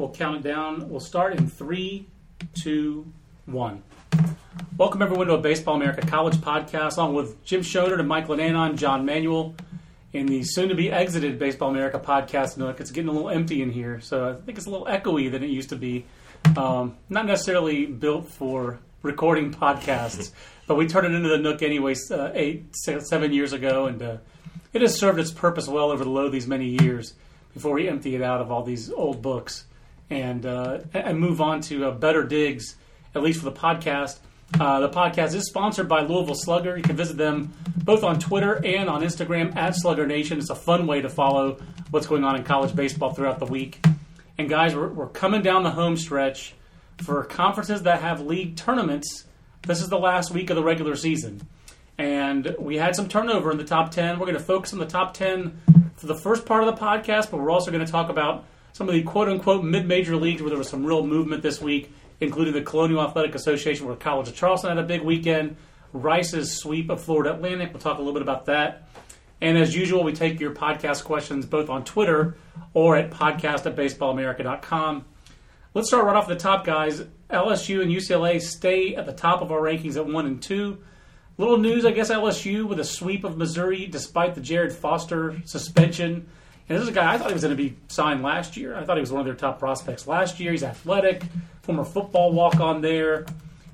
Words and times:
We'll 0.00 0.08
count 0.08 0.36
it 0.38 0.48
down. 0.48 0.88
We'll 0.88 0.98
start 0.98 1.34
in 1.34 1.46
three, 1.46 2.06
two, 2.54 3.12
one. 3.44 3.82
Welcome 4.78 5.02
everyone 5.02 5.26
to 5.26 5.34
a 5.34 5.38
Baseball 5.38 5.74
America 5.74 6.00
College 6.06 6.36
podcast, 6.36 6.96
along 6.96 7.16
with 7.16 7.44
Jim 7.44 7.60
Shonerd 7.60 7.98
and 7.98 8.08
Mike 8.08 8.28
Lananna, 8.28 8.74
John 8.74 9.04
Manuel, 9.04 9.54
in 10.14 10.24
the 10.24 10.42
soon-to-be 10.42 10.90
exited 10.90 11.38
Baseball 11.38 11.68
America 11.68 11.98
podcast. 11.98 12.56
Nook. 12.56 12.80
It's 12.80 12.90
getting 12.90 13.10
a 13.10 13.12
little 13.12 13.28
empty 13.28 13.60
in 13.60 13.70
here, 13.70 14.00
so 14.00 14.30
I 14.30 14.40
think 14.40 14.56
it's 14.56 14.66
a 14.66 14.70
little 14.70 14.86
echoey 14.86 15.30
than 15.30 15.44
it 15.44 15.50
used 15.50 15.68
to 15.68 15.76
be. 15.76 16.06
Um, 16.56 16.96
not 17.10 17.26
necessarily 17.26 17.84
built 17.84 18.26
for 18.26 18.78
recording 19.02 19.52
podcasts, 19.52 20.32
but 20.66 20.76
we 20.76 20.86
turned 20.86 21.08
it 21.08 21.12
into 21.14 21.28
the 21.28 21.36
Nook 21.36 21.60
anyways 21.60 22.10
uh, 22.10 22.32
seven 22.72 23.34
years 23.34 23.52
ago, 23.52 23.84
and 23.84 24.02
uh, 24.02 24.16
it 24.72 24.80
has 24.80 24.98
served 24.98 25.20
its 25.20 25.30
purpose 25.30 25.68
well 25.68 25.90
over 25.90 26.04
the 26.04 26.10
low 26.10 26.30
these 26.30 26.46
many 26.46 26.68
years 26.82 27.12
before 27.52 27.74
we 27.74 27.86
empty 27.86 28.14
it 28.14 28.22
out 28.22 28.40
of 28.40 28.50
all 28.50 28.62
these 28.62 28.90
old 28.90 29.20
books 29.20 29.66
and 30.10 30.44
uh, 30.44 30.80
and 30.92 31.18
move 31.18 31.40
on 31.40 31.60
to 31.62 31.86
uh, 31.86 31.90
better 31.92 32.24
digs, 32.24 32.76
at 33.14 33.22
least 33.22 33.38
for 33.38 33.46
the 33.46 33.56
podcast. 33.56 34.18
Uh, 34.58 34.80
the 34.80 34.88
podcast 34.88 35.34
is 35.34 35.46
sponsored 35.46 35.88
by 35.88 36.00
Louisville 36.00 36.34
Slugger. 36.34 36.76
You 36.76 36.82
can 36.82 36.96
visit 36.96 37.16
them 37.16 37.52
both 37.76 38.02
on 38.02 38.18
Twitter 38.18 38.60
and 38.64 38.88
on 38.88 39.02
Instagram 39.02 39.54
at 39.56 39.76
Slugger 39.76 40.06
Nation. 40.06 40.38
It's 40.38 40.50
a 40.50 40.56
fun 40.56 40.86
way 40.88 41.00
to 41.00 41.08
follow 41.08 41.58
what's 41.90 42.08
going 42.08 42.24
on 42.24 42.36
in 42.36 42.42
college 42.42 42.74
baseball 42.74 43.14
throughout 43.14 43.38
the 43.38 43.46
week. 43.46 43.84
And 44.38 44.48
guys, 44.48 44.74
we're, 44.74 44.88
we're 44.88 45.08
coming 45.08 45.42
down 45.42 45.62
the 45.62 45.70
home 45.70 45.96
stretch 45.96 46.54
for 46.98 47.24
conferences 47.24 47.82
that 47.84 48.00
have 48.00 48.20
league 48.20 48.56
tournaments. 48.56 49.24
This 49.66 49.80
is 49.80 49.88
the 49.88 49.98
last 49.98 50.32
week 50.32 50.50
of 50.50 50.56
the 50.56 50.64
regular 50.64 50.96
season. 50.96 51.46
And 51.96 52.56
we 52.58 52.76
had 52.76 52.96
some 52.96 53.08
turnover 53.08 53.52
in 53.52 53.58
the 53.58 53.64
top 53.64 53.90
10. 53.90 54.18
We're 54.18 54.26
going 54.26 54.38
to 54.38 54.42
focus 54.42 54.72
on 54.72 54.78
the 54.78 54.86
top 54.86 55.14
10 55.14 55.92
for 55.96 56.06
the 56.06 56.14
first 56.14 56.46
part 56.46 56.64
of 56.64 56.74
the 56.74 56.80
podcast, 56.80 57.30
but 57.30 57.38
we're 57.38 57.50
also 57.50 57.70
going 57.70 57.84
to 57.84 57.92
talk 57.92 58.08
about 58.08 58.46
some 58.72 58.88
of 58.88 58.94
the 58.94 59.02
quote 59.02 59.28
unquote 59.28 59.64
mid 59.64 59.86
major 59.86 60.16
leagues 60.16 60.42
where 60.42 60.50
there 60.50 60.58
was 60.58 60.68
some 60.68 60.84
real 60.84 61.06
movement 61.06 61.42
this 61.42 61.60
week, 61.60 61.92
including 62.20 62.54
the 62.54 62.62
Colonial 62.62 63.02
Athletic 63.02 63.34
Association, 63.34 63.86
where 63.86 63.96
College 63.96 64.28
of 64.28 64.34
Charleston 64.34 64.70
had 64.70 64.78
a 64.78 64.86
big 64.86 65.02
weekend, 65.02 65.56
Rice's 65.92 66.56
sweep 66.58 66.90
of 66.90 67.02
Florida 67.02 67.34
Atlantic. 67.34 67.72
We'll 67.72 67.80
talk 67.80 67.98
a 67.98 68.00
little 68.00 68.14
bit 68.14 68.22
about 68.22 68.46
that. 68.46 68.88
And 69.40 69.56
as 69.56 69.74
usual, 69.74 70.04
we 70.04 70.12
take 70.12 70.38
your 70.38 70.54
podcast 70.54 71.04
questions 71.04 71.46
both 71.46 71.70
on 71.70 71.84
Twitter 71.84 72.36
or 72.74 72.96
at 72.96 73.10
podcast 73.10 73.64
at 73.66 73.74
baseballamerica.com. 73.74 75.04
Let's 75.72 75.88
start 75.88 76.04
right 76.04 76.16
off 76.16 76.28
the 76.28 76.36
top, 76.36 76.64
guys. 76.66 77.02
LSU 77.30 77.80
and 77.80 77.90
UCLA 77.90 78.40
stay 78.40 78.96
at 78.96 79.06
the 79.06 79.12
top 79.12 79.40
of 79.40 79.52
our 79.52 79.60
rankings 79.60 79.96
at 79.96 80.06
one 80.06 80.26
and 80.26 80.42
two. 80.42 80.78
Little 81.38 81.58
news, 81.58 81.86
I 81.86 81.92
guess 81.92 82.10
LSU 82.10 82.68
with 82.68 82.80
a 82.80 82.84
sweep 82.84 83.24
of 83.24 83.38
Missouri 83.38 83.86
despite 83.86 84.34
the 84.34 84.40
Jared 84.42 84.72
Foster 84.72 85.40
suspension. 85.46 86.28
And 86.70 86.78
this 86.78 86.84
is 86.84 86.88
a 86.88 86.92
guy 86.92 87.12
I 87.12 87.18
thought 87.18 87.26
he 87.26 87.32
was 87.32 87.42
going 87.42 87.56
to 87.56 87.60
be 87.60 87.76
signed 87.88 88.22
last 88.22 88.56
year. 88.56 88.76
I 88.76 88.84
thought 88.84 88.96
he 88.96 89.00
was 89.00 89.10
one 89.10 89.18
of 89.18 89.26
their 89.26 89.34
top 89.34 89.58
prospects 89.58 90.06
last 90.06 90.38
year. 90.38 90.52
He's 90.52 90.62
athletic, 90.62 91.24
former 91.62 91.84
football 91.84 92.32
walk 92.32 92.60
on 92.60 92.80
there, 92.80 93.26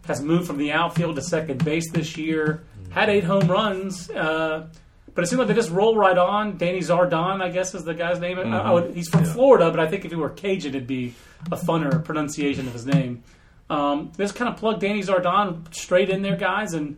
has 0.06 0.22
moved 0.22 0.46
from 0.46 0.56
the 0.56 0.72
outfield 0.72 1.16
to 1.16 1.22
second 1.22 1.62
base 1.62 1.90
this 1.90 2.16
year, 2.16 2.64
had 2.88 3.10
eight 3.10 3.24
home 3.24 3.48
runs. 3.48 4.08
Uh, 4.08 4.68
but 5.14 5.24
it 5.24 5.26
seemed 5.26 5.40
like 5.40 5.48
they 5.48 5.54
just 5.54 5.70
roll 5.70 5.94
right 5.94 6.16
on. 6.16 6.56
Danny 6.56 6.78
Zardon, 6.78 7.42
I 7.42 7.50
guess, 7.50 7.74
is 7.74 7.84
the 7.84 7.92
guy's 7.92 8.18
name. 8.18 8.38
Mm-hmm. 8.38 8.54
I, 8.54 8.72
would, 8.72 8.94
he's 8.94 9.10
from 9.10 9.26
yeah. 9.26 9.32
Florida, 9.34 9.70
but 9.70 9.78
I 9.78 9.88
think 9.88 10.06
if 10.06 10.10
he 10.10 10.16
were 10.16 10.30
Cajun, 10.30 10.70
it'd 10.70 10.86
be 10.86 11.12
a 11.52 11.56
funner 11.56 12.02
pronunciation 12.02 12.66
of 12.66 12.72
his 12.72 12.86
name. 12.86 13.22
Um, 13.68 14.10
they 14.16 14.24
just 14.24 14.36
kind 14.36 14.48
of 14.48 14.58
plug 14.58 14.80
Danny 14.80 15.02
Zardon 15.02 15.74
straight 15.74 16.08
in 16.08 16.22
there, 16.22 16.36
guys, 16.36 16.72
and 16.72 16.96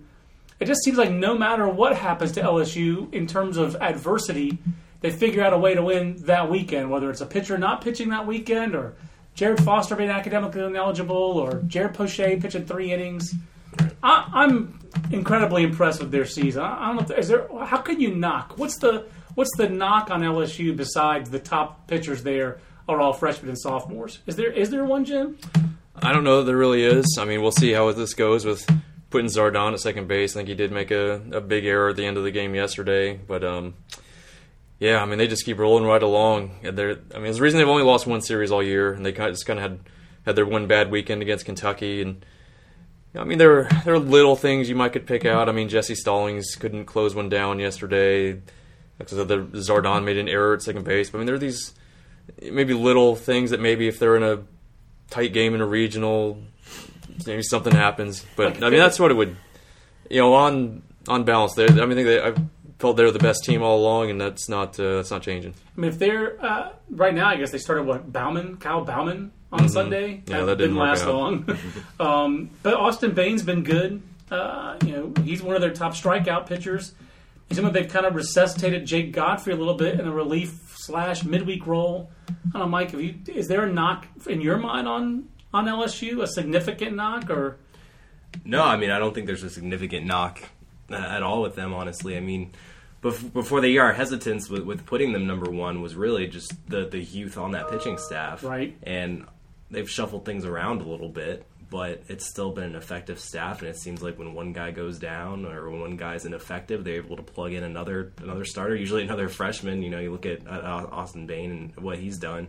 it 0.60 0.66
just 0.66 0.84
seems 0.84 0.96
like 0.96 1.10
no 1.10 1.36
matter 1.36 1.68
what 1.68 1.96
happens 1.96 2.30
to 2.32 2.40
LSU 2.40 3.12
in 3.12 3.26
terms 3.26 3.56
of 3.56 3.74
adversity, 3.76 4.58
they 5.00 5.10
figure 5.10 5.42
out 5.42 5.52
a 5.52 5.58
way 5.58 5.74
to 5.74 5.82
win 5.82 6.16
that 6.24 6.50
weekend, 6.50 6.90
whether 6.90 7.10
it's 7.10 7.20
a 7.20 7.26
pitcher 7.26 7.56
not 7.58 7.80
pitching 7.82 8.08
that 8.10 8.26
weekend 8.26 8.74
or 8.74 8.94
Jared 9.34 9.62
Foster 9.62 9.94
being 9.94 10.10
academically 10.10 10.64
ineligible 10.64 11.16
or 11.16 11.62
Jared 11.66 11.94
Poche 11.94 12.16
pitching 12.16 12.66
three 12.66 12.92
innings. 12.92 13.34
I, 14.02 14.44
am 14.44 14.80
incredibly 15.10 15.62
impressed 15.62 16.00
with 16.00 16.10
their 16.10 16.24
season. 16.24 16.62
I, 16.62 16.84
I 16.84 16.86
don't 16.88 16.96
know. 16.96 17.14
If, 17.14 17.20
is 17.20 17.28
there? 17.28 17.48
How 17.64 17.78
can 17.78 18.00
you 18.00 18.14
knock? 18.14 18.58
What's 18.58 18.78
the 18.78 19.06
What's 19.34 19.56
the 19.56 19.68
knock 19.68 20.10
on 20.10 20.22
LSU 20.22 20.76
besides 20.76 21.30
the 21.30 21.38
top 21.38 21.86
pitchers 21.86 22.24
there 22.24 22.58
are 22.88 23.00
all 23.00 23.12
freshmen 23.12 23.50
and 23.50 23.58
sophomores? 23.58 24.18
Is 24.26 24.34
there 24.34 24.50
Is 24.50 24.70
there 24.70 24.84
one, 24.84 25.04
Jim? 25.04 25.38
I 25.94 26.12
don't 26.12 26.24
know 26.24 26.38
that 26.38 26.46
there 26.46 26.56
really 26.56 26.82
is. 26.84 27.16
I 27.20 27.24
mean, 27.24 27.42
we'll 27.42 27.52
see 27.52 27.72
how 27.72 27.92
this 27.92 28.14
goes 28.14 28.44
with 28.44 28.68
putting 29.10 29.28
Zardon 29.28 29.72
at 29.72 29.80
second 29.80 30.08
base. 30.08 30.34
I 30.34 30.40
think 30.40 30.48
he 30.48 30.54
did 30.54 30.72
make 30.72 30.90
a, 30.90 31.22
a 31.32 31.40
big 31.40 31.64
error 31.64 31.90
at 31.90 31.96
the 31.96 32.04
end 32.06 32.16
of 32.16 32.24
the 32.24 32.30
game 32.30 32.54
yesterday, 32.54 33.14
but 33.14 33.44
um, 33.44 33.74
yeah, 34.78 35.02
I 35.02 35.06
mean 35.06 35.18
they 35.18 35.26
just 35.26 35.44
keep 35.44 35.58
rolling 35.58 35.84
right 35.84 36.02
along. 36.02 36.60
They're, 36.62 36.98
I 37.14 37.18
mean, 37.18 37.26
it's 37.26 37.38
the 37.38 37.42
reason 37.42 37.58
they've 37.58 37.68
only 37.68 37.82
lost 37.82 38.06
one 38.06 38.20
series 38.20 38.50
all 38.52 38.62
year, 38.62 38.92
and 38.92 39.04
they 39.04 39.12
kind 39.12 39.28
of 39.28 39.34
just 39.34 39.46
kind 39.46 39.58
of 39.58 39.62
had 39.62 39.80
had 40.24 40.36
their 40.36 40.46
one 40.46 40.66
bad 40.66 40.90
weekend 40.90 41.22
against 41.22 41.44
Kentucky. 41.44 42.02
And 42.02 42.24
I 43.16 43.24
mean, 43.24 43.38
there 43.38 43.64
there 43.84 43.94
are 43.94 43.98
little 43.98 44.36
things 44.36 44.68
you 44.68 44.76
might 44.76 44.92
could 44.92 45.06
pick 45.06 45.24
out. 45.24 45.48
I 45.48 45.52
mean, 45.52 45.68
Jesse 45.68 45.94
Stallings 45.94 46.54
couldn't 46.54 46.84
close 46.84 47.14
one 47.14 47.28
down 47.28 47.58
yesterday 47.58 48.40
because 48.98 49.16
the 49.16 49.38
Zardon 49.54 50.04
made 50.04 50.18
an 50.18 50.28
error 50.28 50.54
at 50.54 50.62
second 50.62 50.84
base. 50.84 51.10
But 51.10 51.18
I 51.18 51.20
mean, 51.20 51.26
there 51.26 51.36
are 51.36 51.40
these 51.40 51.74
maybe 52.40 52.74
little 52.74 53.16
things 53.16 53.50
that 53.50 53.60
maybe 53.60 53.88
if 53.88 53.98
they're 53.98 54.16
in 54.16 54.22
a 54.22 54.42
tight 55.10 55.32
game 55.32 55.54
in 55.54 55.60
a 55.60 55.66
regional, 55.66 56.40
maybe 57.26 57.42
something 57.42 57.74
happens. 57.74 58.24
But 58.36 58.62
I 58.62 58.70
mean, 58.70 58.78
that's 58.78 59.00
what 59.00 59.10
it 59.10 59.14
would. 59.14 59.36
You 60.10 60.20
know, 60.20 60.34
on 60.34 60.82
on 61.08 61.24
balance, 61.24 61.54
they, 61.54 61.66
I 61.66 61.86
mean, 61.86 62.04
they, 62.04 62.22
I 62.22 62.34
felt 62.78 62.96
they're 62.96 63.10
the 63.10 63.18
best 63.18 63.44
team 63.44 63.62
all 63.62 63.78
along, 63.78 64.10
and 64.10 64.20
that's 64.20 64.48
not 64.48 64.78
uh, 64.78 64.96
that's 64.96 65.10
not 65.10 65.22
changing. 65.22 65.54
I 65.76 65.80
mean, 65.80 65.90
if 65.90 65.98
they're 65.98 66.42
uh, 66.44 66.72
right 66.90 67.14
now, 67.14 67.28
I 67.28 67.36
guess 67.36 67.50
they 67.50 67.58
started 67.58 67.84
what 67.84 68.12
Bouman, 68.12 68.58
Kyle 68.58 68.84
Bouman 68.84 69.32
on 69.52 69.58
mm-hmm. 69.58 69.68
Sunday. 69.68 70.22
Yeah, 70.26 70.38
that, 70.40 70.46
that 70.46 70.58
didn't, 70.58 70.74
didn't 70.74 70.76
last 70.76 71.06
long. 71.06 71.48
um, 72.00 72.50
but 72.62 72.74
Austin 72.74 73.12
Bain's 73.12 73.42
been 73.42 73.64
good. 73.64 74.02
Uh, 74.30 74.76
you 74.84 74.92
know, 74.92 75.22
he's 75.22 75.42
one 75.42 75.54
of 75.54 75.62
their 75.62 75.72
top 75.72 75.94
strikeout 75.94 76.46
pitchers. 76.46 76.94
He's 77.48 77.58
like 77.58 77.72
they've 77.72 77.88
kind 77.88 78.04
of 78.04 78.14
resuscitated 78.14 78.84
Jake 78.84 79.12
Godfrey 79.12 79.54
a 79.54 79.56
little 79.56 79.74
bit 79.74 79.98
in 79.98 80.06
a 80.06 80.12
relief 80.12 80.74
slash 80.76 81.24
midweek 81.24 81.66
role. 81.66 82.10
I 82.28 82.32
don't 82.52 82.62
know, 82.62 82.68
Mike. 82.68 82.90
Have 82.90 83.00
you, 83.00 83.14
is 83.26 83.48
there 83.48 83.64
a 83.64 83.72
knock 83.72 84.06
in 84.26 84.42
your 84.42 84.58
mind 84.58 84.86
on 84.86 85.28
on 85.54 85.64
LSU? 85.64 86.22
A 86.22 86.26
significant 86.26 86.94
knock 86.94 87.30
or? 87.30 87.56
No, 88.44 88.62
I 88.62 88.76
mean 88.76 88.90
I 88.90 88.98
don't 88.98 89.14
think 89.14 89.26
there's 89.26 89.42
a 89.42 89.48
significant 89.48 90.04
knock 90.04 90.42
at 90.90 91.22
all 91.22 91.42
with 91.42 91.54
them. 91.54 91.72
Honestly, 91.74 92.16
I 92.16 92.20
mean 92.20 92.52
before 93.00 93.60
the 93.60 93.68
year, 93.68 93.84
our 93.84 93.92
hesitance 93.92 94.50
with, 94.50 94.62
with 94.62 94.84
putting 94.84 95.12
them 95.12 95.26
number 95.26 95.50
one 95.50 95.80
was 95.80 95.94
really 95.94 96.26
just 96.26 96.52
the 96.68 96.86
the 96.86 96.98
youth 96.98 97.38
on 97.38 97.52
that 97.52 97.70
pitching 97.70 97.96
staff, 97.96 98.42
right? 98.42 98.76
And 98.82 99.24
they've 99.70 99.88
shuffled 99.88 100.24
things 100.24 100.44
around 100.44 100.80
a 100.80 100.88
little 100.88 101.08
bit, 101.08 101.46
but 101.70 102.02
it's 102.08 102.26
still 102.26 102.50
been 102.50 102.64
an 102.64 102.74
effective 102.74 103.20
staff. 103.20 103.60
And 103.60 103.68
it 103.68 103.76
seems 103.76 104.02
like 104.02 104.18
when 104.18 104.34
one 104.34 104.52
guy 104.52 104.72
goes 104.72 104.98
down 104.98 105.46
or 105.46 105.70
when 105.70 105.80
one 105.80 105.96
guy's 105.96 106.24
ineffective, 106.24 106.82
they're 106.82 106.96
able 106.96 107.16
to 107.16 107.22
plug 107.22 107.52
in 107.52 107.62
another 107.62 108.12
another 108.20 108.44
starter, 108.44 108.74
usually 108.74 109.04
another 109.04 109.28
freshman. 109.28 109.82
You 109.82 109.90
know, 109.90 110.00
you 110.00 110.10
look 110.10 110.26
at 110.26 110.46
uh, 110.46 110.86
Austin 110.90 111.26
Bain 111.26 111.50
and 111.50 111.84
what 111.84 111.98
he's 111.98 112.18
done, 112.18 112.48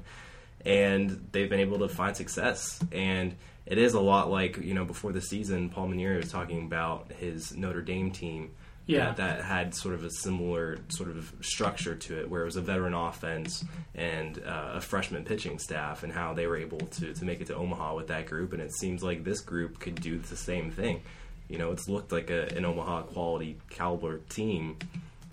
and 0.66 1.28
they've 1.32 1.50
been 1.50 1.60
able 1.60 1.80
to 1.80 1.90
find 1.90 2.18
success. 2.18 2.80
And 2.92 3.36
it 3.70 3.78
is 3.78 3.94
a 3.94 4.00
lot 4.00 4.30
like 4.30 4.58
you 4.58 4.74
know 4.74 4.84
before 4.84 5.14
the 5.14 5.22
season, 5.22 5.70
Paul 5.70 5.90
Mainieri 5.90 6.18
was 6.18 6.32
talking 6.32 6.66
about 6.66 7.12
his 7.14 7.56
Notre 7.56 7.82
Dame 7.82 8.12
team 8.12 8.52
yeah. 8.88 9.06
that, 9.06 9.18
that, 9.18 9.44
had 9.44 9.76
sort 9.76 9.94
of 9.94 10.04
a 10.04 10.10
similar 10.10 10.80
sort 10.90 11.12
of 11.12 11.32
structure 11.42 11.96
to 11.96 12.20
it, 12.20 12.30
where 12.30 12.42
it 12.42 12.46
was 12.46 12.56
a 12.56 12.62
veteran 12.62 12.96
offense 12.96 13.64
and 13.94 14.42
uh, 14.44 14.72
a 14.74 14.82
freshman 14.82 15.24
pitching 15.24 15.60
staff, 15.60 16.02
and 16.02 16.12
how 16.12 16.34
they 16.34 16.48
were 16.48 16.58
able 16.58 16.80
to, 16.80 17.14
to 17.14 17.26
make 17.26 17.42
it 17.42 17.48
to 17.48 17.56
Omaha 17.56 17.96
with 17.96 18.08
that 18.08 18.26
group. 18.26 18.54
And 18.54 18.62
it 18.62 18.74
seems 18.74 19.04
like 19.04 19.24
this 19.24 19.42
group 19.42 19.80
could 19.80 20.02
do 20.02 20.18
the 20.18 20.36
same 20.36 20.72
thing. 20.72 21.04
You 21.48 21.60
know, 21.60 21.72
it's 21.72 21.88
looked 21.88 22.12
like 22.12 22.32
a, 22.32 22.48
an 22.56 22.66
Omaha 22.66 23.04
quality 23.04 23.58
caliber 23.70 24.18
team 24.30 24.78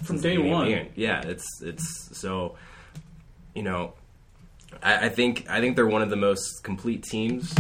from 0.03 0.21
day 0.21 0.37
one. 0.37 0.89
Yeah, 0.95 1.23
it's 1.23 1.63
it's 1.63 2.11
so. 2.13 2.57
You 3.55 3.63
know, 3.63 3.95
I, 4.83 5.07
I 5.07 5.09
think 5.09 5.49
I 5.49 5.61
think 5.61 5.77
they're 5.77 5.87
one 5.87 6.03
of 6.03 6.11
the 6.11 6.17
most 6.17 6.63
complete 6.63 7.03
teams 7.05 7.55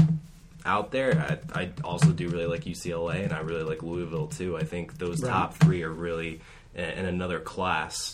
out 0.67 0.91
there. 0.91 1.41
I, 1.55 1.61
I, 1.61 1.71
also 1.83 2.11
do 2.11 2.29
really 2.29 2.47
like 2.47 2.65
UCLA, 2.65 3.23
and 3.23 3.33
I 3.33 3.39
really 3.39 3.63
like 3.63 3.83
Louisville 3.83 4.27
too. 4.27 4.57
I 4.57 4.65
think 4.65 4.99
those 4.99 5.23
right. 5.23 5.31
top 5.31 5.55
three 5.55 5.83
are 5.85 5.91
really 5.91 6.41
in, 6.75 6.85
in, 6.85 7.07
another 7.07 7.39
class 7.41 8.13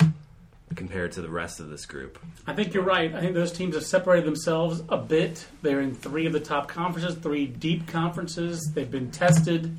compared 0.76 1.12
to 1.12 1.22
the 1.22 1.28
rest 1.28 1.60
of 1.60 1.70
this 1.70 1.86
group. 1.86 2.18
I 2.46 2.54
think 2.54 2.74
you're 2.74 2.84
right. 2.84 3.12
I 3.14 3.20
think 3.20 3.34
those 3.34 3.52
teams 3.52 3.74
have 3.74 3.84
separated 3.84 4.26
themselves 4.26 4.82
a 4.88 4.98
bit. 4.98 5.46
They're 5.62 5.80
in 5.80 5.94
three 5.94 6.26
of 6.26 6.32
the 6.32 6.40
top 6.40 6.68
conferences, 6.68 7.16
three 7.16 7.46
deep 7.46 7.88
conferences. 7.88 8.70
They've 8.74 8.90
been 8.90 9.10
tested. 9.10 9.76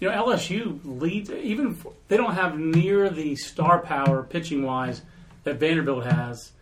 You 0.00 0.08
know, 0.08 0.24
LSU 0.24 0.80
leads 0.84 1.30
even 1.30 1.78
they 2.08 2.16
don't 2.16 2.34
have 2.34 2.58
near 2.58 3.10
the 3.10 3.36
star 3.36 3.80
power 3.80 4.22
pitching 4.22 4.62
wise 4.62 5.02
that 5.42 5.56
Vanderbilt 5.56 6.04
has. 6.04 6.52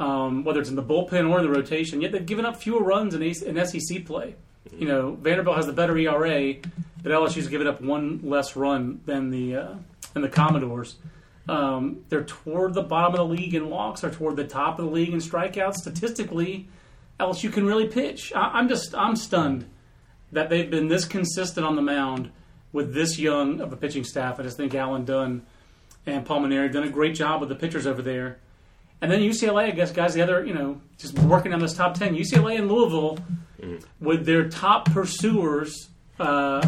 Um, 0.00 0.42
whether 0.42 0.60
it's 0.60 0.68
in 0.68 0.74
the 0.74 0.82
bullpen 0.82 1.30
or 1.30 1.38
in 1.38 1.44
the 1.44 1.50
rotation, 1.50 2.00
yet 2.00 2.10
they've 2.10 2.26
given 2.26 2.44
up 2.44 2.56
fewer 2.56 2.82
runs 2.82 3.14
in, 3.14 3.22
in 3.22 3.66
SEC 3.66 4.04
play 4.04 4.34
you 4.72 4.86
know, 4.86 5.12
Vanderbilt 5.12 5.56
has 5.56 5.66
the 5.66 5.72
better 5.72 5.96
ERA, 5.96 6.54
but 7.02 7.12
LSU's 7.12 7.48
given 7.48 7.66
up 7.66 7.80
one 7.80 8.20
less 8.22 8.56
run 8.56 9.00
than 9.06 9.30
the 9.30 9.56
uh, 9.56 9.74
than 10.12 10.22
the 10.22 10.28
Commodores. 10.28 10.96
Um, 11.48 12.04
they're 12.08 12.24
toward 12.24 12.74
the 12.74 12.82
bottom 12.82 13.14
of 13.14 13.18
the 13.18 13.34
league 13.34 13.54
in 13.54 13.70
walks. 13.70 14.00
They're 14.00 14.10
toward 14.10 14.36
the 14.36 14.46
top 14.46 14.78
of 14.78 14.86
the 14.86 14.90
league 14.90 15.12
in 15.12 15.20
strikeouts. 15.20 15.74
Statistically, 15.74 16.68
LSU 17.20 17.52
can 17.52 17.66
really 17.66 17.86
pitch. 17.86 18.32
I, 18.34 18.50
I'm 18.54 18.68
just 18.68 18.94
I'm 18.94 19.16
stunned 19.16 19.68
that 20.32 20.50
they've 20.50 20.70
been 20.70 20.88
this 20.88 21.04
consistent 21.04 21.64
on 21.64 21.76
the 21.76 21.82
mound 21.82 22.30
with 22.72 22.92
this 22.92 23.18
young 23.18 23.60
of 23.60 23.72
a 23.72 23.76
pitching 23.76 24.04
staff. 24.04 24.40
I 24.40 24.42
just 24.42 24.56
think 24.56 24.74
Alan 24.74 25.04
Dunn 25.04 25.46
and 26.04 26.26
Paul 26.26 26.42
Mainieri 26.42 26.64
have 26.64 26.72
done 26.72 26.84
a 26.84 26.90
great 26.90 27.14
job 27.14 27.40
with 27.40 27.48
the 27.48 27.54
pitchers 27.54 27.86
over 27.86 28.02
there. 28.02 28.38
And 29.00 29.10
then 29.10 29.20
UCLA, 29.20 29.64
I 29.64 29.70
guess, 29.72 29.92
guys, 29.92 30.14
the 30.14 30.22
other, 30.22 30.44
you 30.44 30.54
know, 30.54 30.80
just 30.96 31.18
working 31.18 31.52
on 31.52 31.60
this 31.60 31.74
top 31.74 31.94
10. 31.94 32.14
UCLA 32.14 32.58
and 32.58 32.70
Louisville, 32.70 33.18
with 34.00 34.24
their 34.24 34.48
top 34.48 34.90
pursuers, 34.90 35.88
uh, 36.18 36.66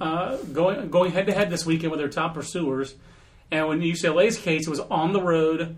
uh, 0.00 0.36
going 0.36 0.90
going 0.90 1.12
head 1.12 1.26
to 1.26 1.32
head 1.32 1.50
this 1.50 1.64
weekend 1.64 1.90
with 1.92 2.00
their 2.00 2.08
top 2.08 2.34
pursuers. 2.34 2.94
And 3.50 3.68
when 3.68 3.80
UCLA's 3.80 4.36
case, 4.36 4.66
it 4.66 4.70
was 4.70 4.80
on 4.80 5.12
the 5.12 5.22
road. 5.22 5.76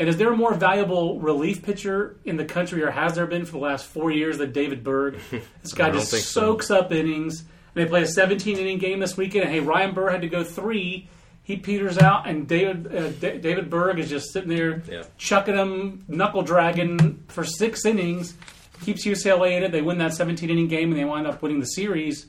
And 0.00 0.08
is 0.08 0.16
there 0.16 0.32
a 0.32 0.36
more 0.36 0.54
valuable 0.54 1.18
relief 1.18 1.62
pitcher 1.62 2.16
in 2.24 2.36
the 2.36 2.44
country, 2.44 2.82
or 2.84 2.90
has 2.90 3.14
there 3.14 3.26
been 3.26 3.44
for 3.44 3.52
the 3.52 3.58
last 3.58 3.86
four 3.86 4.12
years 4.12 4.38
than 4.38 4.52
David 4.52 4.84
Berg? 4.84 5.18
This 5.62 5.72
guy 5.72 5.90
just 5.90 6.10
think 6.10 6.22
so. 6.22 6.40
soaks 6.40 6.70
up 6.70 6.92
innings. 6.92 7.40
And 7.40 7.84
they 7.84 7.86
play 7.86 8.02
a 8.02 8.06
17 8.06 8.58
inning 8.58 8.78
game 8.78 9.00
this 9.00 9.16
weekend. 9.16 9.44
And 9.44 9.52
hey, 9.52 9.60
Ryan 9.60 9.94
Burr 9.94 10.10
had 10.10 10.22
to 10.22 10.28
go 10.28 10.44
three. 10.44 11.08
He 11.48 11.56
peters 11.56 11.96
out, 11.96 12.28
and 12.28 12.46
David 12.46 12.94
uh, 12.94 13.08
D- 13.08 13.38
David 13.38 13.70
Berg 13.70 13.98
is 13.98 14.10
just 14.10 14.34
sitting 14.34 14.50
there 14.50 14.82
Yeah. 14.86 15.04
chucking 15.16 15.56
them, 15.56 16.04
knuckle 16.06 16.42
dragging 16.42 17.24
for 17.28 17.42
six 17.42 17.86
innings. 17.86 18.34
Keeps 18.82 19.06
UCLA 19.06 19.56
in 19.56 19.62
it. 19.62 19.72
They 19.72 19.80
win 19.80 19.96
that 19.96 20.12
17 20.12 20.50
inning 20.50 20.68
game, 20.68 20.90
and 20.90 21.00
they 21.00 21.06
wind 21.06 21.26
up 21.26 21.40
winning 21.40 21.58
the 21.58 21.64
series. 21.66 22.26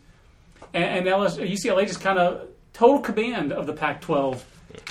And, 0.74 0.86
and 1.00 1.08
LS, 1.10 1.36
UCLA 1.38 1.86
just 1.86 2.00
kind 2.00 2.18
of 2.18 2.48
total 2.72 3.00
command 3.02 3.52
of 3.52 3.68
the 3.68 3.74
Pac-12, 3.74 4.40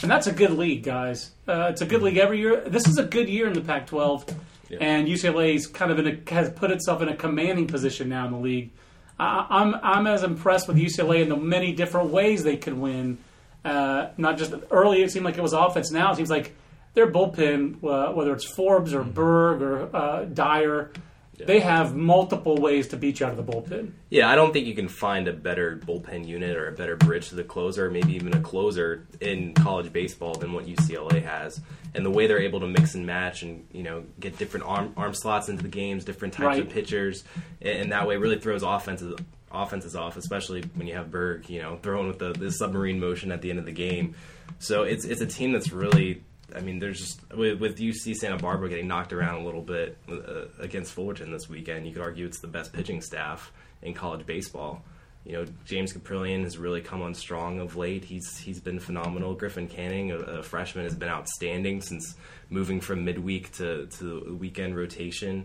and 0.02 0.10
that's 0.10 0.26
a 0.26 0.32
good 0.32 0.50
league, 0.50 0.82
guys. 0.82 1.30
Uh, 1.48 1.68
it's 1.70 1.80
a 1.80 1.86
good 1.86 2.02
league 2.02 2.18
every 2.18 2.38
year. 2.38 2.60
This 2.66 2.86
is 2.86 2.98
a 2.98 3.04
good 3.04 3.30
year 3.30 3.46
in 3.46 3.54
the 3.54 3.62
Pac-12, 3.62 4.34
and 4.78 5.08
UCLA's 5.08 5.66
kind 5.66 5.90
of 5.90 5.98
in 6.00 6.06
a, 6.06 6.30
has 6.34 6.50
put 6.50 6.70
itself 6.70 7.00
in 7.00 7.08
a 7.08 7.16
commanding 7.16 7.66
position 7.66 8.10
now 8.10 8.26
in 8.26 8.32
the 8.32 8.38
league. 8.38 8.70
I, 9.18 9.46
I'm 9.48 9.74
I'm 9.82 10.06
as 10.06 10.22
impressed 10.22 10.68
with 10.68 10.76
UCLA 10.76 11.22
in 11.22 11.30
the 11.30 11.36
many 11.36 11.72
different 11.72 12.10
ways 12.10 12.44
they 12.44 12.58
could 12.58 12.74
win. 12.74 13.16
Uh, 13.64 14.08
not 14.16 14.38
just 14.38 14.54
early, 14.70 15.02
it 15.02 15.10
seemed 15.10 15.24
like 15.24 15.36
it 15.36 15.42
was 15.42 15.52
offense. 15.52 15.90
Now 15.90 16.12
it 16.12 16.16
seems 16.16 16.30
like 16.30 16.54
their 16.94 17.06
bullpen, 17.10 17.82
uh, 17.84 18.12
whether 18.12 18.32
it's 18.32 18.44
Forbes 18.44 18.94
or 18.94 19.02
Berg 19.04 19.62
or 19.62 19.94
uh, 19.94 20.24
Dyer, 20.24 20.90
they 21.38 21.60
have 21.60 21.94
multiple 21.94 22.56
ways 22.56 22.88
to 22.88 22.96
beat 22.96 23.20
you 23.20 23.26
out 23.26 23.38
of 23.38 23.46
the 23.46 23.52
bullpen. 23.52 23.92
Yeah, 24.10 24.28
I 24.28 24.34
don't 24.34 24.52
think 24.52 24.66
you 24.66 24.74
can 24.74 24.88
find 24.88 25.28
a 25.28 25.32
better 25.32 25.76
bullpen 25.76 26.26
unit 26.26 26.56
or 26.56 26.66
a 26.66 26.72
better 26.72 26.96
bridge 26.96 27.28
to 27.28 27.36
the 27.36 27.44
closer, 27.44 27.88
maybe 27.90 28.14
even 28.14 28.34
a 28.34 28.40
closer 28.40 29.06
in 29.20 29.54
college 29.54 29.92
baseball 29.92 30.34
than 30.34 30.52
what 30.52 30.66
UCLA 30.66 31.22
has. 31.22 31.60
And 31.94 32.04
the 32.04 32.10
way 32.10 32.26
they're 32.26 32.40
able 32.42 32.58
to 32.60 32.66
mix 32.66 32.94
and 32.96 33.06
match 33.06 33.42
and 33.42 33.66
you 33.72 33.82
know 33.84 34.04
get 34.18 34.36
different 34.36 34.66
arm 34.66 34.92
arm 34.96 35.14
slots 35.14 35.48
into 35.48 35.62
the 35.62 35.68
games, 35.68 36.04
different 36.04 36.34
types 36.34 36.44
Right. 36.58 36.60
of 36.60 36.70
pitchers, 36.70 37.22
and, 37.62 37.78
and 37.82 37.92
that 37.92 38.08
way 38.08 38.16
really 38.16 38.38
throws 38.40 38.62
offenses 38.64 39.14
offenses 39.50 39.96
off, 39.96 40.16
especially 40.16 40.62
when 40.74 40.86
you 40.86 40.94
have 40.94 41.10
Berg, 41.10 41.48
you 41.48 41.60
know, 41.60 41.78
throwing 41.82 42.08
with 42.08 42.18
the, 42.18 42.32
the 42.32 42.50
submarine 42.50 43.00
motion 43.00 43.32
at 43.32 43.42
the 43.42 43.50
end 43.50 43.58
of 43.58 43.64
the 43.64 43.72
game. 43.72 44.14
So 44.58 44.82
it's 44.82 45.04
it's 45.04 45.20
a 45.20 45.26
team 45.26 45.52
that's 45.52 45.72
really. 45.72 46.22
I 46.56 46.60
mean, 46.60 46.78
there's 46.78 46.98
just 46.98 47.20
with, 47.34 47.60
with 47.60 47.76
UC 47.78 48.14
Santa 48.14 48.38
Barbara 48.38 48.70
getting 48.70 48.88
knocked 48.88 49.12
around 49.12 49.42
a 49.42 49.44
little 49.44 49.60
bit 49.60 49.98
uh, 50.10 50.46
against 50.58 50.94
Fullerton 50.94 51.30
this 51.30 51.46
weekend. 51.46 51.86
You 51.86 51.92
could 51.92 52.00
argue 52.00 52.24
it's 52.24 52.40
the 52.40 52.46
best 52.46 52.72
pitching 52.72 53.02
staff 53.02 53.52
in 53.82 53.92
college 53.92 54.24
baseball. 54.24 54.82
You 55.26 55.32
know, 55.32 55.44
James 55.66 55.92
Kaprielian 55.92 56.44
has 56.44 56.56
really 56.56 56.80
come 56.80 57.02
on 57.02 57.12
strong 57.12 57.60
of 57.60 57.76
late. 57.76 58.02
He's 58.02 58.38
he's 58.38 58.60
been 58.60 58.80
phenomenal. 58.80 59.34
Griffin 59.34 59.68
Canning, 59.68 60.10
a, 60.10 60.16
a 60.16 60.42
freshman, 60.42 60.84
has 60.84 60.94
been 60.94 61.10
outstanding 61.10 61.82
since 61.82 62.16
moving 62.48 62.80
from 62.80 63.04
midweek 63.04 63.52
to 63.56 63.86
to 63.98 64.36
weekend 64.40 64.74
rotation. 64.74 65.44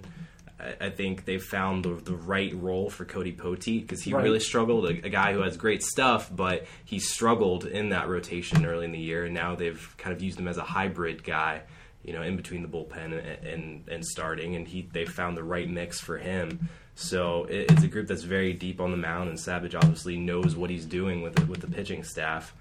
I, 0.80 0.90
think 0.90 1.26
they've 1.26 1.44
found 1.44 1.86
the, 1.86 1.90
the 1.96 2.16
right 2.16 2.54
role 2.56 2.90
for 2.90 3.06
Cody 3.06 3.32
Poteet 3.34 3.82
because 3.82 4.02
he 4.02 4.14
Right. 4.14 4.24
really 4.24 4.40
struggled. 4.40 4.86
A, 4.86 5.06
a 5.06 5.10
guy 5.10 5.34
who 5.34 5.42
has 5.42 5.58
great 5.58 5.84
stuff, 5.84 6.30
but 6.34 6.66
he 6.86 7.00
struggled 7.00 7.66
in 7.66 7.90
that 7.90 8.08
rotation 8.08 8.66
early 8.66 8.86
in 8.86 8.92
the 8.92 9.00
year, 9.00 9.26
and 9.26 9.34
now 9.34 9.56
they've 9.56 9.94
kind 9.98 10.16
of 10.16 10.22
used 10.22 10.40
him 10.40 10.48
as 10.48 10.58
a 10.58 10.64
hybrid 10.64 11.24
guy. 11.24 11.62
You 12.04 12.12
know, 12.12 12.22
in 12.22 12.36
between 12.36 12.62
the 12.64 12.68
bullpen 12.68 13.06
and 13.18 13.48
and, 13.48 13.88
and 13.90 14.06
starting, 14.06 14.56
and 14.56 14.68
he 14.68 14.90
they 14.92 15.06
found 15.06 15.38
the 15.38 15.44
right 15.44 15.70
mix 15.70 16.00
for 16.02 16.18
him. 16.18 16.68
So 16.96 17.46
it, 17.46 17.72
it's 17.72 17.84
a 17.84 17.88
group 17.88 18.08
that's 18.08 18.24
very 18.24 18.52
deep 18.54 18.82
on 18.82 18.92
the 18.92 18.98
mound, 18.98 19.30
and 19.30 19.40
Savage 19.40 19.74
obviously 19.74 20.18
knows 20.18 20.56
what 20.56 20.70
he's 20.70 20.86
doing 20.86 21.22
with 21.22 21.36
the, 21.36 21.46
with 21.46 21.62
the 21.62 21.68
pitching 21.68 22.04
staff. 22.04 22.54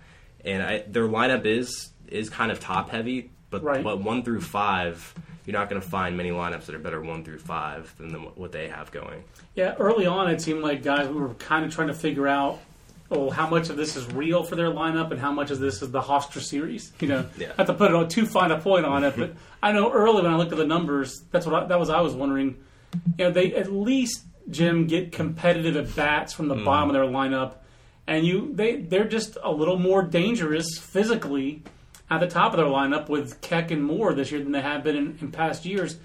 And 0.44 0.62
I, 0.62 0.84
their 0.87 1.08
lineup 1.08 1.44
is 1.44 1.90
is 2.08 2.31
kind 2.31 2.52
of 2.52 2.60
top 2.60 2.90
heavy, 2.90 3.31
but 3.50 3.62
Right. 3.64 3.82
but 3.82 4.00
one 4.00 4.22
through 4.22 4.43
five, 4.43 5.12
you're 5.44 5.59
not 5.59 5.69
going 5.69 5.81
to 5.81 5.87
find 5.87 6.17
many 6.17 6.31
lineups 6.31 6.67
that 6.67 6.75
are 6.75 6.79
better 6.79 7.00
one 7.00 7.25
through 7.25 7.39
five 7.39 7.93
than 7.99 8.12
the, 8.12 8.19
what 8.19 8.53
they 8.53 8.69
have 8.69 8.91
going. 8.93 9.25
Yeah, 9.55 9.75
early 9.79 10.06
on, 10.06 10.31
it 10.31 10.41
seemed 10.41 10.62
like 10.62 10.83
guys 10.83 11.09
we 11.09 11.15
were 11.15 11.35
kind 11.35 11.65
of 11.65 11.75
trying 11.75 11.89
to 11.89 11.94
figure 11.94 12.29
out, 12.29 12.61
oh, 13.11 13.29
how 13.31 13.49
much 13.49 13.69
of 13.69 13.77
this 13.77 13.97
is 13.97 14.06
real 14.12 14.43
for 14.44 14.56
their 14.56 14.71
lineup 14.71 15.11
and 15.11 15.21
how 15.21 15.33
much 15.33 15.50
of 15.50 15.59
this 15.59 15.83
is 15.83 15.91
the 15.91 16.00
Hofstra 16.00 16.41
series. 16.41 16.93
You 17.00 17.09
know, 17.09 17.27
Yeah. 17.37 17.53
not 17.59 17.67
to 17.67 17.75
put 17.75 17.91
it 17.91 17.94
on 17.94 18.09
too 18.09 18.27
fine 18.27 18.50
a 18.50 18.59
point 18.59 18.87
on 18.87 19.05
it, 19.05 19.15
but 19.17 19.35
I 19.62 19.73
know 19.73 19.93
early 19.93 20.23
when 20.23 20.33
I 20.33 20.37
looked 20.37 20.53
at 20.53 20.59
the 20.59 20.67
numbers, 20.67 21.23
that's 21.31 21.45
what 21.45 21.65
I, 21.65 21.67
that 21.67 21.79
was. 21.79 21.91
I 21.91 22.00
was 22.00 22.15
wondering, 22.15 22.56
you 23.19 23.25
know, 23.25 23.31
they 23.31 23.55
at 23.55 23.73
least 23.73 24.25
Jim 24.50 24.87
get 24.87 25.12
competitive 25.12 25.77
at 25.77 25.95
bats 25.95 26.33
from 26.33 26.49
the 26.49 26.55
mm-hmm. 26.55 26.65
bottom 26.65 26.91
of 26.91 26.95
their 26.95 27.05
lineup, 27.05 27.56
and 28.06 28.25
you 28.25 28.53
they 28.55 28.77
they're 28.77 29.09
just 29.09 29.37
a 29.43 29.50
little 29.50 29.79
more 29.79 30.03
dangerous 30.03 30.79
physically 30.79 31.62
at 32.12 32.20
the 32.20 32.29
top 32.29 32.53
of 32.53 32.59
their 32.59 32.67
lineup 32.67 33.09
with 33.09 33.41
Keck 33.41 33.70
and 33.70 33.82
Moore 33.82 34.12
this 34.12 34.31
year 34.31 34.43
than 34.43 34.53
they 34.53 34.61
have 34.61 34.85
been 34.85 34.97
in, 34.97 35.19
in 35.20 35.32
past 35.32 35.64
years. 35.64 35.97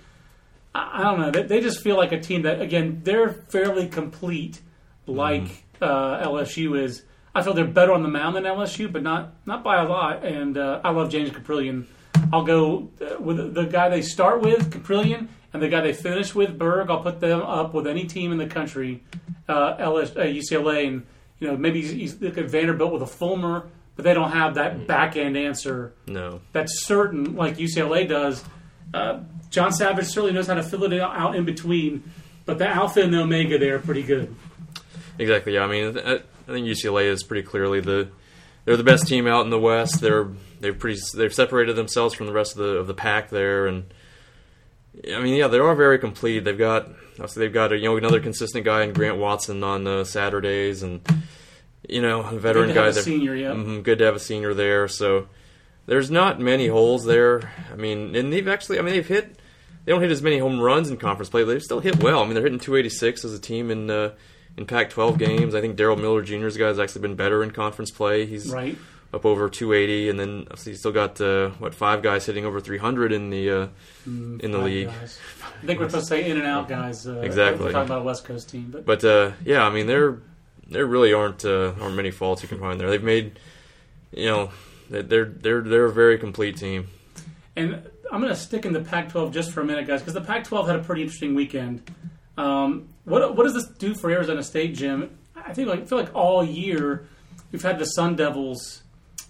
I 0.73 1.01
I 1.01 1.03
don't 1.03 1.19
know. 1.19 1.31
They, 1.31 1.43
they 1.43 1.61
just 1.61 1.81
feel 1.81 1.97
like 1.97 2.13
a 2.13 2.19
team 2.19 2.43
that, 2.43 2.61
again, 2.61 3.01
they're 3.03 3.29
fairly 3.29 3.87
complete, 3.87 4.61
like 5.05 5.63
uh, 5.81 6.23
LSU 6.23 6.81
is. 6.81 7.03
I 7.35 7.43
feel 7.43 7.53
they're 7.53 7.65
better 7.65 7.91
on 7.91 8.01
the 8.01 8.09
mound 8.09 8.35
than 8.35 8.45
LSU, 8.45 8.91
but 8.91 9.03
not 9.03 9.33
not 9.45 9.63
by 9.63 9.81
a 9.83 9.87
lot. 9.87 10.25
And 10.25 10.57
uh, 10.57 10.81
I 10.83 10.91
love 10.91 11.09
James 11.09 11.29
Kaprielian. 11.29 11.85
I'll 12.31 12.45
go 12.45 12.89
uh, 13.01 13.21
with 13.21 13.53
the 13.53 13.65
guy 13.65 13.89
they 13.89 14.01
start 14.01 14.41
with, 14.41 14.71
Kaprielian, 14.71 15.27
and 15.53 15.61
the 15.61 15.67
guy 15.67 15.81
they 15.81 15.93
finish 15.93 16.33
with, 16.33 16.57
Berg. 16.57 16.89
I'll 16.89 17.03
put 17.03 17.19
them 17.19 17.41
up 17.41 17.73
with 17.73 17.85
any 17.85 18.05
team 18.05 18.31
in 18.31 18.37
the 18.37 18.47
country, 18.47 19.03
uh, 19.47 19.75
LS, 19.77 20.11
uh, 20.15 20.21
UCLA, 20.21 20.87
and 20.87 21.05
you 21.39 21.47
know 21.47 21.57
maybe 21.57 21.81
he's, 21.81 21.91
he's 21.91 22.21
look 22.21 22.37
at 22.37 22.45
Vanderbilt 22.45 22.93
with 22.93 23.01
a 23.01 23.07
Fulmer, 23.07 23.67
but 23.97 24.05
they 24.05 24.13
don't 24.13 24.31
have 24.31 24.55
that 24.55 24.87
back 24.87 25.17
end 25.17 25.35
answer 25.35 25.91
No. 26.07 26.39
that's 26.53 26.85
certain, 26.85 27.35
like 27.35 27.57
UCLA 27.57 28.07
does. 28.07 28.43
Uh, 28.93 29.19
John 29.49 29.73
Savage 29.73 30.05
certainly 30.05 30.31
knows 30.31 30.47
how 30.47 30.53
to 30.53 30.63
fill 30.63 30.83
it 30.85 30.97
out 31.01 31.35
in 31.35 31.43
between, 31.43 32.03
but 32.45 32.57
the 32.57 32.67
alpha 32.69 33.01
and 33.01 33.13
the 33.13 33.19
omega 33.21 33.57
there 33.57 33.75
are 33.75 33.79
pretty 33.79 34.03
good. 34.03 34.33
Exactly. 35.19 35.55
Yeah. 35.55 35.63
I 35.63 35.67
mean, 35.67 35.97
I, 35.97 36.13
I 36.15 36.19
think 36.53 36.65
UCLA 36.67 37.05
is 37.09 37.23
pretty 37.23 37.45
clearly 37.45 37.81
the 37.81 38.07
they're 38.65 38.77
the 38.77 38.83
best 38.83 39.07
team 39.07 39.27
out 39.27 39.43
in 39.45 39.49
the 39.49 39.59
West. 39.59 39.99
They're 39.99 40.27
they've 40.59 40.77
pretty 40.77 40.99
they've 41.15 41.33
separated 41.33 41.75
themselves 41.75 42.13
from 42.13 42.27
the 42.27 42.33
rest 42.33 42.51
of 42.53 42.59
the 42.59 42.77
of 42.77 42.87
the 42.87 42.93
pack 42.93 43.29
there, 43.29 43.65
and 43.67 43.85
I 45.13 45.19
mean, 45.19 45.35
yeah, 45.35 45.47
they 45.47 45.59
are 45.59 45.75
very 45.75 45.97
complete. 45.99 46.43
They've 46.43 46.57
got 46.57 46.87
obviously 47.13 47.45
they've 47.45 47.53
got 47.53 47.71
a, 47.71 47.77
you 47.77 47.85
know 47.85 47.97
another 47.97 48.19
consistent 48.19 48.63
guy 48.65 48.83
in 48.83 48.93
Grant 48.93 49.17
Watson 49.17 49.63
on 49.63 49.87
uh, 49.87 50.03
Saturdays, 50.03 50.83
and 50.83 51.01
you 51.87 52.01
know 52.01 52.21
a 52.21 52.37
veteran 52.39 52.67
Good 52.67 52.73
to 52.73 52.79
guy 52.79 52.87
a 52.87 52.93
senior, 52.93 53.35
yeah. 53.35 53.51
Mhm, 53.51 53.83
good 53.83 53.99
to 53.99 54.05
have 54.05 54.15
a 54.15 54.19
senior 54.19 54.53
there. 54.53 54.87
So 54.87 55.27
there's 55.85 56.11
not 56.11 56.39
many 56.39 56.67
holes 56.67 57.05
there. 57.05 57.51
I 57.71 57.75
mean, 57.75 58.15
and 58.15 58.31
they've 58.31 58.47
actually 58.47 58.79
I 58.79 58.81
mean 58.81 58.93
they've 58.93 59.07
hit. 59.07 59.39
They 59.85 59.93
don't 59.93 60.01
hit 60.01 60.11
as 60.11 60.21
many 60.21 60.37
home 60.39 60.59
runs 60.59 60.89
in 60.89 60.97
conference 60.97 61.29
play, 61.29 61.43
but 61.43 61.51
they've 61.53 61.63
still 61.63 61.79
hit 61.79 62.03
well. 62.03 62.19
I 62.19 62.25
mean, 62.25 62.33
they're 62.33 62.43
hitting 62.43 62.59
286 62.59 63.23
as 63.23 63.33
a 63.33 63.39
team 63.39 63.71
in 63.71 63.89
uh, 63.89 64.11
in 64.57 64.65
Pac-12 64.65 65.17
games. 65.17 65.55
I 65.55 65.61
think 65.61 65.77
Darrell 65.77 65.95
Miller 65.95 66.21
Jr.'s 66.21 66.57
guy 66.57 66.67
has 66.67 66.77
actually 66.77 67.03
been 67.03 67.15
better 67.15 67.41
in 67.41 67.51
conference 67.51 67.89
play. 67.89 68.25
He's 68.25 68.49
Right. 68.51 68.77
up 69.13 69.25
over 69.25 69.47
280, 69.49 70.09
and 70.09 70.19
then 70.19 70.45
you 70.65 70.75
still 70.75 70.91
got 70.91 71.21
uh, 71.21 71.51
what 71.51 71.73
five 71.73 72.03
guys 72.03 72.25
hitting 72.25 72.43
over 72.43 72.59
300 72.59 73.13
in 73.13 73.29
the 73.29 73.49
uh, 73.49 73.67
in 74.05 74.51
the 74.51 74.57
league. 74.57 74.87
guys. 74.89 75.19
I 75.63 75.65
think 75.65 75.79
we're 75.79 75.87
supposed 75.87 76.09
to 76.09 76.15
say 76.15 76.29
in 76.29 76.35
and 76.35 76.45
out 76.45 76.67
guys. 76.67 77.07
Uh, 77.07 77.21
Exactly. 77.21 77.67
We're 77.67 77.71
talking 77.71 77.89
about 77.89 78.01
a 78.01 78.03
West 78.03 78.25
Coast 78.25 78.49
team, 78.49 78.67
but 78.69 78.85
But 78.85 79.05
uh, 79.05 79.31
yeah, 79.45 79.65
I 79.65 79.69
mean 79.69 79.87
there 79.87 80.17
there 80.69 80.85
really 80.85 81.13
aren't 81.13 81.45
uh, 81.45 81.73
aren't 81.79 81.95
many 81.95 82.11
faults 82.11 82.41
you 82.43 82.49
can 82.49 82.59
find 82.59 82.79
there. 82.79 82.89
They've 82.89 83.03
made 83.03 83.39
you 84.11 84.25
know 84.25 84.51
they're 84.89 85.25
they're 85.25 85.61
they're 85.61 85.85
a 85.85 85.93
very 85.93 86.17
complete 86.17 86.57
team. 86.57 86.87
And 87.55 87.89
I'm 88.11 88.21
going 88.21 88.33
to 88.33 88.39
stick 88.39 88.65
in 88.65 88.73
the 88.73 88.81
Pac-12 88.81 89.33
just 89.33 89.51
for 89.51 89.61
a 89.61 89.65
minute, 89.65 89.87
guys, 89.87 90.01
because 90.01 90.13
the 90.13 90.21
Pac-12 90.21 90.67
had 90.67 90.75
a 90.77 90.83
pretty 90.83 91.01
interesting 91.01 91.35
weekend. 91.35 91.89
Um, 92.37 92.89
what 93.05 93.35
what 93.35 93.43
does 93.43 93.53
this 93.53 93.67
do 93.77 93.95
for 93.95 94.11
Arizona 94.11 94.43
State, 94.43 94.75
Jim? 94.75 95.17
I 95.35 95.53
think 95.53 95.67
like, 95.67 95.81
I 95.81 95.85
feel 95.85 95.97
like 95.97 96.13
all 96.13 96.43
year 96.43 97.07
we've 97.51 97.63
had 97.63 97.79
the 97.79 97.85
Sun 97.85 98.15
Devils 98.15 98.83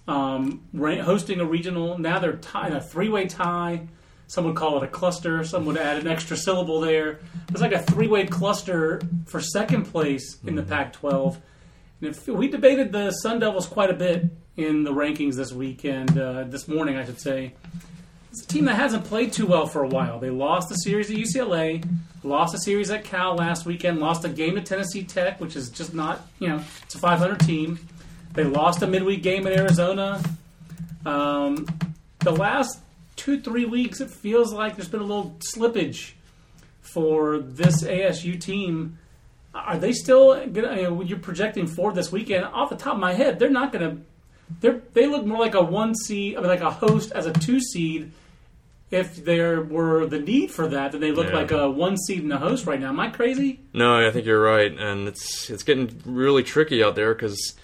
um, 0.06 0.62
hosting 0.74 1.40
a 1.40 1.44
regional. 1.44 1.98
Now 1.98 2.18
they're 2.18 2.36
tie, 2.36 2.68
in 2.68 2.74
a 2.74 2.80
three-way 2.80 3.26
tie. 3.26 3.88
Some 4.28 4.44
would 4.44 4.56
call 4.56 4.76
it 4.76 4.84
a 4.84 4.88
cluster. 4.88 5.42
Some 5.42 5.64
would 5.64 5.78
add 5.78 5.96
an 5.96 6.06
extra 6.06 6.36
syllable 6.36 6.80
there. 6.80 7.20
It's 7.48 7.62
like 7.62 7.72
a 7.72 7.80
three-way 7.80 8.26
cluster 8.26 9.00
for 9.26 9.40
second 9.40 9.84
place 9.84 10.36
in 10.46 10.54
the 10.54 10.62
Pac-12. 10.62 11.38
And 12.00 12.10
if, 12.10 12.28
we 12.28 12.46
debated 12.46 12.92
the 12.92 13.10
Sun 13.10 13.40
Devils 13.40 13.66
quite 13.66 13.88
a 13.88 13.94
bit 13.94 14.26
in 14.58 14.84
the 14.84 14.92
rankings 14.92 15.36
this 15.36 15.50
weekend, 15.50 16.18
uh, 16.18 16.44
this 16.44 16.68
morning, 16.68 16.96
I 16.96 17.06
should 17.06 17.18
say. 17.18 17.54
it's 18.30 18.44
a 18.44 18.46
team 18.46 18.66
that 18.66 18.74
hasn't 18.74 19.04
played 19.04 19.32
too 19.32 19.46
well 19.46 19.66
for 19.66 19.82
a 19.82 19.88
while. 19.88 20.18
They 20.18 20.30
lost 20.30 20.68
the 20.68 20.74
series 20.74 21.10
at 21.10 21.16
UCLA, 21.16 21.88
lost 22.22 22.54
a 22.54 22.58
series 22.58 22.90
at 22.90 23.04
Cal 23.04 23.34
last 23.34 23.64
weekend, 23.64 23.98
lost 23.98 24.26
a 24.26 24.28
game 24.28 24.56
to 24.56 24.60
Tennessee 24.60 25.04
Tech, 25.04 25.40
which 25.40 25.56
is 25.56 25.70
just 25.70 25.94
not, 25.94 26.26
you 26.38 26.48
know, 26.48 26.62
it's 26.82 26.94
a 26.94 26.98
500 26.98 27.40
team. 27.40 27.78
They 28.34 28.44
lost 28.44 28.82
a 28.82 28.86
midweek 28.86 29.22
game 29.22 29.46
in 29.46 29.58
Arizona. 29.58 30.22
Um, 31.06 31.66
the 32.20 32.32
last 32.32 32.80
two, 33.18 33.40
three 33.40 33.66
weeks, 33.66 34.00
it 34.00 34.08
feels 34.10 34.52
like 34.52 34.76
there's 34.76 34.88
been 34.88 35.00
a 35.00 35.04
little 35.04 35.36
slippage 35.40 36.12
for 36.80 37.38
this 37.38 37.82
ASU 37.82 38.40
team. 38.40 38.98
Are 39.54 39.76
they 39.76 39.92
still 39.92 40.34
gonna? 40.46 40.76
You 40.76 40.82
know, 40.84 41.02
you're 41.02 41.18
projecting 41.18 41.66
forward 41.66 41.94
this 41.96 42.10
weekend. 42.12 42.44
Off 42.46 42.70
the 42.70 42.76
top 42.76 42.94
of 42.94 43.00
my 43.00 43.12
head, 43.12 43.38
they're 43.38 43.50
not 43.50 43.72
going 43.72 43.90
to. 43.90 44.02
They 44.60 44.80
they 44.94 45.06
look 45.06 45.26
more 45.26 45.38
like 45.38 45.54
a 45.54 45.62
one 45.62 45.94
seed, 45.94 46.36
I 46.36 46.40
mean, 46.40 46.48
like 46.48 46.60
a 46.60 46.70
host 46.70 47.12
as 47.12 47.26
a 47.26 47.32
two 47.32 47.60
seed. 47.60 48.12
If 48.90 49.22
there 49.22 49.60
were 49.60 50.06
the 50.06 50.18
need 50.18 50.50
for 50.50 50.66
that, 50.68 50.92
then 50.92 51.02
they 51.02 51.12
look 51.12 51.28
Yeah. 51.28 51.34
like 51.36 51.50
a 51.50 51.68
one 51.70 51.98
seed 51.98 52.22
and 52.22 52.32
a 52.32 52.38
host 52.38 52.64
right 52.66 52.80
now. 52.80 52.88
Am 52.88 52.98
I 53.00 53.08
crazy? 53.10 53.60
No, 53.74 54.06
I 54.06 54.10
think 54.10 54.24
you're 54.24 54.40
right, 54.40 54.72
and 54.72 55.06
it's 55.08 55.50
it's 55.50 55.62
getting 55.62 56.00
really 56.06 56.42
tricky 56.42 56.82
out 56.82 56.94
there 56.94 57.12
because 57.14 57.54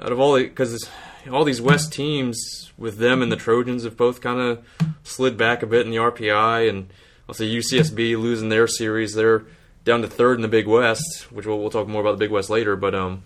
out 0.00 0.10
of 0.10 0.18
all 0.18 0.36
because 0.36 0.88
all 1.30 1.44
these 1.44 1.60
West 1.60 1.92
teams 1.92 2.72
with 2.78 2.98
them 2.98 3.22
and 3.22 3.30
the 3.32 3.36
Trojans 3.36 3.84
have 3.84 3.96
both 3.96 4.20
kind 4.20 4.40
of 4.40 4.64
slid 5.02 5.36
back 5.36 5.62
a 5.62 5.66
bit 5.66 5.84
in 5.86 5.90
the 5.90 5.96
RPI, 5.98 6.68
and 6.68 6.88
I'll 7.28 7.34
say 7.34 7.46
UCSB 7.48 8.16
losing 8.20 8.48
their 8.48 8.66
series, 8.66 9.14
they're 9.14 9.44
down 9.84 10.02
to 10.02 10.08
third 10.08 10.36
in 10.36 10.42
the 10.42 10.48
Big 10.48 10.66
West, 10.66 11.26
which 11.32 11.46
we'll, 11.46 11.58
we'll 11.58 11.70
talk 11.70 11.88
more 11.88 12.00
about 12.00 12.12
the 12.12 12.18
Big 12.18 12.30
West 12.30 12.50
later, 12.50 12.76
but 12.76 12.94
um. 12.94 13.22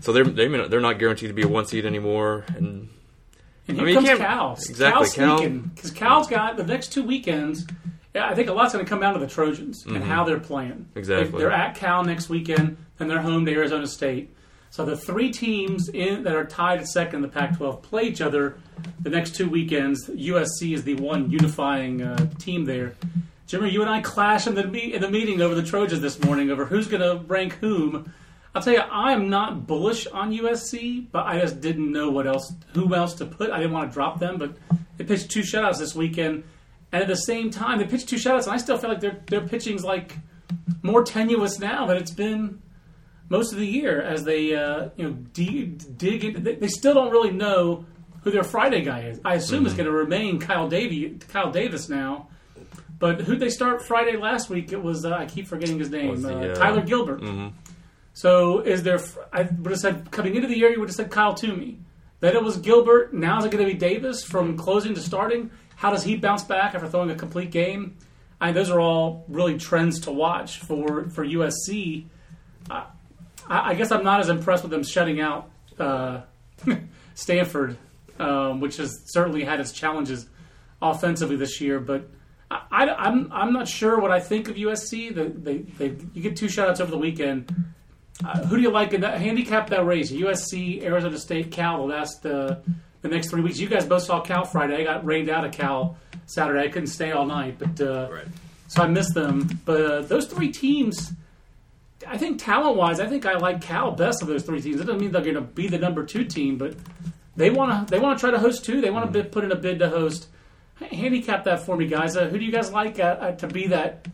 So 0.00 0.12
they're 0.12 0.22
they 0.24 0.46
may 0.48 0.58
not- 0.58 0.70
they're 0.70 0.80
not 0.80 0.98
guaranteed 1.00 1.28
to 1.30 1.34
be 1.34 1.42
a 1.42 1.48
one 1.48 1.66
seed 1.66 1.84
anymore, 1.84 2.44
and 2.56 2.88
And 3.66 3.80
I 3.80 3.84
here 3.84 3.84
mean, 3.86 3.94
comes 3.96 4.18
Cal. 4.18 4.52
exactly, 4.52 5.08
Cal- 5.10 5.48
because 5.48 5.90
Cal's 5.90 6.28
got 6.28 6.56
the 6.56 6.64
next 6.64 6.92
two 6.92 7.02
weekends. 7.02 7.66
Yeah, 8.14 8.28
I 8.28 8.34
think 8.34 8.48
a 8.48 8.52
lot's 8.52 8.72
going 8.74 8.84
to 8.84 8.88
come 8.88 9.00
down 9.00 9.14
to 9.14 9.20
the 9.20 9.26
Trojans 9.26 9.84
and 9.86 10.04
how 10.04 10.22
they're 10.24 10.38
playing. 10.38 10.72
Mm-hmm. 10.72 10.98
Exactly. 10.98 11.30
They- 11.32 11.38
They're 11.38 11.50
at 11.52 11.74
Cal 11.74 12.04
next 12.04 12.28
weekend, 12.28 12.76
and 13.00 13.10
they're 13.10 13.22
home 13.22 13.44
to 13.46 13.52
Arizona 13.52 13.86
State. 13.86 14.32
So 14.72 14.86
the 14.86 14.96
three 14.96 15.30
teams 15.30 15.90
in 15.90 16.22
that 16.22 16.34
are 16.34 16.46
tied 16.46 16.80
at 16.80 16.88
second 16.88 17.16
in 17.16 17.20
the 17.20 17.28
Pac-12 17.28 17.82
play 17.82 18.04
each 18.04 18.22
other 18.22 18.56
the 19.00 19.10
next 19.10 19.36
two 19.36 19.46
weekends. 19.46 20.08
USC 20.08 20.72
is 20.72 20.82
the 20.82 20.94
one 20.94 21.30
unifying 21.30 22.00
uh, 22.00 22.30
team 22.38 22.64
there. 22.64 22.94
Jimmy, 23.46 23.68
you 23.68 23.82
and 23.82 23.90
I 23.90 24.00
clash 24.00 24.46
in 24.46 24.54
the 24.54 24.66
me- 24.66 24.94
in 24.94 25.02
the 25.02 25.10
meeting 25.10 25.42
over 25.42 25.54
the 25.54 25.62
Trojans 25.62 26.00
this 26.00 26.18
morning 26.24 26.48
over 26.48 26.64
who's 26.64 26.86
going 26.86 27.02
to 27.02 27.22
rank 27.26 27.52
whom. 27.56 28.14
I'll 28.54 28.62
tell 28.62 28.72
you, 28.72 28.78
I 28.80 29.12
am 29.12 29.28
not 29.28 29.66
bullish 29.66 30.06
on 30.06 30.32
USC, 30.32 31.04
but 31.12 31.26
I 31.26 31.38
just 31.38 31.60
didn't 31.60 31.92
know 31.92 32.10
what 32.10 32.26
else, 32.26 32.50
who 32.72 32.94
else 32.94 33.12
to 33.16 33.26
put. 33.26 33.50
I 33.50 33.58
didn't 33.58 33.72
want 33.72 33.90
to 33.90 33.92
drop 33.92 34.20
them, 34.20 34.38
but 34.38 34.56
they 34.96 35.04
pitched 35.04 35.30
two 35.30 35.42
shutouts 35.42 35.80
this 35.80 35.94
weekend, 35.94 36.44
and 36.92 37.02
at 37.02 37.08
the 37.08 37.16
same 37.16 37.50
time, 37.50 37.78
they 37.78 37.84
pitched 37.84 38.08
two 38.08 38.16
shutouts, 38.16 38.44
and 38.44 38.52
I 38.52 38.56
still 38.56 38.78
feel 38.78 38.88
like 38.88 39.00
their 39.00 39.20
their 39.26 39.42
pitching's 39.42 39.84
like 39.84 40.16
more 40.80 41.04
tenuous 41.04 41.58
now 41.58 41.84
than 41.84 41.98
it's 41.98 42.10
been 42.10 42.62
most 43.28 43.52
of 43.52 43.58
the 43.58 43.66
year 43.66 44.00
as 44.00 44.24
they 44.24 44.54
uh, 44.54 44.90
you 44.96 45.04
know 45.04 45.12
de- 45.32 45.66
dig 45.66 46.24
into. 46.24 46.40
They, 46.40 46.56
they 46.56 46.68
still 46.68 46.94
don't 46.94 47.10
really 47.10 47.32
know 47.32 47.86
who 48.22 48.30
their 48.30 48.44
Friday 48.44 48.82
guy 48.82 49.00
is. 49.04 49.20
I 49.24 49.34
assume 49.34 49.66
it's 49.66 49.74
going 49.74 49.86
to 49.86 49.92
remain 49.92 50.38
Kyle 50.38 50.68
Davy, 50.68 51.18
Kyle 51.28 51.50
Davis 51.50 51.88
now. 51.88 52.28
But 52.98 53.22
who 53.22 53.36
they 53.36 53.48
start 53.48 53.82
Friday 53.82 54.16
last 54.16 54.48
week? 54.48 54.72
It 54.72 54.80
was 54.80 55.04
uh, 55.04 55.12
I 55.12 55.26
keep 55.26 55.48
forgetting 55.48 55.78
his 55.78 55.90
name. 55.90 56.22
The, 56.22 56.50
uh, 56.50 56.52
uh, 56.52 56.54
Tyler 56.54 56.82
Gilbert. 56.82 57.22
So 58.14 58.60
is 58.60 58.82
there? 58.82 59.00
I 59.32 59.42
would 59.42 59.72
have 59.72 59.80
said 59.80 60.10
coming 60.10 60.36
into 60.36 60.46
the 60.46 60.56
year, 60.56 60.70
you 60.70 60.78
would 60.80 60.88
have 60.88 60.96
said 60.96 61.10
Kyle 61.10 61.34
Twomey. 61.34 61.78
Then 62.20 62.36
it 62.36 62.44
was 62.44 62.58
Gilbert. 62.58 63.12
Now 63.12 63.38
is 63.38 63.44
it 63.44 63.50
going 63.50 63.66
to 63.66 63.72
be 63.72 63.78
Davis 63.78 64.22
from 64.22 64.56
closing 64.56 64.94
to 64.94 65.00
starting? 65.00 65.50
How 65.74 65.90
does 65.90 66.04
he 66.04 66.16
bounce 66.16 66.44
back 66.44 66.74
after 66.74 66.86
throwing 66.86 67.10
a 67.10 67.16
complete 67.16 67.50
game? 67.50 67.96
I 68.40 68.46
mean, 68.46 68.54
those 68.54 68.70
are 68.70 68.78
all 68.78 69.24
really 69.28 69.58
trends 69.58 70.00
to 70.00 70.12
watch 70.12 70.58
for 70.60 71.08
for 71.10 71.26
USC. 71.26 72.04
I, 73.52 73.70
I 73.70 73.74
guess 73.74 73.90
I'm 73.92 74.04
not 74.04 74.20
as 74.20 74.28
impressed 74.28 74.62
with 74.62 74.70
them 74.72 74.82
shutting 74.84 75.20
out 75.20 75.50
uh, 75.78 76.22
Stanford, 77.14 77.76
um, 78.18 78.60
which 78.60 78.76
has 78.78 78.90
certainly 79.06 79.44
had 79.44 79.60
its 79.60 79.72
challenges 79.72 80.26
offensively 80.80 81.36
this 81.36 81.60
year. 81.60 81.78
But 81.80 82.08
I, 82.50 82.60
I, 82.70 83.06
I'm 83.08 83.30
I'm 83.32 83.52
not 83.52 83.68
sure 83.68 83.98
what 84.00 84.10
I 84.10 84.20
think 84.20 84.48
of 84.48 84.56
USC. 84.56 85.14
The, 85.14 85.24
they, 85.24 85.58
they 85.58 85.96
you 86.14 86.22
get 86.22 86.36
two 86.36 86.46
shutouts 86.46 86.80
over 86.80 86.90
the 86.90 86.98
weekend. 86.98 87.52
Uh, 88.24 88.44
who 88.46 88.56
do 88.56 88.62
you 88.62 88.70
like 88.70 88.92
in 88.92 89.00
that 89.00 89.20
handicap 89.20 89.70
that 89.70 89.84
race? 89.86 90.12
USC, 90.12 90.82
Arizona 90.84 91.18
State, 91.18 91.50
Cal. 91.50 91.78
The 91.78 91.92
last 91.94 92.24
uh, 92.26 92.56
the 93.00 93.08
next 93.08 93.30
three 93.30 93.40
weeks. 93.42 93.58
You 93.58 93.68
guys 93.68 93.84
both 93.86 94.02
saw 94.02 94.20
Cal 94.20 94.44
Friday. 94.44 94.76
I 94.80 94.84
got 94.84 95.04
rained 95.04 95.28
out 95.28 95.44
of 95.44 95.52
Cal 95.52 95.96
Saturday. 96.26 96.60
I 96.60 96.68
couldn't 96.68 96.88
stay 96.88 97.10
all 97.12 97.26
night, 97.26 97.56
but 97.58 97.80
uh, 97.80 98.08
Right. 98.12 98.26
so 98.68 98.82
I 98.82 98.86
missed 98.86 99.14
them. 99.14 99.48
But 99.64 99.80
uh, 99.80 100.00
those 100.02 100.26
three 100.26 100.52
teams, 100.52 101.12
I 102.06 102.18
think 102.18 102.42
talent 102.42 102.76
wise, 102.76 103.00
I 103.00 103.06
think 103.06 103.26
I 103.26 103.34
like 103.34 103.60
Cal 103.60 103.92
best 103.92 104.22
of 104.22 104.28
those 104.28 104.42
three 104.42 104.60
teams. 104.60 104.80
It 104.80 104.84
doesn't 104.84 105.00
mean 105.00 105.12
they're 105.12 105.22
going 105.22 105.34
to 105.34 105.40
be 105.40 105.68
the 105.68 105.78
number 105.78 106.04
two 106.04 106.24
team, 106.24 106.58
but 106.58 106.74
they 107.36 107.50
want 107.50 107.88
to 107.88 107.90
they 107.90 107.98
want 107.98 108.18
to 108.18 108.20
try 108.20 108.30
to 108.30 108.38
host 108.38 108.64
too. 108.64 108.80
They 108.80 108.90
want 108.90 109.12
to 109.12 109.24
put 109.24 109.44
in 109.44 109.52
a 109.52 109.56
bid 109.56 109.78
to 109.80 109.88
host. 109.88 110.28
Handicap 110.80 111.44
that 111.44 111.60
for 111.60 111.76
me, 111.76 111.86
guys. 111.86 112.16
Uh, 112.16 112.28
who 112.28 112.38
do 112.38 112.44
you 112.44 112.52
guys 112.52 112.72
like 112.72 112.98
uh, 112.98 113.16
uh, 113.20 113.32
to 113.32 113.46
be 113.46 113.68
that 113.68 114.06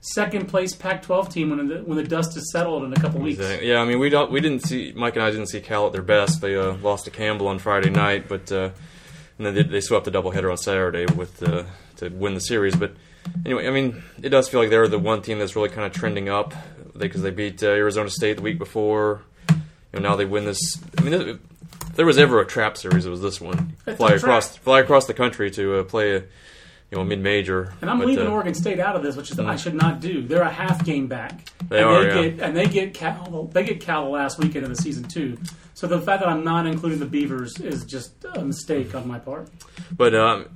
second 0.00 0.46
place 0.46 0.74
Pac-12 0.74 1.32
team 1.32 1.50
when 1.50 1.68
the 1.68 1.78
when 1.82 1.96
the 1.96 2.04
dust 2.04 2.36
is 2.36 2.50
settled 2.50 2.84
in 2.84 2.92
a 2.92 2.96
couple 2.96 3.20
weeks? 3.20 3.38
Exactly. 3.38 3.68
Yeah, 3.68 3.80
I 3.80 3.84
mean, 3.84 3.98
we 3.98 4.08
don't, 4.08 4.30
we 4.30 4.40
didn't 4.40 4.62
see 4.62 4.92
Mike 4.96 5.16
and 5.16 5.24
I 5.24 5.30
didn't 5.30 5.48
see 5.48 5.60
Cal 5.60 5.86
at 5.86 5.92
their 5.92 6.02
best. 6.02 6.40
They 6.40 6.56
uh, 6.56 6.74
lost 6.74 7.04
to 7.04 7.10
Campbell 7.10 7.48
on 7.48 7.58
Friday 7.58 7.90
night, 7.90 8.28
but 8.28 8.50
uh, 8.50 8.70
and 9.38 9.46
then 9.46 9.54
they, 9.54 9.62
they 9.62 9.80
swept 9.80 10.04
the 10.04 10.10
doubleheader 10.10 10.50
on 10.50 10.56
Saturday 10.56 11.06
with 11.06 11.42
uh, 11.42 11.64
to 11.96 12.08
win 12.08 12.34
the 12.34 12.40
series. 12.40 12.76
But 12.76 12.94
anyway, 13.44 13.66
I 13.66 13.70
mean, 13.70 14.02
it 14.22 14.30
does 14.30 14.48
feel 14.48 14.60
like 14.60 14.70
they're 14.70 14.88
the 14.88 14.98
one 14.98 15.22
team 15.22 15.38
that's 15.38 15.56
really 15.56 15.68
kind 15.68 15.86
of 15.86 15.92
trending 15.92 16.28
up 16.28 16.54
because 16.96 17.22
they, 17.22 17.30
beat 17.30 17.62
uh, 17.62 17.66
Arizona 17.68 18.10
State 18.10 18.36
the 18.36 18.42
week 18.42 18.58
before. 18.58 19.22
You 19.50 20.00
know, 20.00 20.10
now 20.10 20.16
they 20.16 20.24
win 20.24 20.44
this. 20.44 20.78
I 20.98 21.02
mean, 21.02 21.14
if 21.14 21.38
there 21.94 22.06
was 22.06 22.18
ever 22.18 22.40
a 22.40 22.46
trap 22.46 22.76
series, 22.76 23.06
it 23.06 23.10
was 23.10 23.22
this 23.22 23.40
one. 23.40 23.76
It's 23.86 23.96
Fly 23.96 24.12
across, 24.12 24.56
fly 24.56 24.80
across 24.80 25.06
the 25.06 25.14
country 25.14 25.50
to 25.52 25.80
uh, 25.80 25.84
play 25.84 26.16
a 26.16 26.24
you 26.90 26.98
know 26.98 27.04
mid 27.04 27.20
major. 27.20 27.74
And 27.80 27.90
I'm 27.90 27.98
leaving 27.98 28.26
Oregon 28.26 28.54
State 28.54 28.78
out 28.78 28.96
of 28.96 29.02
this, 29.02 29.16
which 29.16 29.30
is 29.30 29.38
I 29.38 29.56
should 29.56 29.74
not 29.74 30.00
do. 30.00 30.22
They're 30.22 30.42
a 30.42 30.50
half 30.50 30.84
game 30.84 31.06
back. 31.06 31.32
Mm. 31.32 31.68
They 31.68 31.78
and 31.78 31.86
are, 31.86 32.02
They 32.02 32.06
yeah. 32.08 32.28
get, 32.28 32.40
and 32.40 32.56
they 32.56 32.66
get 32.66 32.94
Cal. 32.94 33.50
They 33.52 33.64
get 33.64 33.80
Cal 33.80 34.04
the 34.04 34.10
last 34.10 34.38
weekend 34.38 34.64
of 34.64 34.70
the 34.70 34.76
season 34.76 35.04
too. 35.04 35.38
So 35.74 35.86
the 35.86 36.00
fact 36.00 36.20
that 36.22 36.28
I'm 36.28 36.44
not 36.44 36.66
including 36.66 37.00
the 37.00 37.06
Beavers 37.06 37.60
is 37.60 37.84
just 37.84 38.24
a 38.34 38.42
mistake 38.44 38.94
on 38.94 39.06
my 39.06 39.18
part. 39.18 39.50
But 39.94 40.14
um, 40.14 40.48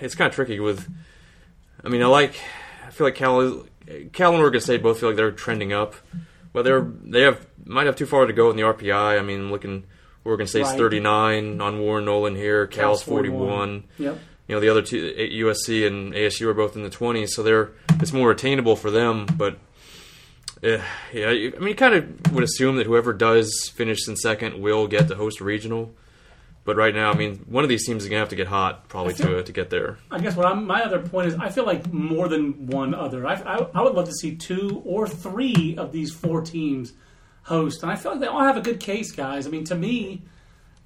it's 0.00 0.14
kind 0.14 0.28
of 0.28 0.34
tricky 0.34 0.60
with. 0.60 0.88
I 1.84 1.88
mean, 1.88 2.02
I 2.02 2.06
like. 2.06 2.40
I 2.86 2.90
feel 2.90 3.06
like 3.06 3.14
Cal, 3.14 3.40
is, 3.40 3.64
Cal 4.12 4.32
and 4.32 4.40
Oregon 4.40 4.60
State 4.60 4.82
both 4.82 5.00
feel 5.00 5.08
like 5.10 5.16
they're 5.16 5.30
trending 5.32 5.72
up, 5.72 5.94
but 6.52 6.64
they're 6.64 6.82
they 7.02 7.22
have 7.22 7.46
might 7.64 7.86
have 7.86 7.96
too 7.96 8.06
far 8.06 8.26
to 8.26 8.32
go 8.32 8.50
in 8.50 8.56
the 8.56 8.62
RPI. 8.62 9.18
I 9.18 9.22
mean, 9.22 9.50
looking 9.50 9.84
Oregon 10.24 10.46
State's 10.46 10.70
Right. 10.70 10.78
39 10.78 11.60
on 11.60 11.80
Warren 11.80 12.04
Nolan 12.04 12.34
here. 12.34 12.66
Cal's 12.66 12.98
Cal's 12.98 13.02
41. 13.04 13.38
41. 13.38 13.84
Yep. 13.98 14.18
You 14.48 14.54
know, 14.56 14.60
the 14.60 14.68
other 14.68 14.82
two, 14.82 15.14
USC 15.16 15.86
and 15.86 16.12
ASU 16.12 16.46
are 16.46 16.54
both 16.54 16.74
in 16.74 16.82
the 16.82 16.90
20s, 16.90 17.28
so 17.30 17.42
they're 17.44 17.70
it's 18.00 18.12
more 18.12 18.32
attainable 18.32 18.74
for 18.74 18.90
them. 18.90 19.26
But 19.36 19.58
uh, 20.62 20.78
yeah, 21.12 21.28
I 21.28 21.50
mean, 21.58 21.68
you 21.68 21.74
kind 21.74 21.94
of 21.94 22.32
would 22.32 22.44
assume 22.44 22.76
that 22.76 22.86
whoever 22.86 23.12
does 23.12 23.70
finish 23.72 24.08
in 24.08 24.16
second 24.16 24.60
will 24.60 24.88
get 24.88 25.08
to 25.08 25.14
host 25.14 25.40
a 25.40 25.44
regional. 25.44 25.94
But 26.70 26.76
right 26.76 26.94
now, 26.94 27.10
I 27.10 27.16
mean, 27.16 27.44
one 27.48 27.64
of 27.64 27.68
these 27.68 27.84
teams 27.84 28.04
is 28.04 28.08
gonna 28.08 28.20
have 28.20 28.28
to 28.28 28.36
get 28.36 28.46
hot 28.46 28.88
probably 28.88 29.12
feel- 29.14 29.38
to 29.38 29.42
to 29.42 29.50
get 29.52 29.70
there. 29.70 29.98
I 30.08 30.20
guess 30.20 30.36
what 30.36 30.46
I'm, 30.46 30.68
my 30.68 30.84
other 30.84 31.00
point 31.00 31.26
is 31.26 31.34
I 31.34 31.48
feel 31.48 31.66
like 31.66 31.92
more 31.92 32.28
than 32.28 32.68
one 32.68 32.94
other. 32.94 33.26
I, 33.26 33.34
I, 33.34 33.66
I 33.74 33.82
would 33.82 33.94
love 33.94 34.06
to 34.06 34.14
see 34.14 34.36
two 34.36 34.80
or 34.84 35.08
three 35.08 35.74
of 35.76 35.90
these 35.90 36.12
four 36.14 36.42
teams 36.42 36.92
host, 37.42 37.82
and 37.82 37.90
I 37.90 37.96
feel 37.96 38.12
like 38.12 38.20
they 38.20 38.28
all 38.28 38.44
have 38.44 38.56
a 38.56 38.60
good 38.60 38.78
case, 38.78 39.10
guys. 39.10 39.48
I 39.48 39.50
mean, 39.50 39.64
to 39.64 39.74
me, 39.74 40.22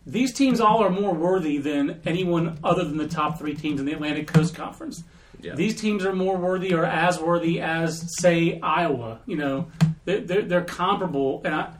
these 0.06 0.32
teams 0.32 0.58
all 0.58 0.82
are 0.82 0.88
more 0.88 1.12
worthy 1.12 1.58
than 1.58 2.00
anyone 2.06 2.58
other 2.64 2.84
than 2.84 2.96
the 2.96 3.06
top 3.06 3.38
three 3.38 3.54
teams 3.54 3.78
in 3.78 3.84
the 3.84 3.92
Atlantic 3.92 4.26
Coast 4.26 4.54
Conference. 4.54 5.04
Yeah. 5.42 5.54
These 5.54 5.78
teams 5.78 6.06
are 6.06 6.14
more 6.14 6.38
worthy 6.38 6.72
or 6.72 6.86
as 6.86 7.20
worthy 7.20 7.60
as, 7.60 8.10
say, 8.22 8.58
Iowa. 8.62 9.20
You 9.26 9.36
know, 9.36 9.68
they're, 10.06 10.20
they're, 10.22 10.42
they're 10.42 10.64
comparable, 10.64 11.42
and 11.44 11.54
I, 11.54 11.74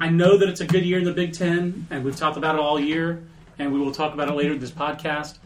I 0.00 0.08
know 0.08 0.38
that 0.38 0.48
it's 0.48 0.62
a 0.62 0.66
good 0.66 0.86
year 0.86 1.00
in 1.00 1.04
the 1.04 1.12
Big 1.12 1.34
Ten, 1.34 1.86
and 1.90 2.02
we've 2.02 2.16
talked 2.16 2.38
about 2.38 2.54
it 2.54 2.60
all 2.62 2.80
year, 2.80 3.24
and 3.62 3.72
we 3.72 3.80
will 3.80 3.92
talk 3.92 4.14
about 4.14 4.28
it 4.28 4.34
later 4.34 4.52
in 4.52 4.58
this 4.58 4.70
podcast. 4.70 5.38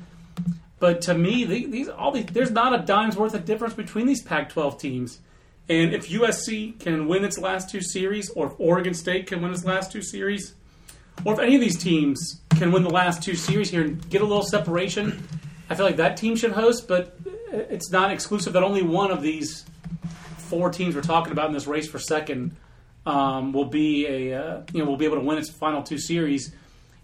But 0.79 1.03
to 1.03 1.15
me, 1.15 1.45
these 1.45 1.89
all 1.89 2.13
these 2.13 2.27
there's 2.27 2.51
not 2.51 2.79
a 2.79 2.85
dime's 2.85 3.17
worth 3.17 3.35
of 3.35 3.45
difference 3.45 3.75
between 3.75 4.07
these 4.07 4.23
Pac-12 4.23 4.79
teams. 4.79 5.21
And 5.69 5.93
if 5.95 6.09
USC 6.09 6.79
can 6.79 7.09
win 7.09 7.25
its 7.25 7.39
last 7.39 7.71
two 7.71 7.81
series, 7.81 8.31
or 8.31 8.49
if 8.49 8.53
Oregon 8.59 8.95
State 8.95 9.27
can 9.27 9.43
win 9.43 9.53
its 9.53 9.65
last 9.65 9.91
two 9.91 10.03
series, 10.03 10.55
or 11.25 11.33
if 11.33 11.41
any 11.41 11.57
of 11.57 11.61
these 11.61 11.77
teams 11.77 12.41
can 12.51 12.71
win 12.71 12.85
the 12.85 12.91
last 12.91 13.23
two 13.23 13.35
series 13.35 13.71
here 13.71 13.83
and 13.83 14.09
get 14.11 14.21
a 14.21 14.25
little 14.25 14.45
separation, 14.45 15.27
I 15.69 15.75
feel 15.75 15.87
like 15.87 15.97
that 15.97 16.17
team 16.17 16.37
should 16.37 16.53
host. 16.53 16.87
But 16.87 17.19
it's 17.53 17.91
not 17.91 18.13
exclusive 18.13 18.53
that 18.53 18.63
only 18.63 18.83
one 18.83 19.11
of 19.11 19.23
these 19.23 19.65
four 20.37 20.71
teams 20.71 20.95
we're 20.95 21.01
talking 21.01 21.33
about 21.33 21.49
in 21.49 21.53
this 21.53 21.67
race 21.67 21.89
for 21.89 21.99
second 21.99 22.55
um, 23.05 23.53
will 23.53 23.65
be 23.65 24.07
a 24.07 24.41
uh, 24.41 24.63
you 24.73 24.81
know 24.81 24.89
will 24.89 24.97
be 24.97 25.05
able 25.05 25.17
to 25.17 25.23
win 25.23 25.39
its 25.39 25.49
final 25.49 25.83
two 25.83 25.99
series. 25.99 26.55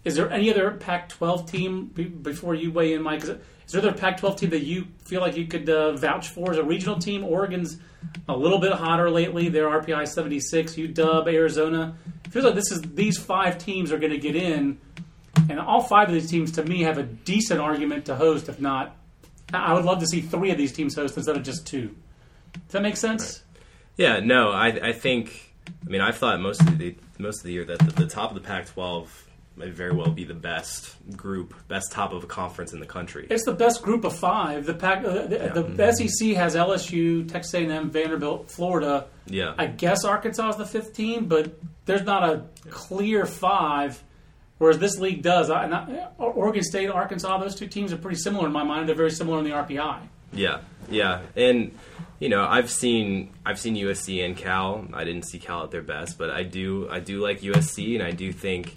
Is 0.03 0.15
there 0.15 0.29
any 0.29 0.51
other 0.51 0.71
Pac-12 0.71 1.49
team 1.49 1.85
be, 1.85 2.03
before 2.03 2.55
you 2.55 2.71
weigh 2.71 2.93
in, 2.93 3.01
Mike? 3.01 3.23
Is 3.23 3.27
there 3.71 3.81
another 3.81 3.97
Pac-12 3.97 4.37
team 4.37 4.49
that 4.49 4.63
you 4.63 4.87
feel 5.05 5.21
like 5.21 5.37
you 5.37 5.47
could 5.47 5.69
uh, 5.69 5.93
vouch 5.95 6.29
for 6.29 6.51
as 6.51 6.57
a 6.57 6.63
regional 6.63 6.99
team? 6.99 7.23
Oregon's 7.23 7.77
a 8.27 8.35
little 8.35 8.59
bit 8.59 8.73
hotter 8.73 9.09
lately. 9.09 9.49
They're 9.49 9.69
RPI 9.69 10.07
76. 10.07 10.73
UW, 10.73 11.33
Arizona. 11.33 11.95
It 12.25 12.31
feels 12.31 12.45
like 12.45 12.55
this 12.55 12.71
is 12.71 12.81
these 12.81 13.17
five 13.17 13.57
teams 13.57 13.91
are 13.91 13.97
going 13.97 14.11
to 14.11 14.17
get 14.17 14.35
in, 14.35 14.77
and 15.49 15.59
all 15.59 15.81
five 15.81 16.09
of 16.09 16.13
these 16.13 16.29
teams 16.29 16.51
to 16.53 16.63
me 16.63 16.81
have 16.81 16.97
a 16.97 17.03
decent 17.03 17.61
argument 17.61 18.05
to 18.05 18.15
host. 18.15 18.49
If 18.49 18.59
not, 18.59 18.95
I 19.53 19.73
would 19.73 19.85
love 19.85 19.99
to 19.99 20.07
see 20.07 20.19
three 20.21 20.51
of 20.51 20.57
these 20.57 20.73
teams 20.73 20.95
host 20.95 21.15
instead 21.15 21.37
of 21.37 21.43
just 21.43 21.65
two. 21.65 21.95
Does 22.53 22.71
that 22.71 22.81
make 22.81 22.97
sense? 22.97 23.43
Yeah, 23.97 24.19
no, 24.19 24.51
I, 24.51 24.67
I 24.67 24.91
think. 24.93 25.53
I 25.85 25.89
mean, 25.89 26.01
I've 26.01 26.17
thought 26.17 26.41
most 26.41 26.61
of 26.61 26.77
the 26.77 26.95
most 27.19 27.39
of 27.39 27.43
the 27.43 27.53
year 27.53 27.63
that 27.65 27.79
the, 27.79 27.91
the 28.03 28.07
top 28.07 28.31
of 28.31 28.35
the 28.35 28.41
Pac-12 28.41 29.07
may 29.55 29.69
very 29.69 29.91
well 29.93 30.09
be 30.09 30.23
the 30.23 30.33
best 30.33 30.95
group, 31.15 31.53
best 31.67 31.91
top 31.91 32.11
of 32.13 32.23
a 32.23 32.27
conference 32.27 32.73
in 32.73 32.79
the 32.79 32.85
country. 32.85 33.27
It's 33.29 33.45
the 33.45 33.53
best 33.53 33.81
group 33.83 34.03
of 34.03 34.17
five. 34.17 34.65
The 34.65 34.73
pack, 34.73 35.05
uh, 35.05 35.27
the, 35.27 35.51
the, 35.53 35.63
the 35.63 35.91
SEC 35.93 36.29
has 36.29 36.55
LSU, 36.55 37.31
Texas 37.31 37.53
A&M, 37.53 37.89
Vanderbilt, 37.91 38.49
Florida. 38.49 39.07
Yeah, 39.27 39.53
I 39.57 39.67
guess 39.67 40.03
Arkansas 40.03 40.49
is 40.49 40.55
the 40.57 40.65
fifth 40.65 40.93
team, 40.93 41.25
but 41.27 41.57
there's 41.85 42.03
not 42.03 42.23
a 42.27 42.43
clear 42.69 43.25
five. 43.25 44.03
Whereas 44.59 44.77
this 44.77 44.97
league 44.97 45.23
does. 45.23 45.49
I, 45.49 46.07
Oregon 46.17 46.63
State, 46.63 46.89
Arkansas, 46.89 47.37
those 47.39 47.55
two 47.55 47.67
teams 47.67 47.91
are 47.91 47.97
pretty 47.97 48.17
similar 48.17 48.45
in 48.47 48.53
my 48.53 48.63
mind. 48.63 48.87
They're 48.87 48.95
very 48.95 49.11
similar 49.11 49.39
in 49.39 49.43
the 49.43 49.51
RPI. 49.51 49.99
yeah, 50.31 50.61
yeah, 50.89 51.21
and 51.35 51.77
you 52.19 52.29
know, 52.29 52.45
I've 52.45 52.69
seen 52.69 53.31
I've 53.45 53.59
seen 53.59 53.75
USC 53.75 54.25
and 54.25 54.37
Cal. 54.37 54.87
I 54.93 55.03
didn't 55.03 55.23
see 55.23 55.39
Cal 55.39 55.63
at 55.63 55.71
their 55.71 55.81
best, 55.81 56.17
but 56.17 56.29
I 56.29 56.43
do 56.43 56.87
I 56.89 56.99
do 56.99 57.19
like 57.19 57.41
USC, 57.41 57.95
and 57.95 58.03
I 58.03 58.11
do 58.11 58.31
think 58.31 58.73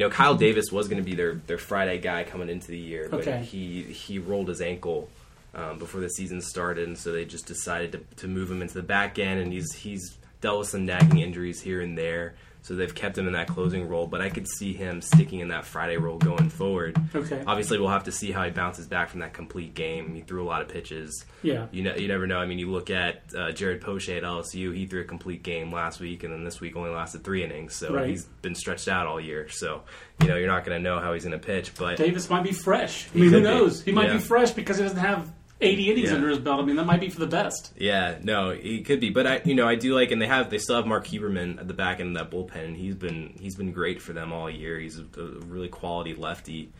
you 0.00 0.06
know 0.06 0.10
Kyle 0.10 0.34
Davis 0.34 0.72
was 0.72 0.88
going 0.88 1.02
to 1.02 1.08
be 1.08 1.14
their 1.14 1.34
their 1.46 1.58
Friday 1.58 1.98
guy 1.98 2.24
coming 2.24 2.48
into 2.48 2.68
the 2.68 2.78
year, 2.78 3.06
but 3.10 3.20
Okay. 3.20 3.42
he 3.44 3.82
he 3.82 4.18
rolled 4.18 4.48
his 4.48 4.62
ankle 4.62 5.10
um, 5.54 5.78
before 5.78 6.00
the 6.00 6.08
season 6.08 6.40
started, 6.40 6.88
and 6.88 6.96
so 6.96 7.12
they 7.12 7.26
just 7.26 7.44
decided 7.44 7.92
to, 7.92 7.98
to 8.16 8.26
move 8.26 8.50
him 8.50 8.62
into 8.62 8.72
the 8.72 8.82
back 8.82 9.18
end, 9.18 9.40
and 9.40 9.52
he's 9.52 9.74
he's 9.74 10.16
dealt 10.40 10.60
with 10.60 10.68
some 10.68 10.86
nagging 10.86 11.18
injuries 11.18 11.60
here 11.60 11.82
and 11.82 11.98
there. 11.98 12.34
So 12.62 12.74
they've 12.76 12.94
kept 12.94 13.16
him 13.16 13.26
in 13.26 13.32
that 13.32 13.48
closing 13.48 13.88
role, 13.88 14.06
but 14.06 14.20
I 14.20 14.28
could 14.28 14.46
see 14.46 14.74
him 14.74 15.00
sticking 15.00 15.40
in 15.40 15.48
that 15.48 15.64
Friday 15.64 15.96
role 15.96 16.18
going 16.18 16.50
forward. 16.50 16.96
Okay. 17.14 17.42
Obviously, 17.46 17.78
we'll 17.78 17.88
have 17.88 18.04
to 18.04 18.12
see 18.12 18.30
how 18.32 18.44
he 18.44 18.50
bounces 18.50 18.86
back 18.86 19.08
from 19.08 19.20
that 19.20 19.32
complete 19.32 19.74
game. 19.74 20.14
He 20.14 20.20
threw 20.20 20.42
a 20.42 20.44
lot 20.48 20.60
of 20.60 20.68
pitches. 20.68 21.24
Yeah. 21.42 21.66
You 21.72 21.82
know, 21.82 21.94
you 21.96 22.06
never 22.06 22.26
know. 22.26 22.38
I 22.38 22.44
mean, 22.46 22.58
you 22.58 22.70
look 22.70 22.90
at 22.90 23.22
uh, 23.36 23.52
Jared 23.52 23.80
Poche 23.80 24.10
at 24.10 24.22
LSU. 24.24 24.74
He 24.74 24.84
threw 24.86 25.00
a 25.00 25.04
complete 25.04 25.42
game 25.42 25.72
last 25.72 26.00
week, 26.00 26.22
and 26.22 26.32
then 26.32 26.44
this 26.44 26.60
week 26.60 26.76
only 26.76 26.90
lasted 26.90 27.24
three 27.24 27.42
innings. 27.42 27.74
So 27.74 27.94
Right. 27.94 28.08
he's 28.10 28.24
been 28.24 28.54
stretched 28.54 28.88
out 28.88 29.06
all 29.06 29.20
year. 29.20 29.48
So 29.48 29.82
you 30.20 30.28
know, 30.28 30.36
you're 30.36 30.46
not 30.48 30.64
going 30.66 30.76
to 30.78 30.82
know 30.82 31.00
how 31.00 31.14
he's 31.14 31.24
going 31.24 31.38
to 31.38 31.44
pitch. 31.44 31.72
But 31.78 31.96
Davis 31.96 32.28
might 32.28 32.44
be 32.44 32.52
fresh. 32.52 33.08
I 33.14 33.18
mean, 33.18 33.24
who 33.24 33.30
could 33.30 33.36
be. 33.38 33.42
knows? 33.42 33.82
He 33.82 33.92
might 33.92 34.08
Yeah. 34.08 34.14
be 34.14 34.18
fresh 34.18 34.50
because 34.50 34.76
he 34.76 34.82
doesn't 34.82 34.98
have 34.98 35.32
80 35.60 35.90
innings 35.90 36.08
Yeah. 36.10 36.16
under 36.16 36.28
his 36.28 36.38
belt. 36.38 36.60
I 36.60 36.64
mean, 36.64 36.76
that 36.76 36.86
might 36.86 37.00
be 37.00 37.08
for 37.10 37.20
the 37.20 37.26
best. 37.26 37.72
yeah, 37.76 38.18
no, 38.22 38.50
he 38.50 38.82
could 38.82 39.00
be. 39.00 39.10
But 39.10 39.26
I, 39.26 39.40
you 39.44 39.54
know, 39.54 39.66
I 39.68 39.74
do 39.74 39.94
like, 39.94 40.10
and 40.10 40.20
they 40.20 40.26
have 40.26 40.50
they 40.50 40.58
still 40.58 40.76
have 40.76 40.86
Marc 40.86 41.06
Huberman 41.06 41.58
at 41.60 41.68
the 41.68 41.74
back 41.74 42.00
end 42.00 42.16
of 42.16 42.22
that 42.30 42.34
bullpen, 42.36 42.64
and 42.64 42.76
he's 42.76 42.94
been 42.94 43.34
he's 43.40 43.56
been 43.56 43.72
great 43.72 44.00
for 44.00 44.12
them 44.12 44.32
all 44.32 44.48
year. 44.50 44.78
He's 44.78 44.98
a, 44.98 45.04
a 45.20 45.24
really 45.46 45.68
quality 45.68 46.14
lefty. 46.14 46.72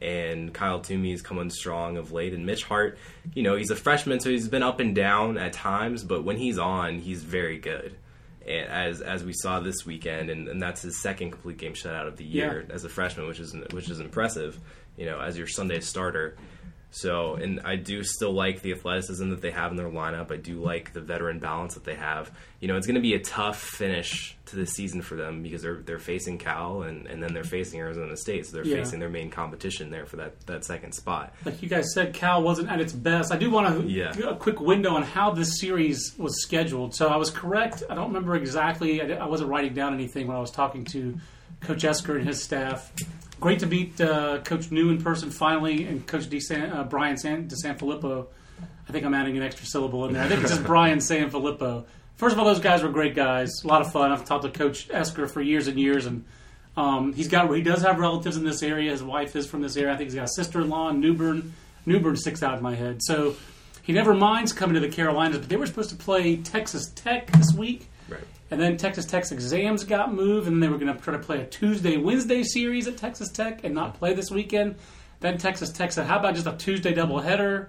And 0.00 0.54
Kyle 0.54 0.78
Twomey 0.78 1.12
is 1.12 1.22
coming 1.22 1.50
strong 1.50 1.96
of 1.96 2.12
late, 2.12 2.32
and 2.32 2.46
Mitch 2.46 2.62
Hart, 2.62 2.98
you 3.34 3.42
know, 3.42 3.56
he's 3.56 3.70
a 3.72 3.76
freshman, 3.76 4.20
so 4.20 4.30
he's 4.30 4.46
been 4.46 4.62
up 4.62 4.78
and 4.78 4.94
down 4.94 5.36
at 5.38 5.52
times, 5.52 6.04
but 6.04 6.22
when 6.22 6.36
he's 6.36 6.56
on, 6.56 7.00
he's 7.00 7.24
very 7.24 7.58
good. 7.58 7.96
And 8.46 8.68
as 8.68 9.00
as 9.00 9.24
we 9.24 9.32
saw 9.32 9.58
this 9.58 9.84
weekend, 9.84 10.30
and, 10.30 10.46
and 10.46 10.62
that's 10.62 10.82
his 10.82 11.00
second 11.02 11.32
complete 11.32 11.58
game 11.58 11.72
shutout 11.72 12.06
of 12.06 12.16
the 12.16 12.24
year 12.24 12.64
Yeah. 12.68 12.74
as 12.74 12.84
a 12.84 12.88
freshman, 12.88 13.26
which 13.26 13.40
is 13.40 13.56
which 13.72 13.90
is 13.90 13.98
impressive. 13.98 14.58
You 14.96 15.06
know, 15.06 15.18
as 15.20 15.36
your 15.36 15.46
Sunday 15.48 15.80
starter. 15.80 16.36
So, 16.90 17.34
and 17.34 17.60
I 17.64 17.76
do 17.76 18.02
still 18.02 18.32
like 18.32 18.62
the 18.62 18.72
athleticism 18.72 19.28
that 19.28 19.42
they 19.42 19.50
have 19.50 19.70
in 19.72 19.76
their 19.76 19.90
lineup. 19.90 20.32
I 20.32 20.36
do 20.36 20.54
like 20.54 20.94
the 20.94 21.02
veteran 21.02 21.38
balance 21.38 21.74
that 21.74 21.84
they 21.84 21.94
have. 21.94 22.30
You 22.60 22.68
know, 22.68 22.76
it's 22.78 22.86
going 22.86 22.94
to 22.94 23.02
be 23.02 23.12
a 23.12 23.18
tough 23.18 23.60
finish 23.60 24.34
to 24.46 24.56
the 24.56 24.66
season 24.66 25.02
for 25.02 25.14
them 25.14 25.42
because 25.42 25.60
they're 25.60 25.82
they're 25.82 25.98
facing 25.98 26.38
Cal 26.38 26.82
and, 26.82 27.06
and 27.06 27.22
then 27.22 27.34
they're 27.34 27.44
facing 27.44 27.78
Arizona 27.80 28.16
State, 28.16 28.46
so 28.46 28.52
they're 28.56 28.64
Yeah. 28.66 28.76
facing 28.76 29.00
their 29.00 29.10
main 29.10 29.28
competition 29.28 29.90
there 29.90 30.06
for 30.06 30.16
that, 30.16 30.40
that 30.46 30.64
second 30.64 30.92
spot. 30.94 31.34
Like 31.44 31.62
you 31.62 31.68
guys 31.68 31.92
said, 31.92 32.14
Cal 32.14 32.42
wasn't 32.42 32.70
at 32.70 32.80
its 32.80 32.94
best. 32.94 33.32
I 33.32 33.36
do 33.36 33.50
want 33.50 33.82
to 33.82 33.86
Yeah. 33.86 34.12
a 34.26 34.34
quick 34.36 34.58
window 34.58 34.94
on 34.94 35.02
how 35.02 35.30
this 35.30 35.60
series 35.60 36.14
was 36.16 36.40
scheduled. 36.40 36.94
So 36.94 37.08
I 37.08 37.16
was 37.16 37.30
correct. 37.30 37.82
I 37.90 37.94
don't 37.96 38.08
remember 38.08 38.34
exactly. 38.34 39.02
I, 39.02 39.16
I 39.24 39.26
wasn't 39.26 39.50
writing 39.50 39.74
down 39.74 39.92
anything 39.92 40.26
when 40.26 40.36
I 40.38 40.40
was 40.40 40.50
talking 40.50 40.86
to 40.86 41.18
Coach 41.60 41.84
Esquer 41.84 42.16
and 42.16 42.26
his 42.26 42.42
staff. 42.42 42.90
Great 43.40 43.60
to 43.60 43.66
meet 43.66 44.00
uh, 44.00 44.38
Coach 44.38 44.70
Neu 44.70 44.90
in 44.90 45.00
person 45.00 45.30
finally, 45.30 45.84
and 45.84 46.06
Coach 46.06 46.28
D. 46.28 46.40
San, 46.40 46.72
uh, 46.72 46.84
Brian 46.84 47.16
San, 47.16 47.48
DeSanfilippo. 47.48 48.26
I 48.88 48.92
think 48.92 49.04
I'm 49.04 49.14
adding 49.14 49.36
an 49.36 49.42
extra 49.42 49.66
syllable 49.66 50.06
in 50.06 50.14
there. 50.14 50.24
I 50.24 50.28
think 50.28 50.40
it's 50.40 50.50
just 50.50 50.64
Brian 50.66 50.98
Sanfilippo. 50.98 51.84
First 52.16 52.32
of 52.32 52.40
all, 52.40 52.46
those 52.46 52.58
guys 52.58 52.82
were 52.82 52.88
great 52.88 53.14
guys. 53.14 53.62
A 53.62 53.68
lot 53.68 53.80
of 53.80 53.92
fun. 53.92 54.10
I've 54.10 54.24
talked 54.24 54.42
to 54.42 54.50
Coach 54.50 54.88
Esquer 54.90 55.28
for 55.28 55.40
years 55.40 55.68
and 55.68 55.78
years, 55.78 56.06
and 56.06 56.24
um, 56.76 57.12
he's 57.12 57.28
got 57.28 57.54
he 57.54 57.62
does 57.62 57.82
have 57.82 57.98
relatives 57.98 58.36
in 58.36 58.44
this 58.44 58.62
area. 58.62 58.90
His 58.90 59.02
wife 59.02 59.36
is 59.36 59.46
from 59.46 59.62
this 59.62 59.76
area. 59.76 59.92
I 59.92 59.96
think 59.96 60.08
he's 60.08 60.16
got 60.16 60.24
a 60.24 60.32
sister-in-law 60.32 60.90
in 60.90 61.00
New 61.00 61.14
Bern. 61.14 61.54
Sticks 62.16 62.42
out 62.42 62.56
in 62.56 62.62
my 62.62 62.74
head. 62.74 63.02
So 63.02 63.36
he 63.82 63.92
never 63.92 64.14
minds 64.14 64.52
coming 64.52 64.74
to 64.74 64.80
the 64.80 64.88
Carolinas. 64.88 65.38
But 65.38 65.48
they 65.48 65.56
were 65.56 65.66
supposed 65.66 65.90
to 65.90 65.96
play 65.96 66.36
Texas 66.36 66.90
Tech 66.94 67.30
this 67.32 67.54
week. 67.54 67.88
And 68.50 68.60
then 68.60 68.76
Texas 68.76 69.04
Tech's 69.04 69.30
exams 69.30 69.84
got 69.84 70.12
moved, 70.12 70.48
and 70.48 70.62
they 70.62 70.68
were 70.68 70.78
going 70.78 70.94
to 70.94 71.02
try 71.02 71.12
to 71.12 71.18
play 71.18 71.40
a 71.40 71.46
Tuesday 71.46 71.96
Wednesday 71.96 72.42
series 72.42 72.86
at 72.86 72.96
Texas 72.96 73.30
Tech 73.30 73.62
and 73.62 73.74
not 73.74 73.94
play 73.94 74.14
this 74.14 74.30
weekend. 74.30 74.76
Then 75.20 75.36
Texas 75.36 75.70
Tech 75.70 75.92
said, 75.92 76.06
"How 76.06 76.18
about 76.18 76.34
just 76.34 76.46
a 76.46 76.56
Tuesday 76.56 76.94
doubleheader?" 76.94 77.66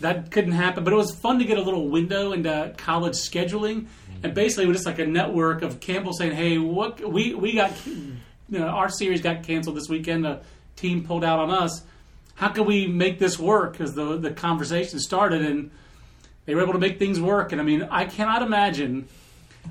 That 0.00 0.30
couldn't 0.30 0.52
happen, 0.52 0.84
but 0.84 0.92
it 0.92 0.96
was 0.96 1.14
fun 1.14 1.38
to 1.40 1.44
get 1.44 1.58
a 1.58 1.62
little 1.62 1.88
window 1.88 2.32
into 2.32 2.74
college 2.76 3.14
scheduling, 3.14 3.86
and 4.08 4.22
mm-hmm. 4.22 4.34
basically 4.34 4.64
it 4.64 4.68
was 4.68 4.78
just 4.78 4.86
like 4.86 4.98
a 5.00 5.06
network 5.06 5.62
of 5.62 5.80
Campbell 5.80 6.12
saying, 6.12 6.32
"Hey, 6.32 6.58
what 6.58 7.00
we 7.00 7.34
we 7.34 7.54
got, 7.54 7.72
you 7.86 8.18
know, 8.50 8.68
our 8.68 8.88
series 8.88 9.20
got 9.20 9.42
canceled 9.42 9.76
this 9.76 9.88
weekend. 9.88 10.24
The 10.24 10.40
team 10.76 11.04
pulled 11.04 11.24
out 11.24 11.40
on 11.40 11.50
us. 11.50 11.82
How 12.36 12.48
can 12.48 12.66
we 12.66 12.86
make 12.86 13.18
this 13.18 13.36
work?" 13.36 13.72
Because 13.72 13.94
the 13.94 14.16
the 14.16 14.30
conversation 14.30 15.00
started, 15.00 15.42
and 15.42 15.72
they 16.46 16.54
were 16.54 16.62
able 16.62 16.74
to 16.74 16.78
make 16.78 17.00
things 17.00 17.20
work. 17.20 17.50
And 17.50 17.60
I 17.60 17.64
mean, 17.64 17.82
I 17.82 18.04
cannot 18.04 18.42
imagine 18.42 19.08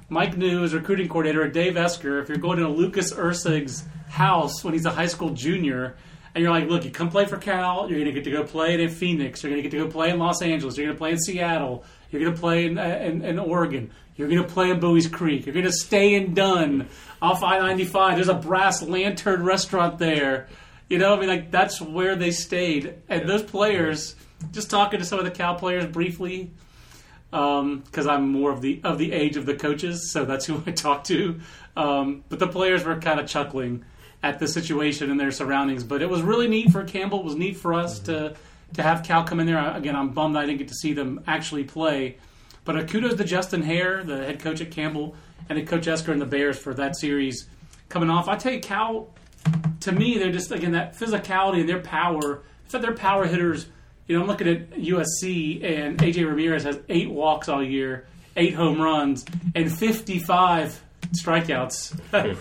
Mike 0.10 0.36
Neu 0.36 0.64
is 0.64 0.74
recruiting 0.74 1.08
coordinator, 1.08 1.44
or 1.44 1.48
Dave 1.48 1.76
Esquer, 1.76 2.22
if 2.22 2.30
you're 2.30 2.38
going 2.38 2.60
to 2.60 2.68
Lucas 2.68 3.14
Erceg's 3.14 3.84
house 4.10 4.64
when 4.64 4.74
he's 4.74 4.86
a 4.86 4.92
high 4.92 5.08
school 5.08 5.32
junior, 5.32 5.96
and 6.36 6.42
you're 6.44 6.52
like, 6.52 6.68
look, 6.68 6.84
you 6.84 6.92
come 6.92 7.10
play 7.10 7.26
for 7.26 7.38
Cal, 7.38 7.90
you're 7.90 8.00
going 8.00 8.06
to 8.06 8.12
get 8.12 8.24
to 8.24 8.32
go 8.32 8.44
play 8.44 8.82
in 8.82 8.90
Phoenix, 8.90 9.44
you're 9.44 9.52
going 9.52 9.62
to 9.62 9.70
get 9.70 9.76
to 9.78 9.84
go 9.84 9.92
play 9.92 10.10
in 10.10 10.20
Los 10.20 10.42
Angeles, 10.42 10.78
you're 10.78 10.88
going 10.88 10.96
to 10.96 11.00
play 11.00 11.12
in 11.12 11.20
Seattle, 11.20 11.84
you're 12.10 12.22
going 12.22 12.34
to 12.34 12.40
play 12.40 12.66
in, 12.66 12.78
uh, 12.78 12.84
in, 12.84 13.24
in 13.24 13.40
Oregon, 13.40 13.92
you're 14.16 14.28
going 14.28 14.42
to 14.42 14.48
play 14.48 14.70
in 14.70 14.80
Buies 14.80 15.08
Creek, 15.08 15.46
you're 15.46 15.54
going 15.54 15.66
to 15.66 15.72
stay 15.72 16.16
in 16.16 16.34
Dunn 16.34 16.88
off 17.22 17.44
I 17.44 17.60
95. 17.60 18.16
There's 18.16 18.30
a 18.30 18.34
brass 18.34 18.82
lantern 18.82 19.44
restaurant 19.44 19.98
there. 19.98 20.48
You 20.90 20.98
know, 20.98 21.16
I 21.16 21.20
mean, 21.20 21.30
like, 21.30 21.52
that's 21.52 21.82
where 21.82 22.16
they 22.16 22.32
stayed. 22.32 22.96
And 23.10 23.28
those 23.28 23.44
players, 23.44 24.16
just 24.52 24.70
talking 24.70 25.00
to 25.00 25.06
some 25.06 25.20
of 25.20 25.26
the 25.26 25.32
Cal 25.32 25.56
players 25.56 25.86
briefly, 25.86 26.52
because 27.34 28.06
I'm 28.06 28.32
more 28.32 28.52
of 28.52 28.62
the 28.62 28.80
of 28.84 29.00
the 29.00 29.12
age 29.12 29.38
of 29.38 29.46
the 29.46 29.56
coaches, 29.56 30.12
so 30.12 30.24
that's 30.24 30.46
who 30.48 30.62
I 30.66 30.72
talk 30.72 31.04
to. 31.06 31.40
Um, 31.76 32.24
but 32.30 32.40
the 32.40 32.48
players 32.48 32.84
were 32.84 33.00
kind 33.00 33.20
of 33.20 33.28
chuckling 33.28 33.86
at 34.22 34.40
the 34.40 34.48
situation 34.48 35.12
and 35.12 35.20
their 35.20 35.32
surroundings. 35.32 35.84
But 35.84 36.02
it 36.02 36.10
was 36.10 36.22
really 36.22 36.48
neat 36.48 36.72
for 36.72 36.84
Campbell. 36.84 37.20
It 37.20 37.26
was 37.26 37.36
neat 37.36 37.58
for 37.58 37.74
us 37.74 38.00
to 38.02 38.36
to 38.76 38.84
have 38.84 39.04
Cal 39.04 39.24
come 39.24 39.40
in 39.40 39.48
there. 39.48 39.76
Again, 39.76 39.96
I'm 39.96 40.10
bummed 40.10 40.36
I 40.36 40.46
didn't 40.46 40.60
get 40.60 40.68
to 40.70 40.76
see 40.76 40.94
them 40.94 41.24
actually 41.28 41.64
play. 41.64 42.18
But 42.66 42.78
uh, 42.78 42.84
kudos 42.86 43.16
to 43.16 43.24
Justin 43.24 43.62
Haire, 43.62 44.04
the 44.04 44.18
head 44.18 44.40
coach 44.40 44.62
at 44.62 44.72
Campbell, 44.72 45.16
and 45.50 45.58
to 45.58 45.66
Coach 45.66 45.88
Esquer 45.88 46.12
and 46.12 46.22
the 46.22 46.26
Bears 46.26 46.58
for 46.58 46.74
that 46.76 46.96
series 46.96 47.48
coming 47.90 48.10
off. 48.10 48.28
I 48.28 48.38
tell 48.38 48.54
you, 48.54 48.62
Cal, 48.62 49.10
to 49.82 49.92
me, 49.92 50.18
they're 50.18 50.32
just 50.32 50.52
again 50.52 50.72
that 50.72 50.96
physicality 50.96 51.60
and 51.60 51.70
their 51.70 51.82
power. 51.82 52.44
I 52.66 52.70
thought 52.70 52.82
their 52.82 52.96
power 52.96 53.26
hitters. 53.26 53.68
You 54.08 54.16
know, 54.16 54.22
I'm 54.22 54.28
looking 54.28 54.48
at 54.48 54.72
USC 54.72 55.64
and 55.64 55.98
AJ 56.00 56.28
Ramirez 56.28 56.64
has 56.64 56.80
eight 56.90 57.10
walks 57.10 57.48
all 57.48 57.64
year, 57.64 58.06
eight 58.36 58.54
home 58.54 58.82
runs, 58.82 59.26
and 59.56 59.72
55 59.72 60.82
strikeouts. 61.14 62.00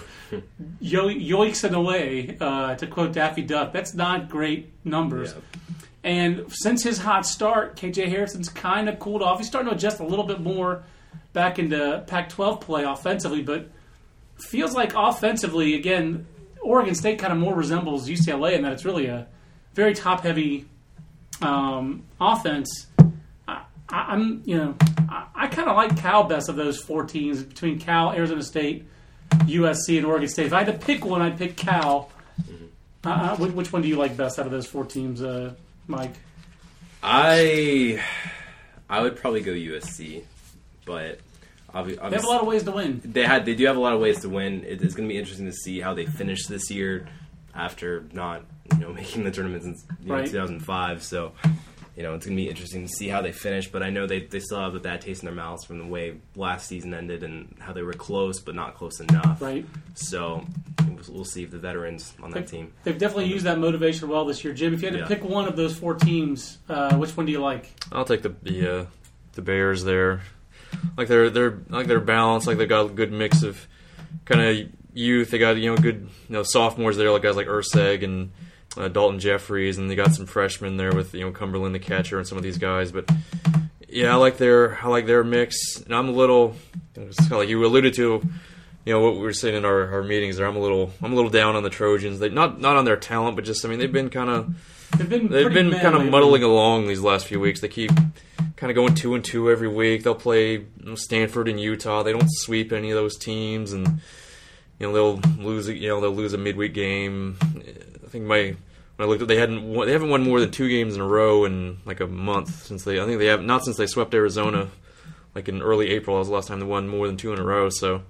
Yo- 0.80 1.08
in 1.08 1.74
a 1.74 1.80
way, 1.80 2.36
uh, 2.40 2.74
to 2.74 2.86
quote 2.86 3.12
Daffy 3.12 3.42
Duck. 3.42 3.72
That's 3.72 3.94
not 3.94 4.28
great 4.28 4.72
numbers. 4.84 5.34
And 6.04 6.46
since 6.48 6.82
his 6.82 6.98
hot 6.98 7.26
start, 7.26 7.76
KJ 7.76 8.08
Harrison's 8.08 8.48
kind 8.48 8.88
of 8.88 8.98
cooled 8.98 9.22
off. 9.22 9.38
He's 9.38 9.46
starting 9.46 9.70
to 9.70 9.76
adjust 9.76 10.00
a 10.00 10.04
little 10.06 10.26
bit 10.26 10.40
more 10.40 10.82
back 11.32 11.58
into 11.58 12.02
Pac 12.06 12.28
12 12.30 12.60
play 12.60 12.82
offensively, 12.84 13.42
but 13.42 13.70
feels 14.48 14.74
like 14.74 14.94
offensively, 14.96 15.74
again, 15.74 16.26
Oregon 16.60 16.94
State 16.94 17.18
kind 17.18 17.32
of 17.32 17.38
more 17.38 17.54
resembles 17.54 18.08
UCLA 18.08 18.54
in 18.54 18.62
that 18.62 18.72
it's 18.72 18.84
really 18.84 19.06
a 19.06 19.28
very 19.74 19.94
top 19.94 20.22
heavy 20.22 20.66
um, 21.42 22.04
offense. 22.20 22.86
I, 23.48 23.62
I'm, 23.88 24.42
you 24.44 24.56
know, 24.56 24.74
I, 25.08 25.26
I 25.34 25.46
kind 25.48 25.68
of 25.68 25.76
like 25.76 25.96
Cal 25.98 26.24
best 26.24 26.48
of 26.48 26.56
those 26.56 26.78
four 26.80 27.04
teams 27.04 27.42
between 27.42 27.78
Cal, 27.78 28.12
Arizona 28.12 28.42
State, 28.42 28.86
USC, 29.30 29.98
and 29.98 30.06
Oregon 30.06 30.28
State. 30.28 30.46
If 30.46 30.52
I 30.52 30.62
had 30.64 30.72
to 30.80 30.86
pick 30.86 31.04
one, 31.04 31.20
I'd 31.22 31.36
pick 31.36 31.56
Cal. 31.56 32.10
Uh, 33.04 33.08
uh, 33.08 33.36
which, 33.36 33.72
one 33.72 33.82
do 33.82 33.88
you 33.88 33.96
like 33.96 34.16
best 34.16 34.38
out 34.38 34.46
of 34.46 34.52
those 34.52 34.66
four 34.66 34.84
teams, 34.84 35.22
uh, 35.22 35.54
Mike? 35.88 36.14
I 37.02 38.00
I 38.88 39.00
would 39.02 39.16
probably 39.16 39.40
go 39.40 39.50
USC, 39.52 40.22
but 40.86 41.18
obviously 41.74 42.08
They 42.10 42.16
have 42.16 42.24
a 42.24 42.28
lot 42.28 42.42
of 42.42 42.46
ways 42.46 42.62
to 42.62 42.70
win. 42.70 43.00
they 43.04 43.24
had 43.24 43.44
they 43.44 43.54
do 43.56 43.66
have 43.66 43.76
a 43.76 43.80
lot 43.80 43.92
of 43.92 44.00
ways 44.00 44.20
to 44.20 44.28
win. 44.28 44.64
It 44.64 44.82
is 44.82 44.94
going 44.94 45.08
to 45.08 45.12
be 45.12 45.18
interesting 45.18 45.46
to 45.46 45.52
see 45.52 45.80
how 45.80 45.94
they 45.94 46.06
finish 46.06 46.46
this 46.46 46.70
year 46.70 47.08
after 47.54 48.04
not 48.12 48.44
you 48.72 48.78
know 48.78 48.92
making 48.92 49.24
the 49.24 49.30
tournament 49.30 49.62
since 49.64 49.84
you 50.02 50.08
know, 50.08 50.24
2005. 50.24 51.02
So 51.02 51.32
you 51.96 52.02
know 52.02 52.14
it's 52.14 52.24
going 52.24 52.36
to 52.36 52.42
be 52.42 52.48
interesting 52.48 52.86
to 52.86 52.92
see 52.92 53.08
how 53.08 53.20
they 53.22 53.32
finish. 53.32 53.68
But 53.70 53.82
I 53.82 53.90
know 53.90 54.06
they 54.06 54.20
they 54.20 54.40
still 54.40 54.60
have 54.60 54.74
a 54.74 54.80
bad 54.80 55.00
taste 55.00 55.22
in 55.22 55.26
their 55.26 55.34
mouths 55.34 55.64
from 55.64 55.78
the 55.78 55.86
way 55.86 56.14
last 56.36 56.66
season 56.68 56.94
ended 56.94 57.22
and 57.22 57.54
how 57.58 57.72
they 57.72 57.82
were 57.82 57.92
close 57.92 58.40
but 58.40 58.54
not 58.54 58.74
close 58.74 59.00
enough. 59.00 59.40
Right. 59.42 59.66
So 59.94 60.44
we'll- 60.86 60.98
we'll 61.08 61.24
see 61.24 61.42
if 61.42 61.50
the 61.50 61.58
veterans 61.58 62.14
on 62.22 62.30
that 62.30 62.46
team. 62.46 62.72
They've 62.84 62.96
definitely 62.96 63.26
used 63.26 63.44
that 63.44 63.58
motivation 63.58 64.08
well 64.08 64.24
this 64.24 64.44
year. 64.44 64.54
Jim, 64.54 64.72
if 64.72 64.80
you 64.82 64.86
had 64.88 64.94
to 64.94 65.00
Yeah. 65.00 65.06
pick 65.08 65.24
one 65.24 65.46
of 65.48 65.56
those 65.56 65.76
four 65.76 65.94
teams, 65.94 66.58
uh, 66.68 66.96
which 66.96 67.16
one 67.16 67.26
do 67.26 67.32
you 67.32 67.40
like? 67.40 67.70
I'll 67.90 68.04
take 68.04 68.22
the 68.22 68.34
the, 68.42 68.80
uh, 68.80 68.86
the 69.32 69.42
Bears 69.42 69.82
there. 69.84 70.22
Like 70.96 71.08
they're 71.08 71.28
they're 71.28 71.58
like 71.68 71.86
they're 71.88 72.00
balanced. 72.00 72.46
Like 72.46 72.56
they 72.56 72.66
got 72.66 72.86
a 72.86 72.88
good 72.88 73.12
mix 73.12 73.42
of 73.42 73.66
kind 74.24 74.40
of 74.40 74.68
youth. 74.94 75.30
They 75.30 75.38
got 75.38 75.56
you 75.58 75.74
know 75.74 75.76
good 75.76 76.08
you 76.28 76.32
know 76.32 76.42
sophomores 76.44 76.96
there, 76.96 77.10
like 77.10 77.22
guys 77.22 77.36
like 77.36 77.46
Erceg 77.48 78.02
and 78.04 78.30
uh, 78.76 78.88
Daulton 78.88 79.18
Jefferies, 79.18 79.78
and 79.78 79.90
they 79.90 79.94
got 79.94 80.14
some 80.14 80.26
freshmen 80.26 80.76
there 80.76 80.92
with 80.92 81.14
you 81.14 81.24
know 81.24 81.32
Cumberland 81.32 81.74
the 81.74 81.78
catcher 81.78 82.18
and 82.18 82.26
some 82.26 82.38
of 82.38 82.44
these 82.44 82.58
guys. 82.58 82.92
But 82.92 83.10
yeah, 83.88 84.12
I 84.12 84.16
like 84.16 84.38
their 84.38 84.78
I 84.82 84.88
like 84.88 85.06
their 85.06 85.24
mix. 85.24 85.80
And 85.80 85.94
I'm 85.94 86.08
a 86.08 86.12
little 86.12 86.56
it's 86.94 87.18
kinda 87.20 87.38
like 87.38 87.48
you 87.48 87.64
alluded 87.64 87.94
to. 87.94 88.22
You 88.84 88.92
know 88.92 89.00
what 89.00 89.14
we 89.14 89.20
were 89.20 89.32
saying 89.32 89.54
in 89.54 89.64
our, 89.64 89.92
our 89.92 90.02
meetings 90.02 90.38
there. 90.38 90.46
I'm 90.46 90.56
a 90.56 90.60
little 90.60 90.92
I'm 91.02 91.12
a 91.12 91.14
little 91.14 91.30
down 91.30 91.54
on 91.54 91.62
the 91.62 91.70
Trojans. 91.70 92.18
They 92.18 92.28
not 92.28 92.60
not 92.60 92.76
on 92.76 92.84
their 92.84 92.96
talent, 92.96 93.36
but 93.36 93.44
just 93.44 93.64
I 93.64 93.68
mean 93.68 93.78
they've 93.78 93.92
been 93.92 94.10
kind 94.10 94.30
of 94.30 94.54
They've 94.96 95.08
been 95.08 95.28
They've 95.28 95.52
been 95.52 95.72
kind 95.72 95.94
of 95.94 96.04
muddling 96.10 96.42
along 96.42 96.86
these 96.86 97.00
last 97.00 97.26
few 97.26 97.40
weeks. 97.40 97.60
They 97.60 97.68
keep 97.68 97.90
kind 98.56 98.70
of 98.70 98.74
going 98.74 98.94
two 98.94 99.14
and 99.14 99.24
two 99.24 99.50
every 99.50 99.68
week. 99.68 100.02
They'll 100.02 100.14
play 100.14 100.66
Stanford 100.94 101.48
and 101.48 101.58
Utah. 101.58 102.02
They 102.02 102.12
don't 102.12 102.28
sweep 102.28 102.72
any 102.72 102.90
of 102.90 102.96
those 102.96 103.16
teams, 103.16 103.72
and 103.72 104.00
you 104.78 104.86
know 104.86 104.92
they'll 104.92 105.32
lose. 105.42 105.68
You 105.68 105.88
know 105.88 106.00
they'll 106.00 106.12
lose 106.12 106.34
a 106.34 106.38
midweek 106.38 106.74
game. 106.74 107.38
I 108.12 108.16
think 108.20 108.26
my 108.26 108.54
when 108.96 109.08
I 109.08 109.10
looked 109.10 109.22
at 109.22 109.28
they 109.28 109.38
hadn't 109.38 109.66
won, 109.66 109.86
they 109.86 109.94
haven't 109.94 110.10
won 110.10 110.22
more 110.22 110.38
than 110.38 110.50
two 110.50 110.68
games 110.68 110.94
in 110.94 111.00
a 111.00 111.06
row 111.06 111.46
in 111.46 111.78
like 111.86 112.00
a 112.00 112.06
month 112.06 112.66
since 112.66 112.84
they. 112.84 113.00
I 113.00 113.06
think 113.06 113.20
they 113.20 113.26
have 113.28 113.42
not 113.42 113.64
since 113.64 113.78
they 113.78 113.86
swept 113.86 114.12
Arizona, 114.12 114.68
like 115.34 115.48
in 115.48 115.62
early 115.62 115.88
April. 115.88 116.16
That 116.16 116.18
was 116.18 116.28
the 116.28 116.34
last 116.34 116.48
time 116.48 116.60
they 116.60 116.66
won 116.66 116.88
more 116.88 117.06
than 117.06 117.16
two 117.16 117.32
in 117.32 117.38
a 117.38 117.42
row. 117.42 117.70
So, 117.70 118.02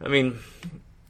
I 0.00 0.08
mean, 0.08 0.38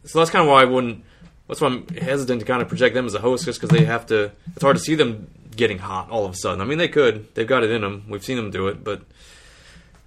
so 0.04 0.18
that's 0.18 0.32
kind 0.32 0.42
of 0.42 0.50
why 0.50 0.62
I 0.62 0.64
wouldn't. 0.64 1.04
That's 1.46 1.60
why 1.60 1.68
I'm 1.68 1.86
hesitant 1.86 2.40
to 2.40 2.46
kind 2.46 2.60
of 2.60 2.66
project 2.66 2.96
them 2.96 3.06
as 3.06 3.14
a 3.14 3.20
host, 3.20 3.44
just 3.44 3.60
because 3.60 3.76
they 3.76 3.84
have 3.84 4.06
to. 4.06 4.32
It's 4.56 4.64
hard 4.64 4.76
to 4.76 4.82
see 4.82 4.96
them 4.96 5.30
getting 5.54 5.78
hot 5.78 6.10
all 6.10 6.24
of 6.24 6.32
a 6.32 6.36
sudden. 6.36 6.60
I 6.60 6.64
mean, 6.64 6.78
they 6.78 6.88
could. 6.88 7.32
They've 7.36 7.46
got 7.46 7.62
it 7.62 7.70
in 7.70 7.82
them. 7.82 8.04
We've 8.08 8.24
seen 8.24 8.36
them 8.36 8.50
do 8.50 8.66
it, 8.66 8.82
but 8.82 9.02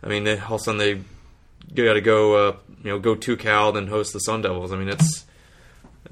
I 0.04 0.10
mean, 0.10 0.26
they, 0.26 0.38
all 0.38 0.56
of 0.56 0.62
a 0.62 0.64
sudden 0.66 0.80
they 0.80 0.96
got 1.74 1.94
to 1.94 2.02
go. 2.02 2.50
Uh, 2.50 2.56
you 2.84 2.90
know, 2.90 3.00
go 3.00 3.16
to 3.16 3.38
Cal 3.38 3.72
then 3.72 3.88
host 3.88 4.12
the 4.12 4.20
Sun 4.20 4.42
Devils. 4.42 4.74
I 4.74 4.76
mean, 4.76 4.90
it's 4.90 5.24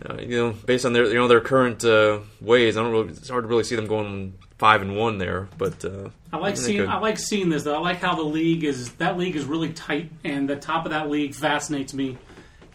uh, 0.07 0.17
you 0.19 0.37
know 0.37 0.51
based 0.65 0.85
on 0.85 0.93
their 0.93 1.05
you 1.05 1.15
know 1.15 1.27
their 1.27 1.41
current 1.41 1.83
uh, 1.83 2.19
ways. 2.41 2.77
I 2.77 2.83
don't 2.83 2.91
really. 2.91 3.09
It's 3.09 3.29
hard 3.29 3.43
to 3.43 3.47
really 3.47 3.63
see 3.63 3.75
them 3.75 3.87
going 3.87 4.33
five 4.57 4.81
and 4.81 4.95
one 4.95 5.17
there, 5.17 5.47
but 5.57 5.83
uh, 5.85 6.09
I 6.31 6.37
like 6.37 6.55
they 6.55 6.61
seeing. 6.61 6.87
I 6.87 6.99
like 6.99 7.17
seeing 7.17 7.49
this 7.49 7.63
though. 7.63 7.75
I 7.75 7.79
like 7.79 7.97
how 7.97 8.15
the 8.15 8.23
league 8.23 8.63
is. 8.63 8.91
That 8.93 9.17
league 9.17 9.35
is 9.35 9.45
really 9.45 9.73
tight, 9.73 10.11
and 10.23 10.49
the 10.49 10.57
top 10.57 10.85
of 10.85 10.91
that 10.91 11.09
league 11.09 11.33
fascinates 11.33 11.93
me. 11.93 12.17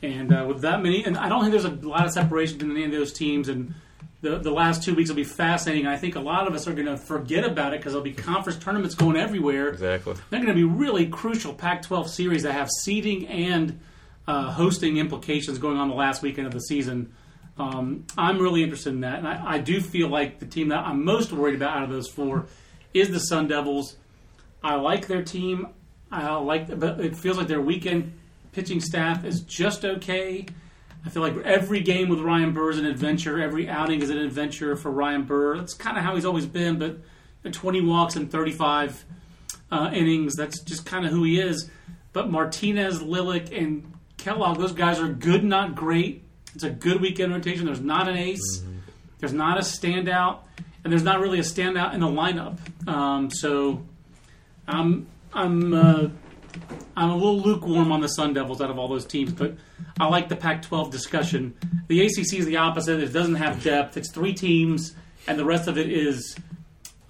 And 0.02 0.34
uh, 0.34 0.44
with 0.46 0.62
that 0.62 0.82
many, 0.82 1.04
and 1.04 1.16
I 1.16 1.28
don't 1.28 1.40
think 1.40 1.52
there's 1.52 1.64
a 1.64 1.87
lot 1.87 2.04
of 2.04 2.12
separation 2.12 2.58
between 2.58 2.76
any 2.76 2.87
of 2.87 2.92
those 2.92 3.12
teams. 3.12 3.48
And 3.48 3.74
the 4.20 4.38
the 4.38 4.50
last 4.50 4.82
two 4.82 4.94
weeks 4.94 5.08
will 5.08 5.16
be 5.16 5.24
fascinating. 5.24 5.87
I 5.87 5.96
think 5.96 6.16
a 6.16 6.20
lot 6.20 6.48
of 6.48 6.54
us 6.54 6.66
are 6.66 6.74
going 6.74 6.87
to 6.87 6.96
forget 6.96 7.44
about 7.44 7.74
it 7.74 7.80
because 7.80 7.92
there'll 7.92 8.04
be 8.04 8.12
conference 8.12 8.58
tournaments 8.58 8.94
going 8.94 9.16
everywhere. 9.16 9.68
exactly. 9.68 10.14
They're 10.30 10.40
going 10.40 10.48
to 10.48 10.54
be 10.54 10.64
really 10.64 11.06
crucial 11.06 11.54
Pac-12 11.54 12.08
series 12.08 12.42
that 12.42 12.52
have 12.52 12.70
seeding 12.82 13.26
and 13.28 13.80
uh, 14.26 14.50
hosting 14.52 14.96
implications 14.96 15.58
going 15.58 15.76
on 15.76 15.88
the 15.88 15.94
last 15.94 16.22
weekend 16.22 16.46
of 16.46 16.52
the 16.52 16.60
season. 16.60 17.14
Um, 17.56 18.06
I'm 18.18 18.38
really 18.38 18.62
interested 18.62 18.92
in 18.92 19.00
that, 19.00 19.18
and 19.18 19.28
I, 19.28 19.54
I 19.54 19.58
do 19.58 19.80
feel 19.80 20.08
like 20.08 20.40
the 20.40 20.46
team 20.46 20.68
that 20.68 20.80
I'm 20.80 21.04
most 21.04 21.32
worried 21.32 21.54
about 21.54 21.76
out 21.76 21.84
of 21.84 21.90
those 21.90 22.08
four 22.08 22.46
is 22.92 23.10
the 23.10 23.20
Sun 23.20 23.48
Devils. 23.48 23.96
I 24.62 24.76
like 24.76 25.06
their 25.06 25.22
team. 25.22 25.68
I 26.10 26.34
like, 26.37 26.78
but 26.78 27.00
it 27.00 27.16
feels 27.16 27.37
like 27.37 27.48
their 27.48 27.60
weekend 27.60 28.12
pitching 28.52 28.80
staff 28.80 29.24
is 29.24 29.40
just 29.40 29.84
okay. 29.84 30.46
I 31.04 31.10
feel 31.10 31.22
like 31.22 31.37
every 31.44 31.80
game 31.80 32.08
with 32.08 32.20
Ryan 32.20 32.52
Burr 32.52 32.70
is 32.70 32.78
an 32.78 32.87
adventure. 32.87 33.40
Every 33.42 33.68
outing 33.68 34.00
is 34.00 34.10
an 34.10 34.18
adventure 34.18 34.74
for 34.74 34.90
Ryan 34.90 35.24
Burr. 35.24 35.58
That's 35.58 35.74
kind 35.74 35.98
of 35.98 36.04
how 36.04 36.14
he's 36.14 36.24
always 36.24 36.46
been. 36.46 36.78
But 36.78 37.52
20 37.52 37.82
walks 37.82 38.16
and 38.16 38.30
35 38.30 39.04
uh, 39.70 39.90
innings. 39.92 40.34
That's 40.34 40.60
just 40.60 40.87
kind 40.87 41.04
of 41.04 41.12
who 41.12 41.24
he 41.24 41.40
is. 41.40 41.70
But 42.12 42.30
Martinez, 42.30 43.02
Lilek, 43.02 43.56
and 43.56 43.92
Kellogg, 44.24 44.56
those 44.56 44.72
guys 44.72 44.98
are 45.00 45.08
good, 45.08 45.44
not 45.44 45.74
great. 45.74 46.24
It's 46.54 46.64
a 46.64 46.70
good 46.70 47.02
weekend 47.02 47.30
rotation. 47.30 47.66
There's 47.66 47.82
not 47.82 48.08
an 48.08 48.16
ace. 48.16 48.62
There's 49.18 49.34
not 49.34 49.58
a 49.58 49.60
standout, 49.60 50.38
and 50.82 50.90
there's 50.90 51.02
not 51.02 51.20
really 51.20 51.38
a 51.40 51.42
standout 51.42 51.92
in 51.92 52.00
the 52.00 52.06
lineup. 52.06 52.58
Um, 52.88 53.30
so 53.30 53.84
I'm 54.66 55.06
I'm 55.34 55.74
uh, 55.74 56.08
I'm 56.96 57.10
a 57.10 57.14
little 57.14 57.38
lukewarm 57.38 57.92
on 57.92 58.00
the 58.00 58.08
Sun 58.08 58.32
Devils 58.32 58.62
out 58.62 58.70
of 58.70 58.78
all 58.78 58.88
those 58.88 59.04
teams, 59.04 59.30
but 59.30 59.56
I 60.00 60.06
like 60.06 60.30
the 60.30 60.37
Pac-12 60.37 60.90
discussion. 60.90 61.54
The 61.88 62.00
ACC 62.06 62.34
is 62.34 62.46
the 62.46 62.56
opposite. 62.56 63.00
It 63.00 63.12
doesn't 63.12 63.34
have 63.34 63.62
depth. 63.62 63.98
It's 63.98 64.10
three 64.10 64.32
teams, 64.32 64.94
and 65.26 65.38
the 65.38 65.44
rest 65.44 65.68
of 65.68 65.76
it 65.76 65.92
is 65.92 66.34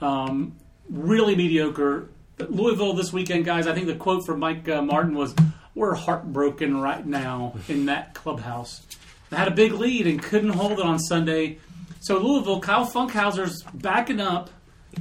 um, 0.00 0.56
really 0.90 1.36
mediocre. 1.36 2.08
But 2.38 2.50
Louisville 2.50 2.94
this 2.94 3.12
weekend, 3.12 3.44
guys. 3.44 3.68
I 3.68 3.74
think 3.74 3.86
the 3.86 3.94
quote 3.94 4.26
from 4.26 4.40
Mike 4.40 4.68
uh, 4.68 4.82
Martin 4.82 5.14
was, 5.14 5.32
"We're 5.74 5.94
heartbroken 5.94 6.80
right 6.80 7.04
now 7.04 7.54
in 7.68 7.86
that 7.86 8.14
clubhouse." 8.14 8.82
They 9.30 9.36
had 9.36 9.48
a 9.48 9.54
big 9.54 9.72
lead 9.72 10.06
and 10.06 10.22
couldn't 10.22 10.50
hold 10.50 10.72
it 10.72 10.80
on 10.80 10.98
Sunday. 10.98 11.58
So 12.00 12.18
Louisville, 12.18 12.60
Kyle 12.60 12.86
Funkhouser's 12.86 13.62
backing 13.72 14.20
up. 14.20 14.50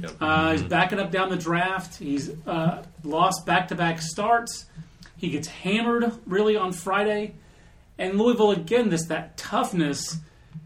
Yep. 0.00 0.10
Uh, 0.20 0.52
he's 0.52 0.62
backing 0.62 0.98
up 0.98 1.10
down 1.12 1.28
the 1.28 1.36
draft. 1.36 1.98
He's 1.98 2.30
uh, 2.46 2.82
lost 3.04 3.46
back-to-back 3.46 4.00
starts. 4.00 4.66
He 5.16 5.28
gets 5.30 5.46
hammered 5.46 6.12
really 6.26 6.56
on 6.56 6.72
Friday, 6.72 7.34
and 7.98 8.18
Louisville 8.18 8.50
again. 8.50 8.88
This 8.88 9.06
that 9.06 9.36
toughness 9.36 10.18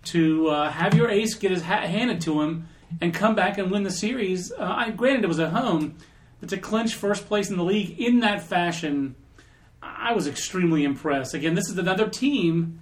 to 0.06 0.48
uh, 0.48 0.70
have 0.70 0.94
your 0.94 1.10
ace 1.10 1.34
get 1.34 1.50
his 1.50 1.62
hat 1.62 1.84
handed 1.84 2.20
to 2.22 2.40
him 2.40 2.68
and 3.00 3.12
come 3.12 3.34
back 3.34 3.58
and 3.58 3.70
win 3.70 3.82
the 3.82 3.90
series. 3.90 4.50
Uh, 4.50 4.64
I, 4.64 4.90
granted, 4.90 5.24
it 5.24 5.28
was 5.28 5.40
at 5.40 5.52
home, 5.52 5.96
but 6.40 6.48
to 6.48 6.56
clinch 6.56 6.94
first 6.94 7.26
place 7.26 7.50
in 7.50 7.56
the 7.56 7.64
league 7.64 8.00
in 8.00 8.20
that 8.20 8.42
fashion, 8.42 9.14
I 9.96 10.12
was 10.12 10.26
extremely 10.26 10.84
impressed. 10.84 11.34
Again, 11.34 11.54
this 11.54 11.68
is 11.68 11.78
another 11.78 12.08
team. 12.08 12.80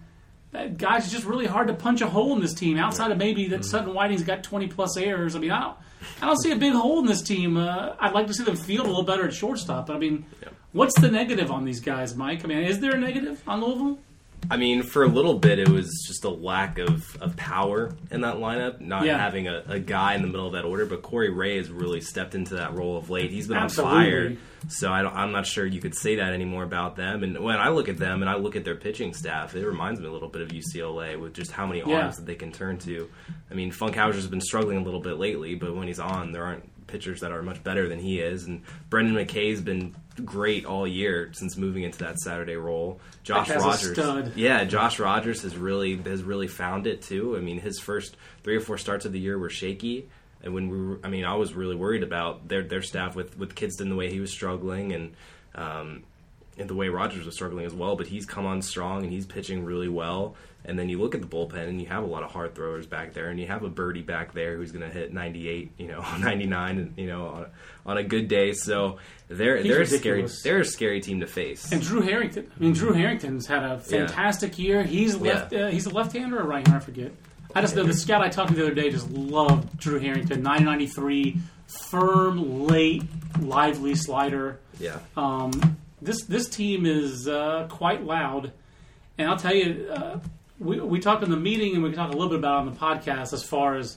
That, 0.52 0.78
guys, 0.78 1.04
it's 1.04 1.12
just 1.12 1.24
really 1.26 1.46
hard 1.46 1.68
to 1.68 1.74
punch 1.74 2.00
a 2.00 2.06
hole 2.06 2.32
in 2.34 2.40
this 2.40 2.54
team. 2.54 2.78
Outside 2.78 3.10
of 3.10 3.18
maybe 3.18 3.48
that 3.48 3.64
Sutton 3.64 3.94
Whiting's 3.94 4.22
got 4.22 4.42
20 4.42 4.68
plus 4.68 4.96
errors. 4.96 5.34
I 5.34 5.38
mean, 5.38 5.50
I 5.50 5.60
don't, 5.60 5.76
I 6.22 6.26
don't 6.26 6.40
see 6.40 6.52
a 6.52 6.56
big 6.56 6.72
hole 6.72 7.00
in 7.00 7.06
this 7.06 7.22
team. 7.22 7.56
Uh, 7.56 7.94
I'd 7.98 8.12
like 8.12 8.26
to 8.28 8.34
see 8.34 8.44
them 8.44 8.56
field 8.56 8.86
a 8.86 8.88
little 8.88 9.02
better 9.02 9.26
at 9.26 9.34
shortstop. 9.34 9.86
But 9.86 9.96
I 9.96 9.98
mean, 9.98 10.24
what's 10.72 10.98
the 11.00 11.10
negative 11.10 11.50
on 11.50 11.64
these 11.64 11.80
guys, 11.80 12.14
Mike? 12.14 12.44
I 12.44 12.48
mean, 12.48 12.58
is 12.58 12.80
there 12.80 12.94
a 12.94 12.98
negative 12.98 13.42
on 13.46 13.60
Louisville? 13.60 13.98
I 14.50 14.56
mean, 14.56 14.82
for 14.82 15.02
a 15.02 15.08
little 15.08 15.34
bit, 15.38 15.58
it 15.58 15.68
was 15.68 15.88
just 16.06 16.24
a 16.24 16.28
lack 16.30 16.78
of, 16.78 17.16
of 17.20 17.36
power 17.36 17.94
in 18.10 18.20
that 18.22 18.36
lineup, 18.36 18.80
not 18.80 19.04
Yeah. 19.04 19.18
having 19.18 19.48
a, 19.48 19.62
a 19.66 19.78
guy 19.78 20.14
in 20.14 20.22
the 20.22 20.28
middle 20.28 20.46
of 20.46 20.52
that 20.52 20.64
order. 20.64 20.86
But 20.86 21.02
Corey 21.02 21.30
Ray 21.30 21.56
has 21.56 21.70
really 21.70 22.00
stepped 22.00 22.34
into 22.34 22.54
that 22.56 22.74
role 22.74 22.96
of 22.96 23.10
late. 23.10 23.30
He's 23.30 23.48
been 23.48 23.56
Absolutely. 23.56 23.96
on 23.96 24.02
fire. 24.04 24.36
So 24.68 24.92
I 24.92 25.02
don't, 25.02 25.14
I'm 25.14 25.30
not 25.32 25.46
sure 25.46 25.64
you 25.64 25.80
could 25.80 25.94
say 25.94 26.16
that 26.16 26.32
anymore 26.32 26.64
about 26.64 26.96
them. 26.96 27.22
And 27.22 27.38
when 27.38 27.56
I 27.56 27.68
look 27.68 27.88
at 27.88 27.98
them 27.98 28.22
and 28.22 28.28
I 28.30 28.36
look 28.36 28.56
at 28.56 28.64
their 28.64 28.74
pitching 28.74 29.14
staff, 29.14 29.54
it 29.54 29.64
reminds 29.64 30.00
me 30.00 30.06
a 30.06 30.10
little 30.12 30.28
bit 30.28 30.42
of 30.42 30.48
UCLA 30.48 31.18
with 31.20 31.34
just 31.34 31.52
how 31.52 31.66
many 31.66 31.82
Yeah. 31.86 32.02
arms 32.02 32.16
that 32.16 32.26
they 32.26 32.34
can 32.34 32.50
turn 32.52 32.78
to. 32.78 33.08
I 33.50 33.54
mean, 33.54 33.70
Funkhouser's 33.70 34.26
been 34.26 34.40
struggling 34.40 34.78
a 34.78 34.82
little 34.82 35.00
bit 35.00 35.18
lately, 35.18 35.54
but 35.54 35.74
when 35.74 35.86
he's 35.86 36.00
on, 36.00 36.32
there 36.32 36.44
aren't 36.44 36.68
pitchers 36.86 37.20
that 37.20 37.32
are 37.32 37.42
much 37.42 37.62
better 37.62 37.88
than 37.88 37.98
he 37.98 38.20
is. 38.20 38.44
And 38.44 38.62
Brendan 38.88 39.14
McKay's 39.14 39.60
been 39.60 39.94
great 40.24 40.64
all 40.64 40.86
year 40.86 41.30
since 41.32 41.56
moving 41.56 41.82
into 41.82 41.98
that 41.98 42.18
Saturday 42.18 42.56
role. 42.56 43.00
Josh 43.22 43.50
Rogers, 43.50 43.92
stud. 43.92 44.36
yeah, 44.36 44.64
Josh 44.64 44.98
Rogers 44.98 45.42
has 45.42 45.56
really 45.56 45.96
has 45.96 46.22
really 46.22 46.48
found 46.48 46.86
it 46.86 47.02
too. 47.02 47.36
I 47.36 47.40
mean, 47.40 47.60
his 47.60 47.78
first 47.78 48.16
three 48.42 48.56
or 48.56 48.60
four 48.60 48.78
starts 48.78 49.04
of 49.04 49.12
the 49.12 49.20
year 49.20 49.38
were 49.38 49.50
shaky, 49.50 50.08
and 50.42 50.54
when 50.54 50.68
we, 50.68 50.86
were, 50.86 51.00
I 51.04 51.08
mean, 51.08 51.24
I 51.24 51.34
was 51.34 51.54
really 51.54 51.76
worried 51.76 52.02
about 52.02 52.48
their 52.48 52.62
their 52.62 52.82
staff 52.82 53.14
with 53.14 53.38
with 53.38 53.54
Kidston 53.54 53.88
the 53.88 53.96
way 53.96 54.10
he 54.10 54.20
was 54.20 54.30
struggling 54.30 54.92
and. 54.92 55.14
Um, 55.54 55.88
and 55.88 56.02
the 56.56 56.74
way 56.74 56.88
Rogers 56.88 57.24
was 57.26 57.34
struggling 57.34 57.66
as 57.66 57.74
well, 57.74 57.96
but 57.96 58.06
he's 58.06 58.26
come 58.26 58.46
on 58.46 58.62
strong 58.62 59.02
and 59.02 59.12
he's 59.12 59.26
pitching 59.26 59.64
really 59.64 59.88
well. 59.88 60.36
And 60.64 60.76
then 60.76 60.88
you 60.88 60.98
look 61.00 61.14
at 61.14 61.20
the 61.20 61.28
bullpen 61.28 61.68
and 61.68 61.80
you 61.80 61.86
have 61.86 62.02
a 62.02 62.06
lot 62.06 62.24
of 62.24 62.32
hard 62.32 62.56
throwers 62.56 62.86
back 62.86 63.12
there, 63.12 63.28
and 63.28 63.38
you 63.38 63.46
have 63.46 63.62
a 63.62 63.70
Burdi 63.70 64.04
back 64.04 64.32
there 64.32 64.56
who's 64.56 64.72
going 64.72 64.88
to 64.88 64.92
hit 64.92 65.12
98, 65.12 65.70
you 65.78 65.86
know, 65.86 66.00
99, 66.18 66.78
and 66.78 66.94
you 66.96 67.06
know, 67.06 67.28
on, 67.28 67.46
on 67.84 67.98
a 67.98 68.02
good 68.02 68.26
day. 68.26 68.52
So 68.52 68.98
they're 69.28 69.58
He's 69.58 69.68
they're 69.70 69.82
a 69.82 69.86
scary 69.86 70.26
they're 70.42 70.60
a 70.60 70.64
scary 70.64 71.00
team 71.00 71.20
to 71.20 71.26
face. 71.26 71.70
And 71.70 71.80
Drew 71.80 72.00
Harrington. 72.00 72.50
I 72.56 72.60
mean, 72.60 72.72
Drew 72.72 72.92
Harrington's 72.92 73.46
had 73.46 73.62
a 73.62 73.78
fantastic 73.78 74.58
year. 74.58 74.82
He's 74.82 75.14
left. 75.16 75.52
Uh, 75.52 75.68
he's 75.68 75.86
a 75.86 75.90
left-hander 75.90 76.36
or 76.38 76.42
a 76.42 76.46
right-hander. 76.46 76.78
I 76.78 76.80
forget. 76.80 77.12
I 77.54 77.60
just 77.60 77.76
know 77.76 77.84
the 77.84 77.94
scout 77.94 78.20
I 78.22 78.28
talked 78.28 78.50
to 78.50 78.56
the 78.56 78.62
other 78.64 78.74
day 78.74 78.90
just 78.90 79.08
loved 79.10 79.78
Drew 79.78 79.98
Harrington. 79.98 80.42
993 80.42 81.38
firm, 81.66 82.66
late, 82.66 83.02
lively 83.40 83.94
slider. 83.94 84.58
Yeah. 84.78 84.98
Um, 85.16 85.78
this 86.02 86.24
this 86.24 86.48
team 86.48 86.86
is 86.86 87.26
uh, 87.28 87.66
quite 87.70 88.04
loud, 88.04 88.52
and 89.18 89.28
I'll 89.28 89.36
tell 89.38 89.54
you, 89.54 89.88
uh, 89.90 90.18
we 90.58 90.80
we 90.80 91.00
talked 91.00 91.22
in 91.22 91.30
the 91.30 91.36
meeting, 91.36 91.74
and 91.74 91.82
we 91.82 91.90
can 91.90 91.96
talk 91.98 92.10
a 92.12 92.16
little 92.16 92.28
bit 92.30 92.38
about 92.38 92.56
it 92.64 92.68
on 92.68 92.74
the 92.74 92.78
podcast 92.78 93.32
as 93.32 93.42
far 93.42 93.76
as 93.76 93.96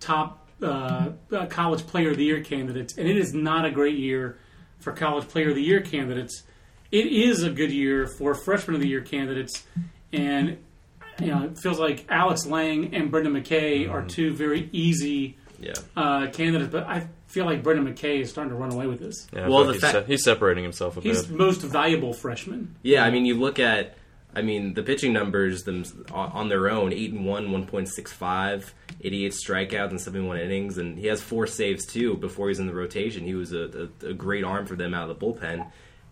top 0.00 0.48
uh, 0.62 1.10
uh, 1.32 1.46
college 1.46 1.86
player 1.86 2.10
of 2.10 2.16
the 2.16 2.24
year 2.24 2.42
candidates, 2.42 2.96
and 2.98 3.08
it 3.08 3.16
is 3.16 3.34
not 3.34 3.64
a 3.64 3.70
great 3.70 3.96
year 3.98 4.38
for 4.78 4.92
college 4.92 5.28
player 5.28 5.50
of 5.50 5.54
the 5.54 5.62
year 5.62 5.80
candidates. 5.80 6.42
It 6.90 7.06
is 7.06 7.42
a 7.42 7.50
good 7.50 7.70
year 7.70 8.06
for 8.06 8.34
freshman 8.34 8.74
of 8.74 8.80
the 8.80 8.88
year 8.88 9.00
candidates, 9.02 9.64
and 10.12 10.58
you 11.20 11.26
know 11.28 11.44
it 11.44 11.58
feels 11.62 11.78
like 11.78 12.06
Alex 12.08 12.46
Lange 12.46 12.94
and 12.94 13.10
Brendan 13.10 13.34
McKay 13.34 13.90
are 13.90 14.02
two 14.02 14.32
very 14.34 14.68
easy 14.72 15.36
Yeah. 15.60 15.74
uh, 15.96 16.28
candidates, 16.30 16.72
but 16.72 16.84
I 16.84 17.06
feel 17.30 17.44
like 17.46 17.62
Brendan 17.62 17.86
McKay 17.92 18.20
is 18.20 18.30
starting 18.30 18.50
to 18.50 18.56
run 18.56 18.72
away 18.72 18.86
with 18.86 18.98
this. 19.00 19.26
Yeah, 19.32 19.48
Well, 19.48 19.64
the 19.64 19.72
like 19.72 19.80
fact- 19.80 19.94
he's, 19.94 20.02
se- 20.02 20.06
he's 20.12 20.24
separating 20.24 20.64
himself 20.64 20.96
a 20.96 21.00
He's 21.00 21.22
bit. 21.22 21.30
the 21.32 21.36
most 21.38 21.60
valuable 21.62 22.12
freshman. 22.12 22.74
Yeah, 22.82 23.04
I 23.04 23.10
mean, 23.10 23.24
you 23.24 23.34
look 23.34 23.58
at, 23.58 23.96
I 24.34 24.42
mean, 24.42 24.74
the 24.74 24.82
pitching 24.82 25.12
numbers 25.12 25.62
them 25.64 25.84
on 26.12 26.48
their 26.48 26.68
own: 26.70 26.92
eight 26.92 27.12
and 27.12 27.24
one, 27.26 27.50
one 27.52 27.66
point 27.66 27.88
six 27.88 28.12
five, 28.12 28.72
88 29.02 29.32
strikeouts 29.32 29.90
and 29.90 30.00
seventy 30.00 30.26
one 30.26 30.38
innings, 30.38 30.78
and 30.78 30.98
he 30.98 31.06
has 31.08 31.20
four 31.20 31.46
saves 31.46 31.84
too. 31.86 32.16
Before 32.16 32.48
he's 32.48 32.58
in 32.60 32.66
the 32.66 32.74
rotation, 32.74 33.24
he 33.24 33.34
was 33.34 33.52
a, 33.52 33.88
a, 34.04 34.08
a 34.10 34.12
great 34.14 34.44
arm 34.44 34.66
for 34.66 34.76
them 34.76 34.92
out 34.94 35.08
of 35.10 35.18
the 35.18 35.26
bullpen. 35.26 35.66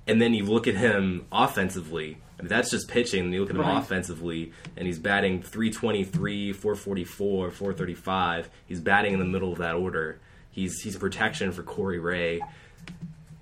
And 0.06 0.22
then 0.22 0.32
you 0.32 0.44
look 0.44 0.66
at 0.66 0.74
him 0.74 1.26
offensively. 1.30 2.16
I 2.38 2.42
mean, 2.42 2.48
that's 2.48 2.70
just 2.70 2.88
pitching. 2.88 3.24
And 3.26 3.34
you 3.34 3.40
look 3.40 3.50
at 3.50 3.56
him 3.56 3.62
Right. 3.62 3.76
offensively, 3.76 4.52
and 4.76 4.86
he's 4.86 4.98
batting 4.98 5.42
323, 5.42 6.52
444, 6.54 7.50
435. 7.50 8.48
He's 8.66 8.80
batting 8.80 9.12
in 9.12 9.18
the 9.18 9.24
middle 9.26 9.52
of 9.52 9.58
that 9.58 9.74
order. 9.74 10.18
He's 10.58 10.80
he's 10.80 10.96
a 10.96 10.98
protection 10.98 11.52
for 11.52 11.62
Corey 11.62 11.98
Ray. 11.98 12.40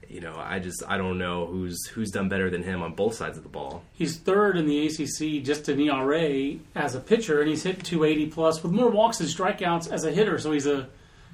You 0.08 0.20
know, 0.20 0.34
I 0.36 0.60
just 0.60 0.82
I 0.86 0.96
don't 0.98 1.18
know 1.18 1.46
who's 1.46 1.86
who's 1.86 2.10
done 2.10 2.28
better 2.28 2.48
than 2.48 2.62
him 2.62 2.82
on 2.82 2.94
both 2.94 3.14
sides 3.14 3.36
of 3.36 3.42
the 3.42 3.48
ball. 3.48 3.82
He's 3.92 4.16
third 4.18 4.56
in 4.56 4.66
the 4.66 4.86
ACC 4.86 5.42
just 5.44 5.68
in 5.68 5.80
ERA 5.80 6.56
as 6.74 6.94
a 6.94 7.00
pitcher, 7.00 7.40
and 7.40 7.48
he's 7.48 7.62
hit 7.64 7.82
280 7.84 8.30
plus 8.30 8.62
with 8.62 8.72
more 8.72 8.88
walks 8.90 9.18
than 9.18 9.26
strikeouts 9.26 9.90
as 9.90 10.04
a 10.04 10.12
hitter. 10.12 10.38
So 10.38 10.52
he's 10.52 10.66
a 10.66 10.88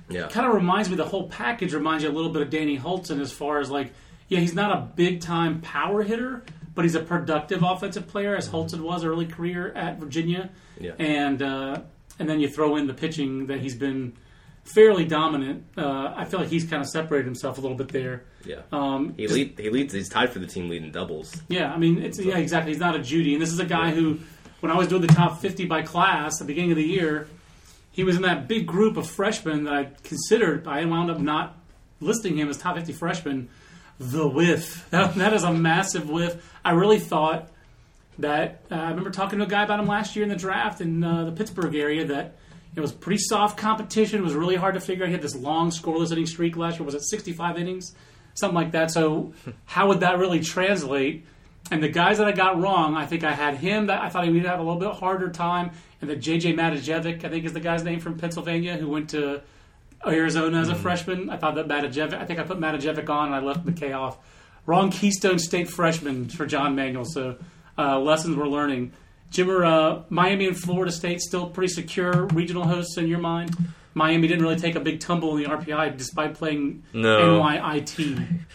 Yeah, 0.09 0.29
kind 0.29 0.47
of 0.47 0.55
reminds 0.55 0.89
me. 0.89 0.97
The 0.97 1.05
whole 1.05 1.29
package 1.29 1.75
reminds 1.75 2.03
you 2.05 2.11
a 2.11 2.13
little 2.13 2.31
bit 2.33 2.43
of 2.43 2.51
Danny 2.51 2.79
Hultzen 2.79 3.21
as 3.21 3.31
far 3.31 3.59
as 3.59 3.71
like, 3.71 3.93
yeah, 4.29 4.41
he's 4.41 4.55
not 4.55 4.71
a 4.77 4.81
big 4.81 5.21
time 5.21 5.61
power 5.61 6.03
hitter, 6.03 6.43
but 6.75 6.85
he's 6.85 6.95
a 6.95 7.01
productive 7.03 7.63
offensive 7.63 8.09
player 8.09 8.35
as 8.35 8.49
Hultzen 8.49 8.81
was 8.81 9.05
early 9.05 9.27
career 9.27 9.73
at 9.75 9.99
Virginia. 9.99 10.49
Yeah. 10.81 10.93
and 10.99 11.43
uh, 11.43 11.83
and 12.19 12.29
then 12.29 12.41
you 12.41 12.49
throw 12.49 12.77
in 12.77 12.87
the 12.87 12.95
pitching 12.95 13.47
that 13.49 13.61
he's 13.61 13.75
been 13.77 14.15
fairly 14.65 15.05
dominant. 15.05 15.65
Uh, 15.77 16.13
I 16.17 16.25
feel 16.25 16.41
like 16.41 16.49
he's 16.49 16.65
kind 16.65 16.83
of 16.83 16.89
separated 16.89 17.27
himself 17.27 17.59
a 17.59 17.61
little 17.61 17.77
bit 17.77 17.89
there. 17.89 18.25
yeah. 18.45 18.63
Um, 18.71 19.15
he 19.17 19.27
lead, 19.27 19.59
he 19.59 19.71
leads. 19.71 19.93
He's 19.93 20.09
tied 20.09 20.31
for 20.31 20.39
the 20.39 20.47
team 20.47 20.69
lead 20.69 20.83
in 20.83 20.93
doubles. 20.93 21.35
Yeah, 21.49 21.73
I 21.73 21.79
mean, 21.79 22.03
it's 22.03 22.19
yeah, 22.19 22.39
exactly. 22.39 22.73
He's 22.73 22.81
not 22.81 22.95
a 22.97 23.01
Judy, 23.01 23.33
and 23.35 23.43
this 23.43 23.53
is 23.53 23.59
a 23.59 23.65
guy 23.67 23.91
who, 23.93 24.19
when 24.61 24.71
I 24.73 24.77
was 24.77 24.89
doing 24.89 25.03
the 25.03 25.09
top 25.09 25.41
50 25.41 25.67
by 25.67 25.83
class 25.83 26.41
at 26.41 26.47
the 26.47 26.53
beginning 26.53 26.73
of 26.73 26.77
the 26.77 26.85
year, 26.85 27.29
he 27.91 28.05
was 28.05 28.17
in 28.17 28.23
that 28.23 28.49
big 28.49 28.67
group 28.67 28.97
of 28.97 29.07
freshmen 29.09 29.65
that 29.65 29.75
I 29.75 29.89
considered. 30.03 30.67
I 30.67 30.85
wound 30.85 31.11
up 31.11 31.19
not 31.19 31.59
listing 32.01 32.37
him 32.39 32.49
as 32.49 32.57
top 32.57 32.77
50 32.77 32.93
freshman. 32.93 33.49
The 33.99 34.27
whiff 34.27 34.87
that, 34.91 35.15
that 35.17 35.33
is 35.35 35.45
a 35.45 35.53
massive 35.53 36.09
whiff. 36.09 36.51
I 36.65 36.73
really 36.73 36.99
thought 36.99 37.51
that 38.19 38.63
uh, 38.71 38.75
I 38.77 38.89
remember 38.91 39.11
talking 39.11 39.39
to 39.39 39.45
a 39.45 39.49
guy 39.49 39.65
about 39.65 39.81
him 39.81 39.87
last 39.87 40.17
year 40.17 40.23
in 40.23 40.29
the 40.29 40.37
draft 40.37 40.81
in 40.81 41.03
uh, 41.03 41.25
the 41.25 41.33
Pittsburgh 41.33 41.75
area 41.75 42.05
that 42.07 42.37
it 42.75 42.81
was 42.81 42.93
pretty 42.93 43.23
soft 43.23 43.59
competition. 43.59 44.21
It 44.21 44.23
was 44.23 44.35
really 44.35 44.57
hard 44.57 44.75
to 44.75 44.81
figure 44.81 45.05
out. 45.05 45.09
He 45.09 45.13
had 45.13 45.23
this 45.23 45.35
long 45.35 45.71
scoreless 45.71 46.11
inning 46.11 46.27
streak 46.27 46.57
last 46.57 46.79
year. 46.79 46.87
Was 46.87 46.95
it 46.95 47.03
65 47.03 47.59
innings? 47.59 47.95
Something 48.35 48.55
like 48.55 48.73
that. 48.73 48.91
So, 48.91 49.35
how 49.67 49.89
would 49.89 50.01
that 50.01 50.19
really 50.19 50.41
translate? 50.41 51.25
And 51.71 51.83
the 51.83 51.89
guys 51.89 52.19
that 52.19 52.27
I 52.27 52.33
got 52.33 52.61
wrong, 52.61 52.97
I 52.97 53.07
think 53.07 53.25
I 53.25 53.33
had 53.33 53.57
him. 53.57 53.87
That 53.87 54.03
I 54.03 54.09
thought 54.09 54.25
he 54.25 54.31
would 54.31 54.45
have 54.45 54.59
a 54.59 54.63
little 54.63 54.81
bit 54.81 54.93
harder 54.93 55.31
time. 55.31 55.71
And 56.01 56.11
the 56.11 56.17
JJ 56.17 56.55
Matijevic, 56.55 57.25
I 57.25 57.29
think 57.29 57.45
is 57.45 57.53
the 57.53 57.61
guy's 57.61 57.85
name 57.85 58.01
from 58.01 58.19
Pennsylvania, 58.19 58.77
who 58.77 58.89
went 58.89 59.11
to 59.11 59.43
Arizona 60.07 60.61
as 60.61 60.69
a 60.69 60.75
freshman. 60.75 61.31
I 61.31 61.37
thought 61.37 61.55
that 61.55 61.69
Matijevic. 61.69 62.15
I 62.15 62.25
think 62.25 62.41
I 62.41 62.43
put 62.43 62.59
Matijevic 62.59 63.09
on, 63.09 63.27
and 63.27 63.35
I 63.35 63.41
left 63.41 63.65
McKay 63.65 63.97
off. 63.97 64.19
Wrong 64.67 64.91
Keystone 64.91 65.39
State 65.39 65.69
freshman 65.69 66.29
for 66.29 66.47
John 66.47 66.75
Manuel. 66.75 67.05
So 67.05 67.37
uh, 67.79 67.99
lessons 67.99 68.37
we're 68.37 68.49
learning. 68.49 68.93
Jim, 69.33 69.51
are 69.51 69.65
uh, 69.65 70.03
Miami 70.11 70.47
and 70.47 70.57
Florida 70.57 70.93
State 70.93 71.21
still 71.21 71.49
pretty 71.49 71.73
secure 71.73 72.27
regional 72.27 72.65
hosts 72.65 72.97
in 72.99 73.09
your 73.09 73.19
mind? 73.19 73.57
Miami 73.95 74.29
didn't 74.29 74.43
really 74.43 74.57
take 74.57 74.75
a 74.77 74.81
big 74.81 75.01
tumble 75.01 75.37
in 75.37 75.43
the 75.43 75.49
RPI 75.49 75.97
despite 75.97 76.35
playing 76.35 76.85
No. 76.93 77.41
NYIT. 77.41 78.29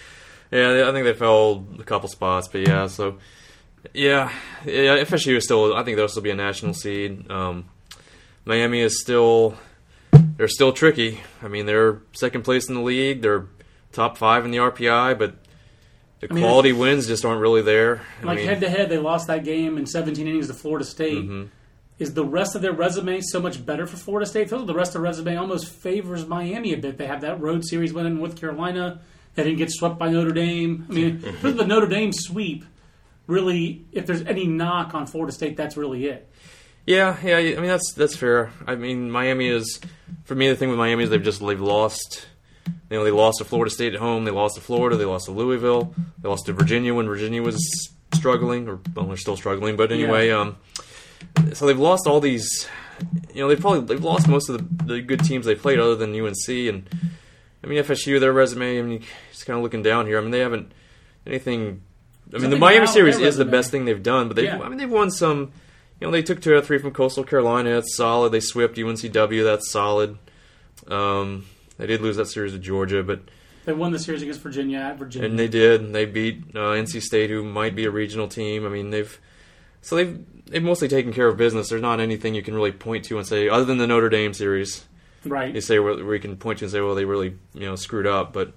Yeah, 0.49 0.87
I 0.87 0.93
think 0.93 1.03
they 1.03 1.13
fell 1.13 1.67
a 1.77 1.83
couple 1.83 2.07
spots, 2.07 2.47
but 2.47 2.65
yeah, 2.65 2.87
so 2.87 3.17
yeah, 3.93 4.31
yeah. 4.65 5.03
FSU 5.03 5.35
is 5.35 5.43
still. 5.43 5.75
I 5.75 5.83
think 5.83 5.97
they'll 5.97 6.07
still 6.07 6.23
be 6.23 6.29
a 6.29 6.35
national 6.35 6.73
seed. 6.73 7.29
Um, 7.29 7.65
Miami 8.45 8.79
is 8.79 9.01
still. 9.01 9.57
They're 10.37 10.47
still 10.47 10.71
tricky. 10.71 11.19
I 11.43 11.49
mean, 11.49 11.65
they're 11.65 11.99
second 12.13 12.43
place 12.43 12.69
in 12.69 12.75
the 12.75 12.81
league. 12.81 13.21
They're 13.23 13.47
top 13.91 14.17
five 14.17 14.45
in 14.45 14.51
the 14.51 14.57
RPI, 14.59 15.19
but 15.19 15.35
the 16.19 16.33
mean, 16.33 16.43
quality 16.43 16.73
wins 16.73 17.07
just 17.07 17.25
aren't 17.25 17.41
really 17.41 17.61
there. 17.61 18.01
I 18.21 18.25
Like 18.25 18.39
head 18.39 18.61
to 18.61 18.69
head, 18.69 18.89
they 18.89 18.97
lost 18.97 19.27
that 19.27 19.43
game 19.43 19.77
in 19.77 19.85
17 19.85 20.27
innings 20.27 20.47
to 20.47 20.53
Florida 20.53 20.85
State. 20.85 21.17
Mm-hmm. 21.17 21.45
Is 21.99 22.13
the 22.13 22.25
rest 22.25 22.55
of 22.55 22.61
their 22.61 22.73
resume 22.73 23.21
so 23.21 23.39
much 23.39 23.65
better 23.65 23.87
for 23.87 23.97
Florida 23.97 24.27
State? 24.27 24.49
Feels 24.49 24.61
like 24.61 24.67
the 24.67 24.75
rest 24.75 24.89
of 24.89 25.01
the 25.01 25.01
resume 25.01 25.35
almost 25.35 25.67
favors 25.67 26.27
Miami 26.27 26.73
a 26.73 26.77
bit. 26.77 26.97
They 26.97 27.07
have 27.07 27.21
that 27.21 27.41
road 27.41 27.65
series 27.65 27.91
win 27.91 28.05
in 28.05 28.17
North 28.17 28.35
Carolina. 28.35 29.01
They 29.33 29.43
didn't 29.43 29.57
get 29.57 29.71
swept 29.71 29.97
by 29.97 30.09
Notre 30.09 30.31
Dame. 30.31 30.85
I 30.89 30.93
mean, 30.93 31.19
the 31.41 31.65
Notre 31.65 31.87
Dame 31.87 32.11
sweep, 32.13 32.65
really, 33.25 33.85
if 33.91 34.05
there's 34.05 34.21
any 34.23 34.45
knock 34.45 34.93
on 34.93 35.07
Florida 35.07 35.31
State, 35.31 35.57
that's 35.57 35.75
really 35.75 36.05
it. 36.05 36.29
Yeah, 36.85 37.17
yeah. 37.21 37.37
I 37.37 37.55
mean, 37.55 37.67
that's 37.67 37.93
that's 37.93 38.15
fair. 38.15 38.51
I 38.65 38.75
mean, 38.75 39.11
Miami 39.11 39.49
is 39.49 39.79
for 40.23 40.35
me. 40.35 40.47
The 40.47 40.55
thing 40.55 40.69
with 40.69 40.77
Miami 40.77 41.03
is 41.03 41.09
they've 41.09 41.21
just 41.21 41.45
they've 41.45 41.59
lost. 41.59 42.27
You 42.89 42.97
know, 42.97 43.03
they 43.03 43.11
lost 43.11 43.39
to 43.39 43.45
Florida 43.45 43.69
State 43.69 43.93
at 43.93 43.99
home. 43.99 44.23
They 44.25 44.31
lost 44.31 44.55
to 44.55 44.61
Florida. 44.61 44.95
They 44.97 45.05
lost 45.05 45.25
to 45.25 45.31
Louisville. 45.31 45.93
They 46.21 46.29
lost 46.29 46.45
to 46.45 46.53
Virginia 46.53 46.93
when 46.93 47.05
Virginia 47.07 47.41
was 47.41 47.89
struggling, 48.13 48.67
or 48.67 48.79
well, 48.95 49.05
they're 49.07 49.17
still 49.17 49.35
struggling. 49.37 49.75
But 49.75 49.91
anyway, 49.91 50.29
Yeah. 50.29 50.39
um, 50.39 50.57
so 51.53 51.65
they've 51.65 51.77
lost 51.79 52.07
all 52.07 52.19
these. 52.19 52.67
You 53.33 53.41
know, 53.41 53.47
they've 53.49 53.59
probably 53.59 53.81
they've 53.81 54.03
lost 54.03 54.27
most 54.27 54.49
of 54.49 54.57
the, 54.57 54.85
the 54.85 55.01
good 55.01 55.23
teams 55.23 55.45
they 55.45 55.55
played, 55.55 55.79
other 55.79 55.95
than 55.95 56.15
UNC. 56.15 56.47
And 56.49 56.89
I 57.63 57.67
mean, 57.67 57.83
FSU, 57.83 58.19
their 58.19 58.33
resume. 58.33 58.79
I 58.79 58.81
mean, 58.81 59.03
just 59.31 59.45
kind 59.45 59.57
of 59.57 59.63
looking 59.63 59.83
down 59.83 60.05
here. 60.07 60.17
I 60.17 60.21
mean, 60.21 60.31
they 60.31 60.39
haven't 60.39 60.71
anything. 61.25 61.81
I 62.33 62.39
mean, 62.39 62.49
the 62.49 62.57
Miami 62.57 62.87
series 62.87 63.19
is 63.19 63.37
the 63.37 63.45
best 63.45 63.71
thing 63.71 63.85
they've 63.85 64.01
done, 64.03 64.27
but 64.27 64.35
they 64.35 64.45
Yeah. 64.45 64.59
I 64.61 64.69
mean, 64.69 64.77
they've 64.77 64.89
won 64.89 65.11
some. 65.11 65.51
You 65.99 66.07
know, 66.07 66.11
they 66.11 66.21
took 66.21 66.41
two 66.41 66.53
out 66.53 66.57
of 66.59 66.65
three 66.67 66.77
from 66.77 66.91
Coastal 66.91 67.23
Carolina. 67.23 67.71
That's 67.73 67.95
solid. 67.95 68.31
They 68.31 68.39
swept 68.39 68.77
UNCW. 68.77 69.43
That's 69.43 69.69
solid. 69.71 70.17
Um, 70.87 71.45
they 71.77 71.87
did 71.87 72.01
lose 72.01 72.15
that 72.17 72.27
series 72.27 72.53
to 72.53 72.59
Georgia, 72.59 73.03
but 73.03 73.21
They 73.65 73.73
won 73.73 73.91
the 73.91 73.99
series 73.99 74.21
against 74.21 74.41
Virginia 74.41 74.79
at 74.79 74.97
Virginia. 74.97 75.27
and 75.29 75.37
they 75.37 75.47
did. 75.47 75.93
They 75.93 76.05
beat 76.05 76.43
uh, 76.55 76.59
NC 76.75 77.01
State, 77.01 77.29
who 77.29 77.43
might 77.43 77.75
be 77.75 77.85
a 77.85 77.91
regional 77.91 78.27
team. 78.27 78.65
I 78.65 78.69
mean, 78.69 78.89
they've 78.91 79.19
so 79.81 79.95
they've 79.95 80.19
they've 80.47 80.63
mostly 80.63 80.87
taken 80.87 81.13
care 81.13 81.27
of 81.27 81.37
business. 81.37 81.69
There's 81.69 81.81
not 81.81 81.99
anything 81.99 82.33
you 82.35 82.41
can 82.43 82.55
really 82.55 82.71
point 82.71 83.05
to 83.05 83.17
and 83.17 83.27
say 83.27 83.47
other 83.49 83.65
than 83.65 83.77
the 83.77 83.87
Notre 83.87 84.09
Dame 84.09 84.33
series. 84.33 84.85
right. 85.25 85.53
You 85.53 85.61
say 85.61 85.79
where, 85.79 86.03
where 86.03 86.15
you 86.15 86.21
can 86.21 86.35
point 86.37 86.59
to 86.59 86.65
and 86.65 86.71
say, 86.71 86.81
well, 86.81 86.95
they 86.95 87.05
really 87.05 87.35
you 87.53 87.65
know 87.67 87.75
screwed 87.75 88.07
up, 88.07 88.33
but 88.33 88.53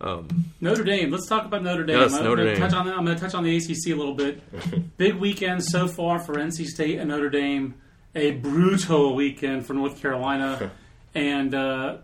um, 0.00 0.28
Notre 0.60 0.82
Dame. 0.84 1.10
Let's 1.10 1.26
talk 1.28 1.44
about 1.46 1.62
Notre 1.62 1.84
Dame. 1.84 1.98
Yes, 2.00 2.12
I'm 2.14 2.24
Notre 2.24 2.36
gonna 2.44 2.50
Dame. 2.56 2.60
Touch 2.60 2.72
on 2.74 2.86
that. 2.86 2.96
I'm 2.96 3.04
going 3.04 3.16
to 3.16 3.22
touch 3.22 3.34
on 3.34 3.44
the 3.44 3.56
ACC 3.56 3.86
a 3.86 3.94
little 3.94 4.14
bit. 4.14 4.96
Big 4.98 5.14
weekend 5.14 5.64
so 5.64 5.86
far 5.88 6.18
for 6.18 6.34
NC 6.34 6.66
State 6.66 6.98
and 6.98 7.08
Notre 7.08 7.30
Dame. 7.30 7.74
A 8.16 8.32
brutal 8.32 9.14
weekend 9.14 9.66
for 9.66 9.72
North 9.74 10.00
Carolina, 10.00 10.70
and 11.14 11.54
uh, 11.54 11.98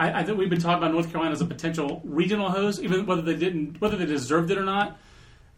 I, 0.00 0.20
I 0.20 0.24
think 0.24 0.38
we've 0.38 0.48
been 0.48 0.60
talking 0.60 0.78
about 0.78 0.92
North 0.92 1.12
Carolina 1.12 1.32
as 1.32 1.42
a 1.42 1.46
potential 1.46 2.00
regional 2.04 2.50
host, 2.50 2.80
even 2.80 3.04
whether 3.04 3.20
they 3.20 3.36
didn't, 3.36 3.80
whether 3.82 3.98
they 3.98 4.06
deserved 4.06 4.50
it 4.50 4.56
or 4.56 4.64
not. 4.64 4.98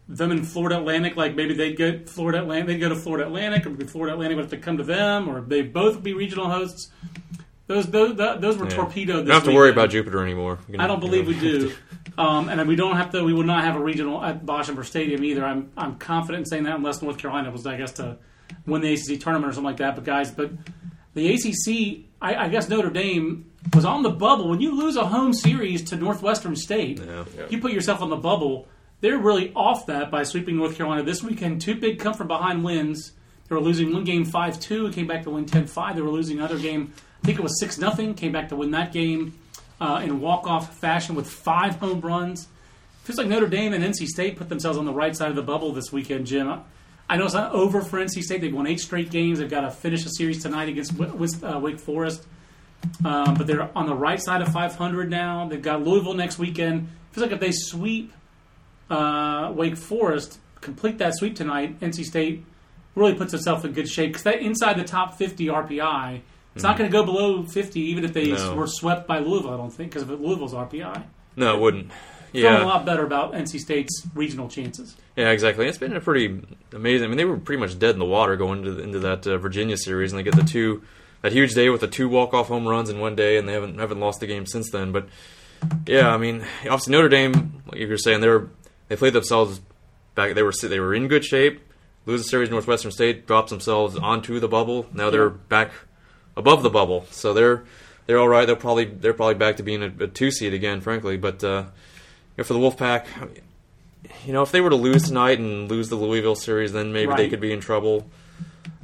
Them 0.09 0.33
in 0.33 0.43
Florida 0.43 0.77
Atlantic, 0.77 1.15
like 1.15 1.33
maybe 1.33 1.53
they'd 1.53 1.77
get 1.77 2.09
Florida 2.09 2.39
Atlantic, 2.39 2.67
they'd 2.67 2.79
go 2.79 2.89
to 2.89 2.95
Florida 2.95 3.25
Atlantic, 3.25 3.65
or 3.65 3.87
Florida 3.87 4.13
Atlantic 4.13 4.35
would 4.35 4.43
have 4.43 4.51
to 4.51 4.57
come 4.57 4.77
to 4.77 4.83
them, 4.83 5.29
or 5.29 5.39
they 5.39 5.61
both 5.61 6.03
be 6.03 6.13
regional 6.13 6.49
hosts. 6.49 6.89
Those 7.67 7.85
those 7.85 8.17
those 8.17 8.57
were 8.57 8.65
yeah. 8.65 8.75
torpedoed. 8.75 9.25
don't 9.25 9.33
have 9.33 9.45
to 9.45 9.53
worry 9.53 9.69
about 9.69 9.91
Jupiter 9.91 10.21
anymore. 10.21 10.59
Can- 10.69 10.81
I 10.81 10.87
don't 10.87 10.99
believe 10.99 11.25
we 11.25 11.39
do. 11.39 11.73
Um, 12.17 12.49
and 12.49 12.67
we 12.67 12.75
don't 12.75 12.97
have 12.97 13.11
to. 13.11 13.23
We 13.23 13.33
will 13.33 13.43
not 13.43 13.63
have 13.63 13.77
a 13.77 13.79
regional 13.79 14.21
at 14.21 14.45
Boshamer 14.45 14.83
Stadium 14.83 15.23
either. 15.23 15.45
I'm 15.45 15.71
I'm 15.77 15.95
confident 15.95 16.39
in 16.39 16.45
saying 16.45 16.63
that 16.63 16.75
unless 16.75 17.01
North 17.01 17.17
Carolina 17.17 17.49
was, 17.49 17.65
I 17.65 17.77
guess, 17.77 17.93
to 17.93 18.17
win 18.65 18.81
the 18.81 18.93
ACC 18.93 19.21
tournament 19.21 19.51
or 19.51 19.53
something 19.53 19.63
like 19.63 19.77
that. 19.77 19.95
But 19.95 20.03
guys, 20.03 20.31
but 20.31 20.51
the 21.13 21.33
ACC, 21.33 22.05
I, 22.23 22.45
I 22.45 22.47
guess 22.47 22.69
Notre 22.69 22.89
Dame 22.89 23.51
was 23.75 23.85
on 23.85 24.01
the 24.01 24.09
bubble. 24.09 24.49
When 24.49 24.61
you 24.61 24.75
lose 24.75 24.95
a 24.95 25.05
home 25.05 25.33
series 25.33 25.83
to 25.89 25.95
Northwestern 25.95 26.55
State, 26.55 26.99
Yeah. 26.99 27.25
you 27.49 27.59
put 27.59 27.71
yourself 27.73 28.01
on 28.01 28.09
the 28.09 28.15
bubble. 28.15 28.67
They're 29.01 29.17
really 29.19 29.51
off 29.55 29.85
that 29.87 30.09
by 30.09 30.23
sweeping 30.23 30.55
North 30.57 30.75
Carolina 30.77 31.03
this 31.03 31.21
weekend. 31.21 31.61
Two 31.61 31.75
big 31.75 31.99
come 31.99 32.13
from 32.13 32.27
behind 32.27 32.63
wins. 32.63 33.11
They 33.49 33.55
were 33.55 33.61
losing 33.61 33.93
one 33.93 34.05
game 34.05 34.23
5 34.25 34.59
2, 34.59 34.91
came 34.91 35.05
back 35.07 35.23
to 35.23 35.29
win 35.29 35.45
10 35.45 35.67
5. 35.67 35.95
They 35.95 36.01
were 36.01 36.09
losing 36.09 36.37
another 36.39 36.57
game, 36.57 36.93
I 37.21 37.25
think 37.27 37.37
it 37.37 37.43
was 37.43 37.59
6 37.59 37.75
0, 37.75 38.13
came 38.13 38.31
back 38.31 38.49
to 38.49 38.55
win 38.55 38.71
that 38.71 38.91
game. 38.93 39.33
uh, 39.81 39.99
in 40.01 40.21
walk-off 40.21 40.77
fashion 40.77 41.13
with 41.13 41.27
five 41.29 41.75
home 41.75 41.99
runs. 41.99 42.47
Feels 43.03 43.17
like 43.17 43.27
Notre 43.27 43.47
Dame 43.47 43.73
and 43.73 43.83
NC 43.83 44.07
State 44.07 44.37
put 44.37 44.47
themselves 44.47 44.77
on 44.77 44.85
the 44.85 44.93
right 44.93 45.13
side 45.13 45.29
of 45.29 45.35
the 45.35 45.41
bubble 45.41 45.73
this 45.73 45.91
weekend, 45.91 46.25
Jim. 46.25 46.61
I 47.09 47.17
know 47.17 47.25
it's 47.25 47.33
not 47.33 47.51
over 47.51 47.81
for 47.81 47.99
NC 47.99 48.21
State. 48.23 48.41
They've 48.41 48.53
won 48.53 48.65
eight 48.67 48.79
straight 48.79 49.11
games. 49.11 49.39
They've 49.39 49.49
got 49.49 49.61
to 49.61 49.71
finish 49.71 50.05
a 50.05 50.09
series 50.09 50.41
tonight 50.41 50.69
against 50.69 50.93
uh, 50.99 51.59
Wake 51.61 51.79
Forest. 51.79 52.25
Um, 53.05 53.35
but 53.35 53.47
they're 53.47 53.69
on 53.77 53.85
the 53.85 53.95
right 53.95 54.21
side 54.21 54.41
of 54.41 54.51
500 54.51 55.09
now. 55.09 55.47
They've 55.47 55.61
got 55.61 55.83
Louisville 55.83 56.13
next 56.15 56.37
weekend. 56.39 56.89
Feels 57.11 57.23
like 57.23 57.31
if 57.33 57.39
they 57.39 57.51
sweep 57.51 58.11
uh, 58.89 59.51
Wake 59.55 59.77
Forest, 59.77 60.39
complete 60.61 60.97
that 60.97 61.15
sweep 61.15 61.35
tonight, 61.35 61.79
NC 61.79 62.03
State 62.05 62.45
really 62.95 63.13
puts 63.13 63.33
itself 63.33 63.63
in 63.65 63.71
good 63.73 63.87
shape 63.89 64.09
because 64.11 64.23
that 64.23 64.39
inside 64.39 64.77
the 64.77 64.83
top 64.83 65.17
50 65.17 65.47
RPI, 65.47 66.21
it's 66.55 66.63
not 66.63 66.77
going 66.77 66.89
to 66.89 66.95
go 66.95 67.03
below 67.03 67.43
50 67.43 67.79
even 67.79 68.05
if 68.05 68.13
they 68.13 68.31
No. 68.31 68.55
were 68.55 68.67
swept 68.67 69.07
by 69.07 69.19
Louisville. 69.19 69.53
I 69.53 69.57
don't 69.57 69.71
think 69.73 69.91
because 69.91 70.07
of 70.07 70.19
Louisville's 70.21 70.53
RPI. 70.53 71.03
No, 71.35 71.55
it 71.55 71.59
wouldn't. 71.61 71.91
Feeling 72.41 72.61
a 72.63 72.65
lot 72.65 72.85
better 72.85 73.05
about 73.05 73.33
NC 73.33 73.59
State's 73.59 74.07
regional 74.15 74.49
chances. 74.49 74.95
yeah, 75.15 75.29
exactly. 75.29 75.67
It's 75.67 75.77
been 75.77 75.95
a 75.95 76.01
pretty 76.01 76.41
amazing. 76.73 77.05
I 77.05 77.07
mean, 77.07 77.17
they 77.17 77.25
were 77.25 77.37
pretty 77.37 77.59
much 77.59 77.77
dead 77.77 77.91
in 77.91 77.99
the 77.99 78.05
water 78.05 78.35
going 78.35 78.65
into, 78.65 78.81
into 78.81 78.99
that 78.99 79.27
uh, 79.27 79.37
Virginia 79.37 79.77
series, 79.77 80.11
and 80.11 80.19
they 80.19 80.23
get 80.23 80.35
the 80.35 80.43
two 80.43 80.83
that 81.21 81.31
huge 81.31 81.53
day 81.53 81.69
with 81.69 81.81
the 81.81 81.87
two 81.87 82.09
walk 82.09 82.33
off 82.33 82.47
home 82.47 82.67
runs 82.67 82.89
in 82.89 82.99
one 82.99 83.15
day, 83.15 83.37
and 83.37 83.47
they 83.47 83.53
haven't 83.53 83.79
haven't 83.79 83.99
lost 83.99 84.19
the 84.19 84.27
game 84.27 84.45
since 84.45 84.69
then. 84.71 84.91
But 84.91 85.07
yeah, 85.85 86.09
I 86.09 86.17
mean, 86.17 86.45
obviously 86.63 86.91
Notre 86.91 87.09
Dame, 87.09 87.63
like 87.67 87.79
you're 87.79 87.97
saying, 87.97 88.21
they're 88.21 88.47
they 88.87 88.95
played 88.95 89.13
themselves 89.13 89.61
back. 90.15 90.33
They 90.33 90.43
were 90.43 90.53
they 90.61 90.79
were 90.79 90.93
in 90.93 91.07
good 91.07 91.23
shape. 91.23 91.61
Lose 92.05 92.21
the 92.21 92.27
series, 92.27 92.49
Northwestern 92.49 92.91
State 92.91 93.27
drops 93.27 93.49
themselves 93.49 93.95
onto 93.95 94.39
the 94.39 94.49
bubble. 94.49 94.85
Now 94.93 95.09
they're 95.09 95.29
back 95.29 95.71
above 96.35 96.63
the 96.63 96.69
bubble, 96.69 97.05
so 97.11 97.33
they're 97.33 97.63
they're 98.05 98.19
all 98.19 98.27
right. 98.27 98.45
They're 98.45 98.55
probably 98.55 98.85
they're 98.85 99.13
probably 99.13 99.35
back 99.35 99.57
to 99.57 99.63
being 99.63 99.83
a, 99.83 100.03
a 100.03 100.07
two 100.07 100.29
seed 100.31 100.53
again, 100.53 100.81
frankly. 100.81 101.15
But 101.15 101.43
uh, 101.43 101.63
you 101.63 101.69
know, 102.37 102.43
for 102.43 102.53
the 102.53 102.59
Wolfpack, 102.59 103.05
you 104.25 104.33
know, 104.33 104.41
if 104.41 104.51
they 104.51 104.61
were 104.61 104.69
to 104.69 104.75
lose 104.75 105.03
tonight 105.03 105.39
and 105.39 105.69
lose 105.69 105.89
the 105.89 105.95
Louisville 105.95 106.35
series, 106.35 106.71
then 106.73 106.93
maybe 106.93 107.13
they 107.15 107.29
could 107.29 107.39
be 107.41 107.51
in 107.51 107.59
trouble. 107.59 108.07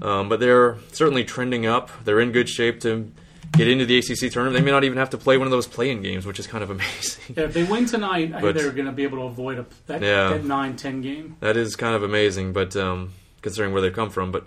Um, 0.01 0.29
but 0.29 0.39
they're 0.39 0.77
certainly 0.93 1.23
trending 1.25 1.65
up. 1.65 1.89
They're 2.05 2.19
in 2.21 2.31
good 2.31 2.47
shape 2.47 2.79
to 2.81 3.11
get 3.53 3.67
into 3.67 3.85
the 3.85 3.97
ACC 3.97 4.31
tournament. 4.31 4.53
They 4.53 4.61
may 4.63 4.71
not 4.71 4.83
even 4.83 4.97
have 4.97 5.09
to 5.11 5.17
play 5.17 5.37
one 5.37 5.47
of 5.47 5.51
those 5.51 5.67
playing 5.67 6.01
games, 6.03 6.25
which 6.25 6.39
is 6.39 6.47
kind 6.47 6.63
of 6.63 6.69
amazing. 6.77 7.35
Yeah, 7.35 7.43
if 7.45 7.53
they 7.53 7.63
win 7.63 7.85
tonight, 7.85 8.29
I 8.29 8.39
think 8.39 8.41
But- 8.41 8.55
they're 8.55 8.71
going 8.71 8.85
to 8.85 8.91
be 8.91 9.03
able 9.03 9.17
to 9.19 9.23
avoid 9.25 9.59
a, 9.59 9.65
that, 9.87 10.01
Yeah. 10.01 10.29
that 10.29 10.43
9-10 10.43 11.01
game. 11.03 11.35
That 11.41 11.57
is 11.57 11.75
kind 11.75 11.95
of 11.95 12.03
amazing, 12.03 12.53
but 12.53 12.75
um, 12.75 13.11
considering 13.41 13.73
where 13.73 13.81
they 13.81 13.89
come 13.91 14.09
from, 14.09 14.31
but 14.31 14.45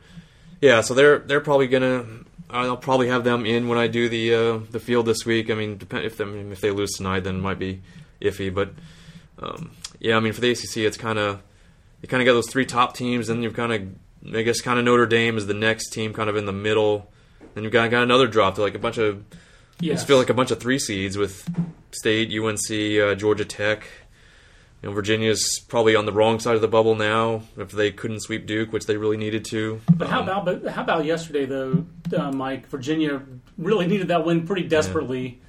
yeah, 0.61 0.81
so 0.81 0.95
they're 0.95 1.19
they're 1.19 1.41
probably 1.41 1.67
gonna. 1.67 2.05
I'll 2.49 2.77
probably 2.77 3.09
have 3.09 3.25
them 3.25 3.45
in 3.47 3.67
when 3.67 3.79
I 3.79 3.89
do 3.89 4.09
the 4.09 4.33
uh, 4.35 4.59
the 4.71 4.79
field 4.79 5.07
this 5.07 5.27
week. 5.27 5.51
I 5.51 5.55
mean, 5.55 5.77
depend 5.77 6.05
if 6.05 6.21
mean, 6.21 6.53
if 6.53 6.61
they 6.61 6.71
lose 6.71 6.93
tonight, 6.93 7.25
then 7.25 7.37
it 7.37 7.41
might 7.41 7.59
be 7.59 7.83
iffy. 8.23 8.53
But 8.55 8.71
um, 9.39 9.73
yeah, 10.01 10.17
I 10.17 10.21
mean, 10.21 10.33
for 10.33 10.41
the 10.41 10.51
ACC, 10.51 10.79
it's 10.79 10.97
kind 10.97 11.19
of 11.19 11.43
you 12.01 12.09
kind 12.09 12.23
of 12.23 12.27
got 12.27 12.33
those 12.35 12.49
three 12.51 12.67
top 12.67 12.95
teams, 12.97 13.29
and 13.29 13.43
you've 13.43 13.55
kind 13.55 13.73
of 13.73 14.37
I 14.37 14.43
guess 14.43 14.61
kind 14.61 14.79
of 14.79 14.85
Notre 14.85 15.07
Dame 15.07 15.37
is 15.37 15.47
the 15.47 15.55
next 15.55 15.91
team, 15.91 16.13
kind 16.13 16.31
of 16.31 16.37
in 16.37 16.47
the 16.47 16.53
middle. 16.53 17.11
Then 17.55 17.65
you've 17.65 17.73
got 17.73 17.91
got 17.91 18.03
another 18.03 18.27
drop 18.27 18.55
to 18.57 18.61
like 18.63 18.75
a 18.75 18.79
bunch 18.79 18.99
of 18.99 19.25
Yes. 19.81 19.97
just 19.99 20.07
feel 20.07 20.17
like 20.19 20.31
a 20.31 20.35
bunch 20.35 20.53
of 20.53 20.61
three 20.61 20.79
seeds 20.79 21.19
with 21.19 21.49
State, 21.91 22.31
UNC, 22.31 23.01
uh, 23.01 23.15
Georgia 23.17 23.45
Tech. 23.45 23.85
You 24.81 24.89
know, 24.89 24.95
Virginia's 24.95 25.61
probably 25.69 25.95
on 25.97 26.07
the 26.07 26.13
wrong 26.13 26.39
side 26.41 26.55
of 26.55 26.61
the 26.61 26.69
bubble 26.69 26.95
now. 26.95 27.43
If 27.57 27.73
they 27.73 27.91
couldn't 27.91 28.21
sweep 28.21 28.47
Duke, 28.47 28.73
which 28.73 28.87
they 28.87 28.97
really 28.97 29.17
needed 29.17 29.45
to. 29.47 29.81
But 29.93 30.09
how 30.09 30.21
Um, 30.23 30.29
about 30.29 30.45
but 30.45 30.67
how 30.73 30.83
about 30.83 31.05
yesterday 31.05 31.47
though, 31.47 31.85
uh, 32.17 32.31
Mike? 32.33 32.69
Virginia 32.69 33.23
really 33.59 33.87
needed 33.87 34.09
that 34.09 34.25
win 34.25 34.47
pretty 34.47 34.69
desperately, 34.69 35.41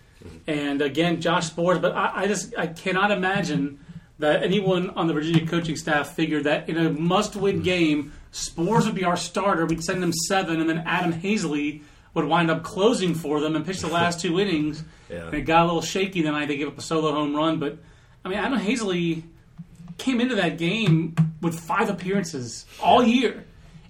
and 0.48 0.82
again, 0.82 1.22
Josh 1.22 1.52
Sborz. 1.52 1.82
But 1.82 1.94
I, 1.94 2.24
I 2.24 2.28
just 2.28 2.58
I 2.58 2.68
cannot 2.68 3.12
imagine 3.12 3.80
that 4.20 4.44
anyone 4.44 4.92
on 4.92 5.08
the 5.08 5.14
Virginia 5.14 5.46
coaching 5.46 5.76
staff 5.76 6.16
figured 6.16 6.46
that 6.46 6.70
in 6.70 6.78
a 6.78 6.90
must-win 6.90 7.58
hmm. 7.58 7.64
game, 7.64 8.14
Sborz 8.32 8.86
would 8.86 8.96
be 8.96 9.04
our 9.04 9.18
starter. 9.18 9.66
We'd 9.66 9.84
send 9.84 10.02
them 10.02 10.14
seven, 10.14 10.60
and 10.60 10.70
then 10.70 10.80
Adam 10.86 11.14
Haseley 11.14 11.82
would 12.14 12.26
wind 12.26 12.52
up 12.52 12.64
closing 12.64 13.16
for 13.16 13.40
them 13.40 13.56
and 13.56 13.66
pitch 13.66 13.80
the 13.80 13.88
last 13.88 14.20
two 14.20 14.40
innings. 14.40 14.84
Yeah. 15.10 15.26
And 15.26 15.36
it 15.36 15.42
got 15.42 15.64
a 15.64 15.66
little 15.66 15.82
shaky. 15.82 16.24
Then 16.24 16.34
I 16.34 16.48
they 16.48 16.58
gave 16.58 16.68
up 16.68 16.78
a 16.78 16.82
solo 16.82 17.12
home 17.12 17.36
run, 17.36 17.60
but 17.60 17.78
I 18.26 18.30
mean 18.30 18.40
Adam 18.40 18.58
Haseley 18.58 19.22
came 20.00 20.20
into 20.20 20.36
that 20.36 20.58
game 20.58 21.14
with 21.40 21.60
five 21.60 21.90
appearances 21.90 22.66
all 22.82 23.04
year. 23.04 23.46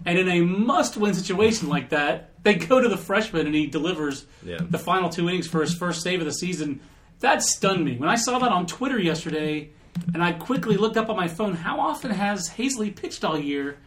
And 0.06 0.18
in 0.20 0.28
a 0.28 0.42
must 0.42 0.98
win 0.98 1.14
situation 1.14 1.70
like 1.70 1.90
that, 1.90 2.32
they 2.44 2.56
go 2.56 2.80
to 2.82 2.90
the 2.90 2.98
freshman 2.98 3.46
and 3.46 3.56
he 3.56 3.68
delivers 3.68 4.26
Yeah. 4.46 4.58
the 4.70 4.78
final 4.78 5.10
two 5.10 5.30
innings 5.30 5.48
for 5.48 5.62
his 5.62 5.74
first 5.74 6.02
save 6.02 6.20
of 6.20 6.26
the 6.26 6.34
season. 6.34 6.82
That 7.22 7.42
stunned 7.42 7.86
me. 7.86 7.96
When 7.98 8.10
I 8.10 8.16
saw 8.16 8.38
that 8.40 8.52
on 8.52 8.66
Twitter 8.66 9.00
yesterday, 9.00 9.70
and 10.14 10.24
I 10.24 10.34
quickly 10.34 10.76
looked 10.76 10.98
up 10.98 11.10
on 11.10 11.16
my 11.16 11.28
phone, 11.28 11.54
how 11.56 11.80
often 11.80 12.12
has 12.12 12.50
Haseley 12.50 12.94
pitched 12.94 13.24
all 13.24 13.38
year? 13.40 13.78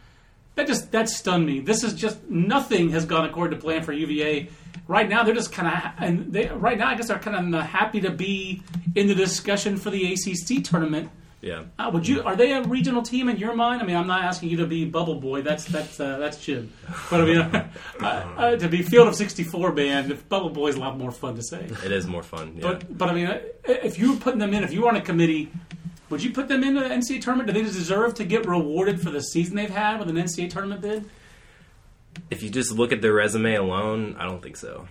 That 0.55 0.65
just 0.65 0.91
that 0.91 1.07
stunned 1.07 1.45
me. 1.45 1.59
This 1.59 1.83
is 1.83 1.93
just 1.93 2.27
nothing 2.29 2.89
has 2.89 3.05
gone 3.05 3.25
according 3.25 3.59
to 3.59 3.63
plan 3.63 3.83
for 3.83 3.93
UVA. 3.93 4.49
Right 4.87 5.07
now, 5.07 5.21
they're 5.23 5.35
just 5.35 5.51
kind 5.51 5.67
of 5.67 5.91
and 5.99 6.33
they 6.33 6.47
right 6.47 6.79
now 6.79 6.87
I 6.87 6.95
guess 6.95 7.09
they're 7.09 7.19
kind 7.19 7.53
of 7.53 7.61
happy 7.63 8.01
to 8.01 8.09
be 8.09 8.63
in 8.95 9.05
the 9.07 9.13
discussion 9.13 9.77
for 9.77 9.91
the 9.91 10.13
ACC 10.13 10.63
tournament. 10.63 11.09
Yeah. 11.39 11.65
Uh, 11.77 11.91
would 11.93 12.07
you? 12.07 12.23
Are 12.23 12.35
they 12.35 12.51
a 12.53 12.63
regional 12.63 13.03
team 13.03 13.29
in 13.29 13.37
your 13.37 13.53
mind? 13.55 13.81
I 13.81 13.85
mean, 13.85 13.95
I'm 13.95 14.07
not 14.07 14.23
asking 14.23 14.49
you 14.49 14.57
to 14.57 14.65
be 14.65 14.85
Bubble 14.85 15.15
Boy. 15.15 15.43
That's 15.43 15.65
that's 15.65 15.99
uh, 15.99 16.17
that's 16.17 16.43
Jim. 16.43 16.73
But 17.11 17.21
I 17.21 17.25
mean, 17.25 17.37
uh, 17.39 17.69
uh, 18.01 18.55
to 18.55 18.67
be 18.67 18.81
Field 18.81 19.07
of 19.07 19.15
64 19.15 19.71
band, 19.73 20.29
Bubble 20.29 20.49
Boy 20.49 20.69
is 20.69 20.75
a 20.75 20.79
lot 20.79 20.97
more 20.97 21.11
fun 21.11 21.35
to 21.35 21.43
say. 21.43 21.67
It 21.85 21.91
is 21.91 22.07
more 22.07 22.23
fun. 22.23 22.55
Yeah. 22.55 22.61
But 22.63 22.97
but 22.97 23.09
I 23.09 23.13
mean, 23.13 23.27
uh, 23.27 23.39
if 23.67 23.99
you 23.99 24.13
were 24.13 24.19
putting 24.19 24.39
them 24.39 24.53
in, 24.53 24.63
if 24.63 24.73
you 24.73 24.81
were 24.81 24.89
on 24.89 24.95
a 24.95 25.01
committee, 25.01 25.51
would 26.09 26.23
you 26.23 26.31
put 26.31 26.47
them 26.47 26.63
in 26.63 26.73
the 26.73 26.81
NCAA 26.81 27.21
tournament? 27.21 27.47
Do 27.47 27.53
they 27.53 27.61
deserve 27.61 28.15
to 28.15 28.23
get 28.25 28.47
rewarded 28.47 28.99
for 28.99 29.11
the 29.11 29.21
season 29.21 29.55
they've 29.55 29.69
had 29.69 29.99
with 29.99 30.09
an 30.09 30.15
NCAA 30.15 30.49
tournament 30.49 30.81
bid? 30.81 31.05
if 32.31 32.41
you 32.41 32.49
just 32.49 32.71
look 32.71 32.91
at 32.91 33.01
their 33.01 33.13
resume 33.13 33.53
alone, 33.55 34.15
I 34.19 34.25
don't 34.25 34.41
think 34.41 34.57
so. 34.57 34.87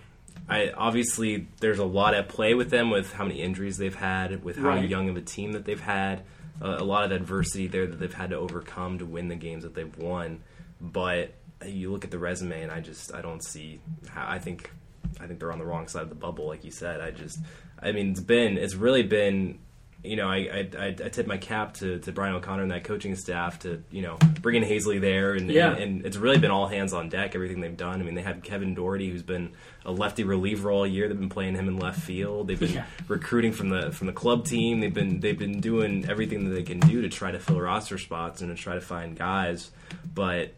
I 0.49 0.71
obviously 0.71 1.47
there's 1.59 1.77
a 1.79 1.83
lot 1.85 2.13
at 2.13 2.29
play 2.29 2.53
with 2.53 2.69
them 2.69 2.89
with 2.89 3.11
how 3.13 3.25
many 3.25 3.41
injuries 3.41 3.77
they've 3.77 3.93
had, 3.93 4.43
with 4.43 4.55
how 4.57 4.69
Right. 4.69 4.89
young 4.89 5.09
of 5.09 5.17
a 5.17 5.21
team 5.21 5.51
that 5.51 5.65
they've 5.65 5.79
had, 5.79 6.21
uh, 6.61 6.77
a 6.79 6.83
lot 6.83 7.05
of 7.05 7.11
adversity 7.11 7.67
there 7.67 7.87
that 7.87 7.99
they've 7.99 8.13
had 8.13 8.31
to 8.31 8.37
overcome 8.37 8.99
to 8.99 9.05
win 9.05 9.27
the 9.27 9.35
games 9.35 9.63
that 9.63 9.75
they've 9.75 9.97
won. 9.97 10.41
But 10.79 11.33
you 11.65 11.91
look 11.91 12.03
at 12.03 12.11
the 12.11 12.19
resume, 12.19 12.61
and 12.61 12.71
I 12.71 12.79
just 12.79 13.13
I 13.13 13.21
don't 13.21 13.43
see 13.43 13.79
how 14.09 14.27
I 14.27 14.39
think 14.39 14.71
I 15.19 15.27
think 15.27 15.39
they're 15.39 15.51
on 15.51 15.59
the 15.59 15.65
wrong 15.65 15.87
side 15.87 16.03
of 16.03 16.09
the 16.09 16.15
bubble, 16.15 16.47
like 16.47 16.63
you 16.63 16.71
said. 16.71 17.01
I 17.01 17.11
just 17.11 17.39
I 17.81 17.91
mean 17.91 18.11
it's 18.11 18.21
been 18.21 18.57
it's 18.57 18.75
really 18.75 19.03
been 19.03 19.59
you 20.07 20.15
know, 20.15 20.27
I, 20.27 20.67
I, 20.77 20.87
I, 20.87 20.91
tip 21.09 21.27
my 21.27 21.37
cap 21.37 21.75
to, 21.75 21.99
to 21.99 22.11
Brian 22.11 22.33
O'Connor 22.35 22.63
and 22.63 22.71
that 22.71 22.83
coaching 22.83 23.15
staff 23.15 23.59
to, 23.59 23.83
you 23.91 24.01
know, 24.01 24.17
bring 24.41 24.61
in 24.61 24.67
Haseley 24.67 24.99
there. 25.01 25.33
And, 25.33 25.49
Yeah. 25.51 25.71
and, 25.73 25.81
and 25.81 26.05
it's 26.05 26.17
really 26.17 26.37
been 26.37 26.51
all 26.51 26.67
hands 26.67 26.93
on 26.93 27.09
deck, 27.09 27.35
everything 27.35 27.61
they've 27.61 27.75
done. 27.77 27.99
I 28.01 28.03
mean, 28.03 28.15
they 28.15 28.21
have 28.21 28.41
Kevin 28.43 28.73
Doherty, 28.73 29.09
who's 29.09 29.23
been 29.23 29.51
a 29.85 29.91
lefty 29.91 30.23
reliever 30.23 30.71
all 30.71 30.87
year. 30.87 31.07
They've 31.07 31.19
been 31.19 31.29
playing 31.29 31.55
him 31.55 31.67
in 31.67 31.77
left 31.77 31.99
field. 32.01 32.47
They've 32.47 32.59
been 32.59 32.73
Yeah. 32.73 32.85
recruiting 33.07 33.51
from 33.51 33.69
the 33.69 33.91
from 33.91 34.07
the 34.07 34.13
club 34.13 34.45
team. 34.45 34.79
They've 34.79 34.93
been 34.93 35.19
they've 35.19 35.37
been 35.37 35.59
doing 35.61 36.05
everything 36.09 36.45
that 36.45 36.51
they 36.55 36.63
can 36.63 36.79
do 36.79 37.01
to 37.01 37.09
try 37.09 37.31
to 37.31 37.39
fill 37.39 37.59
roster 37.61 37.97
spots 37.97 38.41
and 38.41 38.55
to 38.55 38.61
try 38.61 38.75
to 38.75 38.81
find 38.81 39.17
guys. 39.17 39.71
But 40.13 40.53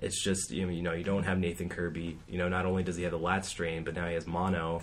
it's 0.00 0.22
just 0.22 0.50
you 0.50 0.64
know, 0.66 0.72
you 0.72 0.82
know 0.82 0.92
you 0.92 1.04
don't 1.04 1.24
have 1.24 1.38
Nathan 1.38 1.68
Kirby. 1.68 2.16
You 2.28 2.38
know, 2.38 2.48
not 2.48 2.64
only 2.66 2.82
does 2.82 2.96
he 2.96 3.02
have 3.02 3.12
the 3.12 3.18
lat 3.18 3.44
strain, 3.44 3.82
but 3.84 3.94
now 3.94 4.06
he 4.06 4.14
has 4.14 4.26
mono. 4.26 4.82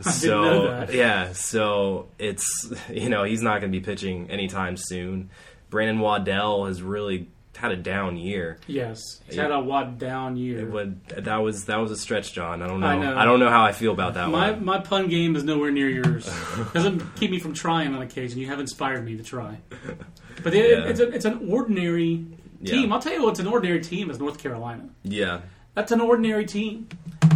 So 0.00 0.42
know 0.42 0.86
yeah, 0.90 1.32
so 1.32 2.08
it's 2.18 2.72
you 2.90 3.08
know 3.08 3.24
he's 3.24 3.42
not 3.42 3.60
going 3.60 3.72
to 3.72 3.78
be 3.78 3.84
pitching 3.84 4.30
anytime 4.30 4.76
soon. 4.76 5.30
Brandon 5.70 5.98
Waddell 5.98 6.66
has 6.66 6.82
really 6.82 7.28
had 7.56 7.70
a 7.72 7.76
down 7.76 8.16
year. 8.16 8.58
Yes, 8.66 9.00
he's 9.26 9.36
had 9.36 9.52
a 9.52 9.60
wad 9.60 9.98
down 9.98 10.36
year. 10.36 10.58
It 10.60 10.70
would, 10.70 11.00
that 11.08 11.36
was 11.36 11.66
that 11.66 11.76
was 11.76 11.90
a 11.92 11.96
stretch, 11.96 12.32
John. 12.32 12.62
I 12.62 12.66
don't 12.66 12.80
know. 12.80 12.86
I 12.86 13.22
I, 13.22 13.24
don't 13.24 13.38
know 13.40 13.48
how 13.48 13.64
I 13.64 13.72
feel 13.72 13.92
about 13.92 14.14
that 14.14 14.28
My 14.28 14.50
one. 14.50 14.64
my 14.64 14.78
pun 14.80 15.08
game 15.08 15.36
is 15.36 15.44
nowhere 15.44 15.70
near 15.70 15.88
yours. 15.88 16.26
Doesn't 16.74 17.14
keep 17.16 17.30
me 17.30 17.38
from 17.38 17.54
trying 17.54 17.94
on 17.94 18.02
occasion. 18.02 18.40
You 18.40 18.48
have 18.48 18.60
inspired 18.60 19.04
me 19.04 19.16
to 19.16 19.22
try. 19.22 19.58
But 20.42 20.52
it, 20.54 20.70
Yeah. 20.78 20.84
it's 20.86 21.00
a, 21.00 21.08
it's 21.10 21.24
an 21.24 21.48
ordinary 21.50 22.26
team. 22.64 22.88
Yeah. 22.88 22.94
I'll 22.94 23.00
tell 23.00 23.12
you 23.12 23.22
what's 23.22 23.40
an 23.40 23.46
ordinary 23.46 23.80
team 23.80 24.10
is 24.10 24.18
North 24.18 24.38
Carolina. 24.38 24.88
Yeah, 25.04 25.40
That's 25.74 25.92
an 25.92 26.00
ordinary 26.00 26.46
team. 26.46 26.88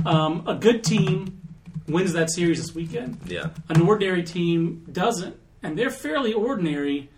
Um, 0.04 0.44
a 0.46 0.54
good 0.54 0.82
team 0.84 1.40
wins 1.88 2.12
that 2.12 2.30
series 2.30 2.60
this 2.60 2.74
weekend. 2.74 3.18
yeah, 3.26 3.50
An 3.68 3.80
ordinary 3.82 4.22
team 4.22 4.84
doesn't, 4.90 5.36
and 5.62 5.78
they're 5.78 5.90
fairly 5.90 6.32
ordinary, 6.32 7.10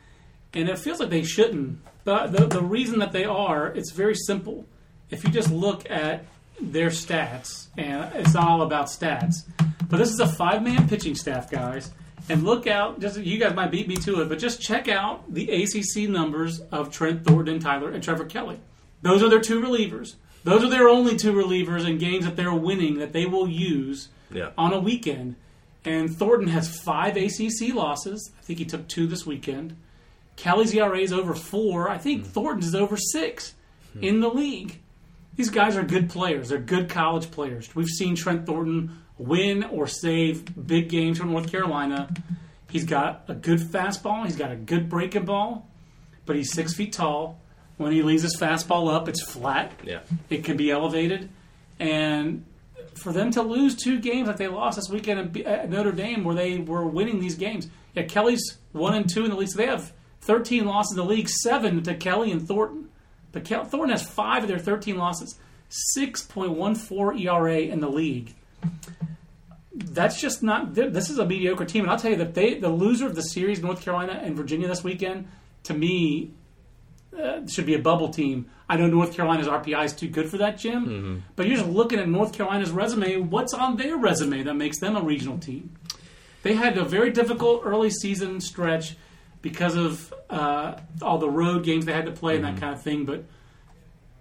and 0.55 0.69
it 0.69 0.79
feels 0.79 1.01
like 1.01 1.11
they 1.11 1.23
shouldn't. 1.25 1.79
But 2.05 2.33
the, 2.33 2.47
the 2.47 2.63
reason 2.63 2.99
that 3.01 3.13
they 3.13 3.25
are, 3.25 3.69
it's 3.69 3.93
very 3.93 4.15
simple. 4.15 4.67
If 5.11 5.25
you 5.25 5.31
just 5.31 5.51
look 5.51 5.91
at 5.91 6.25
their 6.61 6.89
stats, 6.89 7.67
and 7.77 8.15
it's 8.15 8.35
not 8.35 8.49
all 8.49 8.63
about 8.63 8.87
stats, 8.87 9.43
but 9.89 9.97
this 9.99 10.11
is 10.11 10.21
a 10.21 10.27
five 10.29 10.63
man 10.63 10.89
pitching 10.89 11.15
staff, 11.15 11.51
guys. 11.51 11.91
And 12.29 12.45
look 12.45 12.67
out, 12.69 13.01
just 13.01 13.19
you 13.19 13.39
guys 13.39 13.57
might 13.57 13.73
beat 13.73 13.89
me 13.89 13.97
to 13.97 14.21
it, 14.23 14.29
but 14.29 14.39
just 14.39 14.61
check 14.61 14.89
out 14.89 15.33
the 15.33 15.51
ACC 15.51 16.09
numbers 16.09 16.61
of 16.71 16.93
Trent 16.93 17.25
Thornton, 17.25 17.59
Tyler, 17.59 17.91
and 17.91 18.05
Trevor 18.05 18.25
Kelly. 18.25 18.61
Those 19.03 19.23
are 19.23 19.29
their 19.29 19.41
two 19.41 19.61
relievers. 19.61 20.15
Those 20.45 20.63
are 20.63 20.69
their 20.71 20.89
only 20.89 21.17
two 21.17 21.33
relievers 21.33 21.89
in 21.89 21.99
games 21.99 22.25
that 22.25 22.37
they're 22.37 22.55
winning 22.55 22.99
that 22.99 23.13
they 23.13 23.27
will 23.27 23.49
use 23.49 24.09
yeah. 24.33 24.51
on 24.57 24.73
a 24.73 24.81
weekend. 24.81 25.37
And 25.85 26.15
Thornton 26.15 26.49
has 26.49 26.79
five 26.81 27.17
ACC 27.17 27.75
losses. 27.75 28.31
I 28.39 28.43
think 28.43 28.59
he 28.59 28.65
took 28.65 28.87
two 28.87 29.07
this 29.07 29.25
weekend. 29.25 29.77
Kelly's 30.37 30.75
ERA 30.75 30.99
is 30.99 31.13
over 31.13 31.35
four. 31.35 31.89
I 31.89 31.99
think 31.99 32.23
hmm. 32.23 32.29
Thornton's 32.29 32.69
is 32.69 32.75
over 32.75 32.97
six 32.97 33.55
hmm. 33.93 34.05
in 34.05 34.21
the 34.21 34.29
league. 34.29 34.79
These 35.37 35.51
guys 35.51 35.77
are 35.77 35.83
good 35.83 36.11
players. 36.11 36.49
They're 36.49 36.59
good 36.59 36.89
college 36.89 37.31
players. 37.31 37.75
We've 37.75 37.89
seen 37.89 38.15
Trent 38.15 38.47
Thornton 38.47 39.03
win 39.17 39.65
or 39.65 39.87
save 39.87 40.67
big 40.67 40.89
games 40.89 41.19
from 41.19 41.31
North 41.31 41.51
Carolina. 41.51 42.13
He's 42.71 42.85
got 42.85 43.25
a 43.29 43.35
good 43.35 43.61
fastball. 43.61 44.25
He's 44.25 44.37
got 44.37 44.51
a 44.51 44.57
good 44.57 44.89
breaking 44.89 45.25
ball, 45.25 45.69
but 46.27 46.37
he's 46.37 46.53
six 46.53 46.75
feet 46.75 46.93
tall. 46.93 47.41
When 47.77 47.93
he 47.93 48.03
leaves 48.03 48.23
his 48.23 48.37
fastball 48.37 48.93
up, 48.93 49.09
it's 49.09 49.23
flat. 49.23 49.73
Yeah. 49.85 50.01
It 50.29 50.45
can 50.45 50.57
be 50.57 50.71
elevated, 50.71 51.31
and 51.79 52.45
for 53.01 53.13
them 53.13 53.31
to 53.33 53.43
lose 53.43 53.75
two 53.75 53.99
games 53.99 54.29
like 54.29 54.37
they 54.37 54.49
lost 54.49 54.77
this 54.77 54.89
weekend 54.89 55.37
at 55.47 55.71
Notre 55.71 55.93
Dame, 55.93 56.25
where 56.25 56.35
they 56.35 56.59
were 56.59 56.87
winning 56.87 57.21
these 57.21 57.35
games. 57.37 57.69
Yeah, 57.95 58.05
Kelly's 58.05 58.59
one 58.73 58.95
and 58.95 59.09
two 59.09 59.25
in 59.25 59.31
the 59.31 59.37
league, 59.37 59.49
so 59.49 59.59
they 59.59 59.67
have 59.67 59.93
13 60.21 60.65
losses 60.67 60.93
in 60.93 60.99
the 60.99 61.05
league, 61.05 61.29
seven 61.29 61.83
to 61.83 61.95
Kelly 61.95 62.31
and 62.31 62.47
Thornton. 62.47 62.89
But 63.33 63.45
Kel- 63.45 63.65
Thornton 63.65 63.91
has 63.91 64.09
five 64.09 64.43
of 64.43 64.49
their 64.49 64.59
13 64.59 64.97
losses, 64.97 65.39
6.14 65.97 67.21
ERA 67.21 67.59
in 67.59 67.81
the 67.81 67.89
league. 67.89 68.35
That's 69.73 70.21
just 70.21 70.43
not. 70.43 70.75
This 70.75 71.11
is 71.11 71.19
a 71.19 71.25
mediocre 71.25 71.65
team, 71.65 71.85
and 71.85 71.91
I'll 71.91 71.99
tell 71.99 72.11
you 72.11 72.17
that 72.19 72.35
they, 72.35 72.59
the 72.59 72.69
loser 72.69 73.07
of 73.07 73.15
the 73.15 73.23
series, 73.23 73.63
North 73.63 73.83
Carolina 73.83 74.21
and 74.23 74.37
Virginia 74.37 74.69
this 74.69 74.85
weekend, 74.85 75.29
to 75.65 75.75
me, 75.75 76.33
uh, 77.19 77.47
should 77.47 77.67
be 77.67 77.75
a 77.75 77.79
bubble 77.79 78.09
team. 78.09 78.47
I 78.69 78.77
know 78.77 78.87
North 78.87 79.15
Carolina's 79.15 79.49
RPI 79.49 79.85
is 79.85 79.93
too 79.93 80.09
good 80.09 80.31
for 80.31 80.39
that, 80.39 80.59
Jim. 80.59 81.25
But 81.37 81.47
you're 81.47 81.57
just 81.57 81.69
looking 81.69 81.99
at 81.99 82.09
North 82.09 82.33
Carolina's 82.33 82.71
resume. 82.71 83.17
What's 83.17 83.53
on 83.53 83.77
their 83.77 83.97
resume 83.97 84.43
that 84.45 84.55
makes 84.55 84.79
them 84.79 84.97
a 84.97 85.03
regional 85.03 85.39
team? 85.39 85.77
They 86.43 86.55
had 86.55 86.79
a 86.79 86.85
very 86.85 87.11
difficult 87.11 87.63
early 87.65 87.91
season 87.91 88.41
stretch 88.41 88.97
because 89.43 89.77
of 89.77 90.15
uh, 90.29 90.79
all 91.03 91.19
the 91.19 91.29
road 91.29 91.65
games 91.65 91.85
they 91.85 91.93
had 91.93 92.07
to 92.07 92.13
play 92.13 92.37
and 92.37 92.45
that 92.45 92.59
kind 92.59 92.73
of 92.73 92.83
thing. 92.83 93.05
But 93.05 93.25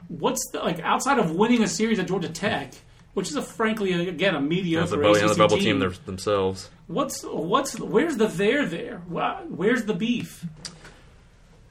what's 0.08 0.50
the, 0.52 0.60
like 0.60 0.80
outside 0.80 1.20
of 1.20 1.32
winning 1.32 1.64
a 1.64 1.68
series 1.68 2.00
at 2.00 2.08
Georgia 2.08 2.30
Tech, 2.30 2.74
which 3.14 3.30
is 3.30 3.36
a 3.36 3.42
frankly 3.42 4.10
again 4.10 4.36
a 4.36 4.42
mediocre 4.42 4.82
That's 4.82 4.92
the 4.92 5.20
yeah, 5.20 5.28
the 5.28 5.36
bubble 5.36 5.58
team, 5.58 5.80
team 5.80 5.94
themselves. 6.06 6.70
What's 6.88 7.24
what's 7.24 7.80
where's 7.80 8.18
the 8.18 8.28
there 8.28 8.66
there? 8.66 8.98
Where's 9.08 9.86
the 9.86 9.94
beef? 9.94 10.46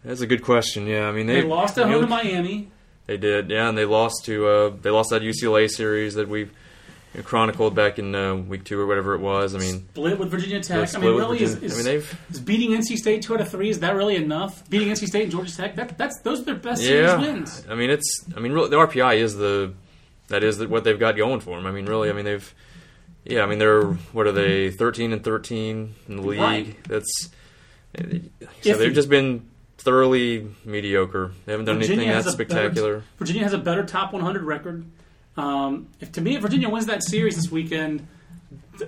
That's 0.09 0.23
a 0.23 0.27
good 0.27 0.43
question. 0.43 0.87
Yeah, 0.87 1.07
I 1.07 1.13
mean 1.13 1.27
They 1.27 1.43
they, 1.43 1.47
lost 1.47 1.77
at 1.77 1.87
home 1.87 2.01
to 2.01 2.07
Miami. 2.07 2.71
They 3.05 3.19
did, 3.19 3.51
yeah, 3.51 3.69
and 3.69 3.77
they 3.77 3.85
lost 3.85 4.25
to 4.25 4.47
uh, 4.47 4.73
they 4.81 4.89
lost 4.89 5.11
that 5.11 5.21
UCLA 5.21 5.69
series 5.69 6.15
that 6.15 6.29
we 6.31 6.49
chronicled 7.25 7.75
back 7.75 7.99
in 7.99 8.15
uh, 8.15 8.35
week 8.37 8.65
two 8.65 8.81
or 8.81 8.87
whatever 8.87 9.15
it 9.15 9.21
was. 9.21 9.55
I 9.55 9.59
mean, 9.59 9.87
Split 9.91 10.19
with 10.19 10.31
Virginia 10.31 10.63
Tech. 10.63 10.95
I 10.95 10.99
mean, 10.99 11.15
really, 11.15 11.43
is, 11.43 11.63
is, 11.63 11.75
I 11.75 11.77
mean 11.77 11.85
they've 11.85 12.21
is 12.31 12.41
beating 12.41 12.71
NC 12.71 12.97
State 12.97 13.21
two 13.21 13.35
out 13.35 13.43
of 13.43 13.51
three 13.51 13.69
is 13.69 13.81
that 13.81 13.95
really 13.95 14.17
enough? 14.17 14.67
Beating 14.71 14.89
NC 14.89 15.09
State 15.09 15.25
and 15.25 15.31
Georgia 15.31 15.55
Tech 15.55 15.77
that, 15.77 15.99
that's 15.99 16.19
those 16.23 16.41
are 16.41 16.45
their 16.45 16.55
best 16.55 16.83
yeah. 16.83 16.89
series 16.89 17.27
wins. 17.27 17.67
I 17.69 17.75
mean 17.75 17.91
it's 17.91 18.25
I 18.35 18.41
mean 18.41 18.53
really, 18.53 18.71
the 18.71 18.77
RPI 18.77 19.19
is 19.19 19.37
the 19.37 19.75
that 20.29 20.43
is 20.43 20.57
the, 20.57 20.69
what 20.69 20.85
they've 20.85 20.99
got 20.99 21.19
going 21.19 21.41
for 21.41 21.57
them. 21.57 21.67
I 21.67 21.71
mean 21.71 21.85
really 21.85 22.09
I 22.09 22.15
mean 22.15 22.25
they've 22.25 22.55
yeah 23.27 23.43
I 23.43 23.47
mean 23.47 23.59
they're 23.59 23.85
what 23.85 24.27
are 24.27 24.33
they 24.33 24.71
thirteen 24.71 25.13
and 25.13 25.23
thirteen 25.23 25.97
in 26.09 26.17
the 26.17 26.23
league. 26.23 26.41
Right. 26.41 26.85
That's 26.85 27.29
so 27.29 27.31
If 27.95 28.79
they've 28.79 28.89
you- 28.89 28.93
just 28.95 29.11
been 29.11 29.49
thoroughly 29.79 30.49
mediocre. 30.65 31.33
They 31.47 31.53
haven't 31.53 31.67
done 31.67 31.77
anything 31.77 32.01
has 32.09 32.25
that 32.27 32.35
a 32.35 32.37
better- 32.37 32.55
spectacular. 32.55 33.03
Virginia 33.19 33.43
has 33.43 33.53
a 33.53 33.59
better 33.59 33.85
top 33.85 34.13
100 34.13 34.43
record. 34.43 34.85
Um, 35.37 35.89
if 36.01 36.13
to 36.13 36.21
me, 36.21 36.35
if 36.35 36.43
Virginia 36.43 36.69
wins 36.69 36.87
that 36.87 37.03
series 37.03 37.37
this 37.37 37.51
weekend, 37.51 38.07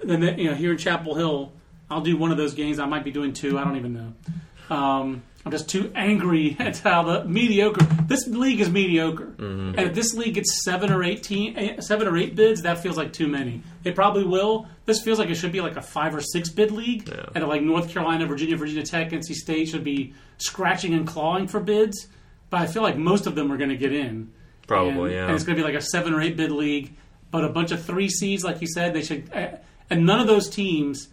then 0.02 0.38
you 0.38 0.50
know 0.50 0.54
here 0.56 0.72
in 0.72 0.78
Chapel 0.78 1.14
Hill, 1.14 1.52
I'll 1.90 2.00
do 2.00 2.16
one 2.16 2.30
of 2.32 2.36
those 2.36 2.54
games. 2.54 2.78
I 2.78 2.86
might 2.86 3.04
be 3.04 3.12
doing 3.12 3.32
two. 3.32 3.58
I 3.58 3.64
don't 3.64 3.76
even 3.76 3.94
know. 3.94 4.76
Um, 4.76 5.22
I'm 5.44 5.52
just 5.52 5.68
too 5.70 5.90
angry 5.94 6.54
at 6.60 6.78
how 6.78 7.02
the 7.02 7.24
mediocre. 7.24 7.84
This 8.06 8.26
league 8.28 8.60
is 8.60 8.68
mediocre, 8.70 9.24
Mm-hmm. 9.38 9.78
and 9.78 9.80
if 9.80 9.94
this 9.94 10.12
league 10.14 10.34
gets 10.34 10.62
seven 10.64 10.92
or 10.92 11.02
eighteen, 11.02 11.56
eh, 11.56 11.80
seven 11.80 12.06
or 12.06 12.16
eight 12.18 12.36
bids, 12.36 12.62
that 12.62 12.82
feels 12.82 12.96
like 12.96 13.12
too 13.12 13.26
many. 13.26 13.62
It 13.84 13.94
probably 13.94 14.24
will. 14.24 14.66
This 14.84 15.02
feels 15.02 15.18
like 15.18 15.30
it 15.30 15.36
should 15.36 15.52
be 15.52 15.60
like 15.62 15.76
a 15.76 15.82
five 15.82 16.14
or 16.14 16.20
six 16.20 16.50
bid 16.50 16.70
league, 16.72 17.08
Yeah. 17.08 17.26
and 17.34 17.46
like 17.48 17.62
North 17.62 17.88
Carolina, 17.90 18.26
Virginia, 18.26 18.56
Virginia 18.56 18.82
Tech, 18.82 19.10
NC 19.10 19.34
State 19.34 19.68
should 19.68 19.84
be 19.84 20.12
scratching 20.38 20.92
and 20.94 21.06
clawing 21.06 21.48
for 21.48 21.60
bids. 21.60 22.06
But 22.50 22.60
I 22.62 22.66
feel 22.66 22.82
like 22.82 22.96
most 22.98 23.26
of 23.26 23.34
them 23.34 23.50
are 23.52 23.56
going 23.56 23.70
to 23.70 23.76
get 23.76 23.92
in. 23.94 24.32
Probably, 24.66 25.10
and, 25.10 25.12
yeah. 25.12 25.26
And 25.26 25.34
it's 25.34 25.44
going 25.44 25.56
to 25.56 25.62
be 25.62 25.66
like 25.66 25.76
a 25.78 25.80
seven 25.84 26.12
or 26.12 26.20
eight 26.20 26.36
bid 26.36 26.50
league, 26.52 26.94
but 27.30 27.44
a 27.44 27.48
bunch 27.48 27.70
of 27.72 27.82
three 27.82 28.08
seeds, 28.08 28.44
like 28.44 28.60
you 28.60 28.66
said, 28.66 28.92
they 28.92 29.02
should. 29.02 29.30
eh, 29.32 29.56
And 29.88 30.04
none 30.04 30.20
of 30.20 30.26
those 30.26 30.50
teams 30.50 31.08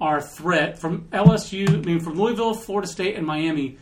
are 0.00 0.18
a 0.18 0.22
threat 0.22 0.78
from 0.78 1.02
LSU. 1.12 1.68
I 1.68 1.76
mean, 1.76 2.00
from 2.00 2.14
Louisville, 2.18 2.54
Florida 2.54 2.88
State, 2.88 3.16
and 3.16 3.26
Miami 3.26 3.78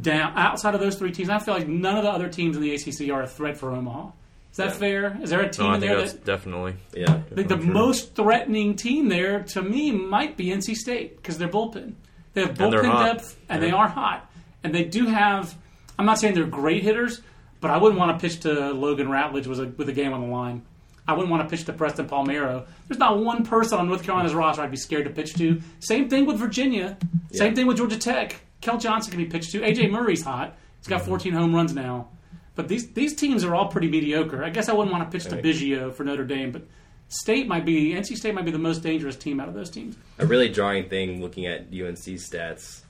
down 0.00 0.32
outside 0.36 0.74
of 0.74 0.80
those 0.80 0.96
three 0.96 1.12
teams. 1.12 1.28
I 1.28 1.38
feel 1.38 1.54
like 1.54 1.68
none 1.68 1.96
of 1.96 2.02
the 2.02 2.10
other 2.10 2.28
teams 2.28 2.56
in 2.56 2.62
the 2.62 2.74
ACC 2.74 3.10
are 3.10 3.22
a 3.22 3.28
threat 3.28 3.56
for 3.56 3.70
Omaha. 3.70 4.10
Is 4.50 4.56
that 4.56 4.66
Yeah. 4.68 4.72
fair? 4.72 5.18
Is 5.22 5.30
there 5.30 5.40
a 5.42 5.48
team 5.50 5.66
No, 5.66 5.70
I 5.72 5.74
in 5.74 5.80
think 5.80 5.90
there 5.92 6.00
that's 6.00 6.12
that 6.14 6.24
definitely. 6.24 6.74
Yeah. 6.94 7.20
the, 7.30 7.42
the 7.44 7.56
most 7.58 8.14
threatening 8.16 8.74
team 8.74 9.08
there 9.08 9.42
to 9.44 9.62
me 9.62 9.92
might 9.92 10.36
be 10.36 10.46
NC 10.46 10.74
State 10.74 11.16
because 11.16 11.38
they're 11.38 11.48
bullpen. 11.48 11.92
They 12.32 12.40
have 12.42 12.54
bullpen 12.54 12.84
hot. 12.86 13.04
depth 13.16 13.36
and 13.48 13.62
they 13.62 13.70
are 13.70 13.86
hot. 13.88 14.28
And 14.64 14.74
they 14.74 14.84
do 14.84 15.06
have. 15.06 15.54
I'm 15.98 16.06
not 16.06 16.18
saying 16.18 16.34
they're 16.34 16.44
great 16.44 16.82
hitters, 16.82 17.20
but 17.60 17.70
I 17.70 17.76
wouldn't 17.76 17.98
want 18.00 18.18
to 18.18 18.26
pitch 18.26 18.40
to 18.40 18.72
Logan 18.72 19.06
Ratledge 19.08 19.46
with 19.46 19.60
a, 19.60 19.66
with 19.76 19.88
a 19.88 19.92
game 19.92 20.12
on 20.12 20.20
the 20.22 20.26
line. 20.26 20.62
I 21.08 21.12
wouldn't 21.12 21.30
want 21.30 21.48
to 21.48 21.48
pitch 21.48 21.64
to 21.66 21.72
Preston 21.72 22.08
Palmeiro. 22.08 22.66
There's 22.88 22.98
not 22.98 23.18
one 23.18 23.44
person 23.44 23.78
on 23.78 23.88
North 23.88 24.02
Carolina's 24.02 24.34
roster 24.34 24.62
I'd 24.62 24.70
be 24.70 24.76
scared 24.76 25.04
to 25.04 25.10
pitch 25.10 25.34
to. 25.34 25.60
Same 25.80 26.08
thing 26.08 26.26
with 26.26 26.36
Virginia. 26.36 26.96
Same 27.32 27.54
thing 27.54 27.66
with 27.66 27.76
Georgia 27.76 27.98
Tech. 27.98 28.36
Kel 28.60 28.78
Johnson 28.78 29.12
can 29.12 29.22
be 29.22 29.26
pitched 29.26 29.52
to. 29.52 29.60
AJ 29.60 29.90
Murray's 29.90 30.22
hot. 30.22 30.56
He's 30.78 30.88
got 30.88 31.02
mm-hmm. 31.02 31.10
14 31.10 31.32
home 31.32 31.54
runs 31.54 31.74
now. 31.74 32.08
But 32.54 32.68
these 32.68 32.90
these 32.92 33.14
teams 33.14 33.44
are 33.44 33.54
all 33.54 33.68
pretty 33.68 33.88
mediocre. 33.88 34.42
I 34.42 34.50
guess 34.50 34.68
I 34.68 34.72
wouldn't 34.72 34.92
want 34.92 35.10
to 35.10 35.16
pitch 35.16 35.28
to 35.28 35.36
Biggio 35.36 35.92
for 35.92 36.04
Notre 36.04 36.24
Dame, 36.24 36.52
but 36.52 36.62
State 37.08 37.46
might 37.46 37.64
be 37.64 37.92
NC 37.92 38.16
State 38.16 38.34
might 38.34 38.44
be 38.44 38.50
the 38.50 38.58
most 38.58 38.82
dangerous 38.82 39.14
team 39.14 39.38
out 39.38 39.48
of 39.48 39.54
those 39.54 39.70
teams. 39.70 39.96
A 40.18 40.26
really 40.26 40.48
jarring 40.48 40.88
thing 40.88 41.20
looking 41.20 41.46
at 41.46 41.68
UNC 41.68 42.18
stats 42.18 42.80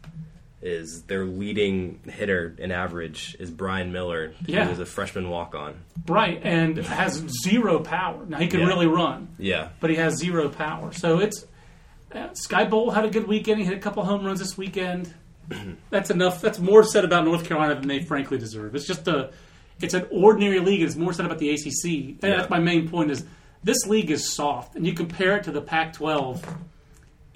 is 0.62 1.02
their 1.02 1.24
leading 1.24 2.00
hitter 2.08 2.54
in 2.58 2.72
average 2.72 3.36
is 3.38 3.50
Brian 3.50 3.92
Miller, 3.92 4.32
Yeah. 4.46 4.64
who 4.64 4.72
is 4.72 4.78
a 4.78 4.86
freshman 4.86 5.28
walk 5.28 5.54
on. 5.54 5.74
Right, 6.08 6.40
and 6.42 6.78
has 6.78 7.22
zero 7.44 7.80
power. 7.80 8.24
Now 8.26 8.38
he 8.38 8.46
can 8.48 8.60
Yeah. 8.60 8.66
really 8.66 8.86
run, 8.86 9.28
Yeah. 9.38 9.68
but 9.80 9.90
he 9.90 9.96
has 9.96 10.16
zero 10.16 10.48
power. 10.48 10.92
So 10.92 11.18
it's 11.20 11.44
uh, 12.14 12.28
Skye 12.32 12.64
Bolt 12.64 12.94
had 12.94 13.04
a 13.04 13.10
good 13.10 13.26
weekend. 13.26 13.58
He 13.58 13.64
hit 13.66 13.74
a 13.74 13.80
couple 13.80 14.02
home 14.04 14.24
runs 14.24 14.38
this 14.38 14.56
weekend. 14.56 15.12
That's 15.90 16.10
enough. 16.10 16.40
That's 16.40 16.58
more 16.58 16.82
said 16.84 17.04
about 17.04 17.24
North 17.24 17.44
Carolina 17.46 17.74
than 17.74 17.88
they 17.88 18.00
frankly 18.00 18.38
deserve. 18.38 18.74
It's 18.74 18.86
just 18.86 19.06
a, 19.08 19.32
it's 19.80 19.92
an 19.94 20.06
ordinary 20.10 20.60
league. 20.60 20.82
It's 20.82 20.96
more 20.96 21.12
said 21.12 21.26
about 21.26 21.38
the 21.38 21.50
ACC. 21.50 22.16
Yeah. 22.22 22.36
that's 22.36 22.48
my 22.50 22.60
main 22.60 22.88
point. 22.88 23.10
Is 23.10 23.24
this 23.62 23.86
league 23.86 24.10
is 24.10 24.32
soft, 24.32 24.76
and 24.76 24.86
you 24.86 24.94
compare 24.94 25.36
it 25.36 25.44
to 25.44 25.50
the 25.52 25.60
Pac-12. 25.60 26.40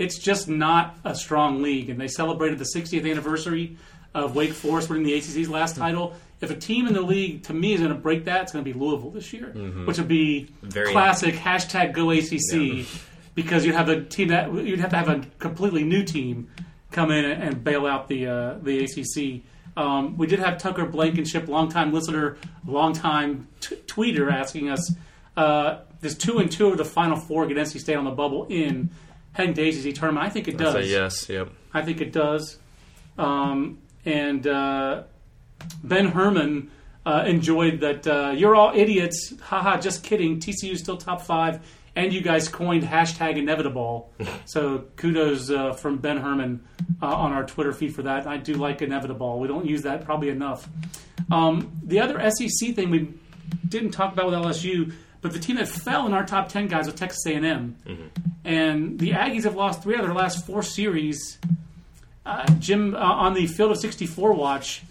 It's 0.01 0.19
just 0.19 0.49
not 0.49 0.97
a 1.05 1.15
strong 1.15 1.63
league. 1.63 1.91
And 1.91 2.01
they 2.01 2.09
celebrated 2.09 2.59
the 2.59 2.65
60th 2.75 3.09
anniversary 3.09 3.77
of 4.15 4.35
Wake 4.35 4.53
Forest 4.53 4.89
winning 4.89 5.05
the 5.05 5.13
ACC's 5.15 5.49
last 5.49 5.77
title. 5.77 6.15
If 6.41 6.51
a 6.51 6.57
team 6.57 6.87
in 6.87 6.95
the 6.95 7.03
league, 7.03 7.43
to 7.45 7.53
me, 7.53 7.75
is 7.75 7.81
going 7.81 7.93
to 7.93 7.99
break 7.99 8.25
that, 8.25 8.43
it's 8.43 8.53
going 8.53 8.65
to 8.65 8.73
be 8.73 8.77
Louisville 8.79 9.11
this 9.11 9.31
year, 9.33 9.49
which 9.85 9.99
would 9.99 10.09
be 10.09 10.49
Very- 10.63 10.91
classic 10.91 11.35
hashtag 11.35 11.93
Go 11.93 12.11
ACC. 12.11 12.87
Because 13.33 13.65
you'd 13.65 13.77
have 13.77 13.89
a 13.89 14.03
team 14.03 14.29
that 14.29 14.53
you'd 14.53 14.81
have 14.81 14.91
to 14.91 14.97
have 14.97 15.09
a 15.09 15.23
completely 15.39 15.85
new 15.85 16.03
team 16.03 16.51
come 16.91 17.13
in 17.13 17.25
and 17.25 17.63
bail 17.63 17.87
out 17.87 18.09
the 18.09 18.27
uh, 18.27 18.55
the 18.61 18.85
ACC. 18.85 19.43
Um, 19.81 20.19
we 20.19 20.27
did 20.27 20.41
have 20.41 20.59
Tucker 20.59 20.85
Blankenship, 20.85 21.47
longtime 21.47 21.93
listener, 21.93 22.37
longtime 22.67 23.47
t- 23.61 23.77
tweeter, 23.87 24.31
asking 24.33 24.69
us: 24.69 24.93
uh, 25.37 25.79
Does 26.03 26.17
two 26.19 26.39
and 26.39 26.51
two 26.51 26.69
of 26.73 26.77
the 26.79 26.85
final 26.85 27.17
four 27.17 27.47
get 27.47 27.57
NC 27.57 27.79
State 27.81 27.95
on 27.97 28.05
the 28.05 28.11
bubble 28.11 28.47
in 28.51 28.91
heading 29.33 29.55
to 29.55 29.69
ACC 29.69 29.95
tournament? 29.95 30.25
I 30.27 30.31
think 30.31 30.49
it 30.49 30.55
I 30.55 30.59
does. 30.65 30.75
say 30.75 30.87
yes. 30.91 31.29
Yep. 31.29 31.51
I 31.73 31.83
think 31.83 32.01
it 32.01 32.13
does. 32.13 32.59
Um, 33.19 33.79
and 34.05 34.47
uh, 34.47 35.03
Ben 35.85 36.09
Herman 36.09 36.71
uh, 37.07 37.25
enjoyed 37.27 37.81
that. 37.81 38.07
Uh, 38.07 38.31
You're 38.37 38.55
all 38.55 38.73
idiots. 38.75 39.35
Haha, 39.41 39.79
just 39.79 40.03
kidding. 40.05 40.41
TCU's 40.41 40.81
still 40.81 40.97
top 40.97 41.23
five. 41.23 41.61
And 41.97 42.13
you 42.13 42.21
guys 42.23 42.49
coined 42.49 42.85
hashtag 42.85 43.37
inevitable. 43.37 44.13
so 44.45 44.85
kudos 44.97 45.51
uh, 45.51 45.73
from 45.73 45.99
Ben 45.99 46.19
Herman 46.19 46.65
uh, 47.03 47.07
on 47.07 47.33
our 47.33 47.45
Twitter 47.45 47.73
feed 47.73 47.95
for 47.95 48.03
that. 48.03 48.27
I 48.29 48.37
do 48.37 48.55
like 48.55 48.81
inevitable. 48.81 49.41
We 49.41 49.49
don't 49.49 49.67
use 49.67 49.83
that 49.83 50.05
probably 50.05 50.29
enough. 50.29 50.69
Um, 51.33 51.73
the 51.83 51.99
other 52.01 52.19
SEC 52.31 52.75
thing 52.77 52.91
we 52.91 53.13
didn't 53.69 53.91
talk 53.91 54.13
about 54.13 54.27
with 54.27 54.35
LSU, 54.35 54.93
but 55.21 55.33
the 55.33 55.39
team 55.39 55.57
that 55.57 55.69
fell 55.69 56.07
in 56.07 56.15
our 56.15 56.25
top 56.25 56.49
ten 56.49 56.69
guys 56.69 56.87
was 56.87 56.95
Texas 56.95 57.27
A&M, 57.27 57.77
and 58.45 58.99
the 58.99 59.11
Aggies 59.11 59.45
have 59.45 59.55
lost 59.55 59.83
three 59.83 59.95
out 59.95 60.01
of 60.01 60.07
their 60.07 60.15
last 60.15 60.47
four 60.47 60.63
series. 60.63 61.39
Uh, 62.25 62.47
Jim, 62.59 62.95
uh, 62.95 62.99
on 62.99 63.35
the 63.35 63.47
Field 63.47 63.71
of 63.73 63.79
64 63.79 64.35
watch, 64.35 64.83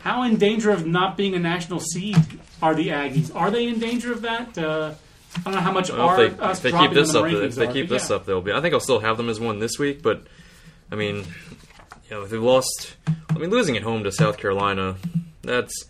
how 0.00 0.22
in 0.22 0.36
danger 0.36 0.70
of 0.70 0.86
not 0.86 1.16
being 1.16 1.34
a 1.34 1.38
national 1.38 1.80
seed 1.80 2.16
are 2.62 2.74
the 2.74 2.88
Aggies? 2.88 3.34
Are 3.34 3.50
they 3.50 3.66
in 3.66 3.78
danger 3.78 4.12
of 4.12 4.22
that? 4.22 4.56
Uh, 4.56 4.94
I 5.38 5.40
don't 5.42 5.54
know 5.54 5.60
how 5.60 5.72
much 5.72 5.90
Well, 5.90 6.00
our, 6.00 6.22
if 6.22 6.36
they, 6.36 6.42
us 6.42 6.64
if 6.64 6.72
they 6.72 6.78
keep 6.78 6.92
this 6.92 7.14
up, 7.14 7.26
if 7.26 7.54
they 7.54 7.66
are, 7.66 7.72
keep 7.72 7.88
this 7.88 8.08
yeah. 8.08 8.16
up, 8.16 8.26
they'll 8.26 8.40
be. 8.40 8.52
I 8.52 8.60
think 8.60 8.72
I'll 8.74 8.80
still 8.80 9.00
have 9.00 9.16
them 9.16 9.28
as 9.28 9.40
one 9.40 9.58
this 9.58 9.78
week, 9.78 10.02
but 10.02 10.26
I 10.90 10.94
mean, 10.94 11.16
you 11.16 12.10
know, 12.10 12.22
if 12.22 12.30
they 12.30 12.38
lost, 12.38 12.96
I 13.30 13.38
mean, 13.38 13.50
losing 13.50 13.76
at 13.76 13.82
home 13.82 14.04
to 14.04 14.12
South 14.12 14.38
Carolina, 14.38 14.96
that's. 15.42 15.86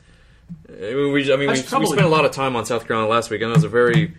We, 0.69 1.33
I 1.33 1.37
mean, 1.37 1.49
we, 1.49 1.49
we 1.49 1.57
spent 1.57 2.01
a 2.01 2.09
lot 2.09 2.25
of 2.25 2.33
time 2.33 2.57
on 2.57 2.67
South 2.67 2.87
Carolina 2.87 3.11
last 3.11 3.31
week, 3.31 3.41
and 3.41 3.51
it 3.51 3.55
was 3.55 3.65
a 3.65 3.69
very 3.69 4.15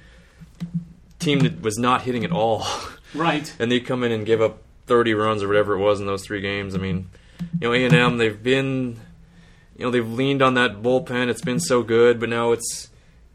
team 1.19 1.39
that 1.39 1.61
was 1.61 1.77
not 1.77 2.01
hitting 2.03 2.23
at 2.23 2.31
all. 2.31 2.65
Right. 3.15 3.51
and 3.57 3.71
they 3.71 3.79
come 3.79 4.03
in 4.03 4.11
and 4.11 4.25
give 4.25 4.41
up 4.41 4.61
30 4.85 5.13
runs 5.13 5.41
or 5.41 5.47
whatever 5.47 5.73
it 5.75 5.79
was 5.79 6.01
in 6.01 6.05
those 6.05 6.25
three 6.25 6.41
games. 6.41 6.75
I 6.75 6.77
mean, 6.77 7.09
you 7.59 7.67
know, 7.67 7.73
A 7.73 7.85
and 7.85 7.93
M 7.93 8.17
they've 8.17 8.43
been, 8.43 8.99
you 9.77 9.85
know, 9.85 9.91
they've 9.91 10.07
leaned 10.07 10.41
on 10.41 10.55
that 10.55 10.83
bullpen. 10.83 11.29
It's 11.29 11.41
been 11.41 11.59
so 11.59 11.83
good, 11.83 12.19
but 12.19 12.29
now 12.29 12.51
it's, 12.51 12.89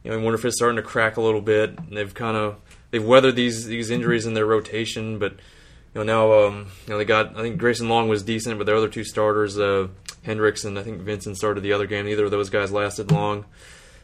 you 0.05 0.11
know, 0.11 0.19
I 0.19 0.23
wonder 0.23 0.39
if 0.39 0.45
it's 0.45 0.57
starting 0.57 0.77
to 0.77 0.83
crack 0.83 1.17
a 1.17 1.23
little 1.23 1.41
bit. 1.41 1.71
And 1.79 1.97
they've 1.97 2.13
kind 2.13 2.37
of 2.37 2.57
they've 2.91 3.05
weathered 3.05 3.35
these 3.35 3.67
these 3.67 3.91
injuries 3.91 4.27
in 4.27 4.35
their 4.35 4.47
rotation, 4.47 5.19
but 5.19 5.37
you 5.95 6.03
know 6.03 6.03
now 6.05 6.47
um, 6.47 6.67
you 6.87 6.91
know 6.93 6.99
they 6.99 7.05
got 7.05 7.37
I 7.37 7.43
think 7.43 7.59
Grayson 7.59 7.89
Long 7.89 8.09
was 8.09 8.23
decent, 8.23 8.59
but 8.59 8.65
their 8.67 8.77
other 8.77 8.89
two 8.89 9.05
starters, 9.05 9.59
uh, 9.59 9.89
Hendrix 10.23 10.65
and 10.65 10.79
I 10.79 10.83
think 10.83 11.01
Vincent 11.03 11.37
started 11.37 11.63
the 11.63 11.73
other 11.73 11.87
game. 11.87 12.07
Neither 12.07 12.25
of 12.25 12.31
those 12.31 12.51
guys 12.51 12.71
lasted 12.73 13.11
long. 13.11 13.45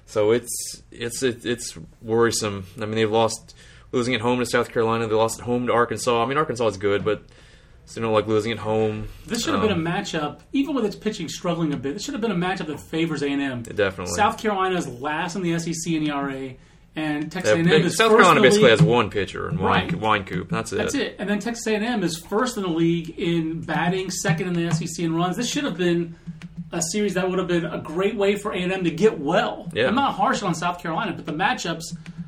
So 0.07 0.31
it's 0.33 0.83
it's 0.91 1.23
it, 1.23 1.45
it's 1.45 1.77
worrisome. 2.03 2.67
I 2.77 2.81
mean, 2.87 2.93
they've 2.97 3.11
lost 3.11 3.55
losing 3.93 4.15
at 4.15 4.21
home 4.21 4.39
to 4.39 4.47
South 4.47 4.71
Carolina. 4.71 5.07
They 5.07 5.15
lost 5.15 5.41
at 5.41 5.45
home 5.47 5.67
to 5.67 5.73
Arkansas. 5.73 6.23
I 6.23 6.27
mean, 6.27 6.39
Arkansas 6.39 6.67
is 6.67 6.77
good, 6.77 7.05
but 7.05 7.23
it's, 7.85 7.97
you 7.97 8.03
know, 8.03 8.13
like 8.13 8.27
losing 8.27 8.53
at 8.53 8.59
home. 8.59 9.09
This 9.27 9.43
should 9.45 9.55
have 9.55 9.63
Um, 9.63 9.69
been 9.69 9.87
a 9.87 9.91
matchup, 9.91 10.41
even 10.53 10.75
with 10.75 10.85
its 10.85 10.97
pitching 10.97 11.29
struggling 11.29 11.73
a 11.73 11.77
bit. 11.77 11.95
This 11.95 12.05
should 12.05 12.13
have 12.15 12.21
been 12.21 12.31
a 12.31 12.35
matchup 12.35 12.67
that 12.67 12.81
favors 12.81 13.23
A 13.23 13.29
and 13.29 13.41
M. 13.41 13.63
Definitely. 13.63 14.15
South 14.15 14.37
Carolina 14.39 14.77
is 14.77 14.87
last 14.87 15.37
in 15.37 15.43
the 15.43 15.59
SEC 15.59 15.93
in 15.93 16.07
ERA, 16.07 16.55
and 16.97 17.31
Texas 17.31 17.53
A&M 17.55 17.69
is 17.69 17.97
South 17.97 18.11
first 18.11 18.17
Carolina 18.23 18.41
basically 18.43 18.71
has 18.71 18.83
one 18.83 19.09
pitcher 19.11 19.49
and 19.49 19.61
Right. 19.61 19.95
wine, 19.95 20.25
Wynkoop. 20.25 20.49
That's 20.49 20.73
it. 20.73 20.77
That's 20.77 20.95
it. 20.95 21.17
And 21.19 21.29
then 21.29 21.39
Texas 21.39 21.67
A&M 21.67 22.03
is 22.03 22.17
first 22.19 22.57
in 22.57 22.65
the 22.65 22.69
league 22.69 23.11
in 23.19 23.61
batting, 23.61 24.11
second 24.11 24.49
in 24.49 24.55
the 24.55 24.67
SEC 24.75 25.05
in 25.05 25.15
runs. 25.15 25.37
This 25.37 25.49
should 25.49 25.65
have 25.65 25.77
been 25.77 26.17
a 26.73 26.83
series 26.83 27.15
that 27.15 27.29
would 27.31 27.39
have 27.39 27.49
been 27.49 27.65
a 27.65 27.79
great 27.79 28.17
way 28.17 28.37
for 28.37 28.53
A&M 28.53 28.85
to 28.85 28.91
get 28.91 29.19
well. 29.21 29.71
Yeah. 29.73 29.87
I'm 29.89 29.95
not 29.95 30.15
harsh 30.15 30.43
on 30.43 30.55
South 30.55 30.83
Carolina, 30.83 31.13
but 31.15 31.25
the 31.25 31.33
matchups 31.33 31.85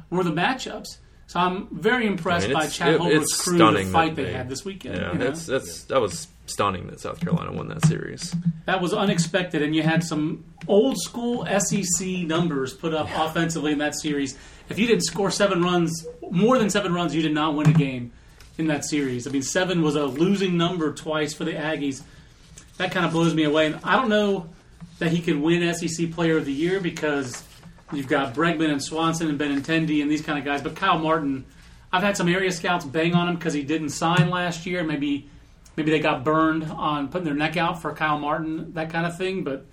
were 0.08 0.24
the 0.24 0.32
matchups. 0.32 0.98
So 1.26 1.38
I'm 1.38 1.68
very 1.70 2.06
impressed 2.06 2.46
I 2.46 2.48
mean, 2.48 2.58
by 2.58 2.66
Chad 2.66 2.94
it- 2.94 3.00
Holbrook's 3.00 3.22
it's 3.32 3.42
crew, 3.42 3.58
the 3.58 3.84
fight 3.84 4.16
they 4.16 4.24
they- 4.24 4.32
had 4.32 4.48
this 4.48 4.64
weekend. 4.64 4.96
Yeah, 4.96 5.12
you 5.12 5.18
know? 5.18 5.24
that's 5.26 5.46
that's 5.46 5.84
that 5.84 6.00
was 6.00 6.26
stunning 6.50 6.86
that 6.88 7.00
South 7.00 7.20
Carolina 7.20 7.52
won 7.52 7.68
that 7.68 7.84
series. 7.86 8.34
That 8.66 8.80
was 8.80 8.92
unexpected, 8.92 9.62
and 9.62 9.74
you 9.74 9.82
had 9.82 10.04
some 10.04 10.44
old 10.68 10.98
school 10.98 11.46
SEC 11.58 12.06
numbers 12.06 12.74
put 12.74 12.94
up 12.94 13.08
offensively 13.14 13.72
in 13.72 13.78
that 13.78 13.94
series. 13.94 14.36
If 14.68 14.78
you 14.78 14.86
didn't 14.86 15.04
score 15.04 15.30
seven 15.30 15.62
runs, 15.62 16.06
more 16.30 16.58
than 16.58 16.70
seven 16.70 16.92
runs, 16.92 17.14
you 17.14 17.22
did 17.22 17.34
not 17.34 17.54
win 17.54 17.68
a 17.68 17.72
game 17.72 18.12
in 18.58 18.68
that 18.68 18.84
series. 18.84 19.26
I 19.26 19.30
mean, 19.30 19.42
seven 19.42 19.82
was 19.82 19.96
a 19.96 20.04
losing 20.04 20.56
number 20.56 20.92
twice 20.92 21.34
for 21.34 21.44
the 21.44 21.52
Aggies. 21.52 22.02
That 22.76 22.92
kind 22.92 23.04
of 23.04 23.12
blows 23.12 23.34
me 23.34 23.44
away. 23.44 23.66
And 23.66 23.80
I 23.82 23.96
don't 23.96 24.08
know 24.08 24.48
that 24.98 25.10
he 25.10 25.20
could 25.20 25.40
win 25.40 25.74
SEC 25.74 26.12
Player 26.12 26.36
of 26.36 26.44
the 26.44 26.52
Year 26.52 26.78
because 26.78 27.42
you've 27.92 28.08
got 28.08 28.34
Bregman 28.34 28.70
and 28.70 28.82
Swanson 28.82 29.28
and 29.28 29.40
Benintendi 29.40 30.02
and 30.02 30.10
these 30.10 30.22
kind 30.22 30.38
of 30.38 30.44
guys. 30.44 30.62
But 30.62 30.76
Kyle 30.76 30.98
Martin, 30.98 31.44
I've 31.92 32.02
had 32.02 32.16
some 32.16 32.28
area 32.28 32.52
scouts 32.52 32.84
bang 32.84 33.14
on 33.14 33.28
him 33.28 33.34
because 33.34 33.54
he 33.54 33.62
didn't 33.62 33.90
sign 33.90 34.30
last 34.30 34.66
year. 34.66 34.84
Maybe 34.84 35.28
maybe 35.80 35.92
they 35.92 36.00
got 36.00 36.24
burned 36.24 36.64
on 36.64 37.08
putting 37.08 37.24
their 37.24 37.34
neck 37.34 37.56
out 37.56 37.80
for 37.80 37.94
Kyle 37.94 38.18
Martin, 38.18 38.74
that 38.74 38.90
kind 38.90 39.06
of 39.06 39.16
thing. 39.16 39.44
But 39.44 39.64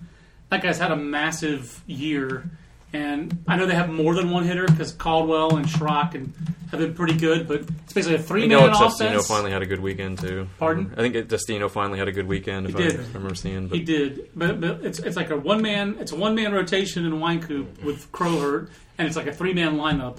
that 0.48 0.62
guy's 0.62 0.78
had 0.78 0.90
a 0.90 0.96
massive 0.96 1.82
year, 1.86 2.48
and 2.94 3.44
I 3.46 3.56
know 3.56 3.66
they 3.66 3.74
have 3.74 3.90
more 3.90 4.14
than 4.14 4.30
one 4.30 4.44
hitter 4.44 4.66
because 4.66 4.92
Caldwell 4.92 5.56
and 5.56 5.66
Schrock 5.66 6.14
and 6.14 6.32
have 6.70 6.80
been 6.80 6.94
pretty 6.94 7.18
good. 7.18 7.46
But 7.46 7.60
it's 7.84 7.92
basically 7.92 8.16
a 8.16 8.22
three 8.22 8.48
man 8.48 8.58
Alex 8.58 8.78
Destino 8.78 9.10
offense. 9.10 9.26
finally 9.28 9.50
had 9.50 9.60
a 9.60 9.66
good 9.66 9.80
weekend 9.80 10.18
too. 10.18 10.48
Pardon? 10.58 10.94
I 10.96 11.06
think 11.06 11.28
Destino 11.28 11.68
finally 11.68 11.98
had 11.98 12.08
a 12.08 12.12
good 12.12 12.26
weekend. 12.26 12.66
If 12.70 12.74
He 12.76 12.84
I 12.84 12.88
did. 12.88 13.00
remember 13.12 13.34
seeing, 13.34 13.68
but 13.68 13.76
He 13.76 13.84
did, 13.84 14.30
but, 14.34 14.60
but 14.62 14.82
it's 14.82 14.98
it's 15.00 15.16
like 15.16 15.28
a 15.28 15.36
one 15.36 15.60
man 15.60 15.98
it's 16.00 16.12
a 16.12 16.16
one 16.16 16.34
man 16.34 16.52
rotation 16.54 17.04
in 17.04 17.12
Wynkoop 17.12 17.84
with 17.84 18.10
Crowhurt, 18.12 18.70
and 18.96 19.06
it's 19.06 19.16
like 19.16 19.26
a 19.26 19.34
three 19.34 19.52
man 19.52 19.76
lineup. 19.76 20.18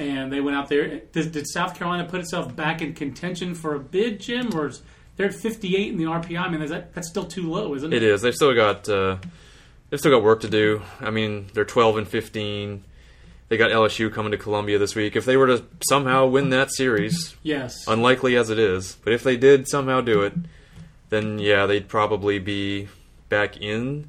And 0.00 0.32
they 0.32 0.40
went 0.40 0.56
out 0.56 0.68
there. 0.68 1.00
Did, 1.10 1.32
did 1.32 1.48
South 1.48 1.76
Carolina 1.76 2.04
put 2.08 2.20
itself 2.20 2.54
back 2.54 2.82
in 2.82 2.94
contention 2.94 3.56
for 3.56 3.74
a 3.74 3.80
bid, 3.80 4.20
Jim? 4.20 4.54
Or 4.56 4.68
is, 4.68 4.80
they're 5.18 5.26
at 5.26 5.34
58 5.34 5.92
in 5.92 5.98
the 5.98 6.04
RPI. 6.04 6.40
I 6.40 6.48
mean, 6.48 6.62
is 6.62 6.70
that 6.70 6.94
that's 6.94 7.08
still 7.08 7.24
too 7.26 7.50
low, 7.50 7.74
isn't 7.74 7.92
It 7.92 8.02
it? 8.02 8.08
is. 8.10 8.22
They've 8.22 8.34
still 8.34 8.54
got 8.54 8.88
uh, 8.88 9.18
they've 9.90 10.00
still 10.00 10.12
got 10.12 10.22
work 10.22 10.40
to 10.40 10.48
do. 10.48 10.80
I 11.00 11.10
mean, 11.10 11.48
they're 11.52 11.66
twelve 11.66 11.98
and 11.98 12.08
fifteen. 12.08 12.84
They 13.48 13.56
got 13.56 13.70
LSU 13.70 14.12
coming 14.12 14.30
to 14.32 14.38
Columbia 14.38 14.78
this 14.78 14.94
week. 14.94 15.16
If 15.16 15.24
they 15.24 15.36
were 15.36 15.46
to 15.48 15.64
somehow 15.88 16.26
win 16.26 16.50
that 16.50 16.70
series, 16.72 17.34
Yes. 17.42 17.86
unlikely 17.88 18.36
as 18.36 18.48
it 18.50 18.58
is, 18.58 18.96
but 19.04 19.12
if 19.12 19.22
they 19.22 19.36
did 19.38 19.68
somehow 19.68 20.00
do 20.02 20.20
it, 20.22 20.34
then 21.08 21.38
yeah, 21.38 21.66
they'd 21.66 21.88
probably 21.88 22.38
be 22.38 22.88
back 23.28 23.56
in. 23.58 24.08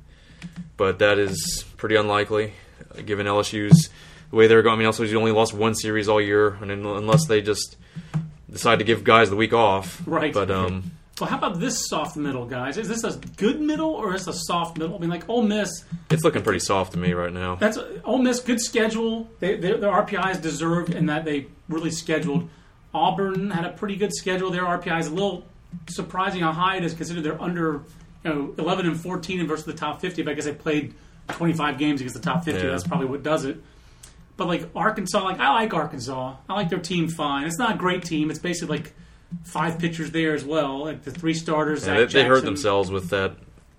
But 0.78 1.00
that 1.00 1.18
is 1.20 1.66
pretty 1.78 1.96
unlikely, 1.96 2.54
given 3.06 3.26
LSU's 3.28 3.90
the 4.30 4.36
way 4.36 4.48
they're 4.48 4.62
going. 4.62 4.76
I 4.78 4.80
mean, 4.84 4.88
LSU's 4.90 5.14
only 5.16 5.32
lost 5.32 5.54
one 5.54 5.74
series 5.76 6.08
all 6.10 6.22
year, 6.22 6.58
and 6.62 6.70
unless 6.72 7.26
they 7.28 7.42
just 7.42 7.78
decide 8.52 8.80
to 8.80 8.86
give 8.86 9.04
guys 9.06 9.30
the 9.30 9.36
week 9.38 9.54
off, 9.54 10.02
Right. 10.06 10.34
But 10.34 10.52
um, 10.52 10.92
Well, 11.20 11.30
how 11.30 11.38
about 11.38 11.60
this 11.60 11.88
soft 11.90 12.16
middle, 12.16 12.46
guys? 12.46 12.78
Is 12.78 12.88
this 12.88 13.04
a 13.04 13.18
good 13.38 13.60
middle 13.60 13.90
or 13.90 14.16
is 14.16 14.26
this 14.26 14.36
a 14.36 14.40
soft 14.40 14.78
middle? 14.78 14.96
I 14.96 15.00
mean, 15.00 15.10
like 15.10 15.28
Ole 15.28 15.42
Miss, 15.42 15.84
it's 16.10 16.24
looking 16.24 16.44
pretty 16.44 16.60
soft 16.60 16.94
to 16.94 16.98
me 16.98 17.14
right 17.14 17.34
now. 17.34 17.56
that's 17.56 17.78
Ole 18.06 18.20
Miss, 18.20 18.40
good 18.40 18.62
schedule. 18.62 19.30
They, 19.40 19.58
their, 19.58 19.78
their 19.78 19.92
RPI 19.92 20.32
is 20.32 20.38
deserved 20.38 20.94
in 20.94 21.08
that 21.08 21.26
they 21.26 21.48
really 21.68 21.92
scheduled. 21.92 22.50
Auburn 22.94 23.52
had 23.52 23.66
a 23.66 23.70
pretty 23.70 23.96
good 23.96 24.14
schedule. 24.14 24.50
Their 24.50 24.64
RPI 24.64 25.00
is 25.00 25.08
a 25.08 25.14
little 25.14 25.46
surprising 25.88 26.42
how 26.42 26.52
high 26.52 26.78
it 26.78 26.84
is 26.84 26.94
considering 26.94 27.24
they're 27.24 27.42
under 27.42 27.82
you 28.24 28.34
know 28.34 28.56
11 28.58 28.88
and 28.88 29.00
14 29.00 29.48
versus 29.48 29.66
the 29.66 29.74
top 29.74 30.02
50. 30.02 30.24
But 30.24 30.32
I 30.32 30.34
guess 30.34 30.46
they 30.46 30.54
played 30.54 30.94
25 31.30 31.78
games 31.78 32.02
against 32.02 32.16
the 32.16 32.22
top 32.22 32.46
50. 32.46 32.62
Yeah. 32.62 32.72
That's 32.72 32.88
probably 32.88 33.08
what 33.08 33.24
does 33.24 33.46
it. 33.46 33.62
But 34.38 34.48
like 34.48 34.70
Arkansas, 34.76 35.24
like 35.24 35.40
I 35.40 35.54
like 35.54 35.74
Arkansas. 35.74 36.36
I 36.48 36.54
like 36.54 36.70
their 36.70 36.80
team 36.80 37.10
fine. 37.10 37.46
It's 37.46 37.60
not 37.60 37.76
a 37.76 37.78
great 37.78 38.04
team. 38.04 38.30
It's 38.30 38.40
basically 38.40 38.78
like 38.78 38.94
five 39.44 39.80
pitchers 39.80 40.12
there 40.12 40.34
as 40.34 40.44
well. 40.46 40.86
Like 40.86 41.04
the 41.04 41.12
three 41.12 41.34
starters. 41.34 41.86
Yeah, 41.86 41.98
they, 41.98 42.06
they 42.06 42.24
hurt 42.24 42.44
themselves 42.46 42.90
with 42.92 43.10
that 43.10 43.34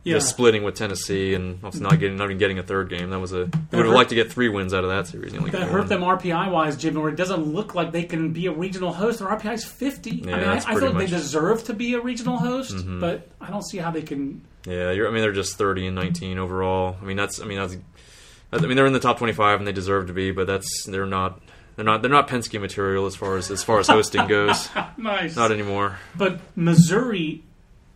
Yeah. 0.04 0.18
splitting 0.20 0.62
with 0.62 0.76
Tennessee 0.76 1.34
and 1.34 1.62
also 1.64 1.80
not 1.80 1.98
getting 1.98 2.16
not 2.16 2.24
even 2.26 2.38
getting 2.38 2.58
a 2.58 2.62
third 2.62 2.88
game. 2.88 3.10
That 3.10 3.18
was 3.18 3.32
a 3.32 3.50
would 3.72 3.84
have 3.86 3.94
liked 3.94 4.10
to 4.10 4.14
get 4.14 4.30
three 4.32 4.48
wins 4.48 4.72
out 4.72 4.84
of 4.84 4.90
that 4.90 5.06
series. 5.08 5.32
That 5.32 5.50
got 5.50 5.68
hurt 5.68 5.88
them 5.88 6.02
RPI 6.02 6.50
wise, 6.50 6.76
Jim, 6.76 6.94
where 6.94 7.08
it 7.10 7.16
doesn't 7.16 7.42
look 7.42 7.74
like 7.74 7.92
they 7.92 8.04
can 8.04 8.32
be 8.32 8.46
a 8.46 8.52
regional 8.52 8.92
host. 8.92 9.18
Their 9.18 9.28
RPI 9.28 9.54
is 9.54 9.64
50. 9.64 10.10
Yeah, 10.10 10.34
I 10.36 10.38
mean, 10.40 10.48
I, 10.48 10.56
I 10.56 10.60
pretty 10.60 10.64
thought 10.64 10.80
they 10.80 10.92
much- 10.92 11.04
Mm-hmm. 11.06 11.16
deserve 11.16 11.64
to 11.64 11.74
be 11.74 11.94
a 11.94 12.00
regional 12.00 12.38
host, 12.38 12.76
but 13.00 13.28
I 13.40 13.50
don't 13.50 13.62
see 13.64 13.78
how 13.78 13.90
they 13.90 14.02
can. 14.02 14.42
Yeah, 14.66 14.90
you're, 14.92 15.08
I 15.08 15.10
mean 15.10 15.22
they're 15.22 15.32
just 15.32 15.56
thirty 15.56 15.86
and 15.86 15.96
nineteen 15.96 16.38
overall. 16.38 16.96
I 17.00 17.04
mean 17.04 17.16
that's 17.16 17.40
I 17.40 17.44
mean 17.44 17.58
that's 17.58 17.76
I 18.52 18.58
mean 18.58 18.76
they're 18.76 18.86
in 18.86 18.92
the 18.92 19.00
top 19.00 19.16
twenty 19.18 19.32
five 19.32 19.58
and 19.58 19.66
they 19.66 19.72
deserve 19.72 20.06
to 20.08 20.12
be, 20.12 20.32
but 20.32 20.46
that's 20.46 20.84
they're 20.86 21.06
not 21.06 21.40
they're 21.80 21.86
not 21.86 22.02
they're 22.02 22.10
not 22.10 22.28
Penske 22.28 22.60
material 22.60 23.06
as 23.06 23.16
far 23.16 23.38
as 23.38 23.50
as 23.50 23.64
far 23.64 23.78
as 23.78 23.88
hosting 23.88 24.26
goes. 24.26 24.68
Nice. 24.98 25.34
Not 25.34 25.50
anymore. 25.50 25.96
but 26.14 26.38
Missouri, 26.54 27.42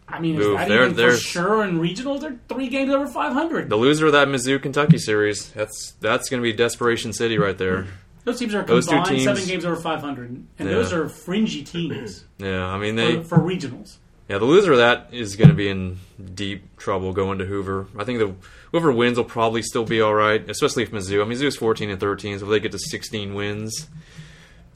I 0.09 0.21
mean, 0.21 0.41
is 0.41 0.47
Oof, 0.47 0.57
that 0.57 0.69
they're- 0.69 0.85
even 0.89 0.95
for 0.97 1.17
sure 1.19 1.63
in 1.65 1.79
regionals? 1.79 2.23
They're 2.23 2.37
three 2.49 2.69
games 2.69 2.91
over 2.95 3.07
500. 3.07 3.69
The 3.69 3.77
loser 3.77 4.07
of 4.07 4.13
that 4.13 4.29
Mizzou 4.29 4.61
Kentucky 4.63 4.97
series 4.97 5.51
that's 5.51 5.93
that's 6.01 6.31
going 6.31 6.43
to 6.43 6.45
be 6.51 6.55
desperation 6.55 7.13
city 7.13 7.37
right 7.37 7.59
there. 7.59 7.87
Those 8.25 8.39
teams 8.39 8.55
are 8.55 8.63
Those 8.63 8.87
two 8.87 8.93
combined 8.93 9.09
teams- 9.19 9.25
seven 9.25 9.45
games 9.47 9.67
over 9.67 9.77
500, 9.77 10.31
and 10.31 10.49
Yeah. 10.59 10.65
those 10.65 10.95
are 10.95 11.11
fringy 11.11 11.63
teams 11.63 12.25
Yeah, 12.39 12.65
I 12.67 12.79
mean 12.79 12.97
they 12.97 13.17
for, 13.17 13.37
for 13.37 13.39
regionals. 13.41 13.97
Yeah, 14.29 14.39
the 14.39 14.47
loser 14.47 14.73
of 14.73 14.79
that 14.79 15.09
is 15.13 15.37
going 15.37 15.51
to 15.51 15.55
be 15.55 15.69
in 15.69 15.99
deep 16.35 16.79
trouble 16.79 17.13
going 17.13 17.39
to 17.39 17.45
Hoover. 17.45 17.89
I 17.99 18.05
think 18.05 18.19
the 18.19 18.35
whoever 18.73 18.91
wins 18.91 19.19
will 19.19 19.25
probably 19.25 19.61
still 19.61 19.85
be 19.85 20.01
all 20.01 20.15
right, 20.15 20.49
especially 20.49 20.83
if 20.83 20.91
Mizzou. 20.93 21.21
I 21.21 21.29
mean, 21.29 21.37
Mizzou's 21.37 21.57
14 21.57 21.91
and 21.91 22.01
13, 22.01 22.39
so 22.39 22.47
if 22.47 22.51
they 22.51 22.61
get 22.61 22.73
to 22.73 22.79
16 22.79 23.35
wins, 23.35 23.87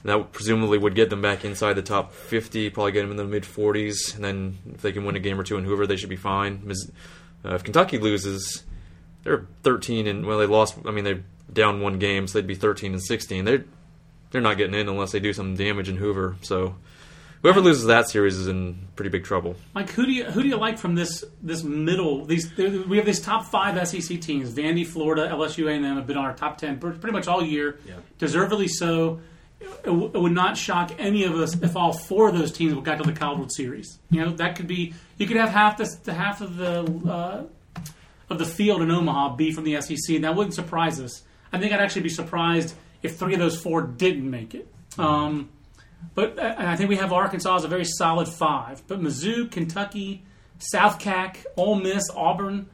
that 0.04 0.32
presumably 0.32 0.76
would 0.76 0.94
get 0.94 1.08
them 1.08 1.22
back 1.22 1.46
inside 1.46 1.74
the 1.74 1.82
top 1.82 2.12
50, 2.12 2.68
probably 2.70 2.92
get 2.92 3.02
them 3.02 3.10
in 3.10 3.16
the 3.16 3.24
mid 3.24 3.44
40s, 3.44 4.14
and 4.14 4.22
then 4.22 4.58
if 4.74 4.82
they 4.82 4.92
can 4.92 5.06
win 5.06 5.16
a 5.16 5.20
game 5.20 5.40
or 5.40 5.44
two 5.44 5.56
in 5.56 5.64
Hoover, 5.64 5.86
they 5.86 5.96
should 5.96 6.10
be 6.10 6.16
fine. 6.16 6.70
Uh, 7.42 7.54
if 7.54 7.64
Kentucky 7.64 7.96
loses, 7.96 8.64
they're 9.24 9.46
13 9.62 10.06
and 10.06 10.26
well, 10.26 10.38
they 10.38 10.46
lost. 10.46 10.76
I 10.84 10.90
mean, 10.90 11.04
they're 11.04 11.24
down 11.50 11.80
one 11.80 11.98
game, 11.98 12.26
so 12.26 12.38
they'd 12.38 12.46
be 12.46 12.54
13 12.54 12.92
and 12.92 13.02
16. 13.02 13.46
They're 13.46 13.64
they're 14.30 14.42
not 14.42 14.58
getting 14.58 14.78
in 14.78 14.90
unless 14.90 15.12
they 15.12 15.20
do 15.20 15.32
some 15.32 15.56
damage 15.56 15.88
in 15.88 15.96
Hoover. 15.96 16.36
So. 16.42 16.74
Whoever 17.42 17.60
loses 17.60 17.84
that 17.86 18.08
series 18.08 18.36
is 18.36 18.48
in 18.48 18.88
pretty 18.96 19.10
big 19.10 19.24
trouble. 19.24 19.54
Mike, 19.74 19.90
who 19.90 20.04
do 20.06 20.12
you 20.12 20.24
who 20.24 20.42
do 20.42 20.48
you 20.48 20.56
like 20.56 20.76
from 20.78 20.94
this 20.96 21.24
this 21.42 21.62
middle? 21.62 22.24
These 22.24 22.56
we 22.56 22.96
have 22.96 23.06
these 23.06 23.20
top 23.20 23.46
five 23.46 23.76
SEC 23.88 24.20
teams: 24.20 24.52
Vandy, 24.52 24.84
Florida, 24.86 25.28
LSU, 25.28 25.70
and 25.74 25.84
M 25.84 25.96
have 25.96 26.06
been 26.06 26.16
on 26.16 26.24
our 26.24 26.34
top 26.34 26.58
ten 26.58 26.78
pretty 26.78 27.12
much 27.12 27.28
all 27.28 27.42
year, 27.44 27.78
Yeah. 27.86 27.94
deservedly 28.18 28.66
so. 28.68 29.20
It, 29.60 29.86
w- 29.86 30.06
it 30.14 30.16
would 30.18 30.30
not 30.32 30.56
shock 30.56 30.92
any 31.00 31.24
of 31.24 31.34
us 31.34 31.60
if 31.60 31.76
all 31.76 31.92
four 31.92 32.28
of 32.28 32.38
those 32.38 32.52
teams 32.52 32.72
got 32.84 32.98
to 32.98 33.02
the 33.04 33.12
College 33.12 33.38
World 33.38 33.52
Series. 33.52 33.98
You 34.10 34.24
know 34.24 34.30
that 34.32 34.54
could 34.56 34.68
be 34.68 34.94
you 35.16 35.26
could 35.26 35.36
have 35.36 35.48
half 35.50 35.78
the 35.78 35.96
the 36.04 36.14
half 36.14 36.40
of 36.40 36.56
the 36.56 36.82
uh, 37.10 37.44
of 38.30 38.38
the 38.38 38.44
field 38.44 38.82
in 38.82 38.90
Omaha 38.90 39.34
be 39.36 39.50
from 39.52 39.64
the 39.64 39.80
SEC, 39.80 40.14
and 40.16 40.24
that 40.24 40.36
wouldn't 40.36 40.54
surprise 40.54 41.00
us. 41.00 41.22
I 41.52 41.58
think 41.58 41.72
I'd 41.72 41.80
actually 41.80 42.02
be 42.02 42.08
surprised 42.08 42.74
if 43.02 43.16
three 43.16 43.34
of 43.34 43.40
those 43.40 43.60
four 43.60 43.82
didn't 43.82 44.28
make 44.30 44.54
it. 44.54 44.68
Um, 44.98 45.48
but 46.14 46.38
uh, 46.38 46.54
I 46.58 46.76
think 46.76 46.88
we 46.90 46.96
have 46.96 47.12
Arkansas 47.12 47.56
as 47.56 47.64
a 47.64 47.68
very 47.68 47.84
solid 47.84 48.28
five. 48.28 48.82
But 48.86 49.00
Mizzou, 49.00 49.50
Kentucky, 49.50 50.22
South 50.58 50.98
Cac, 50.98 51.44
Ole 51.56 51.76
Miss, 51.76 52.04
Auburn, 52.14 52.68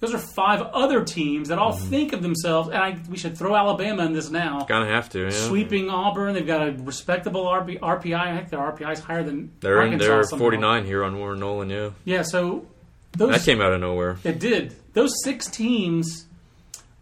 those 0.00 0.12
are 0.12 0.18
five 0.18 0.60
other 0.60 1.02
teams 1.02 1.48
that 1.48 1.58
all 1.58 1.72
think 1.72 2.12
of 2.12 2.20
themselves, 2.22 2.68
and 2.68 2.76
I, 2.76 2.98
we 3.08 3.16
should 3.16 3.38
throw 3.38 3.56
Alabama 3.56 4.04
in 4.04 4.12
this 4.12 4.28
now. 4.28 4.60
Gonna 4.68 4.92
have 4.92 5.08
to. 5.10 5.24
Yeah. 5.24 5.30
Sweeping 5.30 5.88
Auburn, 5.88 6.34
they've 6.34 6.46
got 6.46 6.68
a 6.68 6.72
respectable 6.72 7.44
RP, 7.46 7.78
RPI. 7.80 8.14
I 8.14 8.36
think 8.36 8.50
their 8.50 8.60
RPI 8.60 8.92
is 8.92 9.00
higher 9.00 9.22
than 9.22 9.52
They're 9.60 9.80
in. 9.82 9.98
They're 9.98 10.22
somehow. 10.24 10.44
49 10.44 10.84
here 10.84 11.04
on 11.04 11.16
Warren 11.18 11.40
Nolan. 11.40 11.70
Yeah, 11.70 11.90
Yeah, 12.04 12.22
so 12.22 12.66
those 13.12 13.30
that 13.30 13.42
came 13.44 13.62
out 13.62 13.72
of 13.72 13.80
nowhere. 13.80 14.18
it 14.24 14.38
did. 14.38 14.74
Those 14.92 15.12
six 15.22 15.46
teams 15.46 16.26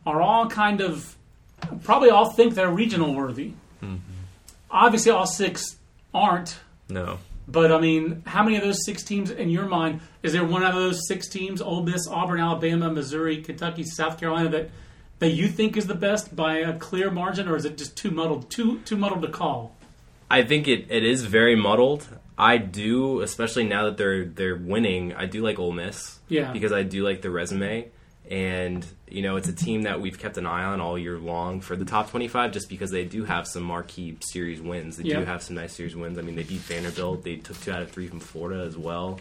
are 0.06 0.20
all 0.20 0.48
kind 0.48 0.80
of 0.80 1.16
probably 1.82 2.10
all 2.10 2.30
think 2.30 2.54
they're 2.54 2.70
regional 2.70 3.14
worthy. 3.16 3.54
Obviously, 4.72 5.12
all 5.12 5.26
six 5.26 5.76
aren't. 6.14 6.58
No. 6.88 7.18
But 7.46 7.70
I 7.72 7.80
mean, 7.80 8.22
how 8.26 8.42
many 8.42 8.56
of 8.56 8.62
those 8.62 8.84
six 8.84 9.02
teams 9.02 9.30
in 9.30 9.50
your 9.50 9.66
mind 9.66 10.00
is 10.22 10.32
there 10.32 10.44
one 10.44 10.62
out 10.62 10.70
of 10.70 10.76
those 10.82 11.06
six 11.06 11.28
teams, 11.28 11.60
Ole 11.60 11.82
Miss, 11.82 12.06
Auburn, 12.08 12.40
Alabama, 12.40 12.90
Missouri, 12.90 13.42
Kentucky, 13.42 13.82
South 13.84 14.18
Carolina, 14.18 14.48
that 14.48 14.70
that 15.18 15.30
you 15.30 15.46
think 15.48 15.76
is 15.76 15.86
the 15.86 15.94
best 15.94 16.34
by 16.34 16.56
a 16.58 16.76
clear 16.78 17.10
margin, 17.10 17.46
or 17.48 17.54
is 17.56 17.64
it 17.64 17.78
just 17.78 17.96
too 17.96 18.10
muddled, 18.10 18.50
too 18.50 18.78
too 18.80 18.96
muddled 18.96 19.22
to 19.22 19.28
call? 19.28 19.76
I 20.30 20.42
think 20.42 20.66
it, 20.66 20.86
it 20.90 21.04
is 21.04 21.24
very 21.24 21.54
muddled. 21.54 22.08
I 22.38 22.56
do, 22.56 23.20
especially 23.20 23.64
now 23.64 23.84
that 23.84 23.98
they're 23.98 24.24
they're 24.24 24.56
winning. 24.56 25.12
I 25.14 25.26
do 25.26 25.42
like 25.42 25.58
Ole 25.58 25.72
Miss, 25.72 26.18
Yeah. 26.28 26.52
because 26.52 26.72
I 26.72 26.82
do 26.84 27.04
like 27.04 27.20
the 27.22 27.30
resume, 27.30 27.88
and 28.30 28.86
you 29.08 29.20
know 29.22 29.36
it's 29.36 29.48
a 29.48 29.52
team 29.52 29.82
that 29.82 30.00
we've 30.00 30.18
kept 30.18 30.36
an 30.38 30.46
eye 30.46 30.64
on 30.64 30.80
all 30.80 30.98
year 30.98 31.18
long 31.18 31.60
for 31.60 31.76
the 31.76 31.84
top 31.84 32.10
twenty 32.10 32.28
five, 32.28 32.52
just 32.52 32.68
because 32.68 32.90
they 32.90 33.04
do 33.04 33.24
have 33.24 33.46
some 33.46 33.62
marquee 33.62 34.16
series 34.20 34.60
wins. 34.60 34.96
They 34.96 35.04
Yeah. 35.04 35.20
do 35.20 35.24
have 35.24 35.42
some 35.42 35.56
nice 35.56 35.72
series 35.74 35.94
wins. 35.96 36.18
I 36.18 36.22
mean, 36.22 36.36
they 36.36 36.42
beat 36.44 36.60
Vanderbilt. 36.60 37.24
They 37.24 37.36
took 37.36 37.60
two 37.60 37.72
out 37.72 37.82
of 37.82 37.90
three 37.90 38.06
from 38.08 38.20
Florida 38.20 38.62
as 38.64 38.76
well, 38.76 39.20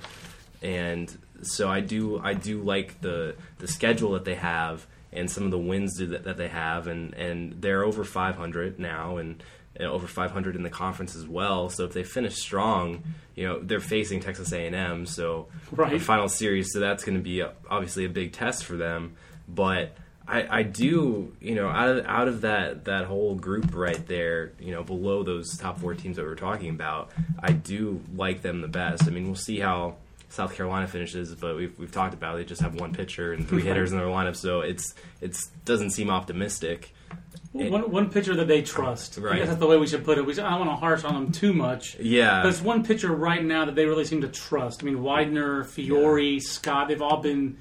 and 0.61 1.15
so 1.41 1.69
I 1.69 1.79
do 1.81 2.19
I 2.23 2.33
do 2.33 2.61
like 2.61 3.01
the 3.01 3.35
the 3.57 3.67
schedule 3.67 4.11
that 4.13 4.25
they 4.25 4.35
have 4.35 4.85
and 5.13 5.29
some 5.29 5.43
of 5.43 5.51
the 5.51 5.57
wins 5.59 5.95
that, 5.97 6.23
that 6.23 6.37
they 6.37 6.47
have, 6.47 6.87
and 6.87 7.13
and 7.15 7.61
they're 7.61 7.83
over 7.83 8.03
five 8.03 8.35
hundred 8.35 8.79
now, 8.79 9.17
and 9.17 9.43
and 9.81 9.89
over 9.89 10.07
500 10.07 10.55
in 10.55 10.63
the 10.63 10.69
conference 10.69 11.15
as 11.15 11.27
well. 11.27 11.69
So 11.69 11.83
if 11.85 11.93
they 11.93 12.03
finish 12.03 12.35
strong, 12.35 13.03
you 13.35 13.47
know 13.47 13.59
they're 13.59 13.79
facing 13.79 14.19
Texas 14.21 14.51
A&M, 14.53 15.05
so 15.05 15.47
Right. 15.71 15.91
the 15.91 15.99
final 15.99 16.29
series. 16.29 16.71
So 16.71 16.79
that's 16.79 17.03
going 17.03 17.17
to 17.17 17.23
be 17.23 17.39
a, 17.41 17.51
obviously 17.69 18.05
a 18.05 18.09
big 18.09 18.31
test 18.33 18.63
for 18.63 18.77
them. 18.77 19.15
But 19.49 19.95
I, 20.27 20.59
I 20.59 20.63
do, 20.63 21.35
you 21.41 21.55
know, 21.55 21.67
out 21.67 21.89
of 21.89 22.05
out 22.05 22.27
of 22.27 22.41
that 22.41 22.85
that 22.85 23.05
whole 23.05 23.35
group 23.35 23.75
right 23.75 24.05
there, 24.07 24.53
you 24.59 24.71
know, 24.71 24.83
below 24.83 25.23
those 25.23 25.57
top 25.57 25.79
four 25.79 25.93
teams 25.95 26.15
that 26.17 26.23
we 26.23 26.29
are 26.31 26.35
talking 26.35 26.69
about, 26.69 27.11
I 27.39 27.51
do 27.51 28.01
like 28.15 28.41
them 28.43 28.61
the 28.61 28.67
best. 28.69 29.07
I 29.07 29.09
mean, 29.09 29.25
we'll 29.25 29.35
see 29.35 29.59
how. 29.59 29.95
South 30.29 30.55
Carolina 30.55 30.87
finishes, 30.87 31.35
but 31.35 31.57
we've, 31.57 31.77
we've 31.77 31.91
talked 31.91 32.13
about 32.13 32.35
it. 32.35 32.37
they 32.37 32.45
just 32.45 32.61
have 32.61 32.79
one 32.79 32.93
pitcher 32.93 33.33
and 33.33 33.45
three 33.45 33.61
hitters 33.69 33.91
in 33.91 33.97
their 33.97 34.07
lineup, 34.07 34.37
so 34.37 34.61
it's 34.61 34.93
it's 35.19 35.47
doesn't 35.65 35.89
seem 35.89 36.09
optimistic. 36.09 36.93
One 37.53 37.91
one 37.91 38.09
pitcher 38.09 38.33
that 38.35 38.47
they 38.47 38.61
trust. 38.61 39.19
I 39.19 39.37
guess 39.37 39.47
that's 39.49 39.59
the 39.59 39.67
way 39.67 39.75
we 39.77 39.85
should 39.87 40.05
put 40.05 40.17
it. 40.17 40.25
We 40.25 40.33
should, 40.33 40.45
I 40.45 40.51
don't 40.51 40.67
want 40.67 40.71
to 40.71 40.75
harsh 40.77 41.03
on 41.03 41.13
them 41.15 41.31
too 41.33 41.51
much. 41.53 41.97
Yeah, 41.99 42.41
But 42.43 42.49
it's 42.49 42.61
one 42.61 42.83
pitcher 42.85 43.11
right 43.11 43.43
now 43.43 43.65
that 43.65 43.75
they 43.75 43.85
really 43.85 44.05
seem 44.05 44.21
to 44.21 44.29
trust. 44.29 44.81
I 44.81 44.85
mean, 44.85 45.03
Widener, 45.03 45.65
Fiore, 45.65 46.39
Scott, 46.39 46.87
they've 46.87 47.01
all 47.01 47.17
been 47.21 47.57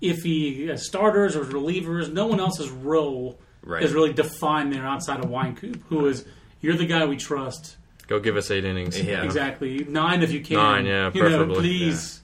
iffy 0.00 0.68
as 0.68 0.86
starters 0.86 1.34
or 1.34 1.44
relievers. 1.44 2.12
No 2.12 2.26
one 2.26 2.38
else's 2.40 2.70
role 2.70 3.38
Right. 3.64 3.82
is 3.82 3.92
really 3.92 4.12
defined 4.12 4.72
there 4.72 4.86
outside 4.86 5.18
of 5.20 5.26
Wynkoop, 5.30 5.82
who 5.88 6.06
is, 6.06 6.24
you're 6.60 6.74
the 6.76 6.86
guy 6.86 7.04
we 7.06 7.16
trust. 7.16 7.76
Go 8.08 8.18
give 8.20 8.36
us 8.36 8.50
eight 8.50 8.64
innings. 8.64 9.00
Yeah. 9.00 9.22
Exactly. 9.24 9.84
Nine 9.88 10.22
if 10.22 10.32
you 10.32 10.40
can. 10.40 10.56
Nine, 10.56 10.86
yeah, 10.86 11.10
You 11.14 11.22
know, 11.22 11.28
preferably. 11.28 11.54
please. 11.56 12.22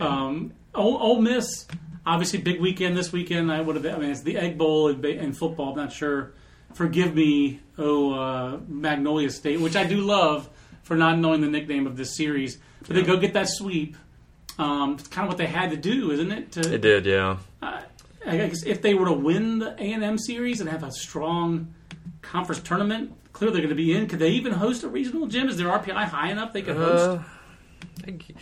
Um, 0.00 0.52
Ole, 0.74 0.96
Ole 0.98 1.20
Miss, 1.20 1.66
obviously 2.10 2.40
big 2.40 2.60
weekend 2.60 2.96
this 2.96 3.12
weekend. 3.12 3.50
I 3.52 3.60
would 3.60 3.76
have. 3.76 3.86
I 3.86 3.98
mean, 3.98 4.10
it's 4.10 4.22
the 4.22 4.36
Egg 4.36 4.58
Bowl 4.58 4.88
in, 4.88 5.04
in 5.04 5.32
football. 5.32 5.70
I'm 5.70 5.76
not 5.76 5.92
sure. 5.92 6.32
Forgive 6.74 7.14
me, 7.14 7.60
oh 7.78 8.12
uh, 8.14 8.60
Magnolia 8.68 9.30
State, 9.30 9.60
which 9.60 9.74
I 9.76 9.84
do 9.84 9.98
love 9.98 10.48
for 10.82 10.96
not 10.96 11.18
knowing 11.18 11.40
the 11.40 11.48
nickname 11.48 11.86
of 11.86 11.96
this 11.96 12.16
series. 12.16 12.58
But 12.86 12.96
they 12.96 13.02
go 13.02 13.16
get 13.16 13.32
that 13.34 13.48
sweep. 13.48 13.96
Um, 14.58 14.96
it's 14.98 15.08
kind 15.08 15.24
of 15.26 15.30
what 15.30 15.38
they 15.38 15.46
had 15.46 15.70
to 15.70 15.76
do, 15.76 16.10
isn't 16.10 16.30
it? 16.30 16.52
To, 16.52 16.74
It 16.74 16.80
did, 16.80 17.06
yeah. 17.06 17.38
I 17.62 18.36
guess 18.36 18.62
if 18.64 18.82
they 18.82 18.94
were 18.94 19.06
to 19.06 19.12
win 19.12 19.58
the 19.58 19.70
A 19.82 19.92
and 19.92 20.04
M 20.04 20.18
series 20.18 20.60
and 20.60 20.68
have 20.68 20.82
a 20.82 20.92
strong 20.92 21.74
conference 22.22 22.60
tournament, 22.62 23.12
clearly 23.32 23.54
they're 23.54 23.66
going 23.66 23.76
to 23.76 23.82
be 23.82 23.96
in. 23.96 24.06
Could 24.06 24.18
they 24.18 24.30
even 24.30 24.52
host 24.52 24.84
a 24.84 24.88
regional 24.88 25.26
gym? 25.26 25.48
Is 25.48 25.56
their 25.56 25.68
RPI 25.68 26.04
high 26.04 26.30
enough 26.30 26.52
they 26.52 26.62
could 26.62 26.76
host? 26.76 27.04
Uh, 27.04 27.22
I 27.98 28.02
think- 28.02 28.34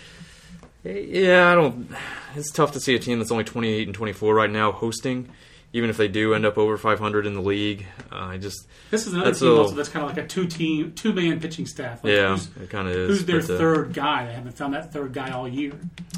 yeah, 0.89 1.51
I 1.51 1.55
don't. 1.55 1.89
It's 2.35 2.51
tough 2.51 2.73
to 2.73 2.81
see 2.81 2.95
a 2.95 2.99
team 2.99 3.19
that's 3.19 3.31
only 3.31 3.45
28 3.45 3.89
and 3.89 3.95
24 3.95 4.35
right 4.35 4.51
now 4.51 4.71
hosting, 4.73 5.29
even 5.73 5.91
if 5.91 5.97
they 5.97 6.09
do 6.09 6.35
end 6.35 6.47
up 6.47 6.57
over 6.59 6.77
500 6.77 7.27
in 7.27 7.35
the 7.35 7.41
league. 7.41 7.87
Uh, 8.13 8.17
I 8.17 8.37
just, 8.39 8.67
This 8.91 9.07
is 9.07 9.15
another 9.15 9.35
team 9.35 9.49
a- 9.49 9.55
also 9.57 9.75
that's 9.75 9.89
kind 9.89 10.05
of 10.09 10.15
like 10.17 10.25
a 10.25 10.29
two 10.29 10.47
team, 10.47 10.93
two 10.93 11.13
man 11.13 11.41
pitching 11.41 11.67
staff. 11.67 12.05
Like 12.05 12.13
yeah, 12.13 12.39
it 12.63 12.71
kind 12.71 12.89
of 12.89 12.95
is. 12.95 13.09
who's 13.09 13.25
their 13.27 13.39
uh, 13.39 13.59
third 13.59 13.93
guy? 13.95 14.27
They 14.27 14.33
haven't 14.33 14.57
found 14.57 14.75
that 14.75 14.93
third 14.93 15.13
guy 15.13 15.31
all 15.31 15.49
year. 15.49 15.73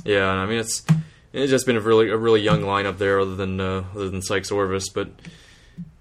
Yeah, 0.05 0.29
I 0.29 0.47
mean 0.47 0.59
it's 0.59 0.85
it's 1.33 1.51
just 1.51 1.65
been 1.67 1.77
a 1.77 1.81
really 1.81 2.11
a 2.11 2.17
really 2.17 2.41
young 2.41 2.63
lineup 2.63 2.99
there, 2.99 3.21
other 3.21 3.37
than 3.37 3.61
uh, 3.61 3.85
other 3.95 4.11
than 4.11 4.23
Sykes 4.23 4.51
Orvis, 4.51 4.89
but. 4.89 5.09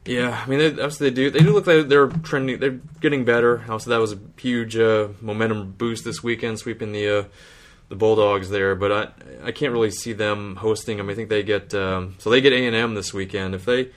Yeah, 0.05 0.41
I 0.43 0.49
mean, 0.49 0.57
they, 0.57 0.69
obviously 0.69 1.09
they 1.09 1.15
do. 1.15 1.29
They 1.29 1.39
do 1.39 1.51
look 1.53 1.67
like 1.67 1.87
they're 1.87 2.07
trending. 2.07 2.59
They're 2.59 2.79
getting 2.99 3.25
better. 3.25 3.63
Also, 3.69 3.91
that 3.91 3.99
was 3.99 4.13
a 4.13 4.19
huge 4.37 4.75
uh, 4.75 5.09
momentum 5.21 5.73
boost 5.73 6.03
this 6.03 6.23
weekend, 6.23 6.57
sweeping 6.57 6.93
the 6.93 7.07
uh, 7.19 7.23
the 7.89 7.95
Bulldogs 7.95 8.49
there. 8.49 8.75
But 8.75 8.91
I 8.91 9.47
I 9.47 9.51
can't 9.51 9.73
really 9.73 9.91
see 9.91 10.13
them 10.13 10.55
hosting. 10.55 10.97
Mean, 10.97 11.09
I 11.09 11.13
think 11.13 11.29
they 11.29 11.43
get 11.43 11.73
um, 11.73 12.15
so 12.19 12.29
they 12.29 12.41
get 12.41 12.53
A 12.53 12.65
and 12.65 12.75
M 12.75 12.95
this 12.95 13.13
weekend. 13.13 13.55
If 13.55 13.65
they, 13.65 13.89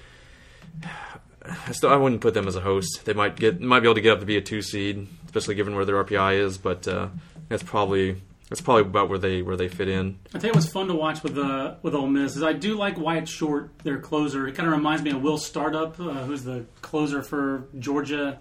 I 1.45 1.72
still 1.72 1.90
I 1.90 1.97
wouldn't 1.97 2.20
put 2.20 2.34
them 2.34 2.49
as 2.49 2.57
a 2.57 2.61
host. 2.61 3.05
They 3.05 3.12
might 3.12 3.36
get 3.36 3.61
might 3.61 3.80
be 3.80 3.86
able 3.86 3.95
to 3.95 4.01
get 4.01 4.12
up 4.12 4.20
to 4.20 4.26
be 4.26 4.36
a 4.36 4.43
two 4.43 4.62
seed, 4.62 5.07
especially 5.26 5.55
given 5.55 5.76
where 5.76 5.84
their 5.84 6.03
RPI 6.03 6.40
is. 6.40 6.59
But 6.59 6.88
uh, 6.88 7.09
that's 7.49 7.62
probably 7.62 8.20
that's 8.49 8.61
probably 8.61 8.82
about 8.82 9.09
where 9.09 9.18
they 9.18 9.40
where 9.40 9.57
they 9.57 9.68
fit 9.68 9.88
in. 9.88 10.18
I 10.34 10.38
tell 10.38 10.49
you 10.49 10.55
what's 10.55 10.70
fun 10.70 10.86
to 10.88 10.95
watch 10.95 11.22
with 11.22 11.38
uh, 11.38 11.76
with 11.82 11.95
Ole 11.95 12.07
Miss 12.07 12.36
is 12.36 12.43
I 12.43 12.53
do 12.53 12.76
like 12.76 12.99
Wyatt 12.99 13.28
Short, 13.28 13.70
their 13.82 13.99
closer. 13.99 14.47
It 14.47 14.55
kind 14.55 14.68
of 14.68 14.74
reminds 14.74 15.03
me 15.03 15.11
of 15.11 15.22
Will 15.22 15.38
Startup, 15.38 15.99
uh, 15.99 16.24
who's 16.24 16.45
the 16.45 16.66
closer 16.82 17.22
for 17.22 17.64
Georgia. 17.78 18.40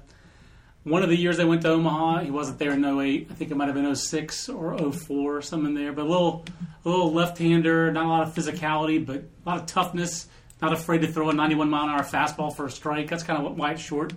One 0.83 1.03
of 1.03 1.09
the 1.09 1.15
years 1.15 1.37
they 1.37 1.45
went 1.45 1.61
to 1.61 1.69
Omaha, 1.69 2.21
he 2.23 2.31
wasn't 2.31 2.57
there 2.57 2.71
in 2.71 2.83
08. 2.83 3.27
I 3.29 3.33
think 3.35 3.51
it 3.51 3.55
might 3.55 3.67
have 3.67 3.75
been 3.75 3.95
06 3.95 4.49
or 4.49 4.91
04 4.91 5.37
or 5.37 5.41
something 5.41 5.75
there. 5.75 5.93
But 5.93 6.05
a 6.05 6.09
little, 6.09 6.43
a 6.83 6.89
little 6.89 7.13
left-hander, 7.13 7.91
not 7.91 8.05
a 8.05 8.07
lot 8.07 8.27
of 8.27 8.33
physicality, 8.33 9.05
but 9.05 9.17
a 9.17 9.49
lot 9.49 9.59
of 9.59 9.67
toughness. 9.67 10.27
Not 10.61 10.73
afraid 10.73 11.01
to 11.01 11.07
throw 11.07 11.29
a 11.29 11.33
91 11.33 11.69
mile 11.69 11.83
an 11.85 11.89
hour 11.89 12.03
fastball 12.03 12.55
for 12.55 12.65
a 12.65 12.71
strike. 12.71 13.09
That's 13.09 13.23
kind 13.23 13.37
of 13.37 13.43
what 13.43 13.55
Wyatt 13.55 13.79
Short 13.79 14.13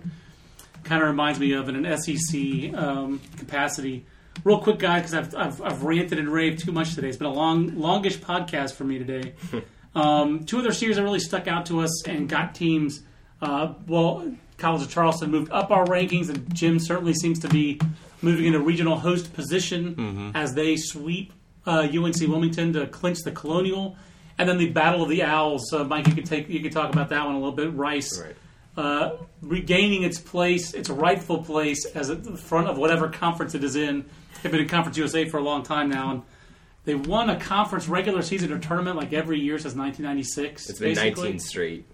kind 0.85 1.01
of 1.01 1.07
reminds 1.09 1.39
me 1.39 1.53
of 1.53 1.67
in 1.67 1.83
an 1.83 1.97
SEC 1.97 2.73
um, 2.73 3.19
capacity. 3.37 4.05
Real 4.43 4.59
quick, 4.59 4.79
guys, 4.79 5.11
because 5.11 5.13
I've, 5.13 5.35
I've, 5.35 5.61
I've 5.61 5.83
ranted 5.83 6.19
and 6.19 6.29
raved 6.29 6.59
too 6.59 6.71
much 6.71 6.95
today. 6.95 7.09
It's 7.09 7.17
been 7.17 7.27
a 7.27 7.33
long, 7.33 7.79
longish 7.79 8.19
podcast 8.19 8.73
for 8.73 8.83
me 8.83 8.99
today. 8.99 9.33
um, 9.95 10.45
two 10.45 10.59
other 10.59 10.71
series 10.71 10.97
that 10.97 11.03
really 11.03 11.19
stuck 11.19 11.47
out 11.47 11.65
to 11.67 11.81
us 11.81 12.07
and 12.07 12.29
got 12.29 12.53
teams. 12.55 13.01
Uh, 13.41 13.73
well, 13.87 14.31
College 14.57 14.83
of 14.83 14.89
Charleston 14.89 15.31
moved 15.31 15.51
up 15.51 15.71
our 15.71 15.85
rankings, 15.85 16.29
and 16.29 16.53
Jim 16.53 16.79
certainly 16.79 17.13
seems 17.13 17.39
to 17.39 17.47
be 17.49 17.79
moving 18.21 18.45
into 18.45 18.59
regional 18.59 18.97
host 18.97 19.33
position 19.33 20.31
as 20.33 20.53
they 20.53 20.75
sweep 20.77 21.33
uh, 21.67 21.87
UNC 21.93 22.15
Wilmington 22.21 22.73
to 22.73 22.87
clinch 22.87 23.19
the 23.23 23.31
Colonial. 23.31 23.95
And 24.37 24.47
then 24.49 24.57
the 24.57 24.69
Battle 24.69 25.01
of 25.03 25.09
the 25.09 25.23
Owls, 25.23 25.71
uh, 25.73 25.83
Mike. 25.85 26.07
You 26.07 26.13
could 26.13 26.25
take 26.25 26.49
you 26.49 26.59
could 26.61 26.71
talk 26.73 26.91
about 26.91 27.09
that 27.09 27.25
one 27.25 27.35
a 27.35 27.37
little 27.37 27.53
bit. 27.53 27.73
Rice 27.73 28.21
Right. 28.21 28.35
uh, 28.77 29.11
regaining 29.41 30.03
its 30.03 30.19
place, 30.19 30.73
its 30.73 30.89
rightful 30.89 31.41
place 31.43 31.85
as 31.85 32.09
at 32.09 32.23
the 32.25 32.35
front 32.35 32.67
of 32.67 32.77
whatever 32.77 33.07
conference 33.07 33.55
it 33.55 33.63
is 33.63 33.75
in. 33.77 34.03
They've 34.43 34.51
been 34.51 34.61
in 34.61 34.67
Conference 34.67 34.97
USA 34.97 35.27
for 35.29 35.37
a 35.37 35.41
long 35.41 35.63
time 35.63 35.89
now, 35.89 36.11
and 36.11 36.21
they 36.83 36.95
won 36.95 37.29
a 37.29 37.39
conference 37.39 37.87
regular 37.87 38.21
season 38.21 38.51
or 38.51 38.59
tournament 38.59 38.97
like 38.97 39.13
every 39.13 39.39
year 39.39 39.57
since 39.57 39.73
1996. 39.73 40.69
It's 40.69 40.79
been 40.79 40.89
basically. 40.95 41.23
19 41.23 41.39
straight. 41.39 41.85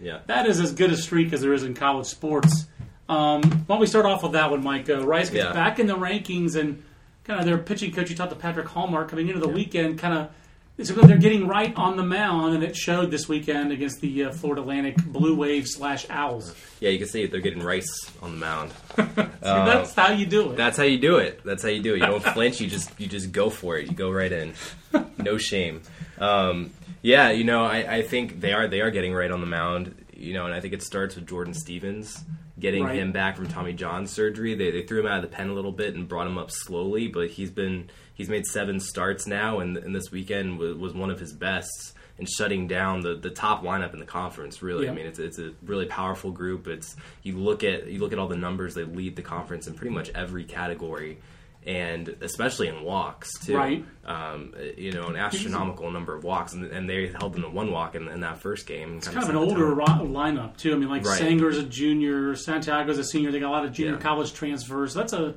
Yeah. 0.00 0.20
That 0.26 0.46
is 0.46 0.60
as 0.60 0.72
good 0.72 0.90
a 0.92 0.96
streak 0.96 1.32
as 1.32 1.40
there 1.40 1.52
is 1.52 1.62
in 1.62 1.74
college 1.74 2.06
sports. 2.06 2.66
Um, 3.08 3.42
why 3.42 3.74
don't 3.74 3.80
we 3.80 3.86
start 3.86 4.06
off 4.06 4.22
with 4.22 4.32
that 4.32 4.50
one, 4.50 4.62
Mike? 4.62 4.88
Uh, 4.88 5.04
Rice 5.06 5.30
gets 5.30 5.44
Yeah. 5.46 5.52
back 5.52 5.78
in 5.78 5.86
the 5.86 5.96
rankings, 5.96 6.56
and 6.56 6.82
kind 7.24 7.38
of 7.40 7.46
their 7.46 7.58
pitching 7.58 7.92
coach, 7.92 8.10
you 8.10 8.16
talked 8.16 8.30
to 8.30 8.36
Patrick 8.36 8.66
Hallmark 8.66 9.08
coming 9.10 9.28
into 9.28 9.40
the 9.40 9.48
weekend, 9.48 9.98
kind 9.98 10.16
of. 10.18 10.28
It's 10.76 10.90
because 10.90 11.06
they're 11.06 11.18
getting 11.18 11.46
right 11.46 11.72
on 11.76 11.96
the 11.96 12.02
mound, 12.02 12.56
and 12.56 12.64
it 12.64 12.74
showed 12.74 13.12
this 13.12 13.28
weekend 13.28 13.70
against 13.70 14.00
the 14.00 14.24
uh, 14.24 14.32
Florida 14.32 14.60
Atlantic 14.62 14.96
Blue 14.96 15.36
Wave 15.36 15.68
slash 15.68 16.04
Owls. 16.10 16.52
Yeah, 16.80 16.90
you 16.90 16.98
can 16.98 17.06
see 17.06 17.22
it. 17.22 17.30
They're 17.30 17.40
getting 17.40 17.62
rice 17.62 18.10
on 18.20 18.32
the 18.32 18.36
mound. 18.38 18.72
So 19.44 19.50
that's 19.66 19.94
how 19.94 20.10
you 20.10 20.24
do 20.24 20.50
it. 20.52 20.56
That's 20.56 20.78
how 20.78 20.84
you 20.84 20.96
do 20.98 21.16
it. 21.18 21.42
That's 21.44 21.62
how 21.62 21.68
you 21.68 21.82
do 21.82 21.92
it. 21.94 21.98
You 22.00 22.06
don't 22.06 22.24
flinch. 22.34 22.62
You 22.62 22.66
just 22.66 22.98
you 22.98 23.06
just 23.06 23.30
go 23.30 23.50
for 23.50 23.76
it. 23.76 23.88
You 23.88 23.92
go 23.94 24.10
right 24.10 24.32
in. 24.32 24.54
No 25.18 25.36
shame. 25.36 25.82
Um, 26.18 26.70
yeah, 27.04 27.30
you 27.30 27.44
know, 27.44 27.64
I, 27.64 27.96
I 27.98 28.02
think 28.02 28.40
they 28.40 28.52
are 28.52 28.66
they 28.66 28.80
are 28.80 28.90
getting 28.90 29.12
right 29.14 29.30
on 29.30 29.40
the 29.40 29.46
mound. 29.46 29.94
You 30.16 30.32
know, 30.32 30.46
and 30.46 30.54
I 30.54 30.60
think 30.60 30.72
it 30.72 30.82
starts 30.82 31.16
with 31.16 31.26
Jordan 31.28 31.52
Stevens 31.54 32.24
getting 32.58 32.84
Right. 32.84 32.96
him 32.96 33.10
back 33.12 33.36
from 33.36 33.48
Tommy 33.48 33.72
John 33.72 34.06
surgery. 34.06 34.54
They, 34.54 34.70
they 34.70 34.82
threw 34.86 35.00
him 35.00 35.06
out 35.06 35.16
of 35.22 35.28
the 35.28 35.36
pen 35.36 35.48
a 35.50 35.52
little 35.54 35.72
bit 35.72 35.94
and 35.96 36.08
brought 36.08 36.26
him 36.28 36.38
up 36.38 36.50
slowly, 36.50 37.08
but 37.08 37.28
he's 37.30 37.50
been 37.50 37.90
he's 38.14 38.28
made 38.28 38.46
seven 38.46 38.80
starts 38.80 39.26
now, 39.26 39.58
and, 39.60 39.76
and 39.76 39.94
this 39.94 40.10
weekend 40.10 40.58
was, 40.58 40.76
was 40.76 40.94
one 40.94 41.10
of 41.10 41.20
his 41.20 41.32
best 41.32 41.94
in 42.16 42.26
shutting 42.26 42.68
down 42.68 43.00
the, 43.00 43.16
the 43.16 43.28
top 43.28 43.64
lineup 43.64 43.92
in 43.92 43.98
the 43.98 44.06
conference. 44.06 44.62
Really, 44.62 44.84
Yeah. 44.86 44.92
I 44.92 44.94
mean, 44.94 45.06
it's 45.06 45.18
it's 45.18 45.38
a 45.40 45.52
really 45.64 45.86
powerful 45.86 46.30
group. 46.30 46.68
It's 46.68 46.96
you 47.22 47.36
look 47.36 47.64
at 47.64 47.88
you 47.88 47.98
look 47.98 48.12
at 48.12 48.18
all 48.20 48.28
the 48.28 48.36
numbers 48.36 48.74
they 48.74 48.84
lead 48.84 49.16
the 49.16 49.22
conference 49.22 49.66
in 49.66 49.74
pretty 49.74 49.94
much 49.94 50.10
every 50.14 50.44
category. 50.44 51.18
And 51.66 52.14
especially 52.20 52.68
in 52.68 52.82
walks 52.82 53.30
too, 53.44 53.56
Right. 53.56 53.84
Um, 54.04 54.52
you 54.76 54.92
know, 54.92 55.06
an 55.06 55.16
astronomical 55.16 55.90
number 55.90 56.14
of 56.14 56.22
walks, 56.22 56.52
and, 56.52 56.66
and 56.66 56.88
they 56.90 57.06
held 57.08 57.32
them 57.32 57.40
to 57.42 57.48
one 57.48 57.70
walk 57.72 57.94
in, 57.94 58.06
in 58.08 58.20
that 58.20 58.38
first 58.38 58.66
game. 58.66 58.98
It's 58.98 59.08
kind 59.08 59.22
of 59.24 59.30
an 59.30 59.36
older 59.36 59.72
ro- 59.74 59.84
lineup 59.86 60.58
too. 60.58 60.74
I 60.74 60.76
mean, 60.76 60.90
like 60.90 61.06
Right. 61.06 61.18
Sanger's 61.18 61.56
a 61.56 61.62
junior, 61.62 62.36
Santiago's 62.36 62.98
a 62.98 63.04
senior. 63.04 63.32
They 63.32 63.40
got 63.40 63.48
a 63.48 63.56
lot 63.56 63.64
of 63.64 63.72
junior 63.72 63.94
Yeah. 63.94 63.98
college 64.00 64.34
transfers. 64.34 64.92
That's 64.92 65.14
a 65.14 65.34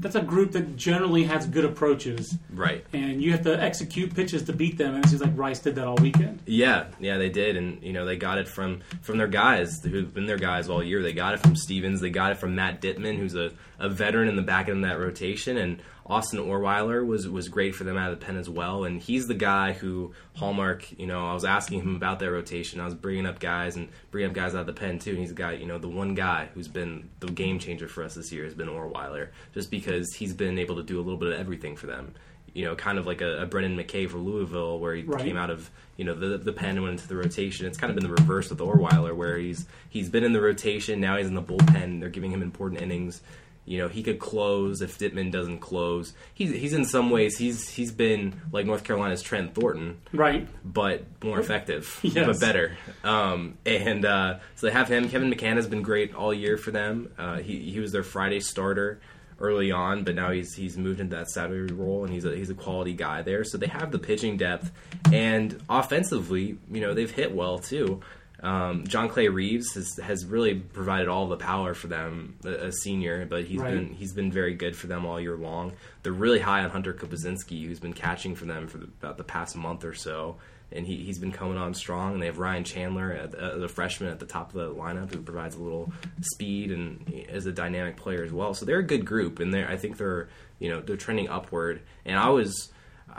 that's 0.00 0.14
a 0.14 0.22
group 0.22 0.52
that 0.52 0.76
generally 0.76 1.24
has 1.24 1.46
good 1.46 1.64
approaches, 1.64 2.36
right. 2.52 2.84
and 2.92 3.22
you 3.22 3.32
have 3.32 3.42
to 3.42 3.62
execute 3.62 4.14
pitches 4.14 4.42
to 4.44 4.52
beat 4.52 4.78
them. 4.78 4.94
And 4.94 5.04
it 5.04 5.08
seems 5.08 5.22
like 5.22 5.36
Rice 5.36 5.60
did 5.60 5.74
that 5.76 5.86
all 5.86 5.96
weekend. 5.96 6.40
Yeah, 6.46 6.86
yeah, 6.98 7.18
they 7.18 7.28
did, 7.28 7.56
and 7.56 7.82
you 7.82 7.92
know 7.92 8.04
they 8.04 8.16
got 8.16 8.38
it 8.38 8.48
from 8.48 8.80
from 9.02 9.18
their 9.18 9.28
guys 9.28 9.82
who've 9.82 10.12
been 10.12 10.26
their 10.26 10.38
guys 10.38 10.68
all 10.68 10.82
year. 10.82 11.02
They 11.02 11.12
got 11.12 11.34
it 11.34 11.40
from 11.40 11.54
Stevens. 11.54 12.00
They 12.00 12.10
got 12.10 12.32
it 12.32 12.38
from 12.38 12.54
Matt 12.54 12.80
Ditman, 12.80 13.18
who's 13.18 13.34
a, 13.34 13.52
a 13.78 13.88
veteran 13.88 14.28
in 14.28 14.36
the 14.36 14.42
back 14.42 14.68
end 14.68 14.84
of 14.84 14.90
that 14.90 14.98
rotation, 14.98 15.56
and 15.56 15.82
Austin 16.10 16.40
Orewiler 16.40 17.06
was 17.06 17.28
was 17.28 17.48
great 17.48 17.74
for 17.74 17.84
them 17.84 17.96
out 17.96 18.12
of 18.12 18.18
the 18.18 18.26
pen 18.26 18.36
as 18.36 18.48
well. 18.50 18.84
And 18.84 19.00
he's 19.00 19.28
the 19.28 19.34
guy 19.34 19.72
who 19.72 20.12
Hallmark. 20.34 20.98
You 20.98 21.06
know, 21.06 21.24
I 21.26 21.32
was 21.34 21.44
asking 21.44 21.80
him 21.82 21.94
about 21.94 22.18
their 22.18 22.32
rotation. 22.32 22.80
I 22.80 22.84
was 22.84 22.94
bringing 22.94 23.26
up 23.26 23.38
guys 23.38 23.76
and 23.76 23.88
bringing 24.10 24.28
up 24.30 24.34
guys 24.34 24.54
out 24.54 24.62
of 24.62 24.66
the 24.66 24.72
pen 24.72 24.98
too. 24.98 25.10
And 25.10 25.20
he's 25.20 25.28
the 25.28 25.34
guy, 25.36 25.52
you 25.52 25.66
know, 25.66 25.78
the 25.78 25.88
one 25.88 26.14
guy 26.14 26.48
who's 26.54 26.68
been 26.68 27.08
the 27.20 27.28
game 27.28 27.58
changer 27.60 27.86
for 27.88 28.02
us 28.02 28.14
this 28.16 28.32
year 28.32 28.44
has 28.44 28.54
been 28.54 28.68
Orewiler, 28.68 29.28
just 29.54 29.70
because 29.70 30.12
he's 30.14 30.32
been 30.34 30.58
able 30.58 30.76
to 30.76 30.82
do 30.82 30.98
a 30.98 31.02
little 31.02 31.18
bit 31.18 31.32
of 31.32 31.38
everything 31.38 31.76
for 31.76 31.86
them. 31.86 32.12
You 32.52 32.64
know, 32.64 32.74
kind 32.74 32.98
of 32.98 33.06
like 33.06 33.20
a, 33.20 33.42
a 33.42 33.46
Brendan 33.46 33.76
McKay 33.78 34.10
for 34.10 34.18
Louisville, 34.18 34.80
where 34.80 34.96
he 34.96 35.02
Right. 35.04 35.22
came 35.24 35.36
out 35.36 35.50
of 35.50 35.70
you 35.96 36.04
know 36.04 36.14
the 36.14 36.36
the 36.36 36.52
pen 36.52 36.70
and 36.70 36.82
went 36.82 36.94
into 36.94 37.06
the 37.06 37.14
rotation. 37.14 37.66
It's 37.66 37.78
kind 37.78 37.90
of 37.92 37.94
been 37.94 38.02
the 38.02 38.12
reverse 38.12 38.50
with 38.50 38.58
Orewiler, 38.58 39.14
where 39.14 39.38
he's 39.38 39.66
he's 39.88 40.08
been 40.08 40.24
in 40.24 40.32
the 40.32 40.40
rotation 40.40 40.98
now 41.00 41.16
he's 41.16 41.28
in 41.28 41.34
the 41.36 41.42
bullpen. 41.42 42.00
They're 42.00 42.08
giving 42.08 42.32
him 42.32 42.42
important 42.42 42.80
innings. 42.82 43.20
You 43.66 43.78
know 43.78 43.88
he 43.88 44.02
could 44.02 44.18
close 44.18 44.80
if 44.82 44.98
Ditman 44.98 45.30
doesn't 45.30 45.58
close. 45.58 46.12
He's 46.34 46.50
he's 46.50 46.72
in 46.72 46.84
some 46.84 47.10
ways 47.10 47.38
he's 47.38 47.68
he's 47.68 47.92
been 47.92 48.40
like 48.52 48.66
North 48.66 48.82
Carolina's 48.84 49.22
Trent 49.22 49.54
Thornton, 49.54 49.98
Right. 50.12 50.48
but 50.64 51.04
more 51.22 51.38
effective, 51.38 52.00
Yes. 52.02 52.26
but 52.26 52.40
better. 52.40 52.76
Um, 53.04 53.58
and 53.66 54.04
uh, 54.04 54.38
so 54.56 54.66
they 54.66 54.72
have 54.72 54.88
him. 54.88 55.08
Kevin 55.08 55.30
McCann 55.32 55.56
has 55.56 55.68
been 55.68 55.82
great 55.82 56.14
all 56.14 56.34
year 56.34 56.56
for 56.56 56.70
them. 56.72 57.12
Uh, 57.18 57.36
he 57.38 57.70
he 57.70 57.78
was 57.80 57.92
their 57.92 58.02
Friday 58.02 58.40
starter 58.40 59.00
early 59.38 59.70
on, 59.70 60.04
but 60.04 60.14
now 60.16 60.30
he's 60.30 60.54
he's 60.54 60.76
moved 60.76 60.98
into 61.00 61.14
that 61.16 61.30
Saturday 61.30 61.72
role, 61.72 62.04
and 62.04 62.12
he's 62.12 62.24
a 62.24 62.34
he's 62.34 62.50
a 62.50 62.54
quality 62.54 62.92
guy 62.94 63.22
there. 63.22 63.44
So 63.44 63.56
they 63.56 63.68
have 63.68 63.92
the 63.92 63.98
pitching 63.98 64.36
depth, 64.36 64.72
and 65.12 65.62
offensively, 65.68 66.58
you 66.72 66.80
know, 66.80 66.92
they've 66.94 67.10
hit 67.10 67.32
well 67.34 67.58
too. 67.58 68.00
Um, 68.42 68.86
John 68.86 69.08
Clay 69.10 69.28
Reeves 69.28 69.74
has, 69.74 69.96
has 70.02 70.24
really 70.24 70.54
provided 70.54 71.08
all 71.08 71.28
the 71.28 71.36
power 71.36 71.74
for 71.74 71.88
them, 71.88 72.36
a, 72.44 72.66
a 72.68 72.72
senior, 72.72 73.26
but 73.26 73.44
he's 73.44 73.60
Right. 73.60 73.74
been 73.74 73.92
he's 73.92 74.12
been 74.14 74.32
very 74.32 74.54
good 74.54 74.74
for 74.74 74.86
them 74.86 75.04
all 75.04 75.20
year 75.20 75.36
long. 75.36 75.72
They're 76.02 76.12
really 76.12 76.38
high 76.40 76.64
on 76.64 76.70
Hunter 76.70 76.94
Kapazinski, 76.94 77.66
who's 77.66 77.80
been 77.80 77.92
catching 77.92 78.34
for 78.34 78.46
them 78.46 78.66
for 78.66 78.78
the, 78.78 78.84
about 78.84 79.18
the 79.18 79.24
past 79.24 79.56
month 79.56 79.84
or 79.84 79.92
so, 79.92 80.36
and 80.72 80.86
he, 80.86 80.96
he's 81.04 81.18
been 81.18 81.32
coming 81.32 81.58
on 81.58 81.74
strong. 81.74 82.14
And 82.14 82.22
they 82.22 82.26
have 82.26 82.38
Ryan 82.38 82.64
Chandler, 82.64 83.12
at, 83.12 83.34
uh, 83.34 83.58
the 83.58 83.68
freshman 83.68 84.10
at 84.10 84.20
the 84.20 84.26
top 84.26 84.54
of 84.54 84.54
the 84.54 84.74
lineup, 84.74 85.12
who 85.12 85.20
provides 85.20 85.54
a 85.56 85.60
little 85.62 85.92
speed 86.22 86.72
and 86.72 87.04
is 87.28 87.44
a 87.44 87.52
dynamic 87.52 87.96
player 87.98 88.24
as 88.24 88.32
well. 88.32 88.54
So 88.54 88.64
they're 88.64 88.78
a 88.78 88.82
good 88.86 89.04
group, 89.04 89.38
and 89.40 89.52
they 89.52 89.64
I 89.64 89.76
think 89.76 89.98
they're 89.98 90.28
you 90.58 90.70
know 90.70 90.80
they're 90.80 90.96
trending 90.96 91.28
upward. 91.28 91.82
And 92.06 92.18
I 92.18 92.30
was. 92.30 92.70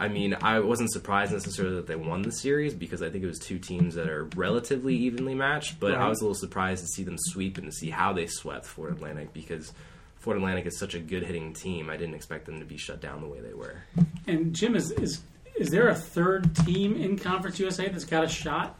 I 0.02 0.08
mean, 0.08 0.36
I 0.42 0.60
wasn't 0.62 0.92
surprised 0.92 1.32
necessarily 1.32 1.76
that 1.76 1.86
they 1.86 1.96
won 1.96 2.24
the 2.24 2.32
series 2.32 2.74
because 2.74 3.04
I 3.04 3.12
think 3.12 3.24
it 3.24 3.28
was 3.28 3.38
two 3.38 3.60
teams 3.60 3.94
that 3.94 4.10
are 4.10 4.28
relatively 4.36 4.96
evenly 4.96 5.36
matched. 5.36 5.80
But 5.80 5.94
I 5.94 6.08
was 6.08 6.22
a 6.22 6.24
little 6.24 6.34
surprised 6.34 6.84
to 6.84 6.88
see 6.88 7.04
them 7.04 7.18
sweep 7.20 7.60
and 7.60 7.68
to 7.68 7.72
see 7.72 7.92
how 7.92 8.12
they 8.12 8.26
swept 8.26 8.66
Florida 8.66 8.96
Atlantic 8.96 9.32
because 9.32 9.72
Florida 10.18 10.44
Atlantic 10.44 10.66
is 10.66 10.80
such 10.80 10.96
a 10.96 11.00
good 11.00 11.22
hitting 11.22 11.54
team. 11.54 11.88
I 11.88 11.98
didn't 11.98 12.16
expect 12.16 12.48
them 12.48 12.60
to 12.60 12.66
be 12.66 12.78
shut 12.78 13.00
down 13.00 13.22
the 13.22 13.28
way 13.28 13.42
they 13.42 13.54
were. 13.54 13.84
And 14.26 14.56
Jim, 14.56 14.76
is 14.76 14.90
is 14.90 15.22
is 15.56 15.70
there 15.70 15.90
a 15.90 15.96
third 15.96 16.56
team 16.56 16.96
in 16.96 17.20
Conference 17.20 17.60
USA 17.60 17.88
that's 17.88 18.04
got 18.04 18.24
a 18.24 18.28
shot? 18.28 18.80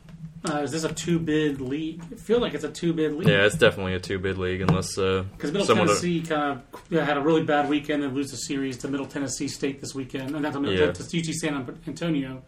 Uh, 0.50 0.58
is 0.64 0.72
this 0.72 0.84
a 0.84 0.92
two 0.94 1.20
bid 1.20 1.62
league? 1.62 2.02
I 2.12 2.16
feel 2.16 2.40
like 2.40 2.54
it's 2.56 2.64
a 2.64 2.70
two 2.72 2.94
bid 2.94 3.14
league. 3.14 3.28
Yeah, 3.28 3.46
it's 3.46 3.56
definitely 3.58 3.94
a 3.94 4.00
two 4.00 4.18
bid 4.18 4.38
league 4.40 4.62
unless 4.62 4.98
uh, 4.98 5.24
Because 5.38 5.52
Middle 5.52 5.68
someone. 5.68 5.88
Tennessee 5.88 6.22
kind 6.22 6.44
of 6.74 6.82
yeah, 6.90 7.06
had 7.06 7.18
a 7.18 7.22
really 7.22 7.44
bad 7.44 7.70
weekend 7.70 8.04
and 8.04 8.16
lose 8.16 8.32
the 8.32 8.38
series 8.38 8.78
to 8.80 8.88
Middle 8.88 9.06
Tennessee 9.06 9.48
State 9.48 9.80
this 9.82 9.94
weekend, 9.94 10.36
and 10.36 10.44
that's 10.44 10.56
to, 10.56 10.62
Yeah. 10.74 10.92
to 10.92 11.04
UT 11.20 11.26
San 11.36 11.80
Antonio, 11.86 12.42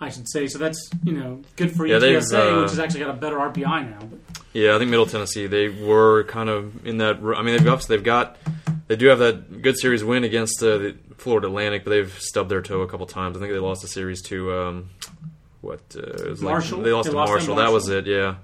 I 0.00 0.08
should 0.08 0.26
say. 0.30 0.46
So 0.46 0.58
that's 0.58 0.88
you 1.04 1.12
know 1.12 1.42
good 1.56 1.72
for 1.76 1.86
Yeah, 1.86 1.98
UTSA, 1.98 2.34
uh, 2.58 2.62
which 2.62 2.70
has 2.70 2.78
actually 2.78 3.00
got 3.00 3.10
a 3.10 3.18
better 3.18 3.36
RPI 3.36 3.90
now. 3.90 3.98
But 4.00 4.18
Yeah, 4.54 4.74
I 4.74 4.78
think 4.78 4.90
Middle 4.90 5.06
Tennessee. 5.06 5.46
They 5.46 5.68
were 5.68 6.24
kind 6.24 6.48
of 6.48 6.86
in 6.86 6.96
that. 6.98 7.16
I 7.18 7.42
mean, 7.42 7.56
they've 7.58 7.68
obviously 7.68 7.96
they've 7.96 8.04
got. 8.04 8.38
They 8.88 8.96
do 8.96 9.08
have 9.08 9.18
that 9.18 9.60
good 9.62 9.76
series 9.78 10.02
win 10.04 10.24
against 10.24 10.62
uh, 10.62 10.78
the 10.78 10.96
Florida 11.18 11.48
Atlantic, 11.48 11.84
but 11.84 11.90
they've 11.90 12.18
stubbed 12.18 12.50
their 12.50 12.62
toe 12.62 12.80
a 12.82 12.88
couple 12.88 13.04
times. 13.06 13.36
I 13.36 13.40
think 13.40 13.52
they 13.52 13.58
lost 13.58 13.82
the 13.82 13.88
series 13.88 14.22
to 14.22 14.52
um, 14.52 14.90
what? 15.66 15.80
Uh, 15.96 16.00
it 16.00 16.30
was 16.30 16.42
like- 16.42 16.52
Marshall? 16.52 16.82
they 16.82 16.92
lost 16.92 17.06
They 17.06 17.10
to 17.12 17.16
lost 17.16 17.28
to 17.30 17.32
Marshall. 17.34 17.56
That 17.56 17.72
was 17.72 17.88
it. 17.88 18.06
Yeah. 18.06 18.36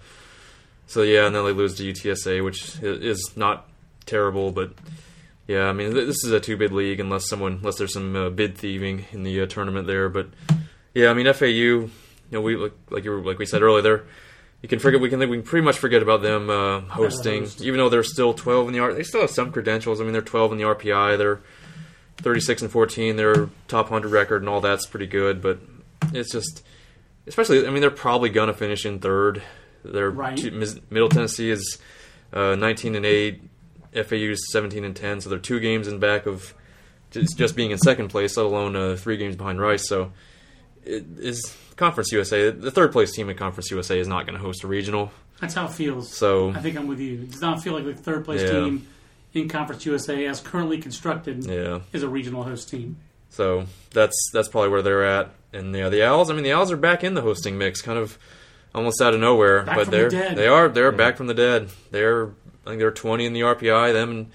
So 0.87 1.03
yeah, 1.03 1.27
and 1.27 1.35
then 1.35 1.45
they 1.45 1.53
lose 1.53 1.75
to 1.77 1.85
UTSA, 1.85 2.45
which 2.45 2.79
is 2.83 3.33
not 3.37 3.69
terrible, 4.05 4.51
but 4.53 4.73
yeah, 5.47 5.65
I 5.69 5.73
mean 5.73 5.95
this 5.95 6.23
is 6.25 6.33
a 6.33 6.41
two 6.41 6.57
bid 6.57 6.73
league 6.73 7.01
unless 7.01 7.29
someone 7.29 7.55
unless 7.55 7.77
there's 7.79 7.93
some 7.95 8.15
uh, 8.15 8.31
bid 8.31 8.57
thieving 8.59 9.07
in 9.13 9.23
the 9.23 9.41
uh, 9.43 9.47
tournament 9.47 9.87
there. 9.87 10.09
But 10.09 10.29
yeah, 10.95 11.09
I 11.11 11.15
mean 11.15 11.33
FAU, 11.33 11.47
you 11.47 11.91
know 12.31 12.41
we 12.43 12.57
like 12.57 12.73
like 12.91 13.05
you 13.05 13.11
were, 13.13 13.21
like 13.23 13.39
we 13.39 13.47
said 13.47 13.63
earlier, 13.63 14.05
you 14.61 14.69
can 14.69 14.79
forget 14.81 15.01
we 15.01 15.09
can 15.09 15.19
we 15.21 15.37
can 15.39 15.43
pretty 15.43 15.65
much 15.65 15.79
forget 15.79 16.03
about 16.03 16.21
them 16.21 16.51
uh, 16.51 16.81
hosting, 16.81 17.43
host. 17.43 17.63
even 17.63 17.79
though 17.79 17.89
they're 17.89 18.03
still 18.05 18.35
12 18.35 18.69
in 18.69 18.73
the 18.75 18.81
R. 18.81 18.93
They 18.93 19.03
still 19.03 19.23
have 19.23 19.31
some 19.31 19.51
credentials. 19.51 20.01
I 20.01 20.05
mean 20.05 20.13
they're 20.13 20.21
12 20.23 20.53
in 20.53 20.59
the 20.59 20.65
RPI. 20.65 21.17
They're 21.17 21.41
36 22.19 22.63
and 22.63 22.71
14. 22.71 23.17
Their 23.17 23.49
top 23.69 23.91
100 23.91 24.11
record 24.11 24.43
and 24.43 24.49
all 24.49 24.61
that's 24.61 24.85
pretty 24.87 25.07
good, 25.07 25.41
but 25.41 25.59
it's 26.13 26.33
just 26.33 26.63
especially 27.27 27.67
I 27.67 27.71
mean 27.71 27.81
they're 27.81 27.91
probably 27.91 28.31
gonna 28.31 28.53
finish 28.55 28.85
in 28.87 28.99
third. 28.99 29.43
They're 29.85 30.11
Right. 30.11 30.37
two, 30.37 30.51
Middle 30.91 31.09
Tennessee 31.09 31.51
is 31.51 31.79
uh, 32.33 32.55
19 32.55 32.95
and 32.95 33.05
8. 33.05 33.43
FAU 33.95 34.31
is 34.31 34.51
17 34.53 34.85
and 34.85 34.97
10, 34.97 35.21
so 35.21 35.29
they're 35.29 35.39
two 35.39 35.61
games 35.61 35.87
in 35.87 35.99
back 35.99 36.25
of 36.27 36.55
just, 37.11 37.37
just 37.37 37.55
being 37.55 37.73
in 37.73 37.79
second 37.79 38.09
place, 38.09 38.37
let 38.39 38.47
alone 38.47 38.75
uh, 38.75 38.97
three 38.97 39.19
games 39.19 39.37
behind 39.37 39.61
Rice. 39.61 39.87
So 39.87 40.13
it 40.85 41.05
is 41.19 41.55
Conference 41.77 42.11
USA. 42.13 42.51
The 42.51 42.71
third 42.71 42.91
place 42.93 43.13
team 43.13 43.29
in 43.29 43.37
Conference 43.37 43.71
USA 43.71 43.99
is 43.99 44.09
not 44.09 44.25
going 44.25 44.39
to 44.39 44.43
host 44.43 44.65
a 44.65 44.67
regional. 44.67 45.11
that's 45.41 45.53
how 45.55 45.67
it 45.67 45.73
feels. 45.73 46.11
So 46.17 46.51
I 46.53 46.61
think 46.61 46.79
I'm 46.79 46.87
with 46.87 47.01
you. 47.01 47.15
It 47.23 47.33
does 47.33 47.43
not 47.43 47.63
feel 47.63 47.75
like 47.75 47.85
the 47.85 47.93
third 47.95 48.25
place 48.25 48.41
Yeah. 48.43 48.51
team 48.61 48.87
in 49.35 49.49
Conference 49.51 49.85
USA, 49.85 50.25
as 50.27 50.41
currently 50.41 50.79
constructed, 50.79 51.45
yeah, 51.45 51.81
is 51.93 52.03
a 52.03 52.09
regional 52.09 52.45
host 52.45 52.71
team. 52.71 52.97
So 53.33 53.65
that's 53.93 54.31
that's 54.33 54.49
probably 54.49 54.71
where 54.71 54.83
they're 54.83 55.05
at. 55.05 55.31
And 55.53 55.75
yeah, 55.75 55.89
the 55.89 56.05
Owls. 56.05 56.31
I 56.31 56.35
mean, 56.35 56.45
the 56.45 56.53
Owls 56.53 56.71
are 56.71 56.77
back 56.77 57.03
in 57.03 57.15
the 57.15 57.23
hosting 57.23 57.59
mix, 57.59 57.83
kind 57.83 57.99
of 57.99 58.19
almost 58.75 59.01
out 59.01 59.15
of 59.15 59.21
nowhere. 59.21 59.63
Back 59.63 59.77
but 59.77 59.85
from 59.87 59.91
they're 59.91 60.09
dead. 60.11 60.37
they 60.37 60.47
are 60.49 60.69
they're 60.69 60.93
back 60.93 61.17
from 61.17 61.27
the 61.27 61.35
dead. 61.35 61.71
They're 61.91 62.27
I 62.65 62.71
think 62.71 62.79
they're 62.79 62.91
20 62.91 63.25
in 63.25 63.33
the 63.33 63.41
RPI. 63.41 63.93
Them 63.93 64.11
and 64.11 64.31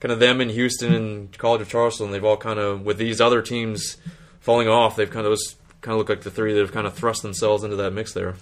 kind 0.00 0.12
of 0.12 0.20
them 0.20 0.40
in 0.40 0.50
Houston 0.50 0.92
and 0.92 1.38
College 1.38 1.62
of 1.62 1.68
Charleston. 1.68 2.10
They've 2.10 2.24
all 2.24 2.36
kind 2.36 2.58
of 2.58 2.82
with 2.82 2.98
these 2.98 3.20
other 3.20 3.42
teams 3.42 3.96
falling 4.40 4.68
off. 4.68 4.96
They've 4.96 5.10
kind 5.10 5.26
of 5.26 5.30
those 5.30 5.56
kind 5.80 5.94
of 5.94 5.98
look 5.98 6.08
like 6.10 6.20
the 6.20 6.30
three 6.30 6.52
that 6.52 6.60
have 6.60 6.72
kind 6.72 6.86
of 6.86 6.94
thrust 6.94 7.22
themselves 7.22 7.64
into 7.64 7.76
that 7.76 7.92
mix 7.92 8.12
there. 8.12 8.34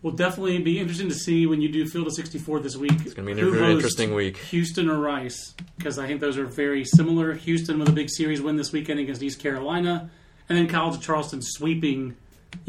Will 0.00 0.12
definitely 0.12 0.58
be 0.58 0.78
interesting 0.78 1.08
to 1.08 1.14
see 1.14 1.46
when 1.46 1.60
you 1.60 1.68
do 1.68 1.84
Field 1.84 2.06
of 2.06 2.12
64 2.12 2.60
this 2.60 2.76
week. 2.76 2.92
It's 3.04 3.14
gonna 3.14 3.26
be 3.34 3.40
a 3.40 3.50
very 3.50 3.72
interesting 3.72 4.14
week. 4.14 4.38
Williamson 4.52 4.88
or 4.88 5.00
Rice, 5.00 5.54
because 5.76 5.98
I 5.98 6.06
think 6.06 6.20
those 6.20 6.38
are 6.38 6.46
very 6.46 6.84
similar. 6.84 7.34
Houston 7.34 7.80
with 7.80 7.88
a 7.88 7.92
big 7.92 8.08
series 8.08 8.40
win 8.40 8.54
this 8.56 8.70
weekend 8.70 9.00
against 9.00 9.22
East 9.24 9.40
Carolina, 9.40 10.08
and 10.48 10.56
then 10.56 10.68
College 10.68 10.96
of 10.98 11.02
Charleston 11.02 11.40
sweeping 11.42 12.14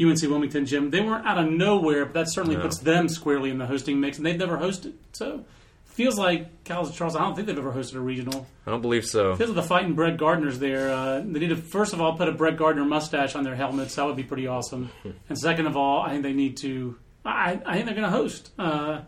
UNC 0.00 0.22
Wilmington. 0.22 0.66
Jim, 0.66 0.90
they 0.90 1.00
weren't 1.00 1.24
out 1.24 1.38
of 1.38 1.48
nowhere, 1.48 2.04
but 2.04 2.14
that 2.14 2.30
certainly 2.32 2.56
No. 2.56 2.62
puts 2.62 2.78
them 2.78 3.08
squarely 3.08 3.50
in 3.50 3.58
the 3.58 3.66
hosting 3.66 4.00
mix, 4.00 4.16
and 4.16 4.26
they've 4.26 4.36
never 4.36 4.58
hosted. 4.58 4.94
So 5.12 5.44
feels 5.84 6.18
like 6.18 6.64
College 6.64 6.88
of 6.90 6.96
Charleston. 6.96 7.22
I 7.22 7.26
don't 7.26 7.36
think 7.36 7.46
they've 7.46 7.56
ever 7.58 7.72
hosted 7.72 7.94
a 7.94 8.00
regional. 8.00 8.48
I 8.66 8.70
don't 8.72 8.82
believe 8.82 9.04
so. 9.06 9.36
Feels 9.36 9.50
like 9.50 9.56
the 9.56 9.62
fighting 9.62 9.94
Brett 9.94 10.16
Gardner's 10.16 10.58
there. 10.58 10.90
Uh, 10.90 11.20
they 11.24 11.38
need 11.38 11.50
to 11.50 11.56
first 11.56 11.92
of 11.92 12.00
all 12.00 12.16
put 12.16 12.28
a 12.28 12.32
Brett 12.32 12.56
Gardner 12.56 12.84
mustache 12.84 13.36
on 13.36 13.44
their 13.44 13.54
helmets. 13.54 13.94
That 13.94 14.06
would 14.06 14.16
be 14.16 14.24
pretty 14.24 14.48
awesome. 14.48 14.90
and 15.28 15.38
second 15.38 15.66
of 15.66 15.76
all, 15.76 16.02
I 16.02 16.10
think 16.10 16.24
they 16.24 16.32
need 16.32 16.56
to. 16.58 16.96
I, 17.24 17.60
I 17.66 17.74
think 17.74 17.86
they're 17.86 17.94
going 17.94 18.10
to 18.10 18.16
host. 18.16 18.50
Uh, 18.58 19.00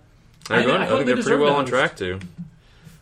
They're 0.49 0.59
I- 0.59 0.63
going, 0.65 0.81
I 0.81 0.85
I, 0.85 0.89
think 0.89 1.07
they 1.07 1.15
they're 1.15 1.23
pretty 1.23 1.43
well 1.43 1.55
on 1.57 1.67
track 1.67 1.97
to. 1.97 2.19